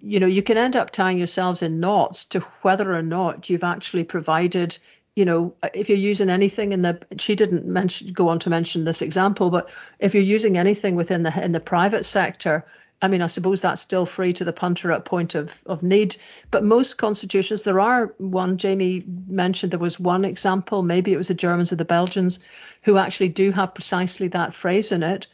you 0.00 0.20
know, 0.20 0.26
you 0.26 0.42
can 0.42 0.56
end 0.56 0.76
up 0.76 0.90
tying 0.90 1.18
yourselves 1.18 1.62
in 1.62 1.80
knots 1.80 2.24
to 2.26 2.40
whether 2.62 2.94
or 2.94 3.02
not 3.02 3.48
you've 3.50 3.64
actually 3.64 4.04
provided 4.04 4.78
you 5.16 5.24
know, 5.24 5.54
if 5.72 5.88
you're 5.88 5.98
using 5.98 6.28
anything 6.28 6.72
in 6.72 6.82
the, 6.82 7.00
she 7.18 7.36
didn't 7.36 7.66
mention, 7.66 8.08
go 8.12 8.28
on 8.28 8.40
to 8.40 8.50
mention 8.50 8.84
this 8.84 9.00
example, 9.00 9.50
but 9.50 9.70
if 10.00 10.12
you're 10.14 10.24
using 10.24 10.58
anything 10.58 10.96
within 10.96 11.22
the 11.22 11.44
in 11.44 11.52
the 11.52 11.60
private 11.60 12.04
sector, 12.04 12.66
I 13.04 13.08
mean, 13.08 13.20
I 13.20 13.26
suppose 13.26 13.60
that's 13.60 13.82
still 13.82 14.06
free 14.06 14.32
to 14.32 14.44
the 14.44 14.52
punter 14.54 14.90
at 14.90 15.04
point 15.04 15.34
of, 15.34 15.62
of 15.66 15.82
need. 15.82 16.16
But 16.50 16.64
most 16.64 16.96
constitutions, 16.96 17.60
there 17.60 17.78
are 17.78 18.14
one, 18.16 18.56
Jamie 18.56 19.02
mentioned 19.28 19.72
there 19.72 19.78
was 19.78 20.00
one 20.00 20.24
example, 20.24 20.82
maybe 20.82 21.12
it 21.12 21.18
was 21.18 21.28
the 21.28 21.34
Germans 21.34 21.70
or 21.70 21.76
the 21.76 21.84
Belgians, 21.84 22.38
who 22.80 22.96
actually 22.96 23.28
do 23.28 23.52
have 23.52 23.74
precisely 23.74 24.28
that 24.28 24.54
phrase 24.54 24.90
in 24.90 25.02
it. 25.02 25.26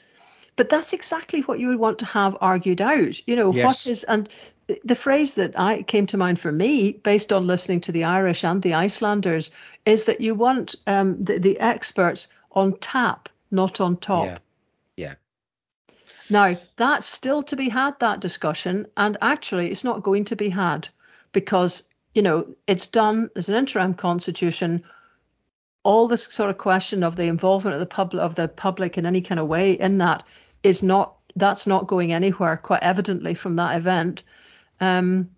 But 0.57 0.69
that's 0.69 0.93
exactly 0.93 1.43
what 1.43 1.61
you 1.61 1.69
would 1.69 1.79
want 1.79 2.01
to 2.01 2.07
have 2.07 2.37
argued 2.41 2.81
out. 2.81 3.25
You 3.29 3.37
know, 3.37 3.55
yes. 3.55 3.65
what 3.65 3.87
is, 3.87 4.03
and 4.03 4.29
the 4.83 4.97
phrase 4.97 5.35
that 5.35 5.57
I 5.57 5.85
came 5.85 6.07
to 6.07 6.17
mind 6.17 6.41
for 6.41 6.51
me, 6.51 6.95
based 6.95 7.33
on 7.33 7.47
listening 7.47 7.83
to 7.83 7.93
the 7.93 8.03
Irish 8.03 8.43
and 8.43 8.61
the 8.61 8.75
Icelanders, 8.75 9.53
is 9.87 10.07
that 10.07 10.21
you 10.21 10.35
want 10.35 10.75
um, 10.89 11.23
the, 11.23 11.39
the 11.39 11.61
experts 11.61 12.27
on 12.51 12.77
tap, 12.79 13.29
not 13.53 13.81
on 13.81 13.97
top. 13.97 14.25
Yeah. 14.27 14.39
yeah. 14.97 15.15
Now, 16.31 16.57
that's 16.77 17.07
still 17.07 17.43
to 17.44 17.57
be 17.57 17.69
had, 17.69 17.98
that 18.01 18.20
discussion, 18.20 18.86
and 18.97 19.19
actually 19.20 19.70
it's 19.70 19.85
not 19.85 20.02
going 20.02 20.27
to 20.27 20.36
be 20.36 20.48
had 20.48 20.89
because, 21.32 21.89
you 22.15 22.23
know, 22.23 22.55
it's 22.66 22.86
done, 22.86 23.31
there's 23.35 23.48
an 23.48 23.57
interim 23.57 23.94
constitution. 23.94 24.85
All 25.82 26.07
this 26.07 26.24
sort 26.24 26.51
of 26.51 26.59
question 26.59 27.02
of 27.02 27.16
the 27.16 27.24
involvement 27.24 27.74
of 27.74 27.81
the 27.81 27.86
public 27.86 28.23
of 28.23 28.35
the 28.35 28.48
public 28.48 28.97
in 28.97 29.07
any 29.07 29.20
kind 29.20 29.40
of 29.40 29.48
way 29.48 29.73
in 29.73 29.98
that 29.98 30.23
is 30.62 30.82
not 30.82 31.16
that's 31.36 31.66
not 31.66 31.86
going 31.86 32.12
anywhere 32.12 32.57
quite 32.57 32.82
evidently 32.82 33.35
from 33.35 33.57
that 33.57 33.77
event. 33.77 34.23
Um, 34.81 35.31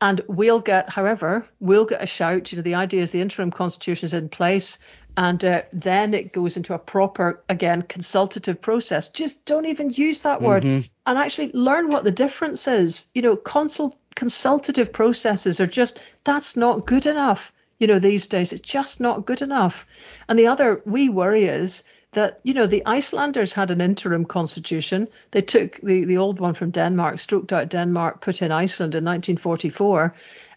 and 0.00 0.20
we'll 0.28 0.60
get, 0.60 0.88
however, 0.88 1.46
we'll 1.60 1.84
get 1.84 2.02
a 2.02 2.06
shout. 2.06 2.50
You 2.50 2.56
know, 2.56 2.62
the 2.62 2.76
idea 2.76 3.02
is 3.02 3.10
the 3.10 3.20
interim 3.20 3.50
constitution 3.50 4.06
is 4.06 4.14
in 4.14 4.28
place, 4.28 4.78
and 5.20 5.44
uh, 5.44 5.62
then 5.70 6.14
it 6.14 6.32
goes 6.32 6.56
into 6.56 6.72
a 6.72 6.78
proper, 6.78 7.44
again, 7.46 7.82
consultative 7.82 8.58
process. 8.62 9.10
Just 9.10 9.44
don't 9.44 9.66
even 9.66 9.90
use 9.90 10.22
that 10.22 10.40
word, 10.40 10.62
mm-hmm. 10.62 10.86
and 11.04 11.18
actually 11.18 11.52
learn 11.52 11.90
what 11.90 12.04
the 12.04 12.10
difference 12.10 12.66
is. 12.66 13.06
You 13.12 13.20
know, 13.20 13.36
consult 13.36 13.98
consultative 14.14 14.94
processes 14.94 15.60
are 15.60 15.66
just 15.66 16.00
that's 16.24 16.56
not 16.56 16.86
good 16.86 17.04
enough. 17.04 17.52
You 17.78 17.86
know, 17.86 17.98
these 17.98 18.28
days 18.28 18.54
it's 18.54 18.66
just 18.66 18.98
not 18.98 19.26
good 19.26 19.42
enough. 19.42 19.86
And 20.26 20.38
the 20.38 20.46
other 20.46 20.80
we 20.86 21.10
worry 21.10 21.44
is 21.44 21.84
that 22.12 22.40
you 22.42 22.54
know 22.54 22.66
the 22.66 22.86
Icelanders 22.86 23.52
had 23.52 23.70
an 23.70 23.82
interim 23.82 24.24
constitution. 24.24 25.06
They 25.32 25.42
took 25.42 25.82
the 25.82 26.06
the 26.06 26.16
old 26.16 26.40
one 26.40 26.54
from 26.54 26.70
Denmark, 26.70 27.18
stroked 27.18 27.52
out 27.52 27.68
Denmark, 27.68 28.22
put 28.22 28.40
in 28.40 28.52
Iceland 28.52 28.94
in 28.94 29.04
1944. 29.04 30.14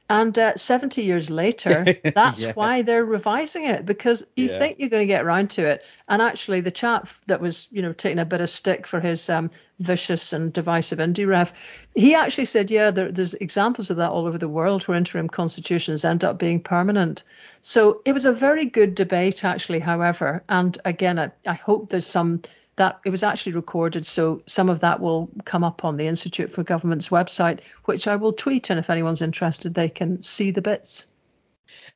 And 0.10 0.38
uh, 0.38 0.56
70 0.56 1.02
years 1.02 1.30
later, 1.30 1.86
that's 2.04 2.44
yeah. 2.44 2.52
why 2.54 2.82
they're 2.82 3.06
revising 3.06 3.66
it 3.66 3.86
because 3.86 4.26
you 4.36 4.50
yeah. 4.50 4.60
think 4.60 4.80
you're 4.80 4.90
going 4.90 5.02
to 5.02 5.08
get 5.08 5.24
around 5.24 5.52
to 5.52 5.66
it. 5.66 5.84
And 6.10 6.22
actually, 6.22 6.62
the 6.62 6.72
chap 6.72 7.08
that 7.28 7.40
was, 7.40 7.68
you 7.72 7.82
know, 7.82 7.94
taking 7.94 8.20
a 8.20 8.26
bit 8.26 8.42
of 8.42 8.50
stick 8.50 8.86
for 8.86 9.00
his 9.00 9.30
um, 9.30 9.50
vicious 9.80 10.34
and 10.34 10.52
divisive 10.52 11.00
indie 11.00 11.28
ref, 11.28 11.54
he 11.96 12.16
actually 12.16 12.46
said, 12.46 12.70
yeah, 12.70 12.92
there, 12.92 13.12
there's 13.12 13.34
examples 13.36 13.90
of 13.90 13.98
that 13.98 14.12
all 14.12 14.28
over 14.28 14.38
the 14.38 14.50
world 14.50 14.84
where 14.84 14.98
interim 14.98 15.30
constitutions 15.30 16.04
end 16.04 16.24
up 16.24 16.38
being 16.38 16.60
permanent. 16.60 17.24
So 17.62 18.02
it 18.04 18.12
was 18.12 18.26
a 18.26 18.34
very 18.34 18.66
good 18.66 18.96
debate, 18.96 19.46
actually, 19.46 19.80
however. 19.80 20.44
And 20.50 20.78
again, 20.84 21.18
I, 21.18 21.32
I 21.48 21.54
hope 21.54 21.90
there's 21.90 22.06
some 22.06 22.42
that 22.76 23.00
it 23.06 23.10
was 23.10 23.24
actually 23.24 23.54
recorded, 23.54 24.06
so 24.06 24.42
some 24.48 24.70
of 24.70 24.80
that 24.82 25.00
will 25.00 25.30
come 25.46 25.64
up 25.64 25.86
on 25.86 25.98
the 25.98 26.08
Institute 26.08 26.52
for 26.52 26.64
Government's 26.64 27.10
website, 27.10 27.60
which 27.86 28.08
I 28.08 28.16
will 28.16 28.34
tweet, 28.34 28.70
and 28.70 28.80
if 28.80 28.90
anyone's 28.90 29.22
interested, 29.22 29.74
they 29.74 29.90
can 29.90 30.22
see 30.24 30.52
the 30.52 30.62
bits. 30.62 31.08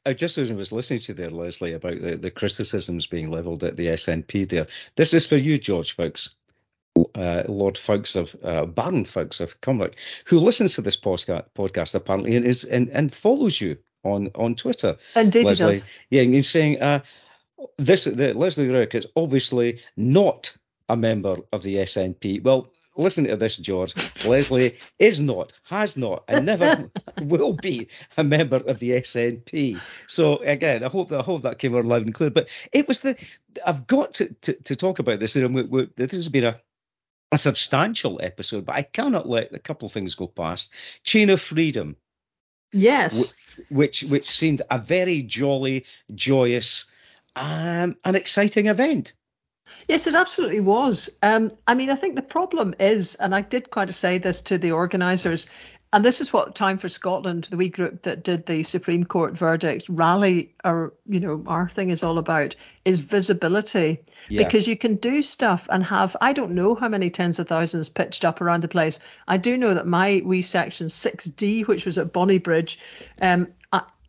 Uh, 0.06 0.14
just 0.14 0.38
as 0.38 0.52
I 0.52 0.56
was 0.56 0.72
listening 0.72 1.02
to 1.02 1.14
there, 1.14 1.30
Lesley, 1.30 1.74
about 1.74 1.99
the, 1.99 2.16
the 2.16 2.32
criticisms 2.32 3.08
being 3.08 3.30
levelled 3.30 3.64
at 3.64 3.76
the 3.76 3.88
SNP 3.88 4.48
there, 4.49 4.68
this 4.95 5.14
is 5.14 5.26
for 5.26 5.36
you, 5.36 5.58
George 5.58 5.95
Foulkes, 5.95 6.30
uh, 7.16 7.44
Lord 7.48 7.78
Foulkes 7.78 8.16
of 8.16 8.36
uh, 8.44 8.66
Baron 8.66 9.06
Foulkes 9.06 9.40
of 9.40 9.60
Cumnock, 9.62 9.95
who 10.26 10.40
listens 10.40 10.76
to 10.76 10.82
this 10.82 10.98
podcast, 10.98 11.45
podcast 11.56 11.95
apparently 11.95 12.36
and 12.36 12.45
is 12.45 12.64
and, 12.64 12.90
and 12.90 13.14
follows 13.14 13.60
you 13.60 13.78
on 14.04 14.32
on 14.36 14.56
Twitter. 14.56 14.98
Indeed, 15.16 15.45
Lesley. 15.45 15.66
he 15.66 15.74
does. 15.74 15.88
Yeah, 16.10 16.22
and 16.24 16.34
he's 16.34 16.49
saying 16.49 16.82
uh, 16.82 17.02
this. 17.78 18.06
The, 18.06 18.34
Lesley 18.34 18.68
Riddoch 18.68 18.95
is 18.95 19.08
obviously 19.16 19.82
not 19.95 20.56
a 20.89 20.97
member 20.97 21.38
of 21.51 21.64
the 21.64 21.76
SNP. 21.76 22.43
Well, 22.43 22.72
listen 22.95 23.26
to 23.26 23.35
this, 23.35 23.57
George. 23.57 23.93
Lesley 24.26 24.77
is 24.99 25.19
not, 25.19 25.53
has 25.64 25.97
not, 25.97 26.23
and 26.27 26.45
never 26.45 26.89
will 27.22 27.53
be 27.53 27.88
a 28.18 28.23
member 28.23 28.57
of 28.57 28.80
the 28.80 28.91
SNP. 28.91 29.80
So 30.07 30.38
again, 30.38 30.84
I 30.84 30.89
hope 30.89 31.09
that 31.09 31.19
I 31.19 31.23
hope 31.23 31.43
that 31.43 31.59
came 31.59 31.76
out 31.76 31.85
loud 31.85 32.03
and 32.03 32.14
clear. 32.14 32.30
But 32.30 32.49
it 32.72 32.88
was 32.88 32.99
the 32.99 33.15
I've 33.65 33.88
got 33.88 34.15
to 34.15 34.34
to, 34.41 34.53
to 34.53 34.76
talk 34.76 34.99
about 34.99 35.19
this. 35.19 35.35
And 35.35 35.53
we, 35.53 35.64
we, 35.64 35.89
this 35.95 36.11
has 36.11 36.30
been 36.30 36.45
a 36.45 36.55
a 37.31 37.38
substantial 37.38 38.19
episode, 38.23 38.65
but 38.65 38.76
I 38.76 38.84
cannot 38.84 39.27
let 39.27 39.53
a 39.53 39.59
couple 39.59 39.88
of 39.88 39.91
things 39.91 40.15
go 40.15 40.27
past. 40.27 40.73
Chain 41.03 41.30
of 41.30 41.41
Freedom. 41.41 41.97
Yes. 42.72 43.34
Which 43.69 44.03
which 44.03 44.30
seemed 44.30 44.61
a 44.69 44.77
very 44.77 45.23
jolly, 45.23 45.85
joyous, 46.14 46.85
um, 47.35 47.97
an 48.03 48.15
exciting 48.15 48.68
event. 48.68 49.14
Yes, 49.88 50.05
it 50.05 50.15
absolutely 50.15 50.59
was. 50.59 51.09
Um, 51.23 51.51
I 51.65 51.73
mean, 51.73 51.89
I 51.89 51.95
think 51.95 52.15
the 52.15 52.22
problem 52.22 52.76
is, 52.80 53.15
and 53.15 53.34
I 53.34 53.41
did 53.41 53.69
quite 53.69 53.93
say 53.93 54.18
this 54.18 54.41
to 54.43 54.57
the 54.57 54.72
organisers, 54.72 55.47
and 55.93 56.03
this 56.03 56.19
is 56.19 56.34
what 56.34 56.53
Time 56.55 56.77
for 56.77 56.89
Scotland, 56.89 57.45
the 57.45 57.55
wee 57.55 57.69
group 57.69 58.01
that 58.01 58.26
did 58.26 58.45
the 58.45 58.64
Supreme 58.64 59.05
Court 59.05 59.38
verdict 59.38 59.88
rally, 59.88 60.53
or 60.65 60.93
you 61.07 61.22
know, 61.22 61.41
our 61.47 61.69
thing 61.69 61.89
is 61.89 62.03
all 62.03 62.18
about 62.18 62.57
is 62.84 62.99
visibility, 62.99 63.99
yeah. 64.27 64.43
because 64.43 64.68
you 64.68 64.76
can 64.76 64.95
do 64.95 65.22
stuff 65.22 65.69
and 65.72 65.85
have 65.85 66.18
I 66.19 66.34
don't 66.34 66.51
know 66.51 66.76
how 66.76 66.89
many 66.89 67.09
tens 67.09 67.39
of 67.39 67.47
thousands 67.47 67.88
pitched 67.88 68.26
up 68.26 68.41
around 68.41 68.64
the 68.64 68.68
place. 68.68 68.99
I 69.30 69.38
do 69.38 69.57
know 69.57 69.73
that 69.73 69.88
my 69.88 70.22
wee 70.26 70.41
section 70.41 70.88
6D, 70.88 71.65
which 71.68 71.85
was 71.85 71.97
at 71.97 72.11
Bonnybridge, 72.11 72.77
um, 73.22 73.47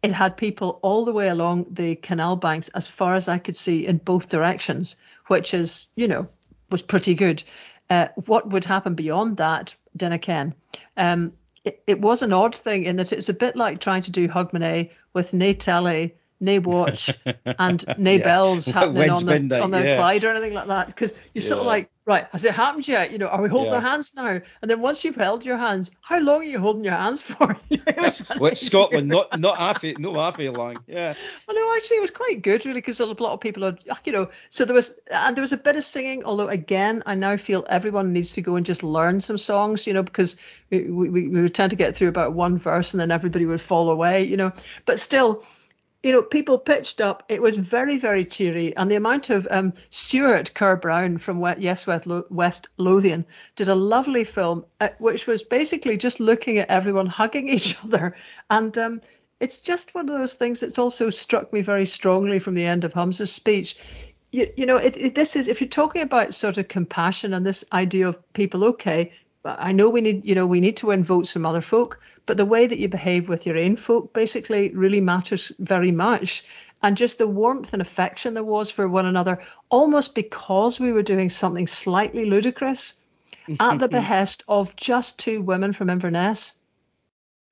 it 0.03 0.13
had 0.13 0.37
people 0.37 0.79
all 0.83 1.05
the 1.05 1.13
way 1.13 1.29
along 1.29 1.67
the 1.71 1.97
canal 1.97 2.37
banks 2.37 2.69
as 2.69 2.87
far 2.87 3.17
as 3.17 3.29
I 3.29 3.39
could 3.39 3.57
see 3.57 3.87
in 3.87 3.99
both 3.99 4.29
directions 4.29 4.97
which 5.29 5.55
is, 5.55 5.87
you 5.97 6.09
know, 6.09 6.29
was 6.71 6.83
pretty 6.83 7.15
good. 7.15 7.43
Uh, 7.89 8.09
what 8.27 8.51
would 8.51 8.65
happen 8.65 8.95
beyond 8.95 9.39
that, 9.39 9.75
dinna 9.97 10.19
ken. 10.19 10.55
Um, 10.97 11.33
it, 11.65 11.83
it, 11.87 12.01
was 12.01 12.23
an 12.23 12.33
odd 12.33 12.55
thing 12.55 12.85
in 12.85 12.97
that 12.97 13.13
it's 13.13 13.29
a 13.29 13.35
bit 13.35 13.57
like 13.57 13.79
trying 13.79 14.03
to 14.03 14.11
do 14.11 14.29
Hogmanay 14.29 14.91
with 15.15 15.33
nae 15.33 15.53
telly, 15.53 16.15
nae 16.41 16.59
watch, 16.59 17.11
and 17.45 17.85
nae 17.99 18.17
yeah. 18.17 18.25
bells 18.25 18.67
happening 18.79 19.11
on 19.11 19.25
the, 19.25 19.61
on 19.61 19.71
the 19.71 19.83
yeah. 19.83 19.97
Clyde 19.97 20.25
or 20.25 20.31
anything 20.31 20.55
like 20.55 20.69
that. 20.69 20.87
Because 20.87 21.13
you're 21.35 21.43
yeah. 21.43 21.49
sort 21.49 21.61
of 21.61 21.67
like, 21.67 21.91
right, 22.07 22.27
has 22.33 22.45
it 22.45 22.55
happened 22.55 22.87
yet? 22.87 23.11
You 23.11 23.19
know, 23.19 23.27
are 23.27 23.43
we 23.43 23.49
holding 23.49 23.73
our 23.73 23.81
hands 23.81 24.15
now? 24.15 24.41
And 24.63 24.71
then 24.71 24.81
once 24.81 25.05
you've 25.05 25.17
held 25.17 25.45
your 25.45 25.59
hands, 25.59 25.91
how 26.01 26.21
long 26.21 26.41
are 26.41 26.45
you 26.45 26.59
holding 26.59 26.85
your 26.85 26.95
hands 26.95 27.23
for? 27.23 27.57
well, 28.39 28.55
Scotland, 28.55 29.09
not 29.09 29.39
not 29.39 29.59
half 29.59 29.83
not 29.83 30.15
half 30.15 30.39
long. 30.39 30.79
Yeah. 30.87 31.15
Well, 31.47 31.57
no, 31.57 31.77
actually, 31.77 31.99
it 31.99 32.03
was 32.03 32.11
quite 32.11 32.43
good, 32.43 32.65
really, 32.65 32.81
because 32.81 33.01
a 33.01 33.07
lot 33.07 33.21
of 33.21 33.41
people 33.41 33.65
are, 33.65 33.77
ah, 33.91 33.99
you 34.05 34.13
know, 34.13 34.31
so 34.49 34.65
there 34.65 34.75
was 34.75 34.99
and 35.11 35.37
there 35.37 35.43
was 35.43 35.53
a 35.53 35.59
bit 35.59 35.77
of 35.77 35.85
singing. 35.85 36.25
Although 36.25 36.49
again, 36.49 37.03
I 37.07 37.15
now 37.15 37.37
feel 37.37 37.67
everyone 37.69 38.13
needs 38.13 38.35
to 38.35 38.43
go 38.43 38.57
and 38.57 38.65
just 38.65 38.83
learn 38.83 39.21
some 39.21 39.39
songs, 39.39 39.87
you 39.87 39.93
know, 39.93 40.03
because 40.03 40.37
we 40.71 40.85
we, 40.91 41.29
we 41.29 41.43
would 41.43 41.55
tend 41.55 41.71
to 41.71 41.77
get 41.77 41.97
through 41.97 42.09
about 42.09 42.33
one 42.33 42.59
verse 42.59 42.95
and 42.95 43.01
then 43.01 43.11
everybody 43.11 43.47
would 43.47 43.61
fall 43.61 43.91
away, 43.91 44.25
you 44.25 44.37
know. 44.37 44.53
But 44.85 44.99
still 44.99 45.45
you 46.03 46.13
know, 46.13 46.23
people 46.23 46.59
pitched 46.59 47.01
up. 47.01 47.25
It 47.29 47.43
was 47.43 47.57
very, 47.57 47.97
very 47.97 48.25
cheery, 48.25 48.77
and 48.77 48.91
the 48.91 48.95
amount 48.97 49.31
of 49.31 49.49
um, 49.51 49.73
Stuart 49.91 50.55
Kerr 50.55 50.77
Brown 50.77 51.19
from 51.19 51.45
Yes 51.59 51.87
West 51.87 52.69
Lothian 52.77 53.27
did 53.57 53.69
a 53.69 53.75
lovely 53.75 54.25
film, 54.25 54.65
uh, 54.81 54.91
which 54.99 55.27
was 55.27 55.43
basically 55.43 55.97
just 55.97 56.21
looking 56.21 56.59
at 56.59 56.69
everyone 56.69 57.07
hugging 57.07 57.49
each 57.55 57.77
other, 57.85 58.17
and 58.49 58.79
um, 58.79 59.01
it's 59.41 59.59
just 59.59 59.95
one 59.95 60.09
of 60.09 60.19
those 60.19 60.35
things 60.35 60.61
that's 60.61 60.79
also 60.79 61.11
struck 61.11 61.53
me 61.53 61.63
very 61.63 61.87
strongly 61.87 62.39
from 62.39 62.55
the 62.55 62.67
end 62.67 62.85
of 62.85 62.93
Humza's 62.93 63.33
speech. 63.33 63.77
You, 64.31 64.53
you 64.57 64.67
know, 64.67 64.77
it, 64.77 64.97
it, 64.97 65.15
this 65.15 65.37
is 65.37 65.49
if 65.49 65.61
you're 65.61 65.69
talking 65.69 66.03
about 66.03 66.35
sort 66.35 66.59
of 66.59 66.69
compassion 66.69 67.35
and 67.35 67.45
this 67.45 67.65
idea 67.73 68.09
of 68.09 68.33
people, 68.35 68.65
okay, 68.65 69.13
I 69.59 69.73
know 69.73 69.89
we 69.89 70.01
need, 70.01 70.25
you 70.27 70.35
know, 70.35 70.47
we 70.47 70.61
need 70.61 70.77
to 70.79 70.89
win 70.89 71.05
votes 71.05 71.33
from 71.33 71.47
other 71.47 71.61
folk, 71.61 72.01
but 72.27 72.37
the 72.37 72.45
way 72.45 72.67
that 72.67 72.79
you 72.79 72.89
behave 72.89 73.29
with 73.29 73.47
your 73.47 73.57
own 73.57 73.77
folk 73.77 74.13
basically 74.13 74.71
really 74.75 75.01
matters 75.01 75.53
very 75.59 75.91
much. 75.91 76.45
And 76.83 76.97
just 76.97 77.19
the 77.19 77.27
warmth 77.27 77.73
and 77.73 77.83
affection 77.83 78.35
there 78.35 78.45
was 78.45 78.71
for 78.71 78.89
one 78.89 79.07
another, 79.07 79.41
almost 79.69 80.15
because 80.15 80.79
we 80.79 80.93
were 80.93 81.03
doing 81.03 81.31
something 81.31 81.67
slightly 81.67 82.25
ludicrous 82.25 82.95
at 83.61 83.79
the 83.79 83.89
behest 83.89 84.45
of 84.49 84.77
just 84.77 85.19
two 85.19 85.41
women 85.41 85.73
from 85.73 85.91
Inverness. 85.91 86.55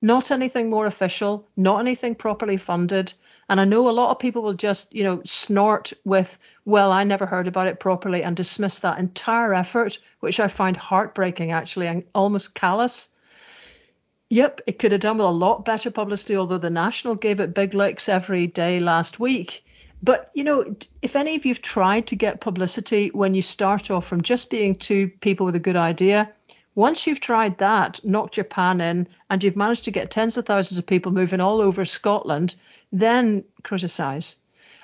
Not 0.01 0.31
anything 0.31 0.69
more 0.69 0.85
official, 0.85 1.47
not 1.57 1.79
anything 1.79 2.15
properly 2.15 2.57
funded. 2.57 3.13
And 3.49 3.61
I 3.61 3.65
know 3.65 3.89
a 3.89 3.91
lot 3.91 4.11
of 4.11 4.19
people 4.19 4.41
will 4.41 4.53
just, 4.53 4.93
you 4.93 5.03
know, 5.03 5.21
snort 5.23 5.93
with, 6.03 6.37
well, 6.65 6.91
I 6.91 7.03
never 7.03 7.25
heard 7.25 7.47
about 7.47 7.67
it 7.67 7.79
properly 7.79 8.23
and 8.23 8.35
dismiss 8.35 8.79
that 8.79 8.99
entire 8.99 9.53
effort, 9.53 9.99
which 10.19 10.39
I 10.39 10.47
find 10.47 10.75
heartbreaking 10.75 11.51
actually 11.51 11.87
and 11.87 12.03
almost 12.13 12.53
callous. 12.53 13.09
Yep, 14.29 14.61
it 14.67 14.79
could 14.79 14.91
have 14.91 14.99
done 14.99 15.17
with 15.17 15.27
a 15.27 15.29
lot 15.29 15.63
better 15.63 15.89
publicity, 15.89 16.35
although 16.35 16.57
the 16.57 16.69
National 16.69 17.15
gave 17.15 17.39
it 17.39 17.53
big 17.53 17.73
licks 17.73 18.09
every 18.09 18.47
day 18.47 18.81
last 18.81 19.19
week. 19.19 19.63
But, 20.03 20.29
you 20.33 20.43
know, 20.43 20.75
if 21.01 21.15
any 21.15 21.35
of 21.35 21.45
you've 21.45 21.61
tried 21.61 22.07
to 22.07 22.15
get 22.17 22.41
publicity 22.41 23.09
when 23.13 23.33
you 23.33 23.41
start 23.41 23.89
off 23.89 24.05
from 24.05 24.21
just 24.21 24.49
being 24.49 24.75
two 24.75 25.07
people 25.07 25.45
with 25.45 25.55
a 25.55 25.59
good 25.59 25.77
idea, 25.77 26.29
once 26.75 27.07
you've 27.07 27.21
tried 27.21 27.57
that, 27.57 27.99
knocked 28.03 28.37
your 28.37 28.43
pan 28.43 28.81
in, 28.81 29.07
and 29.29 29.43
you've 29.43 29.55
managed 29.55 29.85
to 29.85 29.91
get 29.91 30.11
tens 30.11 30.37
of 30.37 30.45
thousands 30.45 30.77
of 30.77 30.85
people 30.85 31.11
moving 31.11 31.39
all 31.39 31.61
over 31.61 31.85
Scotland, 31.85 32.53
then 32.91 33.43
criticize. 33.63 34.35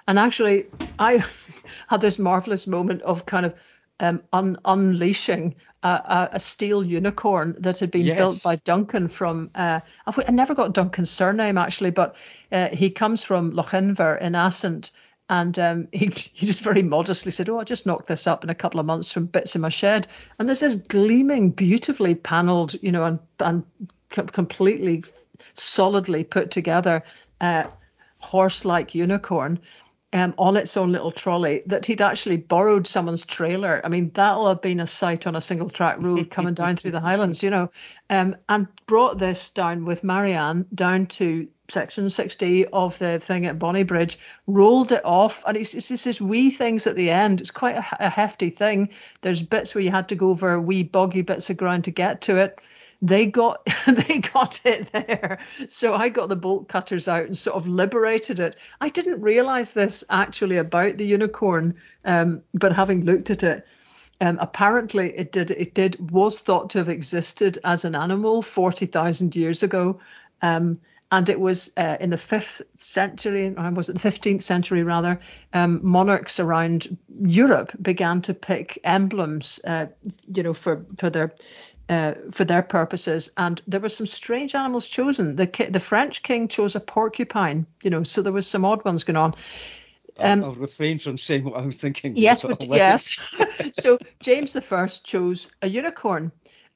And 0.07 0.19
actually, 0.19 0.65
I 0.99 1.23
had 1.88 2.01
this 2.01 2.19
marvelous 2.19 2.67
moment 2.67 3.01
of 3.03 3.25
kind 3.25 3.45
of 3.45 3.55
um, 3.99 4.21
un- 4.34 4.57
unleashing 4.65 5.55
a, 5.84 6.30
a, 6.34 6.39
steel 6.39 6.84
unicorn 6.84 7.55
that 7.59 7.80
had 7.80 7.91
been 7.91 8.05
yes. 8.05 8.17
built 8.17 8.43
by 8.43 8.55
Duncan 8.57 9.07
from. 9.07 9.49
Uh, 9.53 9.81
I 10.07 10.31
never 10.31 10.55
got 10.55 10.73
Duncan's 10.73 11.09
surname 11.09 11.57
actually, 11.57 11.91
but 11.91 12.15
uh, 12.51 12.69
he 12.69 12.89
comes 12.89 13.23
from 13.23 13.51
Lochinver 13.51 14.19
in 14.19 14.35
Assynt, 14.35 14.91
and 15.30 15.57
um, 15.59 15.88
he, 15.93 16.07
he 16.34 16.45
just 16.45 16.61
very 16.61 16.84
modestly 16.84 17.31
said, 17.31 17.49
Oh, 17.49 17.59
I 17.59 17.63
just 17.63 17.85
knocked 17.85 18.07
this 18.07 18.27
up 18.27 18.43
in 18.43 18.49
a 18.49 18.55
couple 18.55 18.80
of 18.80 18.85
months 18.85 19.11
from 19.11 19.25
bits 19.25 19.55
in 19.55 19.61
my 19.61 19.69
shed. 19.69 20.07
And 20.39 20.47
there's 20.47 20.61
this 20.61 20.75
gleaming, 20.75 21.51
beautifully 21.51 22.15
panelled, 22.15 22.75
you 22.81 22.91
know, 22.91 23.05
and, 23.05 23.19
and 23.39 23.63
completely 24.09 25.03
solidly 25.53 26.23
put 26.23 26.51
together 26.51 27.03
uh, 27.41 27.65
horse 28.23 28.65
like 28.65 28.95
unicorn. 28.95 29.59
Um, 30.15 30.35
on 30.37 30.57
its 30.57 30.77
own 30.77 30.91
little 30.91 31.09
trolley 31.09 31.63
that 31.65 31.87
he'd 31.87 31.99
actually 31.99 32.37
borrowed 32.37 32.85
someone's 32.85 33.25
trailer. 33.25 33.81
I 33.83 33.89
mean, 33.89 34.11
that'll 34.13 34.47
have 34.47 34.61
been 34.61 34.79
a 34.79 34.85
sight 34.85 35.25
on 35.25 35.35
a 35.35 35.41
single 35.41 35.71
track 35.71 35.99
road 35.99 36.29
coming 36.29 36.53
down 36.53 36.75
through 36.75 36.91
the 36.91 36.99
Highlands, 37.09 37.41
you 37.41 37.49
know, 37.49 37.71
um, 38.11 38.35
and 38.47 38.67
brought 38.85 39.17
this 39.17 39.49
down 39.49 39.85
with 39.85 40.03
Marianne 40.03 40.67
down 40.75 41.07
to 41.07 41.47
section 41.69 42.09
60 42.09 42.67
of 42.67 42.97
the 42.99 43.19
thing 43.19 43.45
at 43.45 43.59
Bonnybridge, 43.59 44.17
rolled 44.47 44.91
it 44.91 45.03
off, 45.03 45.43
and 45.47 45.57
it's, 45.57 45.73
it's 45.73 45.87
just 45.87 46.05
this 46.05 46.21
wee 46.21 46.51
things 46.51 46.87
at 46.87 46.95
the 46.95 47.09
end. 47.09 47.41
It's 47.41 47.51
quite 47.51 47.75
a, 47.75 48.05
a, 48.05 48.09
hefty 48.09 48.49
thing. 48.49 48.89
There's 49.21 49.41
bits 49.41 49.73
where 49.73 49.83
you 49.83 49.91
had 49.91 50.09
to 50.09 50.15
go 50.15 50.29
over 50.29 50.59
wee 50.59 50.83
boggy 50.83 51.21
bits 51.21 51.49
of 51.49 51.57
ground 51.57 51.85
to 51.85 51.91
get 51.91 52.21
to 52.21 52.37
it. 52.37 52.59
They 53.01 53.25
got 53.25 53.65
they 53.87 54.19
got 54.19 54.61
it 54.65 54.91
there, 54.91 55.39
so 55.67 55.95
I 55.95 56.09
got 56.09 56.29
the 56.29 56.35
bolt 56.35 56.67
cutters 56.67 57.07
out 57.07 57.25
and 57.25 57.37
sort 57.37 57.57
of 57.57 57.67
liberated 57.67 58.39
it. 58.39 58.55
I 58.81 58.89
didn't 58.89 59.21
realise 59.21 59.71
this 59.71 60.03
actually 60.09 60.57
about 60.57 60.97
the 60.97 61.05
unicorn, 61.05 61.75
um, 62.05 62.41
but 62.53 62.73
having 62.73 63.05
looked 63.05 63.29
at 63.29 63.43
it. 63.43 63.67
Um, 64.21 64.37
apparently, 64.39 65.11
it 65.17 65.31
did. 65.31 65.51
It 65.51 65.73
did 65.73 66.11
was 66.11 66.39
thought 66.39 66.69
to 66.71 66.77
have 66.77 66.89
existed 66.89 67.57
as 67.63 67.83
an 67.83 67.95
animal 67.95 68.41
forty 68.41 68.85
thousand 68.85 69.35
years 69.35 69.63
ago, 69.63 69.99
um, 70.41 70.79
and 71.13 71.29
it 71.29 71.39
was 71.39 71.71
uh, 71.77 71.97
in 71.99 72.09
the 72.09 72.17
fifth 72.17 72.63
century, 72.79 73.53
or 73.55 73.69
was 73.69 73.87
it 73.87 73.99
the 73.99 74.09
15th 74.09 74.41
century 74.41 74.81
rather, 74.81 75.19
um, 75.53 75.79
monarchs 75.83 76.39
around 76.39 76.97
Europe 77.21 77.71
began 77.79 78.19
to 78.23 78.33
pick 78.33 78.79
emblems, 78.83 79.59
uh, 79.63 79.85
you 80.33 80.41
know, 80.41 80.53
for 80.53 80.83
for 80.97 81.11
their 81.11 81.31
uh, 81.89 82.14
for 82.31 82.45
their 82.45 82.61
purposes, 82.61 83.31
and 83.38 83.61
there 83.68 83.80
were 83.80 83.89
some 83.89 84.05
strange 84.05 84.55
animals 84.55 84.88
chosen. 84.88 85.35
The 85.35 85.68
the 85.69 85.80
French 85.80 86.23
king 86.23 86.47
chose 86.47 86.76
a 86.76 86.80
porcupine, 86.80 87.65
you 87.84 87.89
know, 87.89 88.03
so 88.03 88.22
there 88.22 88.34
was 88.34 88.47
some 88.47 88.65
odd 88.65 88.85
ones 88.85 89.03
going 89.03 89.18
on. 89.18 89.35
Um, 90.18 90.43
I'll 90.43 90.53
refrain 90.53 90.99
from 90.99 91.18
saying 91.18 91.43
what 91.43 91.55
I 91.60 91.65
was 91.65 91.77
thinking. 91.77 92.15
Yes, 92.15 92.43
but, 92.47 92.64
yes. 92.64 93.18
so 93.73 93.97
James 94.19 94.53
the 94.53 94.61
First 94.61 95.05
chose 95.05 95.49
a 95.61 95.69
unicorn. 95.69 96.31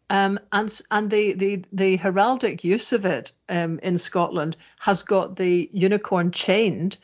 Um, 0.10 0.40
and 0.54 0.82
and 0.90 1.10
the, 1.10 1.34
the 1.34 1.64
the 1.74 1.98
heraldic 1.98 2.64
use 2.64 2.94
of 2.94 3.06
it 3.06 3.32
um, 3.50 3.80
in 3.80 3.98
Scotland 3.98 4.56
has 4.80 5.04
got 5.04 5.36
the 5.36 5.70
unicorn 5.74 6.32
chained, 6.32 6.96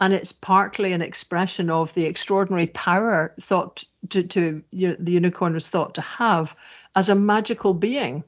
and 0.00 0.14
it's 0.14 0.32
partly 0.32 0.92
an 0.92 1.02
expression 1.02 1.68
of 1.68 1.92
the 1.92 2.06
extraordinary 2.06 2.66
power 2.68 3.34
thought 3.40 3.84
to, 4.10 4.22
to 4.22 4.62
you 4.70 4.88
know, 4.88 4.96
the 4.98 5.12
unicorn 5.12 5.52
was 5.52 5.68
thought 5.68 5.94
to 5.94 6.00
have 6.00 6.56
as 6.96 7.08
a 7.10 7.14
magical 7.14 7.74
being. 7.74 8.24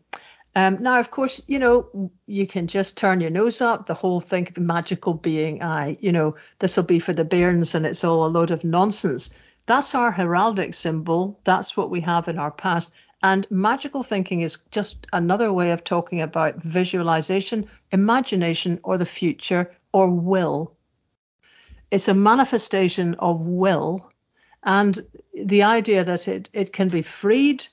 Um, 0.55 0.79
now, 0.81 0.99
of 0.99 1.11
course, 1.11 1.41
you 1.47 1.59
know 1.59 2.11
you 2.27 2.47
can 2.47 2.67
just 2.67 2.97
turn 2.97 3.21
your 3.21 3.31
nose 3.31 3.61
up. 3.61 3.87
The 3.87 3.95
whole 3.95 4.21
thing 4.21 4.49
of 4.49 4.59
magical 4.59 5.15
being, 5.15 5.63
I, 5.63 5.97
you 6.01 6.13
know, 6.13 6.37
this 6.59 6.77
will 6.77 6.85
be 6.85 6.99
for 6.99 7.13
the 7.13 7.25
bairns, 7.25 7.75
and 7.75 7.87
it's 7.87 8.05
all 8.05 8.27
a 8.27 8.29
load 8.29 8.51
of 8.51 8.65
nonsense. 8.65 9.31
That's 9.67 9.95
our 9.95 10.13
heraldic 10.13 10.75
symbol. 10.75 11.41
That's 11.45 11.77
what 11.77 11.91
we 11.91 12.01
have 12.01 12.29
in 12.29 12.39
our 12.39 12.51
past. 12.51 12.93
And 13.23 13.47
magical 13.51 14.03
thinking 14.03 14.43
is 14.43 14.59
just 14.71 15.07
another 15.13 15.53
way 15.53 15.73
of 15.73 15.83
talking 15.83 16.21
about 16.21 16.63
visualization, 16.63 17.69
imagination, 17.91 18.81
or 18.85 18.97
the 18.97 19.07
future, 19.07 19.75
or 19.93 20.09
will. 20.09 20.73
It's 21.91 22.09
a 22.09 22.15
manifestation 22.15 23.15
of 23.15 23.47
will. 23.47 24.11
And 24.63 24.99
the 25.35 25.63
idea 25.63 26.05
that 26.05 26.29
it, 26.29 26.51
it 26.53 26.73
can 26.73 26.89
be 26.89 27.03
freed 27.03 27.67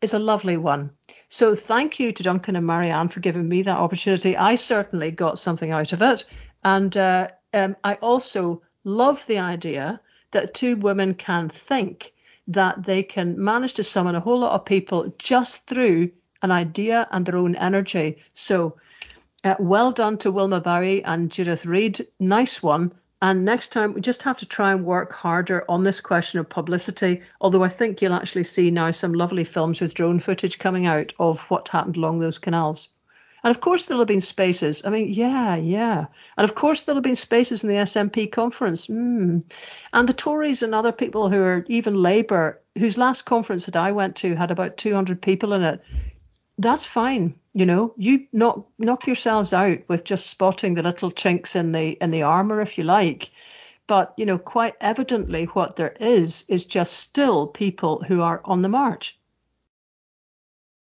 is 0.00 0.14
a 0.14 0.18
lovely 0.18 0.56
one. 0.56 0.90
So 1.28 1.54
thank 1.54 2.00
you 2.00 2.12
to 2.12 2.22
Duncan 2.22 2.56
and 2.56 2.66
Marianne 2.66 3.08
for 3.08 3.20
giving 3.20 3.48
me 3.48 3.62
that 3.62 3.78
opportunity. 3.78 4.36
I 4.36 4.54
certainly 4.54 5.10
got 5.10 5.38
something 5.38 5.70
out 5.70 5.92
of 5.92 6.02
it. 6.02 6.24
And 6.64 6.96
uh, 6.96 7.28
um, 7.52 7.76
I 7.84 7.94
also 7.94 8.62
love 8.84 9.26
the 9.26 9.38
idea 9.38 10.00
that 10.30 10.54
two 10.54 10.76
women 10.76 11.14
can 11.14 11.48
think 11.48 12.12
that 12.48 12.82
they 12.84 13.02
can 13.02 13.42
manage 13.42 13.74
to 13.74 13.84
summon 13.84 14.14
a 14.14 14.20
whole 14.20 14.40
lot 14.40 14.54
of 14.54 14.64
people 14.64 15.12
just 15.18 15.66
through 15.66 16.10
an 16.42 16.50
idea 16.50 17.06
and 17.10 17.26
their 17.26 17.36
own 17.36 17.56
energy. 17.56 18.18
So, 18.32 18.76
uh, 19.44 19.54
well 19.58 19.92
done 19.92 20.18
to 20.18 20.30
Wilma 20.30 20.60
Bowie 20.60 21.04
and 21.04 21.30
Judith 21.30 21.66
Reid. 21.66 22.06
Nice 22.18 22.62
one. 22.62 22.92
And 23.20 23.44
next 23.44 23.72
time, 23.72 23.94
we 23.94 24.00
just 24.00 24.22
have 24.22 24.38
to 24.38 24.46
try 24.46 24.70
and 24.70 24.84
work 24.84 25.12
harder 25.12 25.64
on 25.68 25.82
this 25.82 26.00
question 26.00 26.38
of 26.38 26.48
publicity. 26.48 27.22
Although 27.40 27.64
I 27.64 27.68
think 27.68 28.00
you'll 28.00 28.14
actually 28.14 28.44
see 28.44 28.70
now 28.70 28.92
some 28.92 29.12
lovely 29.12 29.44
films 29.44 29.80
with 29.80 29.94
drone 29.94 30.20
footage 30.20 30.58
coming 30.58 30.86
out 30.86 31.12
of 31.18 31.50
what 31.50 31.68
happened 31.68 31.96
along 31.96 32.20
those 32.20 32.38
canals. 32.38 32.90
And 33.44 33.54
of 33.54 33.60
course, 33.60 33.86
there'll 33.86 34.00
have 34.00 34.08
been 34.08 34.20
spaces. 34.20 34.84
I 34.84 34.90
mean, 34.90 35.12
yeah, 35.12 35.56
yeah. 35.56 36.06
And 36.36 36.44
of 36.44 36.54
course, 36.54 36.82
there'll 36.82 36.96
have 36.96 37.04
been 37.04 37.16
spaces 37.16 37.62
in 37.62 37.68
the 37.68 37.76
SNP 37.76 38.32
conference. 38.32 38.88
Mm. 38.88 39.42
And 39.92 40.08
the 40.08 40.12
Tories 40.12 40.62
and 40.62 40.74
other 40.74 40.92
people 40.92 41.28
who 41.28 41.40
are 41.40 41.64
even 41.68 42.02
Labour, 42.02 42.60
whose 42.76 42.98
last 42.98 43.22
conference 43.22 43.66
that 43.66 43.76
I 43.76 43.92
went 43.92 44.16
to 44.16 44.34
had 44.34 44.50
about 44.50 44.76
200 44.76 45.22
people 45.22 45.52
in 45.52 45.62
it. 45.62 45.80
That's 46.58 46.84
fine. 46.84 47.38
You 47.54 47.66
know, 47.66 47.94
you 47.96 48.26
knock 48.32 48.66
knock 48.78 49.06
yourselves 49.06 49.52
out 49.52 49.78
with 49.88 50.04
just 50.04 50.26
spotting 50.26 50.74
the 50.74 50.82
little 50.82 51.10
chinks 51.10 51.54
in 51.54 51.72
the 51.72 51.90
in 52.02 52.10
the 52.10 52.22
armour, 52.22 52.60
if 52.60 52.76
you 52.76 52.84
like. 52.84 53.30
But 53.86 54.12
you 54.16 54.26
know, 54.26 54.38
quite 54.38 54.74
evidently, 54.80 55.44
what 55.46 55.76
there 55.76 55.94
is 56.00 56.44
is 56.48 56.64
just 56.64 56.94
still 56.94 57.46
people 57.46 58.02
who 58.02 58.22
are 58.22 58.42
on 58.44 58.62
the 58.62 58.68
march. 58.68 59.18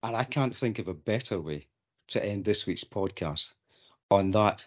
And 0.03 0.17
I 0.17 0.25
can't 0.25 0.57
think 0.57 0.79
of 0.79 0.87
a 0.87 0.95
better 0.95 1.41
way 1.41 1.67
to 2.09 2.25
end 2.25 2.45
this 2.45 2.65
week's 2.67 2.85
podcast 2.85 3.55
on 4.11 4.31
that 4.31 4.67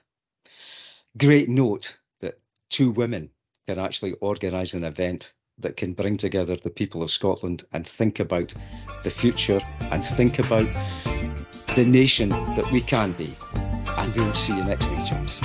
great 1.17 1.47
note 1.47 1.97
that 2.19 2.39
two 2.69 2.91
women 2.91 3.29
can 3.67 3.79
actually 3.79 4.13
organise 4.13 4.73
an 4.73 4.83
event 4.83 5.33
that 5.59 5.77
can 5.77 5.93
bring 5.93 6.17
together 6.17 6.55
the 6.55 6.69
people 6.69 7.03
of 7.03 7.11
Scotland 7.11 7.63
and 7.73 7.85
think 7.85 8.19
about 8.19 8.53
the 9.03 9.09
future 9.09 9.61
and 9.79 10.03
think 10.03 10.39
about 10.39 10.67
the 11.75 11.85
nation 11.85 12.29
that 12.29 12.71
we 12.71 12.81
can 12.81 13.11
be. 13.13 13.35
And 13.97 14.15
we'll 14.15 14.33
see 14.33 14.55
you 14.55 14.63
next 14.63 14.89
week, 14.89 15.05
chaps. 15.05 15.39